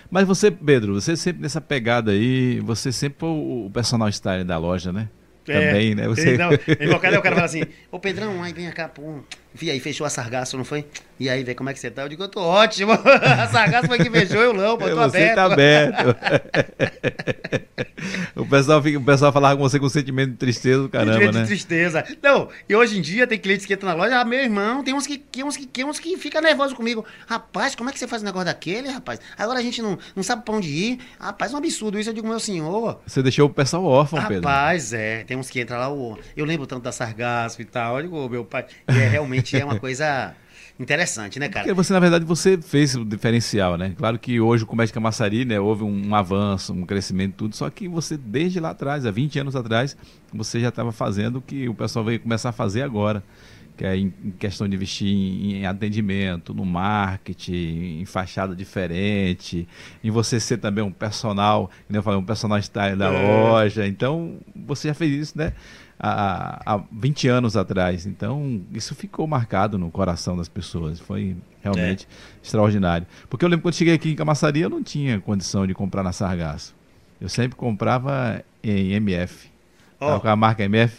Mas 0.10 0.28
você, 0.28 0.52
Pedro, 0.52 0.94
você 0.94 1.16
sempre 1.16 1.42
nessa 1.42 1.60
pegada 1.60 2.12
aí, 2.12 2.60
você 2.60 2.92
sempre 2.92 3.26
o, 3.26 3.66
o 3.66 3.72
personal 3.72 4.10
style 4.10 4.44
da 4.44 4.58
loja, 4.58 4.94
né? 4.94 5.10
É, 5.48 5.68
Também, 5.68 5.96
né? 5.96 6.08
Você... 6.08 6.38
Não, 6.38 6.52
em 6.54 6.90
qualquer 6.90 7.18
o 7.18 7.22
cara 7.22 7.36
fala 7.36 7.46
assim, 7.46 7.64
ô 7.92 8.00
Pedrão, 8.00 8.42
aí 8.44 8.54
vem 8.54 8.70
cá, 8.72 8.88
pô. 8.88 9.24
Vi 9.54 9.70
aí, 9.70 9.80
fechou 9.80 10.06
a 10.06 10.10
sargaço, 10.10 10.58
não 10.58 10.66
foi? 10.66 10.86
E 11.20 11.30
aí, 11.30 11.44
vê 11.44 11.54
como 11.54 11.70
é 11.70 11.74
que 11.74 11.80
você 11.80 11.92
tá? 11.92 12.02
Eu 12.02 12.10
digo, 12.10 12.24
eu 12.24 12.28
tô 12.28 12.42
ótimo. 12.42 12.92
a 12.98 13.48
sargaço 13.48 13.88
foi 13.88 14.00
que 14.00 14.10
fechou, 14.10 14.42
eu 14.42 14.54
não, 14.54 14.78
pô, 14.78 14.88
eu 14.88 14.96
tô 14.96 15.04
você 15.04 15.18
aberto. 15.18 15.36
Tá 15.36 15.46
aberto. 15.46 16.16
o, 18.36 18.46
pessoal 18.46 18.82
fica, 18.82 18.98
o 18.98 19.04
pessoal 19.04 19.32
falava 19.32 19.56
com 19.56 19.62
você 19.62 19.80
com 19.80 19.88
sentimento 19.88 20.32
de 20.32 20.38
tristeza 20.38 20.90
caramba, 20.90 21.14
sentimento 21.14 21.36
né? 21.36 21.42
de 21.42 21.48
tristeza. 21.48 22.04
Não, 22.22 22.50
e 22.68 22.76
hoje 22.76 22.98
em 22.98 23.02
dia 23.02 23.28
tem 23.28 23.38
clientes 23.38 23.66
que 23.66 23.74
entram 23.74 23.90
na 23.90 23.96
loja, 23.96 24.20
ah, 24.20 24.26
meu 24.26 24.40
irmão, 24.40 24.84
tem 24.84 24.94
uns 24.94 25.06
que, 25.06 25.20
que, 25.20 25.44
uns 25.44 25.56
que, 25.56 25.68
que, 25.68 25.86
uns 25.86 26.00
que 26.00 26.18
fica 26.18 26.42
nervoso 26.42 26.76
comigo. 26.76 27.06
Rapaz, 27.28 27.76
como 27.76 27.90
é 27.90 27.94
que 27.94 28.00
você 28.00 28.08
faz 28.08 28.24
um 28.24 28.26
negócio 28.26 28.48
daquele, 28.48 28.90
rapaz? 28.90 29.20
Agora 29.38 29.60
a 29.60 29.62
gente 29.62 29.82
não, 29.84 29.98
não 30.16 30.24
sabe 30.24 30.44
pra 30.44 30.56
onde 30.56 30.68
ir. 30.68 31.00
Rapaz, 31.20 31.52
é 31.52 31.56
um 31.56 31.60
absurdo 31.60 32.00
isso, 32.00 32.10
eu 32.10 32.14
digo, 32.14 32.28
meu 32.28 32.40
senhor. 32.40 33.00
Você 33.06 33.22
deixou 33.22 33.48
o 33.48 33.54
pessoal 33.54 33.86
órfão, 33.86 34.18
rapaz, 34.18 34.36
Pedro. 34.36 34.50
Rapaz, 34.50 34.94
é, 34.94 35.24
tem 35.24 35.38
uns 35.38 35.50
que 35.50 35.62
entram 35.62 35.78
lá, 35.78 36.18
eu 36.36 36.44
lembro 36.44 36.66
tanto 36.66 36.82
da 36.82 36.92
sargaço 36.92 37.62
e 37.62 37.66
tal, 37.66 37.98
eu 37.98 38.04
digo, 38.04 38.30
meu 38.30 38.44
pai, 38.44 38.66
e 38.92 38.98
é 38.98 39.08
realmente 39.08 39.43
é 39.58 39.66
uma 39.66 39.80
coisa 39.80 40.36
interessante, 40.80 41.40
né, 41.40 41.50
cara? 41.50 41.66
Porque 41.66 41.74
você, 41.74 41.94
na 41.94 42.00
verdade, 42.00 42.26
você 42.26 42.58
fez 42.58 42.96
o 42.96 43.06
diferencial, 43.06 43.78
né? 43.78 43.94
Claro 43.96 44.18
que 44.18 44.40
hoje 44.40 44.64
o 44.64 44.68
Comércio 44.68 44.94
Camaçari, 44.94 45.46
né, 45.46 45.60
houve 45.60 45.84
um, 45.84 46.08
um, 46.08 46.16
avanço, 46.16 46.74
um 46.74 46.86
crescimento, 46.86 47.36
tudo, 47.36 47.56
só 47.56 47.70
que 47.70 47.88
você, 47.88 48.18
desde 48.18 48.60
lá 48.60 48.72
atrás, 48.72 49.06
há 49.06 49.12
20 49.12 49.40
anos 49.40 49.56
atrás, 49.56 49.96
você 50.34 50.60
já 50.60 50.70
estava 50.70 50.92
fazendo 50.92 51.38
o 51.38 51.42
que 51.42 51.70
o 51.70 51.74
pessoal 51.74 52.04
veio 52.04 52.20
começar 52.20 52.50
a 52.50 52.54
fazer 52.54 52.82
agora, 52.82 53.24
que 53.78 53.86
é 53.86 53.96
em, 53.98 54.12
questão 54.38 54.68
de 54.68 54.76
investir 54.76 55.08
em, 55.08 55.56
em, 55.58 55.66
atendimento, 55.66 56.54
no 56.54 56.66
marketing, 56.66 58.02
em 58.02 58.06
fachada 58.06 58.56
diferente, 58.56 59.68
em 60.04 60.12
você 60.12 60.40
ser 60.40 60.58
também 60.58 60.84
um 60.84 60.92
personal, 60.92 61.70
como 61.88 61.98
eu 61.98 62.04
falei, 62.04 62.20
um 62.20 62.26
personal 62.26 62.58
style 62.60 62.96
da 62.96 63.12
é. 63.12 63.44
loja. 63.44 63.88
Então, 63.88 64.40
você 64.56 64.90
já 64.90 64.94
fez 64.94 65.12
isso, 65.12 65.38
né? 65.38 65.54
Há, 66.06 66.62
há 66.66 66.84
20 66.92 67.30
anos 67.30 67.56
atrás. 67.56 68.06
Então, 68.06 68.62
isso 68.74 68.94
ficou 68.94 69.26
marcado 69.26 69.78
no 69.78 69.90
coração 69.90 70.36
das 70.36 70.50
pessoas. 70.50 71.00
Foi 71.00 71.38
realmente 71.62 72.06
é. 72.06 72.44
extraordinário. 72.44 73.08
Porque 73.30 73.46
eu 73.46 73.50
lembro 73.50 73.64
quando 73.64 73.76
cheguei 73.76 73.94
aqui 73.94 74.12
em 74.12 74.16
Camaçari, 74.16 74.60
eu 74.60 74.70
não 74.70 74.84
tinha 74.84 75.22
condição 75.22 75.66
de 75.66 75.74
comprar 75.74 76.04
na 76.04 76.12
Sargaço. 76.12 76.76
Eu 77.22 77.30
sempre 77.30 77.56
comprava 77.56 78.44
em 78.62 78.92
MF. 78.92 79.50
Oh. 79.98 80.20
Com 80.20 80.28
a 80.28 80.36
marca 80.36 80.64
MF. 80.64 80.98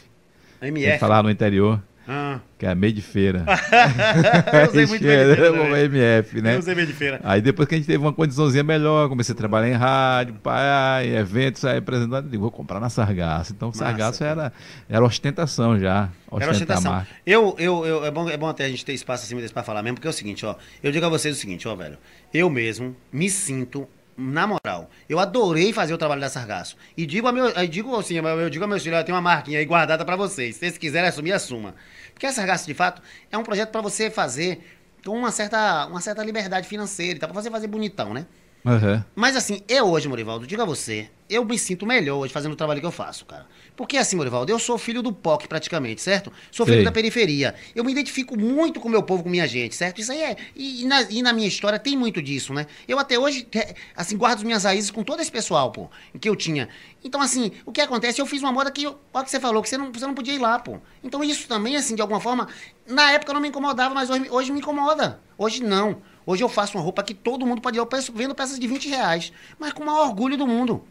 MF. 0.63 0.99
Falar 0.99 1.23
no 1.23 1.31
interior. 1.31 1.83
Ah. 2.07 2.41
Que 2.59 2.67
é 2.67 2.75
meio 2.75 2.93
de 2.93 3.03
feira. 3.03 3.45
eu 4.53 4.69
usei 4.71 4.87
muito 4.87 5.05
meio 5.05 5.31
de 5.31 5.37
feira. 5.37 5.81
MF, 5.85 6.43
né? 6.43 6.55
Eu 6.55 6.59
usei 6.59 6.75
meio 6.75 6.87
de 6.87 6.93
feira. 6.93 7.21
Aí 7.25 7.41
depois 7.41 7.69
que 7.69 7.75
a 7.75 7.79
gente 7.79 7.87
teve 7.87 7.99
uma 7.99 8.13
condiçãozinha 8.13 8.63
melhor, 8.63 9.09
comecei 9.09 9.35
a 9.35 9.37
trabalhar 9.37 9.69
em 9.69 9.75
rádio, 9.75 10.35
pai, 10.35 11.17
eventos, 11.17 11.65
aí 11.65 11.79
apresentando, 11.79 12.29
digo, 12.29 12.43
vou 12.43 12.51
comprar 12.51 12.81
na 12.81 12.91
Sargaço. 12.91 13.53
Então, 13.53 13.69
Massa, 13.69 13.79
Sargaço 13.79 14.25
era, 14.25 14.53
era 14.89 15.05
ostentação 15.05 15.79
já. 15.79 16.11
Era 16.33 16.51
ostentação. 16.51 17.07
Eu, 17.25 17.55
eu, 17.59 17.87
eu, 17.87 18.05
é, 18.05 18.11
bom, 18.11 18.29
é 18.29 18.37
bom 18.37 18.49
até 18.49 18.65
a 18.65 18.69
gente 18.69 18.85
ter 18.85 18.93
espaço 18.93 19.35
desse 19.35 19.53
para 19.53 19.63
falar 19.63 19.83
mesmo, 19.83 19.97
porque 19.97 20.09
é 20.09 20.11
o 20.11 20.15
seguinte, 20.15 20.45
ó. 20.45 20.57
Eu 20.83 20.93
digo 20.93 21.05
a 21.07 21.09
vocês 21.09 21.37
o 21.37 21.41
seguinte, 21.41 21.67
ó, 21.67 21.75
velho. 21.75 21.97
Eu 22.33 22.51
mesmo 22.51 22.95
me 23.13 23.31
sinto 23.31 23.89
na 24.17 24.47
moral, 24.47 24.91
eu 25.09 25.19
adorei 25.19 25.73
fazer 25.73 25.93
o 25.93 25.99
trabalho 25.99 26.21
da 26.21 26.29
Sargaço. 26.29 26.77
E 26.97 27.05
digo, 27.05 27.27
a 27.27 27.33
meu, 27.33 27.47
eu 27.49 27.67
digo 27.67 27.95
assim, 27.97 28.17
eu 28.17 28.51
digo 28.51 28.65
a 28.65 28.67
meus 28.67 28.83
filhos, 28.83 28.99
eu 28.99 29.05
tenho 29.05 29.17
uma 29.17 29.23
marquinha 29.23 29.59
aí 29.59 29.65
guardada 29.65 30.05
para 30.05 30.17
vocês. 30.17 30.55
Se 30.55 30.61
vocês 30.61 30.79
quiserem 30.79 31.09
assumir, 31.09 31.33
assuma. 31.33 31.75
Porque 32.13 32.27
a 32.27 32.33
Sargaço, 32.33 32.67
de 32.67 32.75
fato, 32.75 33.03
é 33.31 33.37
um 33.37 33.43
projeto 33.43 33.71
para 33.71 33.81
você 33.81 34.11
fazer 34.11 34.63
com 35.05 35.17
uma 35.19 35.31
certa, 35.31 35.87
uma 35.87 36.01
certa 36.01 36.23
liberdade 36.23 36.67
financeira, 36.67 37.19
tá? 37.19 37.29
Pra 37.29 37.41
você 37.41 37.51
fazer 37.51 37.67
bonitão, 37.67 38.15
né? 38.15 38.27
Uhum. 38.65 39.03
Mas 39.15 39.37
assim, 39.37 39.63
eu 39.69 39.87
hoje, 39.89 40.09
Morivaldo, 40.09 40.47
diga 40.47 40.63
a 40.63 40.67
você, 40.67 41.11
eu 41.29 41.45
me 41.45 41.59
sinto 41.59 41.87
melhor 41.87 42.19
hoje 42.19 42.33
fazendo 42.33 42.53
o 42.53 42.57
trabalho 42.57 42.81
que 42.81 42.87
eu 42.87 42.93
faço, 42.93 43.25
cara. 43.25 43.47
Porque 43.75 43.97
assim, 43.97 44.15
Morivaldo, 44.15 44.53
eu 44.53 44.59
sou 44.59 44.77
filho 44.77 45.03
do 45.03 45.13
POC 45.13 45.49
praticamente, 45.49 46.01
certo? 46.03 46.33
Sou 46.51 46.67
filho 46.67 46.79
Sei. 46.79 46.85
da 46.85 46.93
periferia. 46.93 47.55
Eu 47.75 47.83
me 47.83 47.93
identifico 47.93 48.39
muito 48.39 48.79
com 48.79 48.89
o 48.89 48.91
meu 48.91 49.03
povo, 49.03 49.23
com 49.23 49.31
minha 49.31 49.47
gente, 49.47 49.75
certo? 49.75 50.01
Isso 50.01 50.13
aí 50.13 50.23
é. 50.23 50.37
E, 50.55 50.83
e, 50.83 50.85
na, 50.85 51.03
e, 51.03 51.23
na, 51.23 51.33
minha 51.33 51.49
história 51.49 51.79
tem 51.79 51.97
muito 51.97 52.21
disso, 52.21 52.53
né? 52.53 52.67
Eu 52.87 52.99
até 52.99 53.19
hoje, 53.19 53.49
assim, 53.97 54.17
guardo 54.17 54.39
as 54.39 54.43
minhas 54.45 54.65
raízes 54.65 54.91
com 54.91 55.03
todo 55.03 55.21
esse 55.21 55.33
pessoal, 55.33 55.73
pô, 55.73 55.89
que 56.21 56.29
eu 56.29 56.37
tinha. 56.37 56.69
Então, 57.03 57.21
assim, 57.21 57.53
o 57.65 57.73
que 57.73 57.81
acontece? 57.81 58.21
Eu 58.21 58.27
fiz 58.27 58.43
uma 58.43 58.53
moda 58.53 58.71
que, 58.71 58.87
olha 58.87 58.97
o 59.15 59.25
que 59.25 59.31
você 59.31 59.41
falou, 59.41 59.63
que 59.63 59.69
você 59.69 59.79
não, 59.79 59.93
você 59.93 60.07
não 60.07 60.15
podia 60.15 60.35
ir 60.35 60.39
lá, 60.39 60.59
pô. 60.59 60.79
Então, 61.03 61.25
isso 61.25 61.49
também, 61.49 61.77
assim, 61.77 61.95
de 61.95 62.03
alguma 62.03 62.21
forma, 62.21 62.49
na 62.87 63.13
época 63.13 63.33
não 63.33 63.41
me 63.41 63.49
incomodava, 63.49 63.95
mas 63.95 64.11
hoje, 64.11 64.27
hoje 64.31 64.53
me 64.53 64.61
incomoda. 64.61 65.21
Hoje 65.39 65.63
não. 65.63 66.03
Hoje 66.27 66.43
eu 66.43 66.49
faço 66.49 66.77
uma 66.77 66.83
roupa 66.83 67.03
que 67.03 67.13
todo 67.13 67.47
mundo 67.47 67.61
pode 67.61 67.77
ir. 67.77 67.81
Eu 67.81 67.89
vendo 68.15 68.35
peças 68.35 68.59
de 68.59 68.67
20 68.67 68.89
reais, 68.89 69.33
mas 69.59 69.73
com 69.73 69.83
o 69.83 69.87
maior 69.87 70.07
orgulho 70.07 70.37
do 70.37 70.47
mundo. 70.47 70.85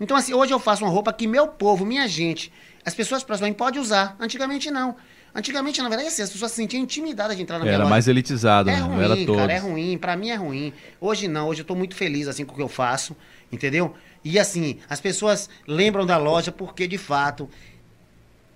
Então, 0.00 0.16
assim, 0.16 0.34
hoje 0.34 0.52
eu 0.52 0.58
faço 0.58 0.84
uma 0.84 0.90
roupa 0.90 1.12
que 1.12 1.26
meu 1.26 1.48
povo, 1.48 1.84
minha 1.86 2.06
gente, 2.06 2.52
as 2.84 2.94
pessoas 2.94 3.22
próximas 3.22 3.54
podem 3.54 3.80
usar. 3.80 4.16
Antigamente 4.20 4.70
não. 4.70 4.96
Antigamente, 5.34 5.82
na 5.82 5.88
verdade, 5.88 6.08
assim, 6.08 6.22
as 6.22 6.30
pessoas 6.30 6.50
se 6.52 6.56
sentiam 6.56 6.82
intimidadas 6.82 7.36
de 7.36 7.42
entrar 7.42 7.58
na 7.58 7.64
minha 7.64 7.74
Era 7.74 7.84
loja. 7.84 7.90
mais 7.90 8.08
elitizado, 8.08 8.70
é 8.70 8.74
né? 8.74 8.80
Ruim, 8.80 8.96
não 8.96 9.02
era 9.02 9.26
cara, 9.26 9.52
é 9.52 9.58
ruim. 9.58 9.98
Pra 9.98 10.16
mim 10.16 10.30
é 10.30 10.34
ruim. 10.34 10.72
Hoje 11.00 11.28
não, 11.28 11.48
hoje 11.48 11.60
eu 11.60 11.66
tô 11.66 11.74
muito 11.74 11.94
feliz, 11.94 12.26
assim, 12.26 12.44
com 12.44 12.54
o 12.54 12.56
que 12.56 12.62
eu 12.62 12.68
faço, 12.68 13.14
entendeu? 13.52 13.94
E, 14.24 14.38
assim, 14.38 14.78
as 14.88 15.00
pessoas 15.00 15.50
lembram 15.66 16.06
da 16.06 16.16
loja 16.16 16.50
porque, 16.50 16.86
de 16.88 16.96
fato, 16.96 17.50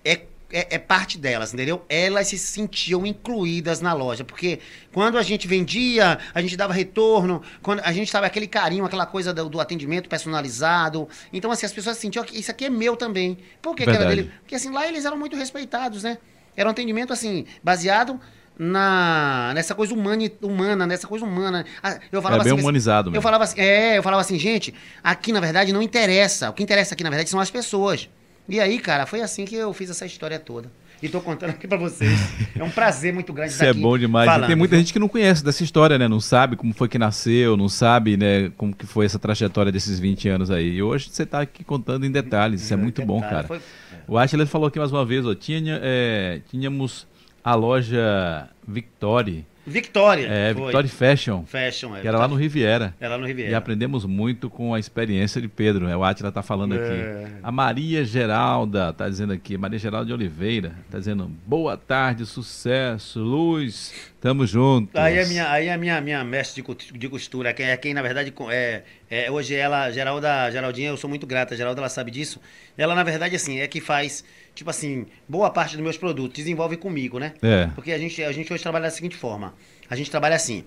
é 0.03 0.21
é, 0.51 0.75
é, 0.75 0.79
parte 0.79 1.17
delas, 1.17 1.53
entendeu? 1.53 1.83
Elas 1.89 2.27
se 2.27 2.37
sentiam 2.37 3.05
incluídas 3.05 3.81
na 3.81 3.93
loja, 3.93 4.23
porque 4.23 4.59
quando 4.93 5.17
a 5.17 5.23
gente 5.23 5.47
vendia, 5.47 6.19
a 6.33 6.41
gente 6.41 6.55
dava 6.55 6.73
retorno, 6.73 7.41
quando 7.61 7.81
a 7.81 7.91
gente 7.91 8.11
tava 8.11 8.25
aquele 8.25 8.47
carinho, 8.47 8.85
aquela 8.85 9.05
coisa 9.05 9.33
do, 9.33 9.49
do 9.49 9.59
atendimento 9.59 10.09
personalizado. 10.09 11.07
Então, 11.31 11.51
assim, 11.51 11.65
as 11.65 11.73
pessoas 11.73 11.97
sentiam 11.97 12.23
que 12.23 12.37
isso 12.37 12.51
aqui 12.51 12.65
é 12.65 12.69
meu 12.69 12.95
também. 12.95 13.37
Por 13.61 13.75
que, 13.75 13.83
que 13.83 13.89
era 13.89 14.05
dele? 14.05 14.31
Porque, 14.41 14.55
assim, 14.55 14.71
lá 14.71 14.87
eles 14.87 15.05
eram 15.05 15.17
muito 15.17 15.35
respeitados, 15.35 16.03
né? 16.03 16.17
Era 16.55 16.67
um 16.67 16.71
atendimento, 16.71 17.13
assim, 17.13 17.45
baseado 17.63 18.19
na 18.57 19.53
nessa 19.55 19.73
coisa 19.73 19.93
humana, 19.93 20.29
humana 20.41 20.85
nessa 20.85 21.07
coisa 21.07 21.25
humana. 21.25 21.65
Ah, 21.81 21.99
eu 22.11 22.21
falava 22.21 22.41
é 22.41 22.45
bem 22.45 22.53
assim, 22.53 22.61
humanizado 22.61 23.09
mesmo. 23.09 23.17
Eu 23.17 23.21
falava 23.21 23.43
assim, 23.43 23.59
é, 23.59 23.97
eu 23.97 24.03
falava 24.03 24.21
assim, 24.21 24.37
gente, 24.37 24.73
aqui 25.03 25.31
na 25.31 25.39
verdade 25.39 25.73
não 25.73 25.81
interessa. 25.81 26.49
O 26.49 26.53
que 26.53 26.61
interessa 26.61 26.93
aqui 26.93 27.03
na 27.03 27.09
verdade 27.09 27.29
são 27.29 27.39
as 27.39 27.49
pessoas. 27.49 28.09
E 28.51 28.59
aí, 28.59 28.79
cara, 28.79 29.05
foi 29.05 29.21
assim 29.21 29.45
que 29.45 29.55
eu 29.55 29.71
fiz 29.71 29.89
essa 29.89 30.05
história 30.05 30.37
toda. 30.37 30.69
E 31.01 31.07
tô 31.07 31.21
contando 31.21 31.51
aqui 31.51 31.65
para 31.65 31.77
vocês. 31.77 32.19
É 32.53 32.61
um 32.61 32.69
prazer 32.69 33.13
muito 33.13 33.31
grande 33.31 33.53
Isso 33.53 33.63
é 33.63 33.73
bom 33.73 33.97
demais. 33.97 34.29
Falando, 34.29 34.45
tem 34.45 34.57
muita 34.57 34.75
gente 34.75 34.91
que 34.91 34.99
não 34.99 35.07
conhece 35.07 35.41
dessa 35.41 35.63
história, 35.63 35.97
né? 35.97 36.05
Não 36.05 36.19
sabe 36.19 36.57
como 36.57 36.73
foi 36.73 36.89
que 36.89 36.99
nasceu, 36.99 37.55
não 37.55 37.69
sabe, 37.69 38.17
né, 38.17 38.51
como 38.57 38.75
que 38.75 38.85
foi 38.85 39.05
essa 39.05 39.17
trajetória 39.17 39.71
desses 39.71 40.01
20 40.01 40.27
anos 40.27 40.51
aí. 40.51 40.75
E 40.75 40.83
hoje 40.83 41.07
você 41.09 41.25
tá 41.25 41.39
aqui 41.39 41.63
contando 41.63 42.05
em 42.05 42.11
detalhes. 42.11 42.61
Isso 42.61 42.73
é 42.73 42.77
muito 42.77 43.03
bom, 43.05 43.21
cara. 43.21 43.47
Foi... 43.47 43.61
O 44.05 44.17
Atila 44.17 44.45
falou 44.45 44.67
aqui 44.67 44.79
mais 44.79 44.91
uma 44.91 45.05
vez, 45.05 45.25
ó, 45.25 45.33
tinha, 45.33 45.79
é, 45.81 46.41
tínhamos 46.51 47.07
a 47.41 47.55
loja 47.55 48.49
Victory 48.67 49.45
Victoria. 49.71 50.27
É, 50.27 50.53
foi. 50.53 50.63
Victoria 50.63 50.89
Fashion. 50.89 51.43
Fashion, 51.45 51.95
é. 51.95 52.01
Que 52.01 52.07
era 52.07 52.17
lá 52.17 52.27
no 52.27 52.35
Riviera. 52.35 52.93
Era 52.99 53.17
no 53.17 53.25
Riviera. 53.25 53.51
E 53.51 53.55
aprendemos 53.55 54.05
muito 54.05 54.49
com 54.49 54.73
a 54.73 54.79
experiência 54.79 55.41
de 55.41 55.47
Pedro. 55.47 55.87
É, 55.87 55.97
o 55.97 56.03
Atila 56.03 56.29
está 56.29 56.43
falando 56.43 56.75
é. 56.75 56.77
aqui. 56.77 57.33
A 57.41 57.51
Maria 57.51 58.05
Geralda 58.05 58.89
está 58.89 59.09
dizendo 59.09 59.33
aqui. 59.33 59.57
Maria 59.57 59.79
Geralda 59.79 60.05
de 60.05 60.13
Oliveira 60.13 60.75
está 60.85 60.99
dizendo 60.99 61.31
boa 61.45 61.75
tarde, 61.77 62.25
sucesso, 62.25 63.19
luz. 63.19 64.11
Tamo 64.21 64.45
juntos. 64.45 64.95
Aí 64.95 65.19
a 65.19 65.25
minha, 65.25 65.51
aí 65.51 65.67
a 65.67 65.75
minha, 65.75 65.99
minha 65.99 66.23
mestre 66.23 66.61
de, 66.61 66.97
de 66.97 67.09
costura, 67.09 67.51
quem 67.53 67.65
é 67.65 67.75
quem 67.75 67.91
na 67.91 68.03
verdade 68.03 68.31
é, 68.51 68.83
é 69.09 69.31
hoje 69.31 69.55
ela, 69.55 69.89
Geralda, 69.89 70.51
Geraldinha, 70.51 70.89
eu 70.89 70.97
sou 70.97 71.09
muito 71.09 71.25
grata, 71.25 71.57
Geralda 71.57 71.81
ela 71.81 71.89
sabe 71.89 72.11
disso. 72.11 72.39
Ela 72.77 72.93
na 72.93 73.03
verdade 73.03 73.35
assim 73.35 73.59
é 73.59 73.67
que 73.67 73.81
faz, 73.81 74.23
tipo 74.53 74.69
assim, 74.69 75.05
boa 75.27 75.49
parte 75.49 75.75
dos 75.75 75.83
meus 75.83 75.97
produtos 75.97 76.35
desenvolve 76.35 76.77
comigo, 76.77 77.19
né? 77.19 77.33
É. 77.41 77.67
Porque 77.75 77.91
a 77.91 77.97
gente 77.97 78.23
a 78.23 78.31
gente 78.31 78.51
hoje 78.51 78.61
trabalha 78.61 78.85
da 78.85 78.91
seguinte 78.91 79.15
forma. 79.15 79.53
A 79.89 79.95
gente 79.95 80.09
trabalha 80.09 80.35
assim. 80.35 80.63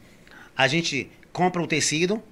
A 0.57 0.67
gente 0.69 1.11
compra 1.33 1.63
o 1.63 1.67
tecido, 1.67 2.23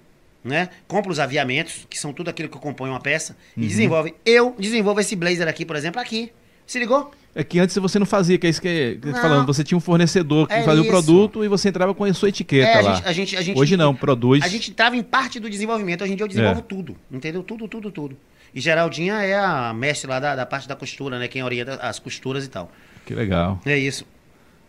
né? 0.45 0.69
Compra 0.87 1.11
os 1.11 1.19
aviamentos, 1.19 1.87
que 1.89 1.99
são 1.99 2.13
tudo 2.13 2.31
aquilo 2.31 2.49
que 2.49 2.59
compõe 2.59 2.91
uma 2.91 3.01
peça 3.01 3.37
uhum. 3.57 3.65
e 3.65 3.67
desenvolve. 3.67 4.15
Eu 4.25 4.55
desenvolvo 4.59 5.01
esse 5.01 5.17
blazer 5.17 5.49
aqui, 5.49 5.65
por 5.65 5.77
exemplo, 5.77 6.01
aqui. 6.01 6.33
Se 6.67 6.79
ligou? 6.79 7.11
É 7.35 7.43
que 7.43 7.59
antes 7.59 7.77
você 7.77 7.99
não 7.99 8.07
fazia, 8.07 8.39
que 8.39 8.47
é 8.47 8.51
isso 8.51 8.61
que, 8.61 8.99
que 9.01 9.13
falando. 9.13 9.47
Você 9.47 9.65
tinha 9.65 9.77
um 9.77 9.81
fornecedor 9.81 10.47
que 10.47 10.55
é 10.55 10.63
fazia 10.63 10.83
isso. 10.83 10.89
o 10.89 10.93
produto 10.93 11.45
e 11.45 11.49
você 11.49 11.71
entrava 11.71 11.95
com 11.95 12.05
a 12.05 12.13
sua 12.13 12.29
etiqueta 12.29 12.69
é, 12.69 12.83
lá. 12.83 13.03
A 13.05 13.13
gente, 13.13 13.37
a 13.37 13.41
gente, 13.41 13.59
Hoje 13.59 13.77
não, 13.77 13.95
produz. 13.95 14.43
A 14.43 14.49
gente 14.49 14.71
estava 14.71 14.97
em 14.97 15.03
parte 15.03 15.41
do 15.41 15.49
desenvolvimento. 15.49 16.05
Hoje 16.05 16.13
em 16.13 16.17
dia 16.17 16.25
eu 16.25 16.29
desenvolvo 16.29 16.61
é. 16.61 16.63
tudo. 16.63 16.97
Entendeu? 17.11 17.43
Tudo, 17.43 17.67
tudo, 17.67 17.91
tudo. 17.91 18.17
E 18.55 18.61
Geraldinha 18.61 19.15
é 19.23 19.35
a 19.35 19.73
mestre 19.73 20.09
lá 20.09 20.21
da, 20.21 20.37
da 20.37 20.47
parte 20.47 20.69
da 20.69 20.77
costura, 20.77 21.19
né? 21.19 21.29
Quem 21.29 21.43
orienta 21.43 21.77
as 21.77 21.99
costuras 21.99 22.45
e 22.45 22.49
tal. 22.49 22.71
Que 23.07 23.15
legal. 23.15 23.61
É 23.65 23.77
isso. 23.77 24.07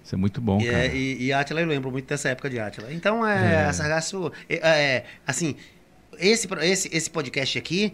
Isso 0.04 0.16
é 0.16 0.18
muito 0.18 0.42
bom, 0.42 0.60
e, 0.60 0.66
cara. 0.66 0.86
E, 0.88 1.24
e 1.24 1.34
Atila, 1.34 1.62
eu 1.62 1.68
lembro 1.68 1.90
muito 1.90 2.06
dessa 2.06 2.30
época 2.30 2.50
de 2.50 2.60
Atila. 2.60 2.92
Então, 2.92 3.26
é, 3.26 3.54
é. 3.54 3.66
a 3.66 3.74
Sargasso... 3.74 4.32
É, 4.50 4.56
é, 4.58 5.06
assim, 5.26 5.56
esse, 6.20 6.48
esse, 6.62 6.90
esse 6.96 7.10
podcast 7.10 7.58
aqui 7.58 7.94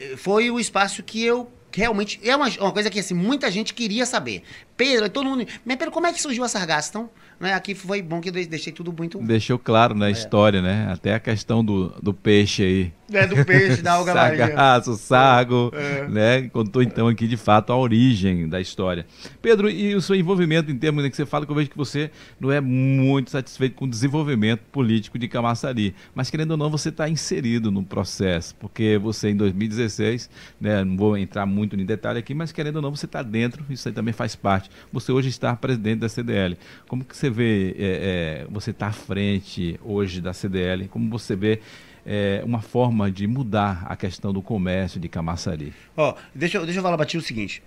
eh, 0.00 0.16
foi 0.16 0.50
o 0.50 0.58
espaço 0.58 1.02
que 1.02 1.22
eu 1.22 1.50
realmente 1.72 2.18
é 2.24 2.34
uma, 2.34 2.48
uma 2.48 2.72
coisa 2.72 2.88
que 2.88 2.98
assim, 2.98 3.14
muita 3.14 3.50
gente 3.50 3.74
queria 3.74 4.06
saber. 4.06 4.42
Pedro, 4.76 5.08
todo 5.10 5.28
mundo. 5.28 5.46
Mas 5.64 5.76
Pedro, 5.76 5.92
como 5.92 6.06
é 6.06 6.12
que 6.12 6.20
surgiu 6.20 6.42
a 6.42 6.48
Sargasso? 6.48 6.88
Então, 6.90 7.10
né, 7.38 7.52
aqui 7.52 7.74
foi 7.74 8.00
bom 8.00 8.20
que 8.20 8.30
eu 8.30 8.32
deixei 8.32 8.72
tudo 8.72 8.92
muito. 8.92 9.18
Deixou 9.18 9.58
claro 9.58 9.94
na 9.94 10.06
né, 10.06 10.10
é. 10.10 10.12
história, 10.12 10.62
né? 10.62 10.88
Até 10.90 11.14
a 11.14 11.20
questão 11.20 11.64
do, 11.64 11.90
do 12.02 12.14
peixe 12.14 12.62
aí. 12.62 12.92
É, 13.12 13.26
do 13.26 13.44
peixe, 13.44 13.82
da 13.82 13.92
alga 13.92 14.12
Sargaço, 14.12 14.96
sargo, 14.96 15.70
é. 15.74 16.08
né? 16.08 16.48
Contou 16.48 16.82
então 16.82 17.06
aqui 17.06 17.28
de 17.28 17.36
fato 17.36 17.72
a 17.72 17.76
origem 17.76 18.48
da 18.48 18.60
história. 18.60 19.06
Pedro, 19.40 19.70
e 19.70 19.94
o 19.94 20.00
seu 20.00 20.16
envolvimento 20.16 20.70
em 20.70 20.76
termos 20.76 21.04
né, 21.04 21.10
que 21.10 21.16
você 21.16 21.24
fala, 21.24 21.46
que 21.46 21.52
eu 21.52 21.56
vejo 21.56 21.70
que 21.70 21.76
você 21.76 22.10
não 22.40 22.50
é 22.50 22.60
muito 22.60 23.30
satisfeito 23.30 23.76
com 23.76 23.84
o 23.84 23.88
desenvolvimento 23.88 24.60
político 24.72 25.18
de 25.18 25.28
Camaçari, 25.28 25.94
mas 26.14 26.30
querendo 26.30 26.52
ou 26.52 26.56
não, 26.56 26.68
você 26.68 26.88
está 26.88 27.08
inserido 27.08 27.70
no 27.70 27.84
processo, 27.84 28.54
porque 28.56 28.98
você 28.98 29.30
em 29.30 29.36
2016, 29.36 30.28
né? 30.60 30.82
Não 30.82 30.96
vou 30.96 31.16
entrar 31.16 31.46
muito 31.46 31.76
em 31.76 31.84
detalhe 31.84 32.18
aqui, 32.18 32.34
mas 32.34 32.50
querendo 32.50 32.76
ou 32.76 32.82
não, 32.82 32.94
você 32.94 33.06
está 33.06 33.22
dentro, 33.22 33.64
isso 33.70 33.86
aí 33.88 33.94
também 33.94 34.12
faz 34.12 34.34
parte. 34.34 34.68
Você 34.92 35.12
hoje 35.12 35.28
está 35.28 35.54
presidente 35.54 36.00
da 36.00 36.08
CDL. 36.08 36.58
Como 36.88 37.04
que 37.04 37.16
você 37.16 37.30
vê, 37.30 37.74
é, 37.78 38.44
é, 38.44 38.46
você 38.50 38.70
está 38.70 38.88
à 38.88 38.92
frente 38.92 39.78
hoje 39.84 40.20
da 40.20 40.32
CDL, 40.32 40.88
como 40.88 41.08
você 41.08 41.36
vê 41.36 41.60
é, 42.06 42.40
uma 42.44 42.62
forma 42.62 43.10
de 43.10 43.26
mudar 43.26 43.84
a 43.88 43.96
questão 43.96 44.32
do 44.32 44.40
comércio 44.40 45.00
de 45.00 45.08
Camaçari. 45.08 45.74
Ó, 45.96 46.10
oh, 46.10 46.14
deixa, 46.32 46.60
deixa 46.60 46.78
eu 46.78 46.82
falar 46.82 46.96
para 46.96 47.04
ti 47.04 47.18
o 47.18 47.20
seguinte. 47.20 47.60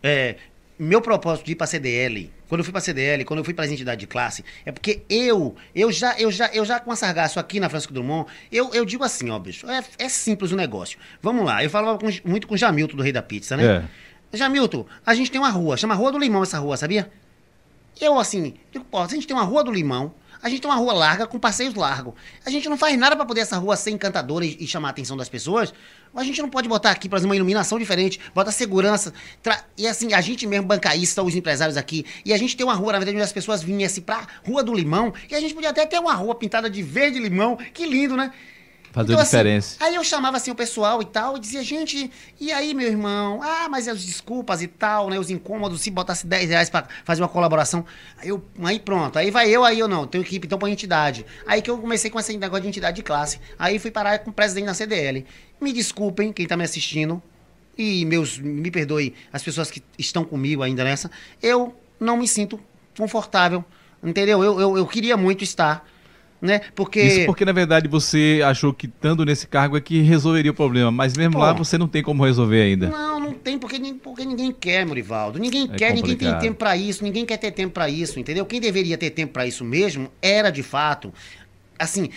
É, 0.00 0.36
meu 0.78 1.02
propósito 1.02 1.44
de 1.44 1.52
ir 1.52 1.54
para 1.56 1.64
a 1.64 1.68
CDL, 1.68 2.32
quando 2.48 2.60
eu 2.60 2.64
fui 2.64 2.72
para 2.72 2.78
a 2.78 2.82
CDL, 2.82 3.24
quando 3.24 3.40
eu 3.40 3.44
fui 3.44 3.52
para 3.52 3.64
as 3.64 3.70
entidades 3.70 4.00
de 4.00 4.06
classe, 4.06 4.44
é 4.64 4.72
porque 4.72 5.02
eu, 5.10 5.54
eu 5.74 5.90
já, 5.92 6.18
eu 6.18 6.30
já, 6.30 6.46
eu 6.54 6.64
já 6.64 6.78
com 6.80 6.90
a 6.92 6.96
Sargaço 6.96 7.38
aqui 7.38 7.58
na 7.60 7.68
Francisco 7.68 7.92
Drummond, 7.92 8.30
eu, 8.50 8.72
eu 8.72 8.84
digo 8.84 9.04
assim, 9.04 9.28
ó, 9.28 9.38
bicho, 9.38 9.68
é, 9.68 9.84
é 9.98 10.08
simples 10.08 10.52
o 10.52 10.56
negócio. 10.56 10.98
Vamos 11.20 11.44
lá, 11.44 11.62
eu 11.62 11.68
falava 11.68 11.98
com, 11.98 12.06
muito 12.24 12.46
com 12.46 12.54
o 12.54 12.56
Jamilton 12.56 12.96
do 12.96 13.02
Rei 13.02 13.12
da 13.12 13.20
Pizza, 13.20 13.56
né? 13.56 13.84
É. 14.32 14.36
Jamilton, 14.38 14.86
a 15.04 15.14
gente 15.14 15.30
tem 15.30 15.40
uma 15.40 15.50
rua, 15.50 15.76
chama 15.76 15.94
Rua 15.94 16.12
do 16.12 16.18
Limão 16.18 16.42
essa 16.44 16.58
rua, 16.58 16.76
sabia? 16.76 17.10
Eu, 18.00 18.18
assim, 18.18 18.54
digo, 18.72 18.84
pô, 18.84 18.98
a 18.98 19.06
gente 19.06 19.26
tem 19.26 19.36
uma 19.36 19.44
rua 19.44 19.62
do 19.64 19.72
Limão, 19.72 20.14
a 20.42 20.48
gente 20.48 20.62
tem 20.62 20.70
uma 20.70 20.76
rua 20.76 20.92
larga 20.92 21.26
com 21.26 21.38
passeios 21.38 21.74
largos. 21.74 22.14
A 22.44 22.50
gente 22.50 22.68
não 22.68 22.76
faz 22.76 22.98
nada 22.98 23.14
para 23.14 23.24
poder 23.24 23.40
essa 23.40 23.56
rua 23.56 23.76
ser 23.76 23.90
encantadora 23.90 24.44
e, 24.44 24.66
chamar 24.66 24.88
a 24.88 24.90
atenção 24.90 25.16
das 25.16 25.28
pessoas. 25.28 25.72
A 26.14 26.24
gente 26.24 26.40
não 26.40 26.48
pode 26.48 26.68
botar 26.68 26.90
aqui, 26.90 27.08
por 27.08 27.16
exemplo, 27.16 27.30
uma 27.30 27.36
iluminação 27.36 27.78
diferente, 27.78 28.20
bota 28.34 28.50
segurança. 28.50 29.12
E 29.76 29.86
assim, 29.86 30.12
a 30.12 30.20
gente 30.20 30.46
mesmo, 30.46 30.66
bancaísta, 30.66 31.22
os 31.22 31.34
empresários 31.34 31.76
aqui, 31.76 32.04
e 32.24 32.32
a 32.32 32.38
gente 32.38 32.56
tem 32.56 32.64
uma 32.64 32.74
rua, 32.74 32.92
na 32.92 32.98
verdade, 32.98 33.16
onde 33.16 33.24
as 33.24 33.32
pessoas 33.32 33.62
vinham 33.62 33.86
assim 33.86 34.00
pra 34.00 34.26
Rua 34.46 34.62
do 34.62 34.74
Limão, 34.74 35.12
e 35.30 35.34
a 35.34 35.40
gente 35.40 35.54
podia 35.54 35.70
até 35.70 35.86
ter 35.86 35.98
uma 35.98 36.14
rua 36.14 36.34
pintada 36.34 36.68
de 36.68 36.82
verde 36.82 37.18
limão. 37.18 37.56
Que 37.72 37.86
lindo, 37.86 38.16
né? 38.16 38.32
Fazer 38.92 39.12
então, 39.12 39.22
assim, 39.22 39.30
diferença. 39.30 39.76
Assim, 39.76 39.84
aí 39.84 39.94
eu 39.94 40.02
chamava 40.02 40.36
assim 40.36 40.50
o 40.50 40.54
pessoal 40.54 41.00
e 41.00 41.04
tal, 41.04 41.36
e 41.36 41.40
dizia, 41.40 41.62
gente, 41.62 42.10
e 42.40 42.50
aí, 42.50 42.74
meu 42.74 42.88
irmão? 42.88 43.40
Ah, 43.40 43.68
mas 43.68 43.86
as 43.86 44.04
desculpas 44.04 44.62
e 44.62 44.66
tal, 44.66 45.08
né? 45.08 45.18
Os 45.18 45.30
incômodos, 45.30 45.80
se 45.80 45.90
botasse 45.90 46.26
10 46.26 46.50
reais 46.50 46.68
pra 46.68 46.86
fazer 47.04 47.22
uma 47.22 47.28
colaboração. 47.28 47.84
Aí, 48.18 48.28
eu, 48.28 48.44
aí 48.64 48.80
pronto, 48.80 49.16
aí 49.16 49.30
vai 49.30 49.48
eu, 49.48 49.64
aí 49.64 49.78
eu 49.78 49.86
não, 49.86 50.06
tenho 50.06 50.22
equipe, 50.22 50.46
então 50.46 50.58
põe 50.58 50.72
entidade. 50.72 51.24
Aí 51.46 51.62
que 51.62 51.70
eu 51.70 51.78
comecei 51.78 52.10
com 52.10 52.18
esse 52.18 52.36
negócio 52.36 52.62
de 52.62 52.68
entidade 52.68 52.96
de 52.96 53.02
classe. 53.02 53.40
Aí 53.56 53.78
fui 53.78 53.92
parar 53.92 54.18
com 54.18 54.30
o 54.30 54.32
presidente 54.32 54.66
da 54.66 54.74
CDL. 54.74 55.24
Me 55.60 55.72
desculpem, 55.72 56.32
quem 56.32 56.46
tá 56.46 56.56
me 56.56 56.64
assistindo, 56.64 57.22
e 57.78 58.04
meus, 58.04 58.38
me 58.38 58.70
perdoe 58.72 59.14
as 59.32 59.42
pessoas 59.42 59.70
que 59.70 59.82
estão 59.96 60.24
comigo 60.24 60.64
ainda 60.64 60.82
nessa, 60.82 61.10
eu 61.40 61.76
não 62.00 62.16
me 62.16 62.26
sinto 62.26 62.58
confortável, 62.96 63.64
entendeu? 64.02 64.42
Eu, 64.42 64.60
eu, 64.60 64.76
eu 64.78 64.86
queria 64.86 65.16
muito 65.16 65.44
estar 65.44 65.86
né? 66.40 66.60
Porque... 66.74 67.00
Isso 67.00 67.26
porque, 67.26 67.44
na 67.44 67.52
verdade, 67.52 67.88
você 67.88 68.40
achou 68.44 68.72
que 68.72 68.86
estando 68.86 69.24
nesse 69.24 69.46
cargo 69.46 69.76
é 69.76 69.80
que 69.80 70.00
resolveria 70.00 70.50
o 70.50 70.54
problema, 70.54 70.90
mas 70.90 71.16
mesmo 71.16 71.34
Pô, 71.34 71.40
lá 71.40 71.52
você 71.52 71.76
não 71.76 71.88
tem 71.88 72.02
como 72.02 72.24
resolver 72.24 72.62
ainda. 72.62 72.88
Não, 72.88 73.20
não 73.20 73.32
tem, 73.32 73.58
porque, 73.58 73.78
porque 74.02 74.24
ninguém 74.24 74.52
quer, 74.52 74.86
Morivaldo. 74.86 75.38
Ninguém 75.38 75.64
é 75.64 75.76
quer, 75.76 75.88
complicado. 75.88 75.96
ninguém 75.96 76.16
tem 76.16 76.38
tempo 76.38 76.58
para 76.58 76.76
isso, 76.76 77.04
ninguém 77.04 77.26
quer 77.26 77.36
ter 77.36 77.50
tempo 77.50 77.74
para 77.74 77.88
isso, 77.88 78.18
entendeu? 78.18 78.46
Quem 78.46 78.60
deveria 78.60 78.96
ter 78.96 79.10
tempo 79.10 79.32
para 79.32 79.46
isso 79.46 79.64
mesmo 79.64 80.10
era, 80.22 80.50
de 80.50 80.62
fato, 80.62 81.12
assim, 81.78 82.08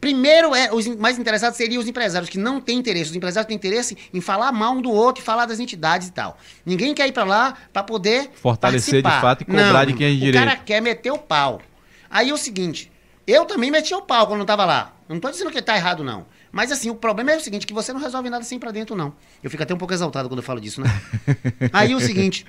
Primeiro, 0.00 0.54
é, 0.54 0.72
os 0.72 0.86
mais 0.96 1.18
interessados 1.18 1.58
seriam 1.58 1.80
os 1.80 1.86
empresários 1.86 2.30
que 2.30 2.38
não 2.38 2.58
têm 2.58 2.78
interesse. 2.78 3.10
Os 3.10 3.16
empresários 3.16 3.46
têm 3.46 3.56
interesse 3.56 3.96
em 4.14 4.20
falar 4.20 4.50
mal 4.50 4.72
um 4.72 4.80
do 4.80 4.90
outro 4.90 5.22
e 5.22 5.24
falar 5.24 5.44
das 5.44 5.60
entidades 5.60 6.08
e 6.08 6.12
tal. 6.12 6.38
Ninguém 6.64 6.94
quer 6.94 7.06
ir 7.06 7.12
para 7.12 7.24
lá 7.24 7.54
para 7.70 7.82
poder 7.82 8.30
fortalecer 8.32 9.02
participar. 9.02 9.16
de 9.16 9.20
fato 9.20 9.42
e 9.42 9.44
cobrar 9.44 9.72
não, 9.72 9.86
de 9.86 9.92
quem 9.92 10.06
é 10.06 10.14
direito. 10.14 10.36
O 10.36 10.46
cara 10.46 10.56
quer 10.56 10.80
meter 10.80 11.10
o 11.10 11.18
pau. 11.18 11.60
Aí 12.08 12.30
é 12.30 12.32
o 12.32 12.38
seguinte, 12.38 12.89
eu 13.30 13.44
também 13.44 13.70
meti 13.70 13.94
o 13.94 14.02
pau 14.02 14.26
quando 14.26 14.38
não 14.38 14.46
tava 14.46 14.64
lá. 14.64 14.94
Não 15.08 15.20
tô 15.20 15.30
dizendo 15.30 15.50
que 15.50 15.60
tá 15.60 15.76
errado, 15.76 16.02
não. 16.02 16.26
Mas 16.50 16.72
assim, 16.72 16.90
o 16.90 16.94
problema 16.94 17.32
é 17.32 17.36
o 17.36 17.40
seguinte, 17.40 17.66
que 17.66 17.74
você 17.74 17.92
não 17.92 18.00
resolve 18.00 18.30
nada 18.30 18.44
ir 18.50 18.58
pra 18.58 18.70
dentro, 18.70 18.96
não. 18.96 19.12
Eu 19.42 19.50
fico 19.50 19.62
até 19.62 19.74
um 19.74 19.78
pouco 19.78 19.94
exaltado 19.94 20.28
quando 20.28 20.38
eu 20.38 20.44
falo 20.44 20.60
disso, 20.60 20.80
né? 20.80 20.88
Aí 21.72 21.94
o 21.94 22.00
seguinte, 22.00 22.46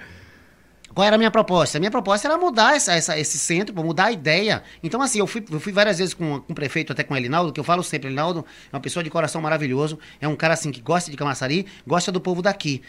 qual 0.94 1.06
era 1.06 1.16
a 1.16 1.18
minha 1.18 1.32
proposta? 1.32 1.78
A 1.78 1.80
minha 1.80 1.92
proposta 1.92 2.28
era 2.28 2.38
mudar 2.38 2.76
essa, 2.76 2.94
essa, 2.94 3.18
esse 3.18 3.38
centro, 3.38 3.74
mudar 3.76 4.06
a 4.06 4.12
ideia. 4.12 4.64
Então, 4.84 5.02
assim, 5.02 5.20
eu 5.20 5.28
fui, 5.28 5.44
eu 5.50 5.60
fui 5.60 5.72
várias 5.72 6.00
vezes 6.00 6.14
com, 6.14 6.42
com 6.42 6.52
o 6.52 6.56
prefeito, 6.56 6.92
até 6.92 7.04
com 7.04 7.14
o 7.14 7.18
Elinaldo, 7.18 7.54
que 7.54 7.60
eu 7.60 7.64
falo 7.64 7.84
sempre, 7.84 8.08
Elinaldo 8.08 8.46
é 8.72 8.76
uma 8.76 8.82
pessoa 8.82 9.04
de 9.04 9.10
coração 9.10 9.42
maravilhoso, 9.42 9.98
é 10.20 10.28
um 10.28 10.36
cara, 10.36 10.54
assim, 10.54 10.72
que 10.72 10.82
gosta 10.82 11.10
de 11.10 11.18
Camaçari, 11.18 11.66
gosta 11.86 12.12
do 12.12 12.20
povo 12.20 12.42
daqui. 12.42 12.82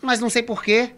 Mas 0.00 0.20
não 0.20 0.30
sei 0.30 0.42
porquê, 0.42 0.92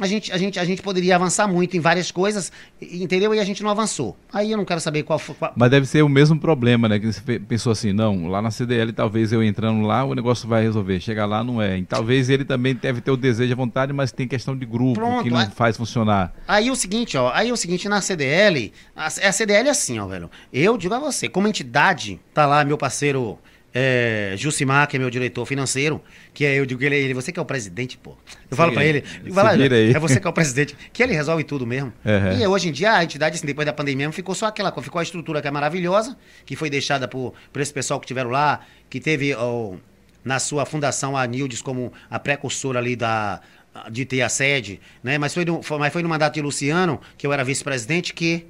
a 0.00 0.06
gente, 0.06 0.32
a, 0.32 0.36
gente, 0.36 0.58
a 0.58 0.64
gente 0.64 0.82
poderia 0.82 1.16
avançar 1.16 1.46
muito 1.46 1.76
em 1.76 1.80
várias 1.80 2.10
coisas, 2.10 2.52
entendeu? 2.80 3.34
E 3.34 3.40
a 3.40 3.44
gente 3.44 3.62
não 3.62 3.70
avançou. 3.70 4.16
Aí 4.32 4.50
eu 4.50 4.56
não 4.56 4.64
quero 4.64 4.80
saber 4.80 5.02
qual 5.02 5.18
foi. 5.18 5.34
Qual... 5.34 5.52
Mas 5.56 5.70
deve 5.70 5.86
ser 5.86 6.02
o 6.02 6.08
mesmo 6.08 6.38
problema, 6.38 6.88
né? 6.88 6.98
Que 6.98 7.12
você 7.12 7.38
pensou 7.40 7.72
assim, 7.72 7.92
não, 7.92 8.28
lá 8.28 8.42
na 8.42 8.50
CDL 8.50 8.92
talvez 8.92 9.32
eu 9.32 9.42
entrando 9.42 9.86
lá 9.86 10.04
o 10.04 10.14
negócio 10.14 10.48
vai 10.48 10.62
resolver. 10.62 11.00
Chegar 11.00 11.26
lá 11.26 11.42
não 11.42 11.60
é. 11.60 11.78
E 11.78 11.84
talvez 11.84 12.28
ele 12.28 12.44
também 12.44 12.74
deve 12.74 13.00
ter 13.00 13.10
o 13.10 13.16
desejo, 13.16 13.52
a 13.52 13.56
vontade, 13.56 13.92
mas 13.92 14.12
tem 14.12 14.28
questão 14.28 14.56
de 14.56 14.66
grupo 14.66 14.94
Pronto, 14.94 15.24
que 15.24 15.30
não 15.30 15.38
aí, 15.38 15.50
faz 15.50 15.76
funcionar. 15.76 16.34
Aí 16.46 16.70
o 16.70 16.76
seguinte, 16.76 17.16
ó, 17.16 17.30
aí 17.32 17.50
o 17.50 17.56
seguinte, 17.56 17.88
na 17.88 18.00
CDL, 18.00 18.72
a, 18.94 19.06
a 19.06 19.32
CDL 19.32 19.68
é 19.68 19.70
assim, 19.70 19.98
ó, 19.98 20.06
velho. 20.06 20.30
Eu 20.52 20.76
digo 20.76 20.94
a 20.94 20.98
você, 20.98 21.28
como 21.28 21.48
entidade, 21.48 22.20
tá 22.34 22.46
lá 22.46 22.64
meu 22.64 22.76
parceiro 22.76 23.38
é, 23.78 24.32
Jucimar, 24.38 24.88
que 24.88 24.96
é 24.96 24.98
meu 24.98 25.10
diretor 25.10 25.44
financeiro, 25.44 26.00
que 26.32 26.46
é, 26.46 26.58
eu 26.58 26.64
digo 26.64 26.82
ele, 26.82 26.96
ele 26.96 27.12
você 27.12 27.30
que 27.30 27.38
é 27.38 27.42
o 27.42 27.44
presidente, 27.44 27.98
pô. 27.98 28.16
Eu 28.50 28.56
falo 28.56 28.72
para 28.72 28.82
ele, 28.82 29.02
fala, 29.34 29.52
é 29.54 29.98
você 29.98 30.18
que 30.18 30.26
é 30.26 30.30
o 30.30 30.32
presidente, 30.32 30.74
que 30.94 31.02
ele 31.02 31.12
resolve 31.12 31.44
tudo 31.44 31.66
mesmo. 31.66 31.92
Uhum. 32.02 32.40
E 32.40 32.46
hoje 32.46 32.70
em 32.70 32.72
dia 32.72 32.94
a 32.94 33.04
entidade, 33.04 33.36
assim, 33.36 33.46
depois 33.46 33.66
da 33.66 33.74
pandemia, 33.74 34.10
ficou 34.12 34.34
só 34.34 34.46
aquela, 34.46 34.72
ficou 34.80 34.98
a 34.98 35.02
estrutura 35.02 35.42
que 35.42 35.48
é 35.48 35.50
maravilhosa, 35.50 36.16
que 36.46 36.56
foi 36.56 36.70
deixada 36.70 37.06
por, 37.06 37.34
por 37.52 37.60
esse 37.60 37.72
pessoal 37.72 38.00
que 38.00 38.06
tiveram 38.06 38.30
lá, 38.30 38.60
que 38.88 38.98
teve 38.98 39.34
oh, 39.34 39.76
na 40.24 40.38
sua 40.38 40.64
fundação 40.64 41.14
a 41.14 41.26
Nildes 41.26 41.60
como 41.60 41.92
a 42.08 42.18
precursora 42.18 42.78
ali 42.78 42.96
da 42.96 43.42
de 43.90 44.06
ter 44.06 44.22
a 44.22 44.28
sede, 44.30 44.80
né? 45.04 45.18
Mas 45.18 45.34
foi, 45.34 45.44
no, 45.44 45.62
foi, 45.62 45.78
mas 45.78 45.92
foi 45.92 46.02
no 46.02 46.08
mandato 46.08 46.32
de 46.32 46.40
Luciano, 46.40 46.98
que 47.18 47.26
eu 47.26 47.32
era 47.32 47.44
vice-presidente, 47.44 48.14
que 48.14 48.46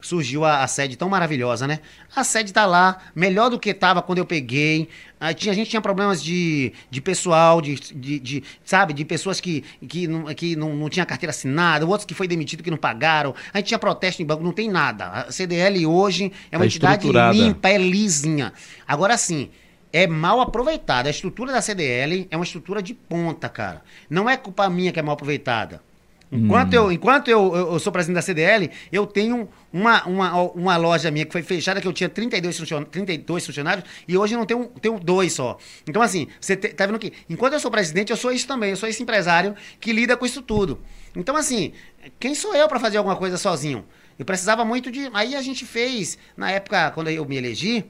surgiu 0.00 0.44
a, 0.44 0.62
a, 0.62 0.68
sede 0.68 0.96
tão 0.96 1.08
maravilhosa, 1.08 1.66
né? 1.66 1.80
A 2.14 2.22
sede 2.22 2.52
tá 2.52 2.64
lá, 2.64 2.98
melhor 3.14 3.50
do 3.50 3.58
que 3.58 3.74
tava 3.74 4.00
quando 4.00 4.18
eu 4.18 4.26
peguei. 4.26 4.88
A, 5.20 5.34
tinha, 5.34 5.52
a 5.52 5.54
gente 5.54 5.70
tinha 5.70 5.82
problemas 5.82 6.22
de, 6.22 6.72
de 6.90 7.00
pessoal, 7.00 7.60
de, 7.60 7.74
de, 7.74 8.18
de 8.20 8.44
sabe, 8.64 8.92
de 8.92 9.04
pessoas 9.04 9.40
que, 9.40 9.64
que, 9.88 10.06
não, 10.06 10.24
que 10.34 10.54
não, 10.54 10.74
não 10.74 10.88
tinha 10.88 11.04
carteira 11.04 11.30
assinada, 11.30 11.84
outros 11.84 12.04
que 12.04 12.14
foi 12.14 12.28
demitido 12.28 12.62
que 12.62 12.70
não 12.70 12.78
pagaram. 12.78 13.34
A 13.52 13.58
gente 13.58 13.68
tinha 13.68 13.78
protesto 13.78 14.22
em 14.22 14.26
banco, 14.26 14.42
não 14.42 14.52
tem 14.52 14.70
nada. 14.70 15.06
A 15.06 15.32
CDL 15.32 15.84
hoje 15.86 16.32
é 16.50 16.56
uma 16.56 16.60
tá 16.60 16.66
entidade 16.66 17.08
limpa, 17.32 17.68
é 17.68 17.78
lisinha. 17.78 18.52
Agora 18.86 19.16
sim, 19.16 19.50
é 19.92 20.06
mal 20.06 20.40
aproveitada. 20.40 21.08
A 21.08 21.10
estrutura 21.10 21.52
da 21.52 21.60
CDL 21.60 22.28
é 22.30 22.36
uma 22.36 22.44
estrutura 22.44 22.82
de 22.82 22.94
ponta, 22.94 23.48
cara. 23.48 23.82
Não 24.08 24.28
é 24.28 24.36
culpa 24.36 24.68
minha 24.68 24.92
que 24.92 25.00
é 25.00 25.02
mal 25.02 25.14
aproveitada. 25.14 25.82
Enquanto, 26.30 26.74
hum. 26.74 26.76
eu, 26.76 26.92
enquanto 26.92 27.28
eu, 27.28 27.56
eu, 27.56 27.72
eu, 27.72 27.78
sou 27.78 27.90
presidente 27.90 28.16
da 28.16 28.22
CDL, 28.22 28.70
eu 28.92 29.06
tenho 29.06 29.48
uma, 29.72 30.04
uma, 30.04 30.42
uma 30.52 30.76
loja 30.76 31.10
minha 31.10 31.24
que 31.24 31.32
foi 31.32 31.42
fechada, 31.42 31.80
que 31.80 31.88
eu 31.88 31.92
tinha 31.92 32.08
32, 32.08 32.58
funcion, 32.58 32.84
32 32.84 33.46
funcionários, 33.46 33.84
e 34.06 34.16
hoje 34.16 34.36
não 34.36 34.44
tenho, 34.44 34.66
tenho 34.80 35.00
dois 35.00 35.32
só. 35.32 35.56
Então, 35.86 36.02
assim, 36.02 36.28
você 36.38 36.54
te, 36.54 36.68
tá 36.68 36.84
vendo 36.84 36.96
aqui? 36.96 37.12
Enquanto 37.30 37.54
eu 37.54 37.60
sou 37.60 37.70
presidente, 37.70 38.10
eu 38.10 38.16
sou 38.16 38.30
isso 38.30 38.46
também, 38.46 38.70
eu 38.70 38.76
sou 38.76 38.88
esse 38.88 39.02
empresário 39.02 39.54
que 39.80 39.90
lida 39.90 40.16
com 40.16 40.26
isso 40.26 40.42
tudo. 40.42 40.78
Então, 41.16 41.34
assim, 41.34 41.72
quem 42.20 42.34
sou 42.34 42.54
eu 42.54 42.68
para 42.68 42.78
fazer 42.78 42.98
alguma 42.98 43.16
coisa 43.16 43.38
sozinho? 43.38 43.86
Eu 44.18 44.24
precisava 44.24 44.64
muito 44.64 44.90
de. 44.90 45.08
Aí 45.14 45.34
a 45.34 45.40
gente 45.40 45.64
fez, 45.64 46.18
na 46.36 46.50
época, 46.50 46.90
quando 46.90 47.08
eu 47.08 47.24
me 47.24 47.36
elegi, 47.36 47.86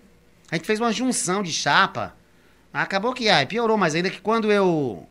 a 0.50 0.56
gente 0.56 0.66
fez 0.66 0.78
uma 0.78 0.92
junção 0.92 1.42
de 1.42 1.50
chapa. 1.50 2.14
Acabou 2.72 3.12
que 3.12 3.28
ai, 3.28 3.46
piorou 3.46 3.76
mais 3.76 3.94
ainda 3.94 4.10
que 4.10 4.20
quando 4.20 4.52
eu 4.52 5.08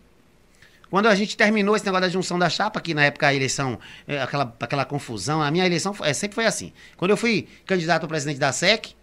quando 0.90 1.08
a 1.08 1.16
gente 1.16 1.36
terminou 1.36 1.76
esse 1.76 1.86
negócio 1.86 2.04
da 2.04 2.10
junção 2.10 2.40
da 2.40 2.50
chapa, 2.50 2.80
que 2.80 2.94
na 2.94 3.06
época 3.06 3.28
a 3.28 3.34
eleição, 3.34 3.78
é, 4.08 4.22
aquela, 4.22 4.56
aquela 4.60 4.86
confusão, 4.86 5.42
a 5.42 5.52
minha 5.52 5.66
eleição 5.66 5.94
foi, 5.94 6.10
é, 6.10 6.14
sempre 6.14 6.36
foi 6.36 6.46
assim. 6.46 6.72
Quando 6.96 7.12
eu 7.12 7.18
fui 7.18 7.48
candidato 7.66 8.06
a 8.06 8.08
presidente 8.08 8.40
da 8.40 8.52
SEC, 8.52 8.96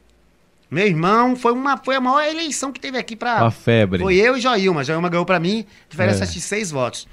meu 0.70 0.86
irmão, 0.86 1.36
foi, 1.36 1.52
uma, 1.52 1.77
foi 1.77 1.97
a 1.97 2.01
maior 2.01 2.24
eleição 2.24 2.73
que 2.73 2.81
teve 2.81 2.98
aqui 2.98 3.15
para. 3.15 3.47
A 3.47 3.51
febre. 3.51 4.01
Foi 4.01 4.16
eu 4.16 4.36
e 4.36 4.40
Joilma. 4.40 4.82
Joilma 4.82 5.09
ganhou 5.09 5.27
para 5.27 5.39
mim, 5.39 5.66
diferença 5.89 6.24
é. 6.24 6.27
de 6.27 6.40
seis 6.40 6.70
votos. 6.70 7.06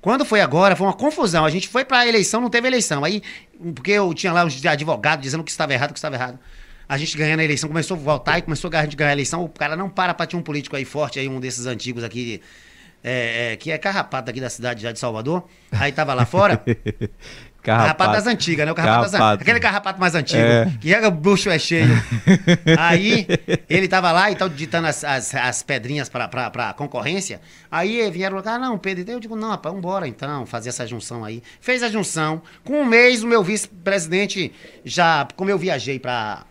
Quando 0.00 0.24
foi 0.24 0.40
agora, 0.40 0.74
foi 0.74 0.86
uma 0.86 0.92
confusão. 0.92 1.44
A 1.44 1.50
gente 1.50 1.68
foi 1.68 1.84
para 1.84 2.00
a 2.00 2.06
eleição, 2.06 2.40
não 2.40 2.50
teve 2.50 2.66
eleição. 2.66 3.04
Aí, 3.04 3.22
porque 3.74 3.92
eu 3.92 4.12
tinha 4.14 4.32
lá 4.32 4.44
uns 4.44 4.64
advogados 4.64 5.22
dizendo 5.22 5.44
que 5.44 5.50
estava 5.50 5.72
errado, 5.72 5.92
que 5.92 5.98
estava 5.98 6.16
errado. 6.16 6.38
A 6.88 6.98
gente 6.98 7.16
ganhando 7.16 7.40
a 7.40 7.44
eleição, 7.44 7.68
começou 7.68 7.96
a 7.96 8.00
voltar 8.00 8.38
e 8.38 8.42
começou 8.42 8.68
a 8.68 8.70
ganhar 8.70 9.10
a 9.10 9.12
eleição. 9.12 9.44
O 9.44 9.48
cara 9.48 9.76
não 9.76 9.88
para 9.88 10.12
para 10.12 10.26
ter 10.26 10.36
um 10.36 10.42
político 10.42 10.74
aí 10.74 10.84
forte, 10.84 11.20
aí 11.20 11.28
um 11.28 11.38
desses 11.38 11.66
antigos 11.66 12.02
aqui 12.02 12.40
é, 13.02 13.52
é, 13.52 13.56
que 13.56 13.70
é 13.70 13.78
carrapato 13.78 14.30
aqui 14.30 14.40
da 14.40 14.50
cidade 14.50 14.82
já 14.82 14.92
de 14.92 14.98
Salvador. 14.98 15.44
Aí 15.72 15.92
tava 15.92 16.14
lá 16.14 16.26
fora. 16.26 16.62
carrapato. 17.62 17.62
carrapato 17.62 18.12
das 18.12 18.26
antigas, 18.26 18.66
né? 18.66 18.72
O 18.72 18.74
carrapato, 18.74 19.10
carrapato. 19.10 19.38
Das, 19.38 19.42
aquele 19.42 19.60
carrapato 19.60 20.00
mais 20.00 20.14
antigo, 20.14 20.42
é. 20.42 20.72
que 20.80 20.94
é 20.94 21.06
o 21.06 21.10
bucho 21.10 21.50
é 21.50 21.58
cheio. 21.58 21.88
aí 22.78 23.26
ele 23.68 23.88
tava 23.88 24.12
lá 24.12 24.30
e 24.30 24.36
tal, 24.36 24.48
ditando 24.48 24.88
as, 24.88 25.04
as, 25.04 25.34
as 25.34 25.62
pedrinhas 25.62 26.08
pra, 26.08 26.28
pra, 26.28 26.50
pra 26.50 26.72
concorrência. 26.72 27.40
Aí 27.70 28.10
vieram 28.10 28.36
lá, 28.36 28.42
ah, 28.54 28.58
não, 28.58 28.78
Pedro, 28.78 29.10
eu 29.10 29.20
digo, 29.20 29.36
não, 29.36 29.50
rapaz, 29.50 29.74
vambora 29.74 30.06
então, 30.06 30.44
fazer 30.46 30.70
essa 30.70 30.86
junção 30.86 31.24
aí. 31.24 31.42
Fez 31.60 31.82
a 31.82 31.88
junção. 31.88 32.42
Com 32.64 32.82
um 32.82 32.84
mês, 32.84 33.22
o 33.22 33.26
meu 33.26 33.42
vice-presidente 33.42 34.52
já, 34.84 35.26
como 35.36 35.50
eu 35.50 35.58
viajei 35.58 35.98
pra, 35.98 36.44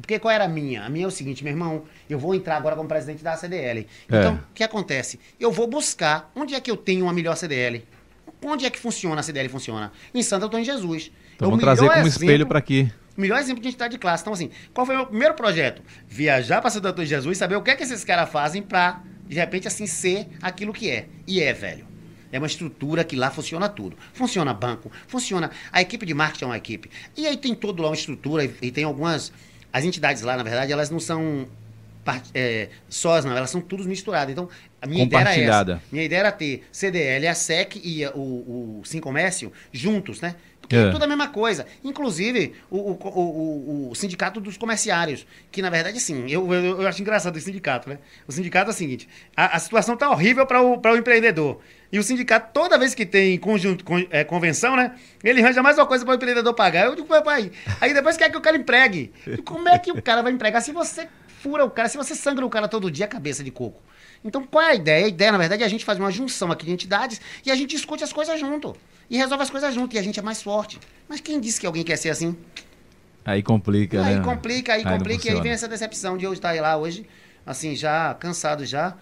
porque 0.00 0.18
qual 0.18 0.32
era 0.32 0.44
a 0.44 0.48
minha? 0.48 0.84
A 0.84 0.88
minha 0.88 1.04
é 1.04 1.08
o 1.08 1.10
seguinte, 1.10 1.42
meu 1.42 1.52
irmão, 1.52 1.82
eu 2.08 2.18
vou 2.18 2.34
entrar 2.34 2.56
agora 2.56 2.74
como 2.74 2.88
presidente 2.88 3.22
da 3.22 3.36
CDL. 3.36 3.80
É. 3.80 4.18
Então, 4.18 4.34
o 4.34 4.54
que 4.54 4.64
acontece? 4.64 5.20
Eu 5.38 5.52
vou 5.52 5.66
buscar 5.66 6.30
onde 6.34 6.54
é 6.54 6.60
que 6.60 6.70
eu 6.70 6.76
tenho 6.76 7.04
uma 7.04 7.12
melhor 7.12 7.36
CDL. 7.36 7.84
Onde 8.42 8.64
é 8.64 8.70
que 8.70 8.78
funciona 8.78 9.20
a 9.20 9.22
CDL 9.22 9.48
funciona? 9.48 9.92
Em 10.14 10.22
Santo 10.22 10.46
Antônio 10.46 10.64
de 10.64 10.72
Jesus. 10.72 11.10
Então, 11.34 11.50
vamos 11.50 11.62
trazer 11.62 11.82
como 11.82 11.92
exemplo, 11.92 12.08
espelho 12.08 12.46
para 12.46 12.58
aqui. 12.58 12.90
Melhor 13.16 13.38
exemplo 13.38 13.60
de 13.60 13.68
entidade 13.68 13.92
de 13.92 13.98
classe. 13.98 14.22
Então, 14.22 14.32
assim, 14.32 14.50
qual 14.72 14.86
foi 14.86 14.94
o 14.94 14.98
meu 14.98 15.06
primeiro 15.06 15.34
projeto? 15.34 15.82
Viajar 16.06 16.60
para 16.60 16.70
Santo 16.70 16.86
Antônio 16.86 17.04
de 17.04 17.14
Jesus 17.14 17.36
e 17.36 17.38
saber 17.38 17.56
o 17.56 17.62
que 17.62 17.70
é 17.70 17.76
que 17.76 17.82
esses 17.82 18.04
caras 18.04 18.30
fazem 18.30 18.62
para, 18.62 19.02
de 19.26 19.34
repente, 19.34 19.66
assim, 19.66 19.86
ser 19.86 20.28
aquilo 20.40 20.72
que 20.72 20.90
é. 20.90 21.08
E 21.26 21.42
é, 21.42 21.52
velho. 21.52 21.86
É 22.30 22.38
uma 22.38 22.46
estrutura 22.46 23.02
que 23.02 23.16
lá 23.16 23.30
funciona 23.30 23.68
tudo. 23.68 23.96
Funciona 24.12 24.52
banco, 24.52 24.92
funciona. 25.06 25.50
A 25.72 25.80
equipe 25.80 26.04
de 26.04 26.14
marketing 26.14 26.44
é 26.44 26.46
uma 26.46 26.56
equipe. 26.56 26.90
E 27.16 27.26
aí 27.26 27.36
tem 27.36 27.54
todo 27.54 27.82
lá 27.82 27.88
uma 27.88 27.94
estrutura 27.94 28.44
e, 28.44 28.54
e 28.62 28.70
tem 28.70 28.84
algumas 28.84 29.32
as 29.72 29.84
entidades 29.84 30.22
lá, 30.22 30.36
na 30.36 30.42
verdade, 30.42 30.72
elas 30.72 30.90
não 30.90 30.98
são 30.98 31.46
é, 32.34 32.68
sós, 32.88 33.24
não, 33.24 33.36
elas 33.36 33.50
são 33.50 33.60
todas 33.60 33.86
misturadas. 33.86 34.32
Então, 34.32 34.48
a 34.80 34.86
minha 34.86 35.04
ideia 35.04 35.20
era 35.20 35.36
essa. 35.36 35.82
Minha 35.90 36.04
ideia 36.04 36.20
era 36.20 36.32
ter 36.32 36.64
CDL, 36.70 37.26
a 37.26 37.34
SEC 37.34 37.80
e 37.82 38.06
o, 38.06 38.80
o 38.80 38.82
Sim 38.84 39.00
Comércio 39.00 39.52
juntos, 39.72 40.20
né? 40.20 40.36
Porque 40.68 40.76
é. 40.76 40.80
é 40.80 40.90
tudo 40.90 41.02
a 41.02 41.06
mesma 41.06 41.28
coisa. 41.28 41.66
Inclusive, 41.82 42.52
o, 42.70 42.76
o, 42.76 42.92
o, 42.92 43.90
o, 43.90 43.94
sindicato 43.94 44.38
dos 44.38 44.58
comerciários, 44.58 45.26
que 45.50 45.62
na 45.62 45.70
verdade, 45.70 45.96
assim, 45.96 46.30
eu, 46.30 46.52
eu, 46.52 46.82
eu 46.82 46.86
acho 46.86 47.00
engraçado 47.00 47.36
esse 47.36 47.46
sindicato, 47.46 47.88
né? 47.88 47.98
O 48.26 48.32
sindicato 48.32 48.70
é 48.70 48.74
o 48.74 48.76
seguinte: 48.76 49.08
a, 49.34 49.56
a 49.56 49.58
situação 49.58 49.96
tá 49.96 50.10
horrível 50.10 50.44
para 50.46 50.62
o, 50.62 50.78
o 50.78 50.96
empreendedor. 50.96 51.60
E 51.90 51.98
o 51.98 52.02
sindicato, 52.02 52.50
toda 52.52 52.78
vez 52.78 52.94
que 52.94 53.06
tem 53.06 53.38
conjunto, 53.38 53.82
con, 53.82 54.04
é, 54.10 54.22
convenção, 54.24 54.76
né? 54.76 54.94
Ele 55.24 55.40
arranja 55.40 55.62
mais 55.62 55.78
uma 55.78 55.86
coisa 55.86 56.04
para 56.04 56.12
o 56.12 56.16
empreendedor 56.16 56.52
pagar. 56.52 56.84
Eu 56.84 56.94
digo, 56.94 57.08
pai, 57.22 57.50
aí 57.80 57.94
depois 57.94 58.18
quer 58.18 58.30
que 58.30 58.36
o 58.36 58.40
cara 58.42 58.58
empregue. 58.58 59.10
Como 59.46 59.66
é 59.70 59.78
que 59.78 59.90
o 59.90 60.02
cara 60.02 60.20
vai 60.20 60.32
empregar 60.32 60.60
se 60.60 60.70
você 60.70 61.08
fura 61.38 61.64
o 61.64 61.70
cara, 61.70 61.88
se 61.88 61.96
você 61.96 62.14
sangra 62.14 62.44
o 62.44 62.50
cara 62.50 62.68
todo 62.68 62.90
dia, 62.90 63.04
a 63.04 63.08
cabeça 63.08 63.42
de 63.42 63.50
coco? 63.50 63.80
Então, 64.24 64.44
qual 64.44 64.64
é 64.64 64.70
a 64.70 64.74
ideia? 64.74 65.06
A 65.06 65.08
ideia, 65.08 65.32
na 65.32 65.38
verdade, 65.38 65.62
é 65.62 65.66
a 65.66 65.68
gente 65.68 65.84
fazer 65.84 66.00
uma 66.00 66.10
junção 66.10 66.50
aqui 66.50 66.66
de 66.66 66.72
entidades 66.72 67.20
e 67.46 67.50
a 67.50 67.56
gente 67.56 67.70
discute 67.70 68.02
as 68.02 68.12
coisas 68.12 68.38
junto. 68.38 68.76
E 69.08 69.16
resolve 69.16 69.42
as 69.42 69.50
coisas 69.50 69.72
junto. 69.72 69.94
E 69.94 69.98
a 69.98 70.02
gente 70.02 70.18
é 70.18 70.22
mais 70.22 70.42
forte. 70.42 70.78
Mas 71.08 71.20
quem 71.20 71.40
disse 71.40 71.60
que 71.60 71.66
alguém 71.66 71.84
quer 71.84 71.96
ser 71.96 72.10
assim? 72.10 72.36
Aí 73.24 73.42
complica, 73.42 74.04
aí 74.04 74.16
né? 74.16 74.24
Complica, 74.24 74.72
aí, 74.72 74.82
aí 74.84 74.98
complica, 74.98 75.28
e 75.28 75.30
aí 75.30 75.40
vem 75.40 75.52
essa 75.52 75.68
decepção 75.68 76.16
de 76.16 76.24
eu 76.24 76.32
estar 76.32 76.58
lá 76.60 76.76
hoje, 76.76 77.06
assim, 77.44 77.76
já 77.76 78.14
cansado 78.14 78.64
já. 78.64 78.96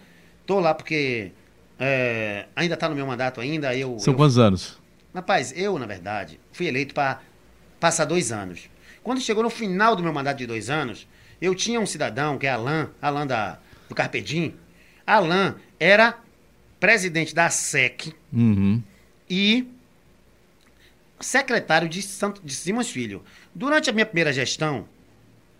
Tô 0.45 0.59
lá 0.59 0.73
porque 0.73 1.31
é, 1.79 2.45
ainda 2.55 2.73
está 2.73 2.89
no 2.89 2.95
meu 2.95 3.07
mandato 3.07 3.39
ainda. 3.39 3.75
Eu, 3.75 3.97
São 3.99 4.13
eu, 4.13 4.17
quantos 4.17 4.37
anos? 4.37 4.77
Rapaz, 5.15 5.53
eu, 5.55 5.79
na 5.79 5.85
verdade, 5.85 6.39
fui 6.51 6.67
eleito 6.67 6.93
para 6.93 7.21
passar 7.79 8.05
dois 8.05 8.31
anos. 8.31 8.69
Quando 9.01 9.21
chegou 9.21 9.43
no 9.43 9.49
final 9.49 9.95
do 9.95 10.03
meu 10.03 10.11
mandato 10.11 10.37
de 10.37 10.45
dois 10.45 10.69
anos, 10.69 11.07
eu 11.41 11.53
tinha 11.53 11.79
um 11.79 11.85
cidadão, 11.85 12.37
que 12.37 12.47
é 12.47 12.51
Alain, 12.51 12.87
Alain 13.01 13.27
da, 13.27 13.59
do 13.87 13.95
Carpedim, 13.95 14.53
Alain 15.05 15.55
era 15.79 16.17
presidente 16.79 17.33
da 17.33 17.49
SEC 17.49 18.13
uhum. 18.31 18.81
e 19.29 19.67
secretário 21.19 21.89
de, 21.89 22.01
Santo, 22.01 22.41
de 22.43 22.53
Simões 22.53 22.89
Filho. 22.89 23.23
Durante 23.53 23.89
a 23.89 23.93
minha 23.93 24.05
primeira 24.05 24.31
gestão, 24.31 24.85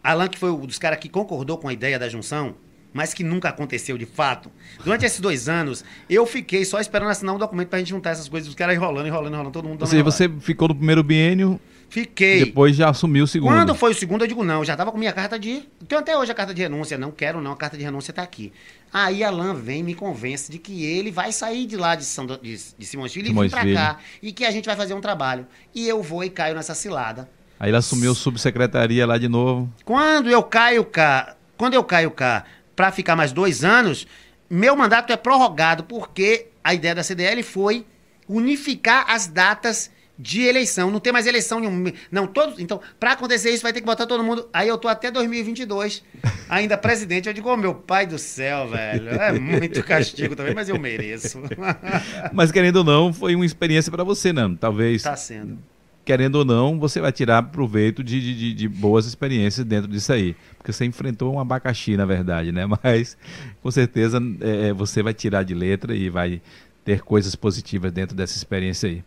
Alain, 0.04 0.30
que 0.30 0.38
foi 0.38 0.52
um 0.52 0.66
dos 0.66 0.78
caras 0.78 0.99
que 0.99 1.10
concordou 1.10 1.58
com 1.58 1.68
a 1.68 1.74
ideia 1.74 1.98
da 1.98 2.08
junção, 2.08 2.56
mas 2.94 3.14
que 3.14 3.24
nunca 3.24 3.49
aconteceu 3.49 3.98
de 3.98 4.06
fato. 4.06 4.52
Durante 4.84 5.06
esses 5.06 5.20
dois 5.20 5.49
anos, 5.49 5.84
eu 6.10 6.26
fiquei 6.26 6.66
só 6.66 6.80
esperando 6.80 7.10
assinar 7.10 7.36
um 7.36 7.38
documento 7.38 7.70
pra 7.70 7.80
gente 7.80 7.90
juntar 7.90 8.12
essas 8.12 8.28
coisas, 8.28 8.49
os 8.49 8.56
caras 8.56 8.76
enrolando, 8.76 9.08
enrolando, 9.08 9.34
enrolando, 9.34 9.54
todo 9.54 9.68
mundo 9.68 9.82
Ou 9.82 9.88
seja, 9.88 10.04
você 10.04 10.30
ficou 10.40 10.68
no 10.68 10.76
primeiro 10.76 11.04
biênio 11.04 11.60
Fiquei. 11.89 12.43
Depois 12.43 12.76
já 12.76 12.89
assumiu 12.89 13.23
o 13.23 13.27
segundo. 13.27 13.49
Quando 13.49 13.73
foi 13.73 13.91
o 13.91 13.95
segundo, 13.95 14.23
eu 14.23 14.27
digo 14.27 14.43
não. 14.43 14.59
Eu 14.59 14.65
já 14.65 14.76
tava 14.76 14.91
com 14.91 14.97
minha 14.97 15.14
carta 15.14 15.39
de. 15.39 15.64
Tenho 15.88 16.01
até 16.01 16.18
hoje 16.18 16.31
a 16.31 16.35
carta 16.35 16.53
de 16.53 16.61
renúncia. 16.61 16.97
Não 16.97 17.11
quero, 17.11 17.41
não. 17.41 17.53
A 17.53 17.55
carta 17.55 17.77
de 17.77 17.84
renúncia 17.84 18.14
tá 18.14 18.22
aqui. 18.22 18.51
Aí 18.91 19.23
Alain 19.23 19.53
vem 19.53 19.80
e 19.80 19.84
me 19.84 19.93
convence 19.93 20.51
de 20.51 20.57
que 20.57 20.85
ele 20.85 21.11
vai 21.11 21.31
sair 21.31 21.65
de 21.65 21.77
lá 21.77 21.95
de, 21.95 22.03
São, 22.03 22.26
de, 22.26 22.38
de 22.41 22.85
Simões 22.85 23.14
Filho 23.14 23.30
e 23.30 23.34
vir 23.34 23.49
pra 23.49 23.73
cá. 23.73 23.97
E 24.22 24.31
que 24.31 24.43
a 24.45 24.51
gente 24.51 24.65
vai 24.65 24.76
fazer 24.76 24.93
um 24.93 25.01
trabalho. 25.01 25.47
E 25.73 25.88
eu 25.88 26.03
vou 26.03 26.23
e 26.23 26.30
caio 26.30 26.55
nessa 26.55 26.76
cilada. 26.76 27.30
Aí 27.59 27.69
ele 27.69 27.77
assumiu 27.77 28.14
subsecretaria 28.14 29.05
lá 29.05 29.18
de 29.18 29.27
novo. 29.27 29.72
Quando 29.84 30.30
eu 30.30 30.43
caio 30.43 30.84
cá, 30.84 31.35
quando 31.57 31.73
eu 31.73 31.84
caio 31.84 32.11
cá 32.11 32.43
para 32.76 32.91
ficar 32.91 33.15
mais 33.15 33.31
dois 33.31 33.64
anos, 33.64 34.05
meu 34.49 34.76
mandato 34.76 35.11
é 35.11 35.18
prorrogado, 35.18 35.84
porque 35.84 36.47
a 36.64 36.73
ideia 36.73 36.93
da 36.93 37.03
CDL 37.03 37.41
foi 37.41 37.85
unificar 38.27 39.05
as 39.09 39.27
datas 39.27 39.89
de 40.18 40.41
eleição. 40.41 40.89
Não 40.89 40.99
tem 40.99 41.14
mais 41.14 41.27
eleição 41.27 41.60
nenhuma. 41.60 41.94
Não, 42.11 42.26
todos. 42.26 42.60
Então, 42.60 42.81
para 42.99 43.11
acontecer 43.11 43.52
isso, 43.52 43.64
vai 43.64 43.72
ter 43.72 43.81
que 43.81 43.85
botar 43.85 44.06
todo 44.06 44.23
mundo. 44.23 44.48
Aí 44.52 44.68
eu 44.68 44.77
tô 44.77 44.88
até 44.88 45.11
2022, 45.11 46.03
ainda 46.49 46.77
presidente. 46.77 47.27
Eu 47.27 47.34
digo, 47.34 47.49
oh, 47.49 47.57
meu 47.57 47.76
pai 47.76 48.07
do 48.07 48.18
céu, 48.18 48.68
velho. 48.68 49.10
É 49.10 49.31
muito 49.31 49.84
castigo 49.84 50.35
também, 50.35 50.56
mas 50.56 50.69
eu 50.69 50.80
mereço. 50.80 51.41
mas 52.34 52.52
querendo 52.52 52.77
ou 52.77 52.84
não, 52.84 53.14
foi 53.14 53.35
uma 53.35 53.45
experiência 53.45 53.91
para 53.91 54.03
você, 54.03 54.34
não? 54.34 54.56
Talvez. 54.56 55.03
Tá 55.03 55.15
sendo. 55.15 55.60
Querendo 56.03 56.35
ou 56.35 56.45
não, 56.45 56.80
você 56.80 57.02
vai 57.02 57.11
tirar 57.11 57.44
proveito 57.44 58.02
de, 58.02 58.22
de, 58.34 58.53
de 58.53 58.68
boas 58.69 59.06
experiências 59.06 59.65
dentro 59.65 59.91
disso 59.91 60.14
aí. 60.14 60.38
Porque 60.57 60.72
você 60.72 60.85
enfrentou 60.85 61.35
um 61.35 61.39
abacaxi, 61.39 61.98
na 61.98 62.06
verdade, 62.06 62.52
né? 62.52 62.65
Mas 62.81 63.18
com 63.61 63.69
certeza 63.69 64.19
é, 64.39 64.72
você 64.72 65.03
vai 65.03 65.14
tirar 65.14 65.44
de 65.44 65.53
letra 65.53 65.94
e 65.94 66.10
vai 66.10 66.41
ter 66.85 67.02
coisas 67.02 67.35
positivas 67.35 67.91
dentro 67.91 68.15
dessa 68.15 68.38
experiência 68.38 68.88
aí. 68.88 69.03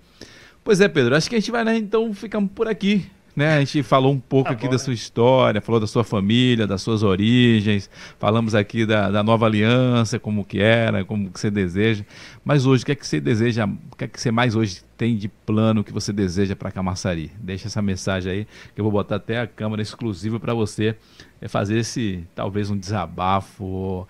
Pois 0.63 0.81
é, 0.81 0.89
Pedro, 0.89 1.17
acho 1.17 1.29
que 1.29 1.37
a 1.37 1.39
gente 1.39 1.51
vai, 1.51 1.65
né, 1.65 1.77
então, 1.77 2.13
ficamos 2.13 2.51
por 2.55 2.69
aqui. 2.69 3.11
Né? 3.35 3.57
A 3.57 3.61
gente 3.61 3.83
falou 3.83 4.13
um 4.13 4.21
pouco 4.21 4.49
tá 4.49 4.55
aqui 4.55 4.65
bom, 4.65 4.71
da 4.71 4.77
né? 4.77 4.79
sua 4.79 4.93
história, 4.93 5.61
falou 5.61 5.81
da 5.81 5.87
sua 5.87 6.03
família, 6.03 6.67
das 6.67 6.83
suas 6.83 7.03
origens, 7.03 7.89
falamos 8.19 8.55
aqui 8.55 8.85
da, 8.85 9.11
da, 9.11 9.23
nova 9.23 9.47
aliança, 9.47 10.19
como 10.19 10.45
que 10.45 10.61
era, 10.61 11.05
como 11.05 11.31
que 11.31 11.39
você 11.39 11.51
deseja. 11.51 12.05
Mas 12.45 12.67
hoje, 12.67 12.83
o 12.83 12.87
que 12.87 12.93
é 12.93 12.95
que 12.95 13.07
você 13.07 13.21
deseja, 13.21 13.67
o 13.67 13.97
que 13.97 14.05
é 14.05 14.09
que 14.09 14.21
você 14.21 14.31
mais 14.31 14.57
hoje 14.57 14.83
tem 14.97 15.17
de 15.17 15.29
plano 15.29 15.85
que 15.85 15.93
você 15.93 16.13
deseja 16.13 16.57
para 16.57 16.71
Camaçari? 16.71 17.31
Deixa 17.39 17.69
essa 17.69 17.81
mensagem 17.81 18.33
aí, 18.33 18.47
que 18.75 18.81
eu 18.81 18.85
vou 18.85 18.93
botar 18.93 19.17
até 19.17 19.41
a 19.41 19.47
câmera 19.47 19.81
exclusiva 19.81 20.39
para 20.41 20.53
você 20.53 20.97
é 21.41 21.49
fazer 21.49 21.79
esse, 21.79 22.25
talvez 22.35 22.69
um 22.69 22.77
desabafo, 22.77 24.07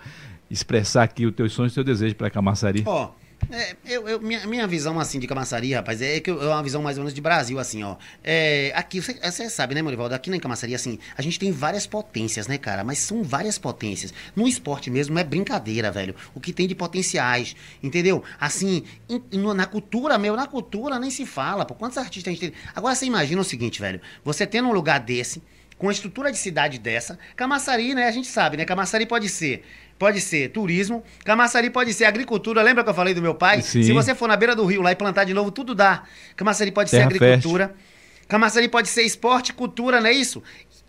expressar 0.50 1.04
aqui 1.04 1.26
os 1.26 1.34
teus 1.34 1.52
sonhos 1.52 1.72
e 1.72 1.74
o 1.74 1.84
teu 1.84 1.84
desejo 1.84 2.16
para 2.16 2.30
Camaçari. 2.30 2.82
Ó, 2.86 3.04
oh 3.04 3.19
é, 3.50 3.76
eu, 3.84 4.08
eu, 4.08 4.20
minha, 4.20 4.46
minha 4.46 4.66
visão, 4.66 4.98
assim, 5.00 5.18
de 5.18 5.26
Camaçaria, 5.26 5.78
rapaz, 5.78 6.00
é 6.02 6.20
que 6.20 6.30
eu, 6.30 6.42
é 6.42 6.46
uma 6.48 6.62
visão 6.62 6.82
mais 6.82 6.98
ou 6.98 7.02
menos 7.02 7.14
de 7.14 7.20
Brasil, 7.20 7.58
assim, 7.58 7.82
ó. 7.82 7.96
É, 8.22 8.72
aqui, 8.74 9.00
você, 9.00 9.14
você 9.14 9.48
sabe, 9.48 9.74
né, 9.74 9.82
Morivaldo? 9.82 10.14
Aqui 10.14 10.30
na 10.30 10.38
Camaçaria, 10.38 10.76
assim, 10.76 10.98
a 11.16 11.22
gente 11.22 11.38
tem 11.38 11.50
várias 11.50 11.86
potências, 11.86 12.46
né, 12.46 12.58
cara? 12.58 12.84
Mas 12.84 12.98
são 12.98 13.22
várias 13.22 13.58
potências. 13.58 14.12
No 14.36 14.46
esporte 14.46 14.90
mesmo, 14.90 15.14
não 15.14 15.20
é 15.20 15.24
brincadeira, 15.24 15.90
velho. 15.90 16.14
O 16.34 16.40
que 16.40 16.52
tem 16.52 16.68
de 16.68 16.74
potenciais, 16.74 17.56
entendeu? 17.82 18.22
Assim, 18.38 18.84
in, 19.08 19.22
in, 19.32 19.54
na 19.54 19.66
cultura, 19.66 20.18
meu, 20.18 20.36
na 20.36 20.46
cultura 20.46 20.98
nem 20.98 21.10
se 21.10 21.24
fala, 21.24 21.64
pô. 21.64 21.74
Quantos 21.74 21.98
artistas 21.98 22.30
a 22.30 22.34
gente 22.34 22.50
tem? 22.50 22.60
Agora, 22.74 22.94
você 22.94 23.06
imagina 23.06 23.40
o 23.40 23.44
seguinte, 23.44 23.80
velho. 23.80 24.00
Você 24.24 24.46
tendo 24.46 24.68
um 24.68 24.72
lugar 24.72 25.00
desse, 25.00 25.42
com 25.80 25.88
a 25.88 25.92
estrutura 25.92 26.30
de 26.30 26.36
cidade 26.36 26.78
dessa, 26.78 27.18
Camaçari, 27.34 27.94
né, 27.94 28.06
a 28.06 28.10
gente 28.10 28.28
sabe, 28.28 28.58
né? 28.58 28.66
Camaçari 28.66 29.06
pode 29.06 29.30
ser 29.30 29.64
pode 30.00 30.18
ser 30.22 30.48
turismo, 30.48 31.04
Camaçari 31.26 31.68
pode 31.68 31.92
ser 31.92 32.06
agricultura. 32.06 32.62
Lembra 32.62 32.82
que 32.82 32.88
eu 32.88 32.94
falei 32.94 33.12
do 33.12 33.20
meu 33.20 33.34
pai? 33.34 33.60
Sim. 33.60 33.82
Se 33.82 33.92
você 33.92 34.14
for 34.14 34.26
na 34.26 34.34
beira 34.34 34.56
do 34.56 34.64
rio 34.64 34.80
lá 34.80 34.90
e 34.90 34.96
plantar 34.96 35.24
de 35.24 35.34
novo, 35.34 35.50
tudo 35.50 35.74
dá. 35.74 36.04
Camaçari 36.34 36.72
pode 36.72 36.90
Terra 36.90 37.02
ser 37.02 37.16
agricultura. 37.16 37.66
Fértil. 37.66 38.26
Camaçari 38.26 38.66
pode 38.66 38.88
ser 38.88 39.02
esporte, 39.02 39.52
cultura, 39.52 40.00
não 40.00 40.06
é 40.08 40.12
isso? 40.12 40.42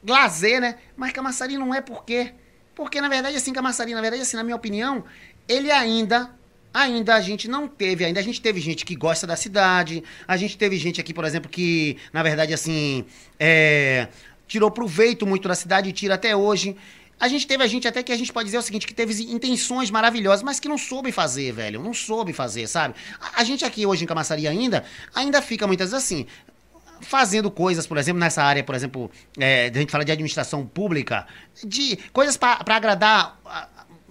Lazer, 0.07 0.61
né? 0.61 0.75
Mas 0.95 1.11
Camaçari 1.11 1.57
não 1.57 1.75
é 1.75 1.81
por 1.81 2.05
quê? 2.05 2.31
Porque, 2.73 3.01
na 3.01 3.09
verdade, 3.09 3.35
assim, 3.35 3.51
Camaçari, 3.51 3.93
na 3.93 3.99
verdade, 3.99 4.21
assim, 4.21 4.37
na 4.37 4.45
minha 4.45 4.55
opinião, 4.55 5.03
ele 5.45 5.69
ainda 5.69 6.31
ainda 6.73 7.15
a 7.15 7.19
gente 7.19 7.49
não 7.49 7.67
teve, 7.67 8.05
ainda 8.05 8.21
a 8.21 8.23
gente 8.23 8.39
teve 8.39 8.61
gente 8.61 8.85
que 8.85 8.95
gosta 8.95 9.27
da 9.27 9.35
cidade, 9.35 10.05
a 10.25 10.37
gente 10.37 10.57
teve 10.57 10.77
gente 10.77 11.01
aqui, 11.01 11.13
por 11.13 11.25
exemplo, 11.25 11.51
que, 11.51 11.97
na 12.13 12.23
verdade, 12.23 12.53
assim, 12.53 13.03
é, 13.37 14.07
tirou 14.47 14.71
proveito 14.71 15.27
muito 15.27 15.49
da 15.49 15.55
cidade 15.55 15.89
e 15.89 15.91
tira 15.91 16.15
até 16.15 16.33
hoje. 16.33 16.77
A 17.21 17.27
gente 17.27 17.45
teve 17.45 17.63
a 17.63 17.67
gente 17.67 17.87
até 17.87 18.01
que 18.01 18.11
a 18.11 18.17
gente 18.17 18.33
pode 18.33 18.45
dizer 18.45 18.57
o 18.57 18.63
seguinte, 18.63 18.87
que 18.87 18.95
teve 18.95 19.31
intenções 19.31 19.91
maravilhosas, 19.91 20.41
mas 20.41 20.59
que 20.59 20.67
não 20.67 20.77
soube 20.77 21.11
fazer, 21.11 21.51
velho. 21.51 21.79
Não 21.79 21.93
soube 21.93 22.33
fazer, 22.33 22.65
sabe? 22.65 22.95
A, 23.35 23.43
gente 23.43 23.63
aqui 23.63 23.85
hoje 23.85 24.03
em 24.03 24.07
Camaçaria 24.07 24.49
ainda, 24.49 24.83
ainda 25.13 25.39
fica 25.39 25.67
muitas 25.67 25.91
vezes 25.91 26.03
assim, 26.03 26.25
fazendo 26.99 27.51
coisas, 27.51 27.85
por 27.85 27.99
exemplo, 27.99 28.19
nessa 28.19 28.43
área, 28.43 28.63
por 28.63 28.73
exemplo, 28.73 29.11
é, 29.37 29.71
a 29.71 29.77
gente 29.77 29.91
fala 29.91 30.03
de 30.03 30.11
administração 30.11 30.65
pública, 30.65 31.27
de 31.63 31.95
coisas 32.11 32.35
para 32.35 32.63
agradar 32.75 33.39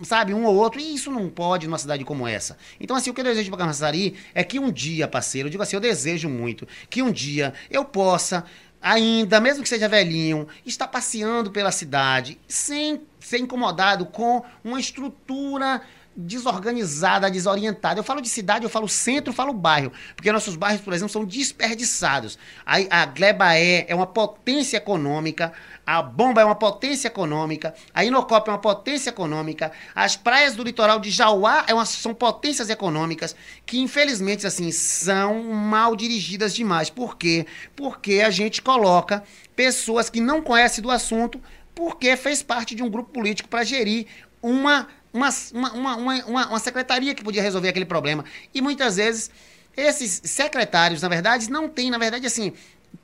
sabe, 0.02 0.32
um 0.32 0.44
ou 0.44 0.54
outro, 0.54 0.80
e 0.80 0.94
isso 0.94 1.10
não 1.10 1.28
pode 1.28 1.66
numa 1.66 1.78
cidade 1.78 2.04
como 2.04 2.26
essa. 2.26 2.56
Então, 2.78 2.96
assim, 2.96 3.10
o 3.10 3.14
que 3.14 3.20
eu 3.20 3.24
desejo 3.24 3.50
para 3.50 3.58
Camaçari 3.58 4.14
é 4.34 4.42
que 4.42 4.58
um 4.58 4.70
dia, 4.70 5.06
parceiro, 5.06 5.48
eu 5.48 5.50
digo 5.50 5.62
assim, 5.62 5.76
eu 5.76 5.80
desejo 5.80 6.28
muito 6.28 6.66
que 6.88 7.02
um 7.02 7.10
dia 7.10 7.52
eu 7.70 7.84
possa 7.84 8.44
ainda, 8.80 9.40
mesmo 9.40 9.62
que 9.62 9.68
seja 9.68 9.88
velhinho, 9.88 10.48
está 10.64 10.86
passeando 10.86 11.50
pela 11.50 11.70
cidade 11.70 12.38
sem 12.48 13.02
ser 13.18 13.38
incomodado 13.38 14.06
com 14.06 14.42
uma 14.64 14.80
estrutura 14.80 15.82
desorganizada, 16.20 17.30
desorientada. 17.30 17.98
Eu 17.98 18.04
falo 18.04 18.20
de 18.20 18.28
cidade, 18.28 18.64
eu 18.64 18.70
falo 18.70 18.88
centro, 18.88 19.30
eu 19.30 19.34
falo 19.34 19.52
bairro, 19.52 19.92
porque 20.14 20.30
nossos 20.30 20.56
bairros, 20.56 20.80
por 20.80 20.92
exemplo, 20.92 21.12
são 21.12 21.24
desperdiçados. 21.24 22.38
A, 22.64 23.02
a 23.02 23.06
Glebaé 23.06 23.86
é 23.88 23.94
uma 23.94 24.06
potência 24.06 24.76
econômica, 24.76 25.52
a 25.86 26.02
Bomba 26.02 26.40
é 26.40 26.44
uma 26.44 26.54
potência 26.54 27.08
econômica, 27.08 27.74
a 27.92 28.04
Inocop 28.04 28.48
é 28.48 28.52
uma 28.52 28.58
potência 28.58 29.10
econômica, 29.10 29.72
as 29.94 30.16
praias 30.16 30.54
do 30.54 30.62
litoral 30.62 31.00
de 31.00 31.10
Jauá 31.10 31.64
é 31.66 31.74
uma, 31.74 31.84
são 31.84 32.14
potências 32.14 32.70
econômicas 32.70 33.34
que, 33.66 33.80
infelizmente, 33.80 34.46
assim, 34.46 34.70
são 34.70 35.42
mal 35.42 35.96
dirigidas 35.96 36.54
demais. 36.54 36.90
Por 36.90 37.16
quê? 37.16 37.46
Porque 37.74 38.22
a 38.24 38.30
gente 38.30 38.62
coloca 38.62 39.24
pessoas 39.56 40.08
que 40.08 40.20
não 40.20 40.40
conhecem 40.42 40.82
do 40.82 40.90
assunto 40.90 41.40
porque 41.74 42.16
fez 42.16 42.42
parte 42.42 42.74
de 42.74 42.82
um 42.82 42.90
grupo 42.90 43.10
político 43.10 43.48
para 43.48 43.64
gerir 43.64 44.06
uma, 44.42 44.88
uma, 45.12 45.28
uma, 45.52 45.96
uma, 45.96 46.46
uma, 46.46 46.58
secretaria 46.58 47.14
que 47.14 47.24
podia 47.24 47.42
resolver 47.42 47.68
aquele 47.68 47.84
problema. 47.84 48.24
E 48.54 48.60
muitas 48.60 48.96
vezes 48.96 49.30
esses 49.76 50.20
secretários, 50.24 51.02
na 51.02 51.08
verdade, 51.08 51.50
não 51.50 51.68
têm, 51.68 51.90
na 51.90 51.98
verdade, 51.98 52.26
assim, 52.26 52.52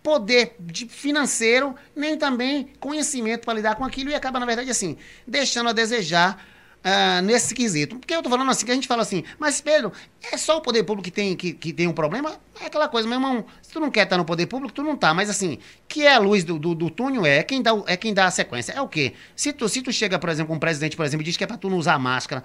poder 0.02 0.54
de 0.58 0.86
financeiro, 0.86 1.74
nem 1.94 2.16
também 2.16 2.72
conhecimento 2.78 3.44
para 3.44 3.54
lidar 3.54 3.74
com 3.76 3.84
aquilo 3.84 4.10
e 4.10 4.14
acaba, 4.14 4.38
na 4.38 4.46
verdade, 4.46 4.70
assim, 4.70 4.96
deixando 5.26 5.68
a 5.68 5.72
desejar 5.72 6.44
uh, 6.86 7.22
nesse 7.22 7.54
quesito. 7.54 7.96
Porque 7.96 8.14
eu 8.14 8.22
tô 8.22 8.30
falando 8.30 8.50
assim, 8.50 8.64
que 8.64 8.70
a 8.70 8.74
gente 8.74 8.86
fala 8.86 9.02
assim, 9.02 9.24
mas 9.38 9.60
Pedro, 9.60 9.92
é 10.32 10.36
só 10.36 10.58
o 10.58 10.60
poder 10.60 10.84
público 10.84 11.04
que 11.04 11.10
tem, 11.10 11.34
que, 11.34 11.52
que 11.52 11.72
tem 11.72 11.88
um 11.88 11.92
problema? 11.92 12.38
É 12.60 12.66
aquela 12.66 12.88
coisa, 12.88 13.08
meu 13.08 13.16
irmão, 13.16 13.44
se 13.60 13.72
tu 13.72 13.80
não 13.80 13.90
quer 13.90 14.04
estar 14.04 14.16
no 14.16 14.24
poder 14.24 14.46
público, 14.46 14.72
tu 14.72 14.82
não 14.82 14.96
tá. 14.96 15.12
Mas 15.12 15.28
assim, 15.28 15.58
que 15.88 16.02
é 16.06 16.14
a 16.14 16.18
luz 16.18 16.44
do, 16.44 16.58
do, 16.58 16.74
do 16.74 16.88
túnel 16.88 17.26
é 17.26 17.42
quem, 17.42 17.60
dá, 17.60 17.72
é 17.86 17.96
quem 17.96 18.14
dá 18.14 18.26
a 18.26 18.30
sequência. 18.30 18.72
É 18.72 18.80
o 18.80 18.88
quê? 18.88 19.14
Se 19.34 19.52
tu, 19.52 19.68
se 19.68 19.82
tu 19.82 19.92
chega, 19.92 20.18
por 20.18 20.28
exemplo, 20.28 20.48
com 20.48 20.56
um 20.56 20.60
presidente, 20.60 20.96
por 20.96 21.04
exemplo, 21.04 21.22
e 21.22 21.26
diz 21.26 21.36
que 21.36 21.44
é 21.44 21.46
pra 21.46 21.56
tu 21.56 21.68
não 21.68 21.78
usar 21.78 21.98
máscara, 21.98 22.44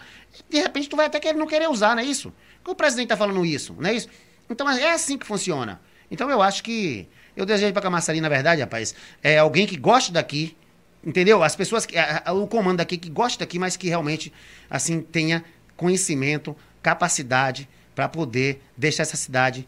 de 0.49 0.59
repente 0.59 0.89
tu 0.89 0.95
vai 0.95 1.05
até 1.05 1.19
querer 1.19 1.37
não 1.37 1.47
querer 1.47 1.69
usar, 1.69 1.95
não 1.95 2.01
é 2.01 2.05
isso? 2.05 2.33
O 2.65 2.75
presidente 2.75 3.09
tá 3.09 3.17
falando 3.17 3.45
isso, 3.45 3.75
não 3.79 3.89
é 3.89 3.93
isso? 3.93 4.07
Então 4.49 4.69
é 4.69 4.91
assim 4.91 5.17
que 5.17 5.25
funciona. 5.25 5.79
Então 6.09 6.29
eu 6.29 6.41
acho 6.41 6.63
que. 6.63 7.07
Eu 7.33 7.45
desejo 7.45 7.71
para 7.71 7.81
Camaçari, 7.81 8.19
na 8.19 8.27
verdade, 8.27 8.59
rapaz, 8.59 8.93
é 9.23 9.37
alguém 9.37 9.65
que 9.65 9.77
goste 9.77 10.11
daqui, 10.11 10.57
entendeu? 11.05 11.43
As 11.43 11.55
pessoas, 11.55 11.85
que, 11.85 11.97
a, 11.97 12.23
a, 12.25 12.33
o 12.33 12.47
comando 12.47 12.77
daqui 12.77 12.97
que 12.97 13.09
gosta 13.09 13.39
daqui, 13.39 13.57
mas 13.57 13.75
que 13.77 13.87
realmente, 13.87 14.31
assim, 14.69 15.01
tenha 15.01 15.43
conhecimento, 15.75 16.55
capacidade 16.81 17.67
para 17.95 18.07
poder 18.07 18.61
deixar 18.77 19.03
essa 19.03 19.17
cidade 19.17 19.67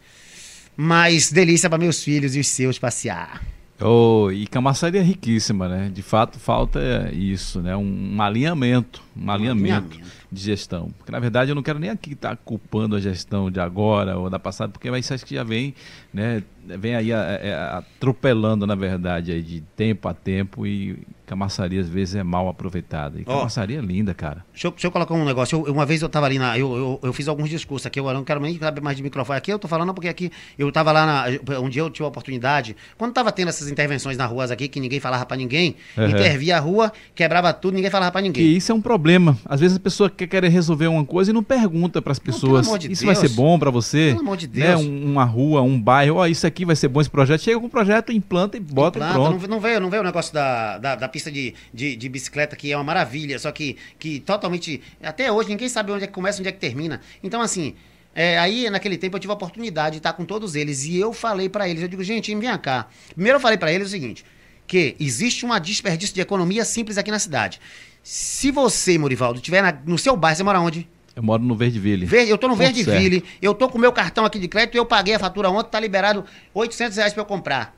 mais 0.76 1.30
delícia 1.30 1.68
para 1.68 1.78
meus 1.78 2.02
filhos 2.02 2.34
e 2.34 2.40
os 2.40 2.48
seus 2.48 2.78
passear. 2.78 3.42
Oh, 3.80 4.30
e 4.30 4.46
Camaçari 4.46 4.98
é 4.98 5.02
riquíssima, 5.02 5.68
né? 5.68 5.90
De 5.92 6.00
fato, 6.00 6.38
falta 6.38 7.10
isso, 7.12 7.60
né? 7.60 7.76
Um, 7.76 8.14
um 8.14 8.22
alinhamento, 8.22 9.02
um, 9.16 9.26
um 9.26 9.30
alinhamento, 9.30 9.88
alinhamento, 9.96 10.10
de 10.30 10.40
gestão. 10.40 10.92
Porque, 10.96 11.10
na 11.10 11.18
verdade, 11.18 11.50
eu 11.50 11.56
não 11.56 11.62
quero 11.62 11.80
nem 11.80 11.90
aqui 11.90 12.12
estar 12.12 12.30
tá 12.30 12.36
culpando 12.36 12.94
a 12.94 13.00
gestão 13.00 13.50
de 13.50 13.58
agora 13.58 14.16
ou 14.16 14.30
da 14.30 14.38
passada, 14.38 14.72
porque 14.72 14.88
isso 14.96 15.12
acho 15.12 15.26
que 15.26 15.34
já 15.34 15.42
vem, 15.42 15.74
né? 16.14 16.42
Vem 16.64 16.94
aí 16.94 17.12
a, 17.12 17.18
a, 17.18 17.76
a, 17.76 17.78
atropelando, 17.78 18.66
na 18.66 18.74
verdade, 18.74 19.32
aí 19.32 19.42
de 19.42 19.60
tempo 19.76 20.08
a 20.08 20.14
tempo 20.14 20.66
e 20.66 20.98
Camaçaria 21.26 21.80
às 21.80 21.88
vezes 21.88 22.14
é 22.14 22.22
mal 22.22 22.48
aproveitada. 22.48 23.18
E 23.18 23.24
Camaçaria 23.24 23.78
oh, 23.80 23.82
é 23.82 23.86
linda, 23.86 24.12
cara. 24.12 24.44
Deixa 24.52 24.66
eu, 24.66 24.70
deixa 24.70 24.86
eu 24.86 24.90
colocar 24.90 25.14
um 25.14 25.24
negócio. 25.24 25.64
Eu, 25.66 25.72
uma 25.72 25.86
vez 25.86 26.02
eu 26.02 26.06
estava 26.06 26.26
ali 26.26 26.38
na. 26.38 26.58
Eu, 26.58 26.76
eu, 26.76 27.00
eu, 27.02 27.12
fiz 27.12 27.28
alguns 27.28 27.48
discursos 27.48 27.86
aqui, 27.86 27.98
eu 27.98 28.12
não 28.12 28.24
quero 28.24 28.40
nem 28.40 28.58
saber 28.58 28.82
mais 28.82 28.96
de 28.96 29.02
microfone. 29.02 29.38
Aqui 29.38 29.50
eu 29.50 29.58
tô 29.58 29.66
falando 29.66 29.94
porque 29.94 30.08
aqui 30.08 30.30
eu 30.58 30.68
estava 30.68 30.92
lá 30.92 31.06
na. 31.06 31.58
Um 31.60 31.68
dia 31.68 31.80
eu 31.80 31.90
tive 31.90 32.04
a 32.04 32.08
oportunidade. 32.08 32.76
Quando 32.98 33.10
estava 33.10 33.32
tendo 33.32 33.48
essas 33.48 33.70
intervenções 33.70 34.18
nas 34.18 34.30
ruas 34.30 34.50
aqui, 34.50 34.68
que 34.68 34.78
ninguém 34.78 35.00
falava 35.00 35.24
para 35.24 35.36
ninguém, 35.36 35.76
uhum. 35.96 36.10
intervia 36.10 36.58
a 36.58 36.60
rua, 36.60 36.92
quebrava 37.14 37.52
tudo, 37.54 37.74
ninguém 37.74 37.90
falava 37.90 38.12
para 38.12 38.20
ninguém. 38.20 38.44
E 38.44 38.56
isso 38.56 38.70
é 38.70 38.74
um 38.74 38.82
problema. 38.82 39.38
Às 39.46 39.60
vezes 39.60 39.78
a 39.78 39.80
pessoa 39.80 40.10
quer 40.10 40.26
querer 40.26 40.48
resolver 40.48 40.88
uma 40.88 41.04
coisa 41.04 41.30
e 41.30 41.34
não 41.34 41.42
pergunta 41.42 42.02
para 42.02 42.12
as 42.12 42.18
pessoas. 42.18 42.66
Não, 42.66 42.76
de 42.76 42.92
isso 42.92 43.04
Deus. 43.04 43.18
vai 43.18 43.28
ser 43.28 43.34
bom 43.34 43.58
para 43.58 43.70
você? 43.70 44.10
Pelo 44.10 44.20
amor 44.20 44.36
de 44.36 44.46
né? 44.46 44.66
Deus. 44.66 44.84
Né? 44.84 45.04
uma 45.04 45.24
rua, 45.24 45.62
um 45.62 45.80
bairro, 45.80 46.03
ó, 46.10 46.20
oh, 46.20 46.26
isso 46.26 46.46
aqui 46.46 46.64
vai 46.64 46.76
ser 46.76 46.88
bom 46.88 47.00
esse 47.00 47.10
projeto. 47.10 47.40
Chega 47.40 47.58
com 47.58 47.66
o 47.66 47.70
projeto, 47.70 48.12
implanta 48.12 48.56
e 48.56 48.60
bota 48.60 48.98
implanta, 48.98 49.12
e 49.12 49.14
pronto. 49.14 49.42
Não, 49.42 49.48
não, 49.48 49.60
veio, 49.60 49.80
não 49.80 49.90
veio 49.90 50.02
o 50.02 50.04
negócio 50.04 50.32
da, 50.32 50.78
da, 50.78 50.94
da 50.96 51.08
pista 51.08 51.30
de, 51.30 51.54
de 51.72 51.94
de, 51.96 52.08
bicicleta 52.08 52.56
que 52.56 52.70
é 52.70 52.76
uma 52.76 52.84
maravilha, 52.84 53.38
só 53.38 53.50
que, 53.52 53.76
que 53.98 54.20
totalmente. 54.20 54.80
Até 55.02 55.30
hoje 55.30 55.48
ninguém 55.48 55.68
sabe 55.68 55.92
onde 55.92 56.04
é 56.04 56.06
que 56.06 56.12
começa 56.12 56.40
onde 56.40 56.48
é 56.48 56.52
que 56.52 56.58
termina. 56.58 57.00
Então, 57.22 57.40
assim. 57.40 57.74
É, 58.16 58.38
aí, 58.38 58.70
naquele 58.70 58.96
tempo, 58.96 59.16
eu 59.16 59.20
tive 59.20 59.32
a 59.32 59.34
oportunidade 59.34 59.94
de 59.94 59.98
estar 59.98 60.12
com 60.12 60.24
todos 60.24 60.54
eles. 60.54 60.84
E 60.84 60.96
eu 60.96 61.12
falei 61.12 61.48
para 61.48 61.68
eles, 61.68 61.82
eu 61.82 61.88
digo, 61.88 62.04
gente, 62.04 62.32
vem 62.32 62.58
cá. 62.58 62.86
Primeiro 63.12 63.38
eu 63.38 63.40
falei 63.40 63.58
para 63.58 63.72
eles 63.72 63.88
o 63.88 63.90
seguinte, 63.90 64.24
que 64.68 64.94
existe 65.00 65.44
uma 65.44 65.58
desperdício 65.58 66.14
de 66.14 66.20
economia 66.20 66.64
simples 66.64 66.96
aqui 66.96 67.10
na 67.10 67.18
cidade. 67.18 67.60
Se 68.04 68.52
você, 68.52 68.96
Morivaldo, 68.96 69.40
estiver 69.40 69.82
no 69.84 69.98
seu 69.98 70.16
bairro, 70.16 70.36
você 70.36 70.44
mora 70.44 70.60
onde? 70.60 70.88
Eu 71.16 71.22
moro 71.22 71.42
no 71.42 71.54
Verdeville. 71.54 72.04
Verde, 72.06 72.30
eu 72.30 72.38
tô 72.38 72.48
no 72.48 72.56
Verdeville. 72.56 73.24
Eu 73.40 73.54
tô 73.54 73.68
com 73.68 73.78
o 73.78 73.80
meu 73.80 73.92
cartão 73.92 74.24
aqui 74.24 74.38
de 74.38 74.48
crédito, 74.48 74.74
eu 74.76 74.84
paguei 74.84 75.14
a 75.14 75.18
fatura 75.18 75.48
ontem, 75.48 75.70
tá 75.70 75.78
liberado 75.78 76.24
800 76.52 76.96
reais 76.96 77.12
para 77.12 77.22
eu 77.22 77.26
comprar. 77.26 77.74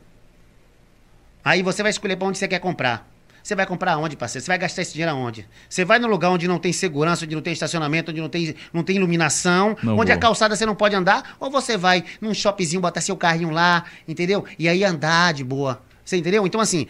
Aí 1.44 1.62
você 1.62 1.82
vai 1.82 1.90
escolher 1.90 2.16
para 2.16 2.26
onde 2.26 2.38
você 2.38 2.48
quer 2.48 2.58
comprar. 2.58 3.08
Você 3.42 3.54
vai 3.54 3.64
comprar 3.64 3.92
aonde, 3.92 4.16
parceiro? 4.16 4.44
Você 4.44 4.48
vai 4.48 4.58
gastar 4.58 4.82
esse 4.82 4.92
dinheiro 4.92 5.12
aonde? 5.12 5.46
Você 5.68 5.84
vai 5.84 6.00
no 6.00 6.08
lugar 6.08 6.30
onde 6.30 6.48
não 6.48 6.58
tem 6.58 6.72
segurança, 6.72 7.24
onde 7.24 7.34
não 7.36 7.42
tem 7.42 7.52
estacionamento, 7.52 8.10
onde 8.10 8.20
não 8.20 8.28
tem, 8.28 8.56
não 8.72 8.82
tem 8.82 8.96
iluminação, 8.96 9.76
não 9.84 9.96
onde 9.98 10.10
vou. 10.10 10.16
a 10.16 10.18
calçada 10.18 10.56
você 10.56 10.66
não 10.66 10.74
pode 10.74 10.96
andar? 10.96 11.36
Ou 11.38 11.48
você 11.48 11.76
vai 11.76 12.04
num 12.20 12.34
shoppingzinho, 12.34 12.82
botar 12.82 13.00
seu 13.00 13.16
carrinho 13.16 13.50
lá, 13.50 13.84
entendeu? 14.08 14.44
E 14.58 14.68
aí 14.68 14.82
andar 14.82 15.32
de 15.32 15.44
boa. 15.44 15.80
Você 16.04 16.16
entendeu? 16.16 16.44
Então, 16.44 16.60
assim, 16.60 16.88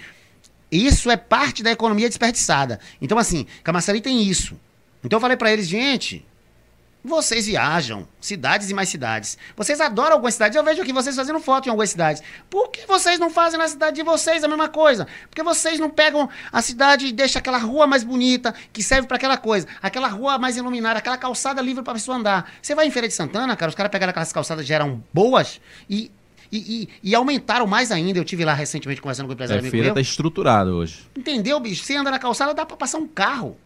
isso 0.73 1.11
é 1.11 1.17
parte 1.19 1.63
da 1.63 1.71
economia 1.71 2.09
desperdiçada. 2.09 2.81
Então, 3.03 3.19
assim, 3.19 3.47
Camaçari 3.63 4.01
tem 4.01 4.23
isso. 4.23 4.59
Então 5.05 5.19
eu 5.19 5.21
falei 5.21 5.37
para 5.37 5.53
eles, 5.53 5.69
gente, 5.69 6.25
vocês 7.07 7.47
viajam, 7.47 8.07
cidades 8.21 8.69
e 8.71 8.75
mais 8.75 8.89
cidades. 8.89 9.39
Vocês 9.57 9.81
adoram 9.81 10.13
algumas 10.13 10.35
cidades. 10.35 10.57
Eu 10.57 10.65
vejo 10.65 10.83
aqui 10.83 10.93
vocês 10.93 11.17
fazendo 11.17 11.41
foto 11.41 11.67
em 11.67 11.71
algumas 11.71 11.91
cidades. 11.91 12.23
Por 12.51 12.69
que 12.71 12.87
vocês 12.87 13.19
não 13.19 13.31
fazem 13.31 13.59
na 13.59 13.69
cidade 13.69 13.97
de 13.97 14.03
vocês 14.03 14.45
a 14.45 14.49
mesma 14.49 14.69
coisa? 14.69 15.07
Porque 15.29 15.43
vocês 15.43 15.79
não 15.79 15.89
pegam 15.89 16.29
a 16.53 16.61
cidade 16.61 17.07
e 17.07 17.13
deixam 17.13 17.39
aquela 17.39 17.59
rua 17.59 17.87
mais 17.87 18.05
bonita, 18.05 18.55
que 18.73 18.83
serve 18.83 19.07
para 19.07 19.17
aquela 19.17 19.37
coisa. 19.37 19.67
Aquela 19.83 20.09
rua 20.09 20.39
mais 20.39 20.57
iluminada, 20.57 20.99
aquela 20.99 21.17
calçada 21.17 21.63
livre 21.63 21.83
para 21.83 21.95
pessoa 21.95 22.17
andar. 22.19 22.53
Você 22.61 22.75
vai 22.75 22.87
em 22.87 22.91
Feira 22.91 23.09
de 23.09 23.15
Santana, 23.15 23.57
cara, 23.57 23.71
os 23.71 23.75
caras 23.75 23.91
pegaram 23.91 24.11
aquelas 24.11 24.33
calçadas 24.33 24.67
que 24.67 24.73
eram 24.73 25.03
boas 25.13 25.61
e 25.89 26.11
e, 26.51 26.59
e, 27.03 27.11
e, 27.11 27.15
aumentaram 27.15 27.67
mais 27.67 27.91
ainda. 27.91 28.19
Eu 28.19 28.25
tive 28.25 28.45
lá 28.45 28.55
recentemente 28.55 29.01
conversando 29.01 29.27
com 29.27 29.33
o 29.33 29.35
empresário. 29.35 29.65
É, 29.65 29.69
a 29.69 29.71
feira 29.71 29.89
está 29.89 30.01
estruturada 30.01 30.73
hoje. 30.73 31.01
Entendeu, 31.17 31.59
bicho? 31.59 31.85
Você 31.85 31.97
anda 31.97 32.11
na 32.11 32.19
calçada, 32.19 32.55
dá 32.55 32.65
para 32.65 32.77
passar 32.77 32.99
um 32.99 33.07
carro. 33.07 33.57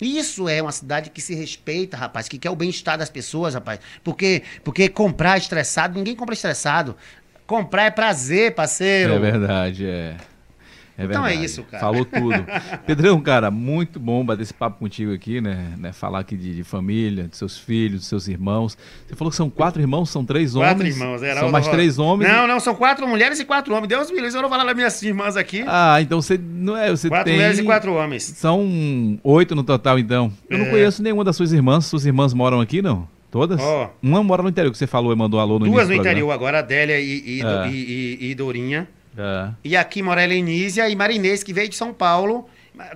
Isso 0.00 0.48
é 0.48 0.62
uma 0.62 0.72
cidade 0.72 1.10
que 1.10 1.20
se 1.20 1.34
respeita, 1.34 1.96
rapaz, 1.96 2.28
que 2.28 2.38
quer 2.38 2.50
o 2.50 2.56
bem-estar 2.56 2.96
das 2.96 3.10
pessoas, 3.10 3.54
rapaz. 3.54 3.80
Porque, 4.04 4.42
porque 4.62 4.88
comprar 4.88 5.38
estressado, 5.38 5.96
ninguém 5.96 6.14
compra 6.14 6.34
estressado. 6.34 6.96
Comprar 7.46 7.84
é 7.84 7.90
prazer, 7.90 8.54
parceiro. 8.54 9.14
É 9.14 9.18
verdade, 9.18 9.86
é. 9.86 10.16
É 10.98 11.04
então 11.04 11.24
é 11.24 11.32
isso, 11.32 11.62
cara. 11.62 11.80
Falou 11.80 12.04
tudo. 12.04 12.44
Pedrão, 12.84 13.20
cara, 13.20 13.52
muito 13.52 14.00
bom 14.00 14.24
bater 14.24 14.42
esse 14.42 14.52
papo 14.52 14.80
contigo 14.80 15.14
aqui, 15.14 15.40
né? 15.40 15.72
né? 15.78 15.92
Falar 15.92 16.18
aqui 16.18 16.36
de, 16.36 16.56
de, 16.56 16.64
família, 16.64 17.28
de 17.28 17.36
seus 17.36 17.56
filhos, 17.56 18.00
de 18.00 18.06
seus 18.06 18.26
irmãos. 18.26 18.76
Você 19.06 19.14
falou 19.14 19.30
que 19.30 19.36
são 19.36 19.48
quatro 19.48 19.80
irmãos, 19.80 20.10
são 20.10 20.24
três 20.24 20.56
homens. 20.56 20.72
Quatro 20.72 20.86
irmãos, 20.88 21.22
era 21.22 21.38
São 21.38 21.50
mais 21.50 21.68
três 21.68 22.00
homens. 22.00 22.28
Não, 22.28 22.48
não, 22.48 22.58
são 22.58 22.74
quatro 22.74 23.06
mulheres 23.06 23.38
e 23.38 23.44
quatro 23.44 23.72
homens. 23.72 23.88
Deus 23.88 24.10
me 24.10 24.16
livre, 24.16 24.30
eu 24.30 24.42
não 24.42 24.48
vou 24.48 24.58
falar 24.58 24.64
das 24.64 24.74
minhas 24.74 25.00
irmãs 25.00 25.36
aqui. 25.36 25.64
Ah, 25.68 26.02
então 26.02 26.20
você 26.20 26.36
não 26.36 26.76
é. 26.76 26.90
Você 26.90 27.08
quatro 27.08 27.26
tem... 27.26 27.34
mulheres 27.34 27.60
e 27.60 27.62
quatro 27.62 27.94
homens. 27.94 28.24
São 28.24 29.20
oito 29.22 29.54
no 29.54 29.62
total, 29.62 30.00
então. 30.00 30.32
Eu 30.50 30.58
é. 30.58 30.60
não 30.64 30.68
conheço 30.68 31.00
nenhuma 31.00 31.22
das 31.22 31.36
suas 31.36 31.52
irmãs. 31.52 31.86
Suas 31.86 32.06
irmãs 32.06 32.34
moram 32.34 32.60
aqui, 32.60 32.82
não? 32.82 33.06
Todas? 33.30 33.60
Oh. 33.62 33.88
Uma 34.02 34.24
mora 34.24 34.42
no 34.42 34.48
interior, 34.48 34.72
que 34.72 34.78
você 34.78 34.86
falou 34.86 35.12
e 35.12 35.16
mandou 35.16 35.38
alô 35.38 35.60
no 35.60 35.66
Duas 35.66 35.88
no 35.88 35.94
interior 35.94 36.30
agora, 36.32 36.58
Adélia 36.58 36.98
e, 36.98 37.38
e, 37.38 37.42
é. 37.42 37.68
e, 37.68 38.30
e 38.30 38.34
Dourinha. 38.34 38.88
É. 39.18 39.50
E 39.64 39.76
aqui 39.76 40.00
mora 40.00 40.20
a 40.20 40.24
Helenísia 40.24 40.88
e 40.88 40.94
Marinês, 40.94 41.42
que 41.42 41.52
veio 41.52 41.68
de 41.68 41.74
São 41.74 41.92
Paulo. 41.92 42.48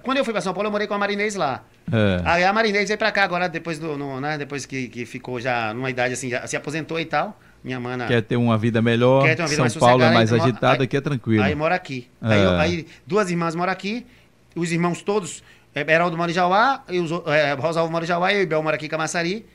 Quando 0.03 0.19
eu 0.19 0.24
fui 0.24 0.32
para 0.32 0.40
São 0.40 0.55
Paulo, 0.55 0.69
eu 0.69 0.70
morei 0.70 0.86
com 0.86 0.94
a 0.94 0.99
Marinês 0.99 1.35
lá. 1.35 1.65
É. 1.93 2.23
Aí 2.24 2.44
a 2.44 2.53
Marinês 2.53 2.86
veio 2.86 2.99
para 2.99 3.11
cá 3.11 3.24
agora, 3.24 3.49
depois, 3.49 3.78
do, 3.78 3.99
no, 3.99 4.20
né, 4.20 4.39
depois 4.39 4.65
que, 4.65 4.89
que 4.89 5.05
ficou 5.05 5.40
já 5.40 5.74
numa 5.74 5.90
idade 5.90 6.15
assim, 6.15 6.31
já 6.31 6.47
se 6.47 6.57
aposentou 6.57 7.01
e 7.01 7.05
tal. 7.05 7.39
Minha 7.65 7.78
mana. 7.78 8.07
Quer 8.07 8.23
ter 8.23 8.36
uma 8.36 8.57
vida 8.57 8.81
melhor. 8.81 9.24
Uma 9.24 9.47
vida 9.47 9.69
São 9.69 9.81
Paulo 9.81 10.03
é 10.03 10.12
mais 10.12 10.32
então, 10.32 10.44
agitada, 10.44 10.85
aqui 10.85 10.97
é 10.97 11.01
tranquilo. 11.01 11.43
Aí 11.43 11.55
mora 11.55 11.74
aqui. 11.74 12.09
É. 12.23 12.32
Aí, 12.32 12.47
aí, 12.59 12.86
duas 13.07 13.31
irmãs 13.31 13.55
moram 13.55 13.73
aqui, 13.73 14.07
os 14.55 14.73
irmãos 14.73 15.03
todos, 15.03 15.43
é, 15.74 15.85
Beraldo 15.85 16.16
mora 16.16 16.31
em 16.31 16.35
Jauá, 16.35 16.82
e 16.89 16.99
os, 16.99 17.11
é, 17.27 17.53
Rosalvo 17.55 17.90
mora 17.90 18.05
em 18.05 18.09
Jauá, 18.09 18.32
eu 18.32 18.43
e 18.43 18.47
Bel 18.47 18.62
mora 18.62 18.77
aqui 18.77 18.86
em 18.86 18.89
Camaçari. 18.89 19.47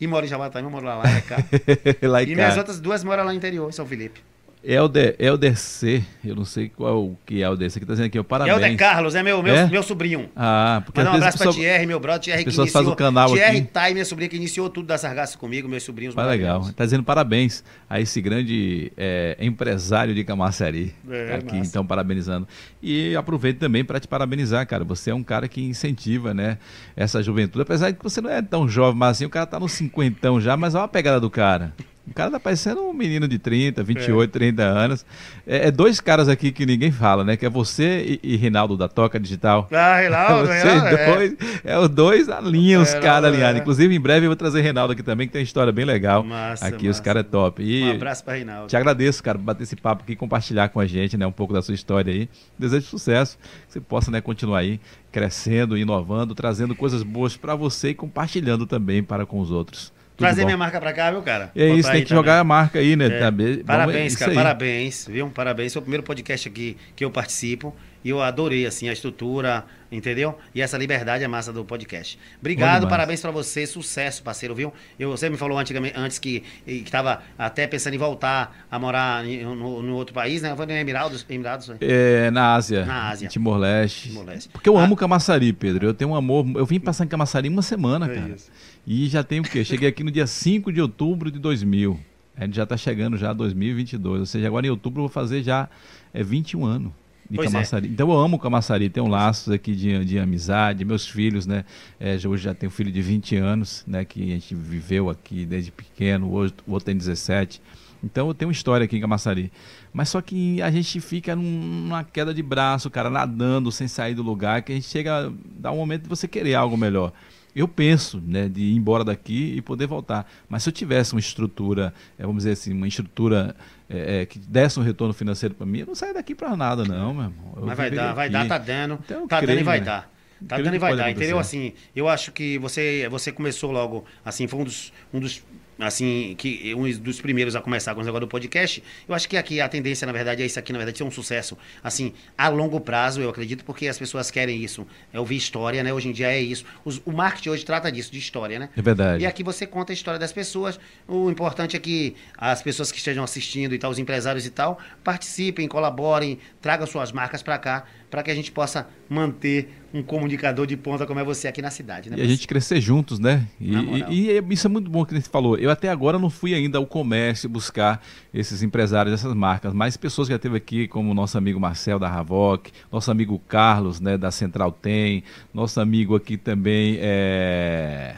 E 0.00 0.06
mora 0.06 0.26
em 0.26 0.28
Jauá 0.28 0.50
também, 0.50 0.70
moro 0.70 0.84
lá, 0.84 0.96
lá, 0.96 1.04
é 1.08 1.20
cá. 1.22 1.36
lá 2.06 2.22
e 2.22 2.26
cá. 2.26 2.34
minhas 2.34 2.56
outras 2.56 2.78
duas 2.78 3.02
moram 3.02 3.24
lá 3.24 3.30
no 3.30 3.36
interior, 3.36 3.68
em 3.68 3.72
São 3.72 3.86
Felipe. 3.86 4.20
Elder, 4.66 5.14
Elder 5.20 5.56
C, 5.56 6.02
eu 6.24 6.34
não 6.34 6.44
sei 6.44 6.68
qual 6.68 7.16
que 7.24 7.40
é 7.40 7.48
o 7.48 7.54
desse 7.54 7.78
que 7.78 7.86
tá 7.86 7.92
dizendo 7.92 8.06
aqui, 8.06 8.20
parabéns. 8.24 8.56
Elder 8.56 8.76
Carlos, 8.76 9.14
é 9.14 9.22
meu, 9.22 9.40
meu, 9.40 9.54
é? 9.54 9.68
meu 9.68 9.82
sobrinho. 9.82 10.28
Ah, 10.34 10.82
porque 10.84 10.98
Manda 10.98 11.12
um 11.12 11.14
abraço 11.14 11.38
pessoa, 11.38 11.54
pra 11.54 11.62
Thierry, 11.62 11.86
meu 11.86 12.00
brother, 12.00 12.20
Thierry 12.20 12.42
que 12.42 12.48
iniciou. 12.48 12.66
faz 12.66 12.88
o 12.88 12.96
canal 12.96 13.32
Thierry 13.32 13.58
aqui. 13.58 13.68
Thay, 13.72 13.92
minha 13.92 14.04
sobrinha 14.04 14.28
que 14.28 14.34
iniciou 14.34 14.68
tudo 14.68 14.86
da 14.86 14.98
Sargasso 14.98 15.38
comigo, 15.38 15.68
meus 15.68 15.84
sobrinhos. 15.84 16.16
Mas 16.16 16.26
legal, 16.26 16.68
tá 16.72 16.84
dizendo 16.84 17.04
parabéns 17.04 17.62
a 17.88 18.00
esse 18.00 18.20
grande 18.20 18.90
é, 18.96 19.36
empresário 19.38 20.12
de 20.12 20.24
Camaçari. 20.24 20.92
É, 21.08 21.36
aqui, 21.36 21.58
massa. 21.58 21.70
então, 21.70 21.86
parabenizando. 21.86 22.48
E 22.82 23.14
aproveito 23.14 23.60
também 23.60 23.84
para 23.84 24.00
te 24.00 24.08
parabenizar, 24.08 24.66
cara, 24.66 24.82
você 24.82 25.10
é 25.10 25.14
um 25.14 25.22
cara 25.22 25.46
que 25.46 25.62
incentiva, 25.62 26.34
né, 26.34 26.58
essa 26.96 27.22
juventude, 27.22 27.62
apesar 27.62 27.92
de 27.92 27.98
que 27.98 28.02
você 28.02 28.20
não 28.20 28.30
é 28.30 28.42
tão 28.42 28.68
jovem, 28.68 28.98
mas 28.98 29.10
assim, 29.12 29.26
o 29.26 29.30
cara 29.30 29.46
tá 29.46 29.60
no 29.60 29.68
cinquentão 29.68 30.40
já, 30.40 30.56
mas 30.56 30.74
olha 30.74 30.86
a 30.86 30.88
pegada 30.88 31.20
do 31.20 31.30
cara. 31.30 31.72
O 32.08 32.14
cara 32.14 32.30
tá 32.30 32.38
parecendo 32.38 32.82
um 32.82 32.92
menino 32.92 33.26
de 33.26 33.38
30, 33.38 33.82
28, 33.82 34.22
é. 34.22 34.32
30 34.32 34.62
anos. 34.62 35.06
É, 35.46 35.68
é, 35.68 35.70
dois 35.70 36.00
caras 36.00 36.28
aqui 36.28 36.52
que 36.52 36.64
ninguém 36.64 36.92
fala, 36.92 37.24
né? 37.24 37.36
Que 37.36 37.46
é 37.46 37.50
você 37.50 38.20
e, 38.22 38.34
e 38.34 38.36
Rinaldo 38.36 38.76
da 38.76 38.86
Toca 38.86 39.18
Digital. 39.18 39.68
Ah, 39.72 40.00
Rinaldo, 40.00 40.50
é 40.50 40.60
Vocês 40.62 40.82
é. 40.84 41.06
dois, 41.06 41.36
é 41.64 41.78
os 41.78 41.88
dois 41.88 42.28
alinham 42.28 42.82
os 42.82 42.94
é, 42.94 43.00
caras 43.00 43.32
alinhados. 43.32 43.58
É. 43.58 43.62
Inclusive, 43.62 43.94
em 43.94 44.00
breve 44.00 44.26
eu 44.26 44.30
vou 44.30 44.36
trazer 44.36 44.60
Rinaldo 44.60 44.92
aqui 44.92 45.02
também, 45.02 45.26
que 45.26 45.32
tem 45.32 45.40
uma 45.40 45.44
história 45.44 45.72
bem 45.72 45.84
legal. 45.84 46.22
Massa, 46.22 46.66
aqui 46.66 46.86
massa. 46.86 46.90
os 46.90 47.00
caras 47.00 47.20
é 47.20 47.24
top. 47.24 47.62
E 47.62 47.82
um 47.82 47.90
abraço 47.90 48.24
pra 48.24 48.34
Rinaldo. 48.34 48.68
Te 48.68 48.76
agradeço, 48.76 49.22
cara, 49.22 49.36
por 49.36 49.44
bater 49.44 49.64
esse 49.64 49.76
papo 49.76 50.04
aqui, 50.04 50.14
compartilhar 50.14 50.68
com 50.68 50.78
a 50.78 50.86
gente, 50.86 51.16
né? 51.16 51.26
Um 51.26 51.32
pouco 51.32 51.52
da 51.52 51.60
sua 51.60 51.74
história 51.74 52.12
aí. 52.12 52.28
Desejo 52.56 52.86
sucesso, 52.86 53.36
que 53.66 53.72
você 53.72 53.80
possa, 53.80 54.10
né, 54.10 54.20
continuar 54.20 54.60
aí 54.60 54.80
crescendo, 55.10 55.78
inovando, 55.78 56.34
trazendo 56.34 56.74
coisas 56.74 57.02
boas 57.02 57.36
para 57.36 57.54
você 57.54 57.88
e 57.88 57.94
compartilhando 57.94 58.66
também 58.66 59.02
para 59.02 59.24
com 59.24 59.40
os 59.40 59.50
outros. 59.50 59.95
Trazer 60.16 60.44
minha 60.44 60.56
marca 60.56 60.80
pra 60.80 60.92
cá, 60.92 61.10
viu, 61.10 61.22
cara? 61.22 61.50
É 61.54 61.68
isso, 61.68 61.90
tem 61.90 62.02
que 62.02 62.08
também. 62.08 62.22
jogar 62.22 62.40
a 62.40 62.44
marca 62.44 62.78
aí, 62.78 62.96
né? 62.96 63.06
É. 63.06 63.18
Parabéns, 63.18 63.64
Vamos, 63.64 64.16
cara, 64.16 64.34
parabéns. 64.34 65.06
Viu? 65.06 65.28
Parabéns. 65.28 65.72
Foi 65.72 65.80
o 65.80 65.82
primeiro 65.82 66.02
podcast 66.02 66.48
aqui 66.48 66.76
que 66.94 67.04
eu 67.04 67.10
participo. 67.10 67.74
E 68.06 68.10
eu 68.10 68.22
adorei, 68.22 68.64
assim, 68.64 68.88
a 68.88 68.92
estrutura, 68.92 69.64
entendeu? 69.90 70.38
E 70.54 70.62
essa 70.62 70.78
liberdade 70.78 71.24
é 71.24 71.26
massa 71.26 71.52
do 71.52 71.64
podcast. 71.64 72.16
Obrigado, 72.38 72.86
parabéns 72.86 73.20
para 73.20 73.32
você, 73.32 73.66
sucesso, 73.66 74.22
parceiro, 74.22 74.54
viu? 74.54 74.72
Eu, 74.96 75.10
você 75.10 75.28
me 75.28 75.36
falou 75.36 75.58
antigamente, 75.58 75.98
antes 75.98 76.20
que 76.20 76.44
estava 76.64 77.22
até 77.36 77.66
pensando 77.66 77.94
em 77.94 77.98
voltar 77.98 78.64
a 78.70 78.78
morar 78.78 79.24
no, 79.24 79.82
no 79.82 79.96
outro 79.96 80.14
país, 80.14 80.40
né? 80.40 80.54
Foi 80.54 80.66
no 80.66 80.72
Emirados? 80.72 81.26
Emirados 81.28 81.68
é, 81.80 82.30
na 82.30 82.54
Ásia. 82.54 82.84
Na 82.84 83.08
Ásia. 83.08 83.28
Timor-Leste. 83.28 84.10
Timor 84.10 84.26
Porque 84.52 84.68
eu 84.68 84.78
ah. 84.78 84.84
amo 84.84 84.94
Camaçari, 84.94 85.52
Pedro. 85.52 85.86
Eu 85.86 85.94
tenho 85.94 86.12
um 86.12 86.14
amor. 86.14 86.46
Eu 86.54 86.64
vim 86.64 86.78
passar 86.78 87.04
em 87.04 87.08
Camaçari 87.08 87.48
uma 87.48 87.62
semana, 87.62 88.06
é 88.06 88.14
cara. 88.14 88.28
Isso. 88.28 88.48
E 88.86 89.08
já 89.08 89.24
tenho 89.24 89.42
o 89.42 89.44
quê? 89.44 89.64
Cheguei 89.64 89.88
aqui 89.88 90.04
no 90.04 90.12
dia 90.12 90.26
5 90.26 90.72
de 90.72 90.80
outubro 90.80 91.28
de 91.30 91.40
2000. 91.40 91.98
A 92.36 92.44
gente 92.44 92.54
já 92.54 92.62
está 92.62 92.76
chegando 92.76 93.16
já 93.16 93.30
a 93.30 93.32
2022. 93.32 94.20
Ou 94.20 94.26
seja, 94.26 94.46
agora 94.46 94.66
em 94.66 94.70
outubro 94.70 95.00
eu 95.00 95.08
vou 95.08 95.12
fazer 95.12 95.42
já 95.42 95.68
é, 96.14 96.22
21 96.22 96.64
anos 96.64 96.92
de 97.28 97.36
pois 97.36 97.50
Camaçari. 97.50 97.88
É. 97.88 97.90
Então 97.90 98.10
eu 98.12 98.16
amo 98.16 98.38
Camaçari, 98.38 98.88
tenho 98.88 99.08
laços 99.08 99.52
aqui 99.52 99.74
de, 99.74 100.04
de 100.04 100.18
amizade, 100.20 100.84
meus 100.84 101.08
filhos, 101.08 101.46
né? 101.46 101.64
É, 101.98 102.16
hoje 102.26 102.44
já 102.44 102.54
tenho 102.54 102.70
um 102.70 102.72
filho 102.72 102.92
de 102.92 103.02
20 103.02 103.34
anos, 103.36 103.82
né? 103.88 104.04
Que 104.04 104.22
a 104.22 104.34
gente 104.34 104.54
viveu 104.54 105.10
aqui 105.10 105.44
desde 105.44 105.72
pequeno, 105.72 106.32
hoje, 106.32 106.54
o 106.64 106.72
outro 106.72 106.86
tem 106.86 106.96
17. 106.96 107.60
Então 108.04 108.28
eu 108.28 108.34
tenho 108.34 108.48
uma 108.48 108.52
história 108.52 108.84
aqui 108.84 108.96
em 108.96 109.00
Camaçari. 109.00 109.50
Mas 109.92 110.10
só 110.10 110.20
que 110.20 110.62
a 110.62 110.70
gente 110.70 111.00
fica 111.00 111.34
numa 111.34 112.04
queda 112.04 112.32
de 112.32 112.42
braço, 112.42 112.88
cara, 112.88 113.10
nadando 113.10 113.72
sem 113.72 113.88
sair 113.88 114.14
do 114.14 114.22
lugar, 114.22 114.62
que 114.62 114.70
a 114.70 114.74
gente 114.76 114.86
chega, 114.86 115.32
dá 115.58 115.72
um 115.72 115.76
momento 115.76 116.04
de 116.04 116.08
você 116.08 116.28
querer 116.28 116.54
algo 116.54 116.76
melhor 116.76 117.12
eu 117.56 117.66
penso 117.66 118.22
né, 118.24 118.50
de 118.50 118.60
ir 118.60 118.76
embora 118.76 119.02
daqui 119.02 119.54
e 119.56 119.62
poder 119.62 119.86
voltar. 119.86 120.30
Mas 120.46 120.62
se 120.62 120.68
eu 120.68 120.72
tivesse 120.72 121.14
uma 121.14 121.20
estrutura, 121.20 121.94
é, 122.18 122.22
vamos 122.22 122.44
dizer 122.44 122.52
assim, 122.52 122.74
uma 122.74 122.86
estrutura 122.86 123.56
é, 123.88 124.20
é, 124.20 124.26
que 124.26 124.38
desse 124.38 124.78
um 124.78 124.82
retorno 124.82 125.14
financeiro 125.14 125.54
para 125.54 125.64
mim, 125.64 125.78
eu 125.78 125.86
não 125.86 125.94
saio 125.94 126.12
daqui 126.12 126.34
para 126.34 126.54
nada, 126.54 126.84
não, 126.84 127.14
meu 127.14 127.24
irmão. 127.24 127.54
Eu 127.56 127.64
Mas 127.64 127.76
vai 127.78 127.90
dar, 127.90 128.12
vai 128.12 128.28
dar, 128.28 128.46
tá 128.46 128.58
dando. 128.58 128.98
Então, 129.02 129.26
tá 129.26 129.38
creio, 129.38 129.52
dando 129.52 129.60
e 129.62 129.64
vai 129.64 129.78
né? 129.78 129.86
dar. 129.86 130.10
Tá 130.46 130.58
dando 130.58 130.74
e 130.74 130.78
vai 130.78 130.94
dar, 130.94 131.10
entendeu? 131.10 131.38
Assim, 131.38 131.72
eu 131.94 132.06
acho 132.06 132.30
que 132.30 132.58
você, 132.58 133.08
você 133.10 133.32
começou 133.32 133.72
logo, 133.72 134.04
assim, 134.22 134.46
foi 134.46 134.60
um 134.60 134.64
dos, 134.64 134.92
um 135.14 135.18
dos 135.18 135.42
assim, 135.78 136.34
que 136.38 136.74
um 136.74 136.90
dos 136.98 137.20
primeiros 137.20 137.54
a 137.54 137.60
começar 137.60 137.94
com 137.94 138.00
o 138.00 138.04
negócio 138.04 138.26
do 138.26 138.28
podcast, 138.28 138.82
eu 139.08 139.14
acho 139.14 139.28
que 139.28 139.36
aqui 139.36 139.60
a 139.60 139.68
tendência, 139.68 140.06
na 140.06 140.12
verdade, 140.12 140.42
é 140.42 140.46
isso 140.46 140.58
aqui, 140.58 140.72
na 140.72 140.78
verdade, 140.78 140.98
ser 140.98 141.04
um 141.04 141.10
sucesso, 141.10 141.56
assim, 141.82 142.12
a 142.36 142.48
longo 142.48 142.80
prazo, 142.80 143.20
eu 143.20 143.28
acredito, 143.28 143.64
porque 143.64 143.86
as 143.88 143.98
pessoas 143.98 144.30
querem 144.30 144.62
isso, 144.62 144.86
é 145.12 145.20
ouvir 145.20 145.36
história, 145.36 145.82
né? 145.82 145.92
Hoje 145.92 146.08
em 146.08 146.12
dia 146.12 146.32
é 146.32 146.40
isso. 146.40 146.64
Os, 146.84 147.00
o 147.04 147.12
marketing 147.12 147.50
hoje 147.50 147.64
trata 147.64 147.90
disso, 147.90 148.10
de 148.10 148.18
história, 148.18 148.58
né? 148.58 148.70
É 148.76 148.82
verdade. 148.82 149.22
E 149.22 149.26
aqui 149.26 149.42
você 149.42 149.66
conta 149.66 149.92
a 149.92 149.94
história 149.94 150.18
das 150.18 150.32
pessoas. 150.32 150.78
O 151.06 151.30
importante 151.30 151.76
é 151.76 151.80
que 151.80 152.14
as 152.36 152.62
pessoas 152.62 152.90
que 152.90 152.98
estejam 152.98 153.22
assistindo 153.22 153.74
e 153.74 153.78
tal, 153.78 153.90
os 153.90 153.98
empresários 153.98 154.46
e 154.46 154.50
tal, 154.50 154.78
participem, 155.04 155.68
colaborem, 155.68 156.38
tragam 156.60 156.86
suas 156.86 157.12
marcas 157.12 157.42
para 157.42 157.58
cá, 157.58 157.84
para 158.16 158.22
que 158.22 158.30
a 158.30 158.34
gente 158.34 158.50
possa 158.50 158.88
manter 159.10 159.68
um 159.92 160.02
comunicador 160.02 160.66
de 160.66 160.74
ponta 160.74 161.04
como 161.04 161.20
é 161.20 161.24
você 161.24 161.48
aqui 161.48 161.60
na 161.60 161.70
cidade. 161.70 162.08
Né? 162.08 162.16
E 162.16 162.22
a 162.22 162.26
gente 162.26 162.48
crescer 162.48 162.80
juntos, 162.80 163.18
né? 163.18 163.46
E, 163.60 163.74
e, 164.08 164.30
e, 164.30 164.44
isso 164.54 164.66
é 164.66 164.70
muito 164.70 164.90
bom 164.90 165.04
que 165.04 165.12
você 165.12 165.28
falou. 165.28 165.58
Eu 165.58 165.68
até 165.70 165.90
agora 165.90 166.18
não 166.18 166.30
fui 166.30 166.54
ainda 166.54 166.78
ao 166.78 166.86
comércio 166.86 167.46
buscar 167.46 168.02
esses 168.32 168.62
empresários, 168.62 169.12
essas 169.12 169.34
marcas, 169.34 169.74
mas 169.74 169.98
pessoas 169.98 170.28
que 170.28 170.32
já 170.32 170.38
teve 170.38 170.56
aqui, 170.56 170.88
como 170.88 171.10
o 171.10 171.14
nosso 171.14 171.36
amigo 171.36 171.60
Marcel 171.60 171.98
da 171.98 172.08
Ravoc, 172.08 172.68
nosso 172.90 173.10
amigo 173.10 173.38
Carlos, 173.46 174.00
né, 174.00 174.16
da 174.16 174.30
Central 174.30 174.72
Tem, 174.72 175.22
nosso 175.52 175.78
amigo 175.78 176.16
aqui 176.16 176.38
também 176.38 176.96
é... 176.98 178.16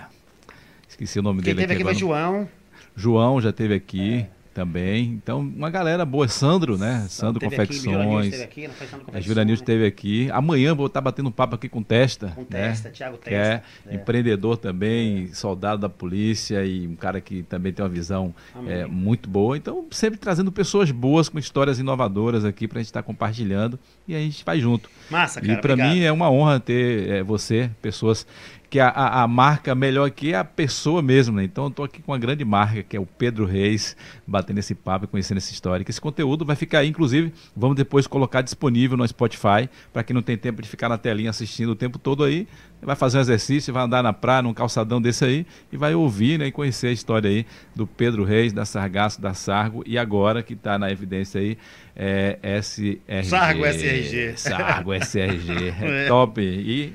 Esqueci 0.89 1.19
o 1.19 1.23
nome 1.25 1.43
Quem 1.43 1.57
dele. 1.57 1.66
Quem 1.66 1.77
teve 1.77 1.83
aqui, 1.83 1.83
aqui 1.83 1.99
foi 1.99 2.09
João. 2.09 2.49
João 2.95 3.41
já 3.41 3.53
teve 3.53 3.75
aqui. 3.75 4.19
É 4.20 4.38
também. 4.59 5.05
Então, 5.05 5.39
uma 5.39 5.70
galera 5.70 6.05
boa. 6.05 6.26
Sandro, 6.26 6.76
né? 6.76 7.06
Sandro 7.09 7.40
Confecções. 7.40 8.40
Aqui, 8.40 8.64
esteve 8.64 8.97
aqui, 8.97 9.16
a 9.16 9.20
Jura 9.20 9.44
News 9.44 9.60
esteve 9.60 9.86
aqui. 9.86 10.28
Amanhã 10.32 10.74
vou 10.74 10.86
estar 10.86 11.01
batendo 11.01 11.28
um 11.28 11.32
papo 11.32 11.55
aqui 11.55 11.68
com 11.68 11.80
Testa. 11.80 12.32
Com 12.35 12.40
né? 12.40 12.47
Testa, 12.51 12.90
Thiago 12.90 13.16
Testa. 13.18 13.30
Que 13.30 13.35
é, 13.35 13.62
é. 13.86 13.94
empreendedor 13.94 14.56
também, 14.56 15.28
é. 15.30 15.35
soldado 15.35 15.80
da 15.80 15.89
polícia 15.89 16.64
e 16.64 16.89
um 16.89 16.97
cara 16.97 17.20
que 17.20 17.44
também 17.44 17.72
tem 17.72 17.85
uma 17.85 17.89
visão 17.89 18.35
é, 18.66 18.85
muito 18.85 19.28
boa. 19.28 19.56
Então, 19.56 19.86
sempre 19.93 20.18
trazendo 20.18 20.51
pessoas 20.51 20.90
boas 20.90 21.28
com 21.28 21.39
histórias 21.39 21.78
inovadoras 21.78 22.44
aqui 22.44 22.66
para 22.66 22.78
a 22.78 22.82
gente 22.82 22.89
estar 22.89 23.05
compartilhando 23.05 23.78
e 24.09 24.16
a 24.16 24.18
gente 24.18 24.44
vai 24.44 24.59
junto. 24.59 24.90
Massa, 25.09 25.40
cara. 25.40 25.52
E 25.52 25.56
para 25.56 25.76
mim 25.76 26.01
é 26.01 26.10
uma 26.10 26.28
honra 26.28 26.59
ter 26.59 27.09
é, 27.09 27.22
você, 27.22 27.70
pessoas 27.80 28.26
que 28.70 28.78
a, 28.78 28.89
a, 28.89 29.23
a, 29.23 29.28
marca 29.28 29.74
melhor 29.74 30.07
aqui 30.07 30.35
é 30.35 30.36
a 30.36 30.45
pessoa 30.45 31.01
mesmo, 31.01 31.36
né? 31.36 31.45
Então 31.45 31.65
eu 31.65 31.70
tô 31.70 31.82
aqui 31.82 32.03
com 32.03 32.12
uma 32.12 32.19
grande 32.19 32.45
marca, 32.45 32.82
que 32.82 32.97
é 32.97 33.01
o 33.01 33.07
Pedro 33.07 33.47
Reis, 33.47 33.97
batendo 34.27 34.59
esse 34.59 34.74
papo 34.74 35.07
e 35.07 35.09
conhecendo 35.09 35.39
essa 35.39 35.53
história. 35.53 35.85
Que 35.85 35.90
esse 35.90 36.01
conteúdo 36.01 36.45
vai 36.45 36.55
ficar 36.55 36.81
aí, 36.81 36.89
inclusive, 36.89 37.32
vamos 37.57 37.77
depois 37.77 38.07
colocar 38.07 38.43
disponível 38.43 38.97
no 38.97 39.09
Spotify, 39.09 39.70
para 39.93 40.03
quem 40.03 40.12
não 40.12 40.23
tem 40.23 40.36
tempo 40.36 40.61
de 40.61 40.69
ficar 40.69 40.89
na 40.89 40.99
telinha 40.99 41.31
assistindo 41.31 41.70
o 41.70 41.74
tempo 41.74 41.99
todo 41.99 42.24
aí, 42.24 42.47
vai 42.82 42.95
fazer 42.95 43.19
um 43.19 43.20
exercício, 43.23 43.73
vai 43.73 43.85
andar 43.85 44.03
na 44.03 44.12
praia, 44.12 44.43
num 44.43 44.53
calçadão 44.53 45.01
desse 45.01 45.24
aí, 45.24 45.47
e 45.73 45.77
vai 45.77 45.95
ouvir 45.95 46.39
né, 46.39 46.49
e 46.49 46.53
conhecer 46.53 46.89
a 46.89 46.93
história 46.93 47.31
aí 47.31 47.47
do 47.74 47.86
Pedro 47.86 48.23
Reis, 48.23 48.53
da 48.53 48.66
Sargaço, 48.66 49.20
da 49.20 49.32
Sargo, 49.32 49.82
e 49.86 49.97
agora 49.97 50.43
que 50.43 50.53
está 50.53 50.78
na 50.78 50.90
evidência 50.90 51.40
aí, 51.40 51.57
é 51.97 52.39
SRG. 52.61 53.01
Sargo 53.24 53.66
SRG. 53.66 54.36
Sargo 54.36 54.95
SRG. 54.95 55.74
É, 55.81 56.05
é 56.05 56.09
top. 56.09 56.40
E 56.40 56.93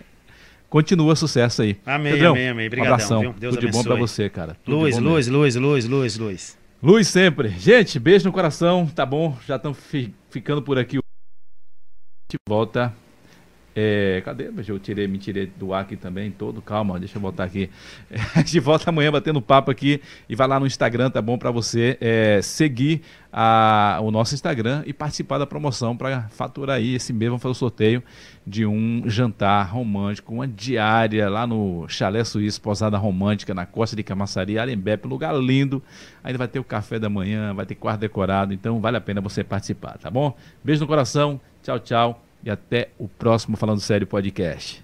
continua 0.74 1.16
sucesso 1.16 1.62
aí. 1.62 1.80
Amém, 1.86 2.14
Pedrão, 2.14 2.32
amém, 2.32 2.50
amém. 2.50 2.66
Obrigadão, 2.66 2.92
um 2.92 2.94
abração. 2.96 3.20
Viu? 3.20 3.34
Deus 3.34 3.56
Tudo 3.56 3.64
abençoe. 3.64 3.70
de 3.70 3.78
bom 3.78 3.84
para 3.84 3.96
você, 3.96 4.28
cara. 4.28 4.58
Tudo 4.66 4.78
luz, 4.80 4.98
luz, 4.98 5.28
luz, 5.28 5.56
luz, 5.56 5.86
luz, 5.86 6.18
luz. 6.18 6.58
Luz 6.82 7.08
sempre. 7.08 7.50
Gente, 7.50 8.00
beijo 8.00 8.26
no 8.26 8.32
coração, 8.32 8.88
tá 8.88 9.06
bom? 9.06 9.38
Já 9.46 9.58
estamos 9.58 9.78
fi 9.78 10.12
ficando 10.32 10.64
por 10.64 10.80
aqui. 10.80 10.98
De 12.28 12.38
volta. 12.50 12.92
É, 13.76 14.22
cadê? 14.24 14.52
Eu 14.68 14.78
tirei, 14.78 15.08
me 15.08 15.18
tirei 15.18 15.48
do 15.48 15.74
ar 15.74 15.82
aqui 15.82 15.96
também 15.96 16.30
todo. 16.30 16.62
Calma, 16.62 17.00
deixa 17.00 17.18
eu 17.18 17.22
voltar 17.22 17.46
aqui. 17.46 17.70
É, 18.36 18.60
volta 18.60 18.90
amanhã 18.90 19.12
batendo 19.12 19.42
papo 19.42 19.72
aqui 19.72 20.00
e 20.30 20.36
vai 20.36 20.48
lá 20.48 20.60
no 20.60 20.66
Instagram, 20.66 21.10
tá 21.10 21.22
bom? 21.22 21.38
Para 21.38 21.52
você 21.52 21.98
é, 22.00 22.40
seguir 22.42 23.02
a, 23.32 24.00
o 24.02 24.12
nosso 24.12 24.36
Instagram 24.36 24.84
e 24.86 24.94
participar 24.94 25.38
da 25.38 25.46
promoção 25.46 25.98
para 25.98 26.30
faturar 26.30 26.78
aí 26.78 26.96
esse 26.96 27.12
mês. 27.12 27.30
Vamos 27.30 27.42
fazer 27.42 27.52
o 27.52 27.56
sorteio 27.56 28.04
de 28.46 28.66
um 28.66 29.04
jantar 29.08 29.64
romântico, 29.72 30.34
uma 30.34 30.48
diária 30.48 31.30
lá 31.30 31.48
no 31.48 31.88
Chalé 31.88 32.24
Suíço, 32.24 32.62
Posada 32.62 32.98
Romântica, 32.98 33.54
na 33.54 33.66
costa 33.66 33.96
de 33.96 34.04
Camaçari, 34.04 34.60
Arembepe, 34.60 35.08
lugar 35.08 35.36
lindo. 35.36 35.82
Ainda 36.24 36.38
vai 36.38 36.48
ter 36.48 36.60
o 36.60 36.64
café 36.64 37.00
da 37.00 37.10
manhã, 37.10 37.54
vai 37.54 37.66
ter 37.66 37.76
quarto 37.76 38.02
decorado, 38.02 38.54
então 38.54 38.80
vale 38.80 38.98
a 38.98 39.02
pena 39.02 39.20
você 39.20 39.44
participar, 39.44 39.98
tá 39.98 40.12
bom? 40.12 40.36
Beijo 40.64 40.82
no 40.82 40.88
coração, 40.88 41.40
tchau, 41.62 41.80
tchau 41.80 42.23
e 42.44 42.50
até 42.50 42.90
o 43.00 43.08
próximo 43.08 43.58
Falando 43.58 43.80
Sério 43.80 44.08
Podcast. 44.08 44.84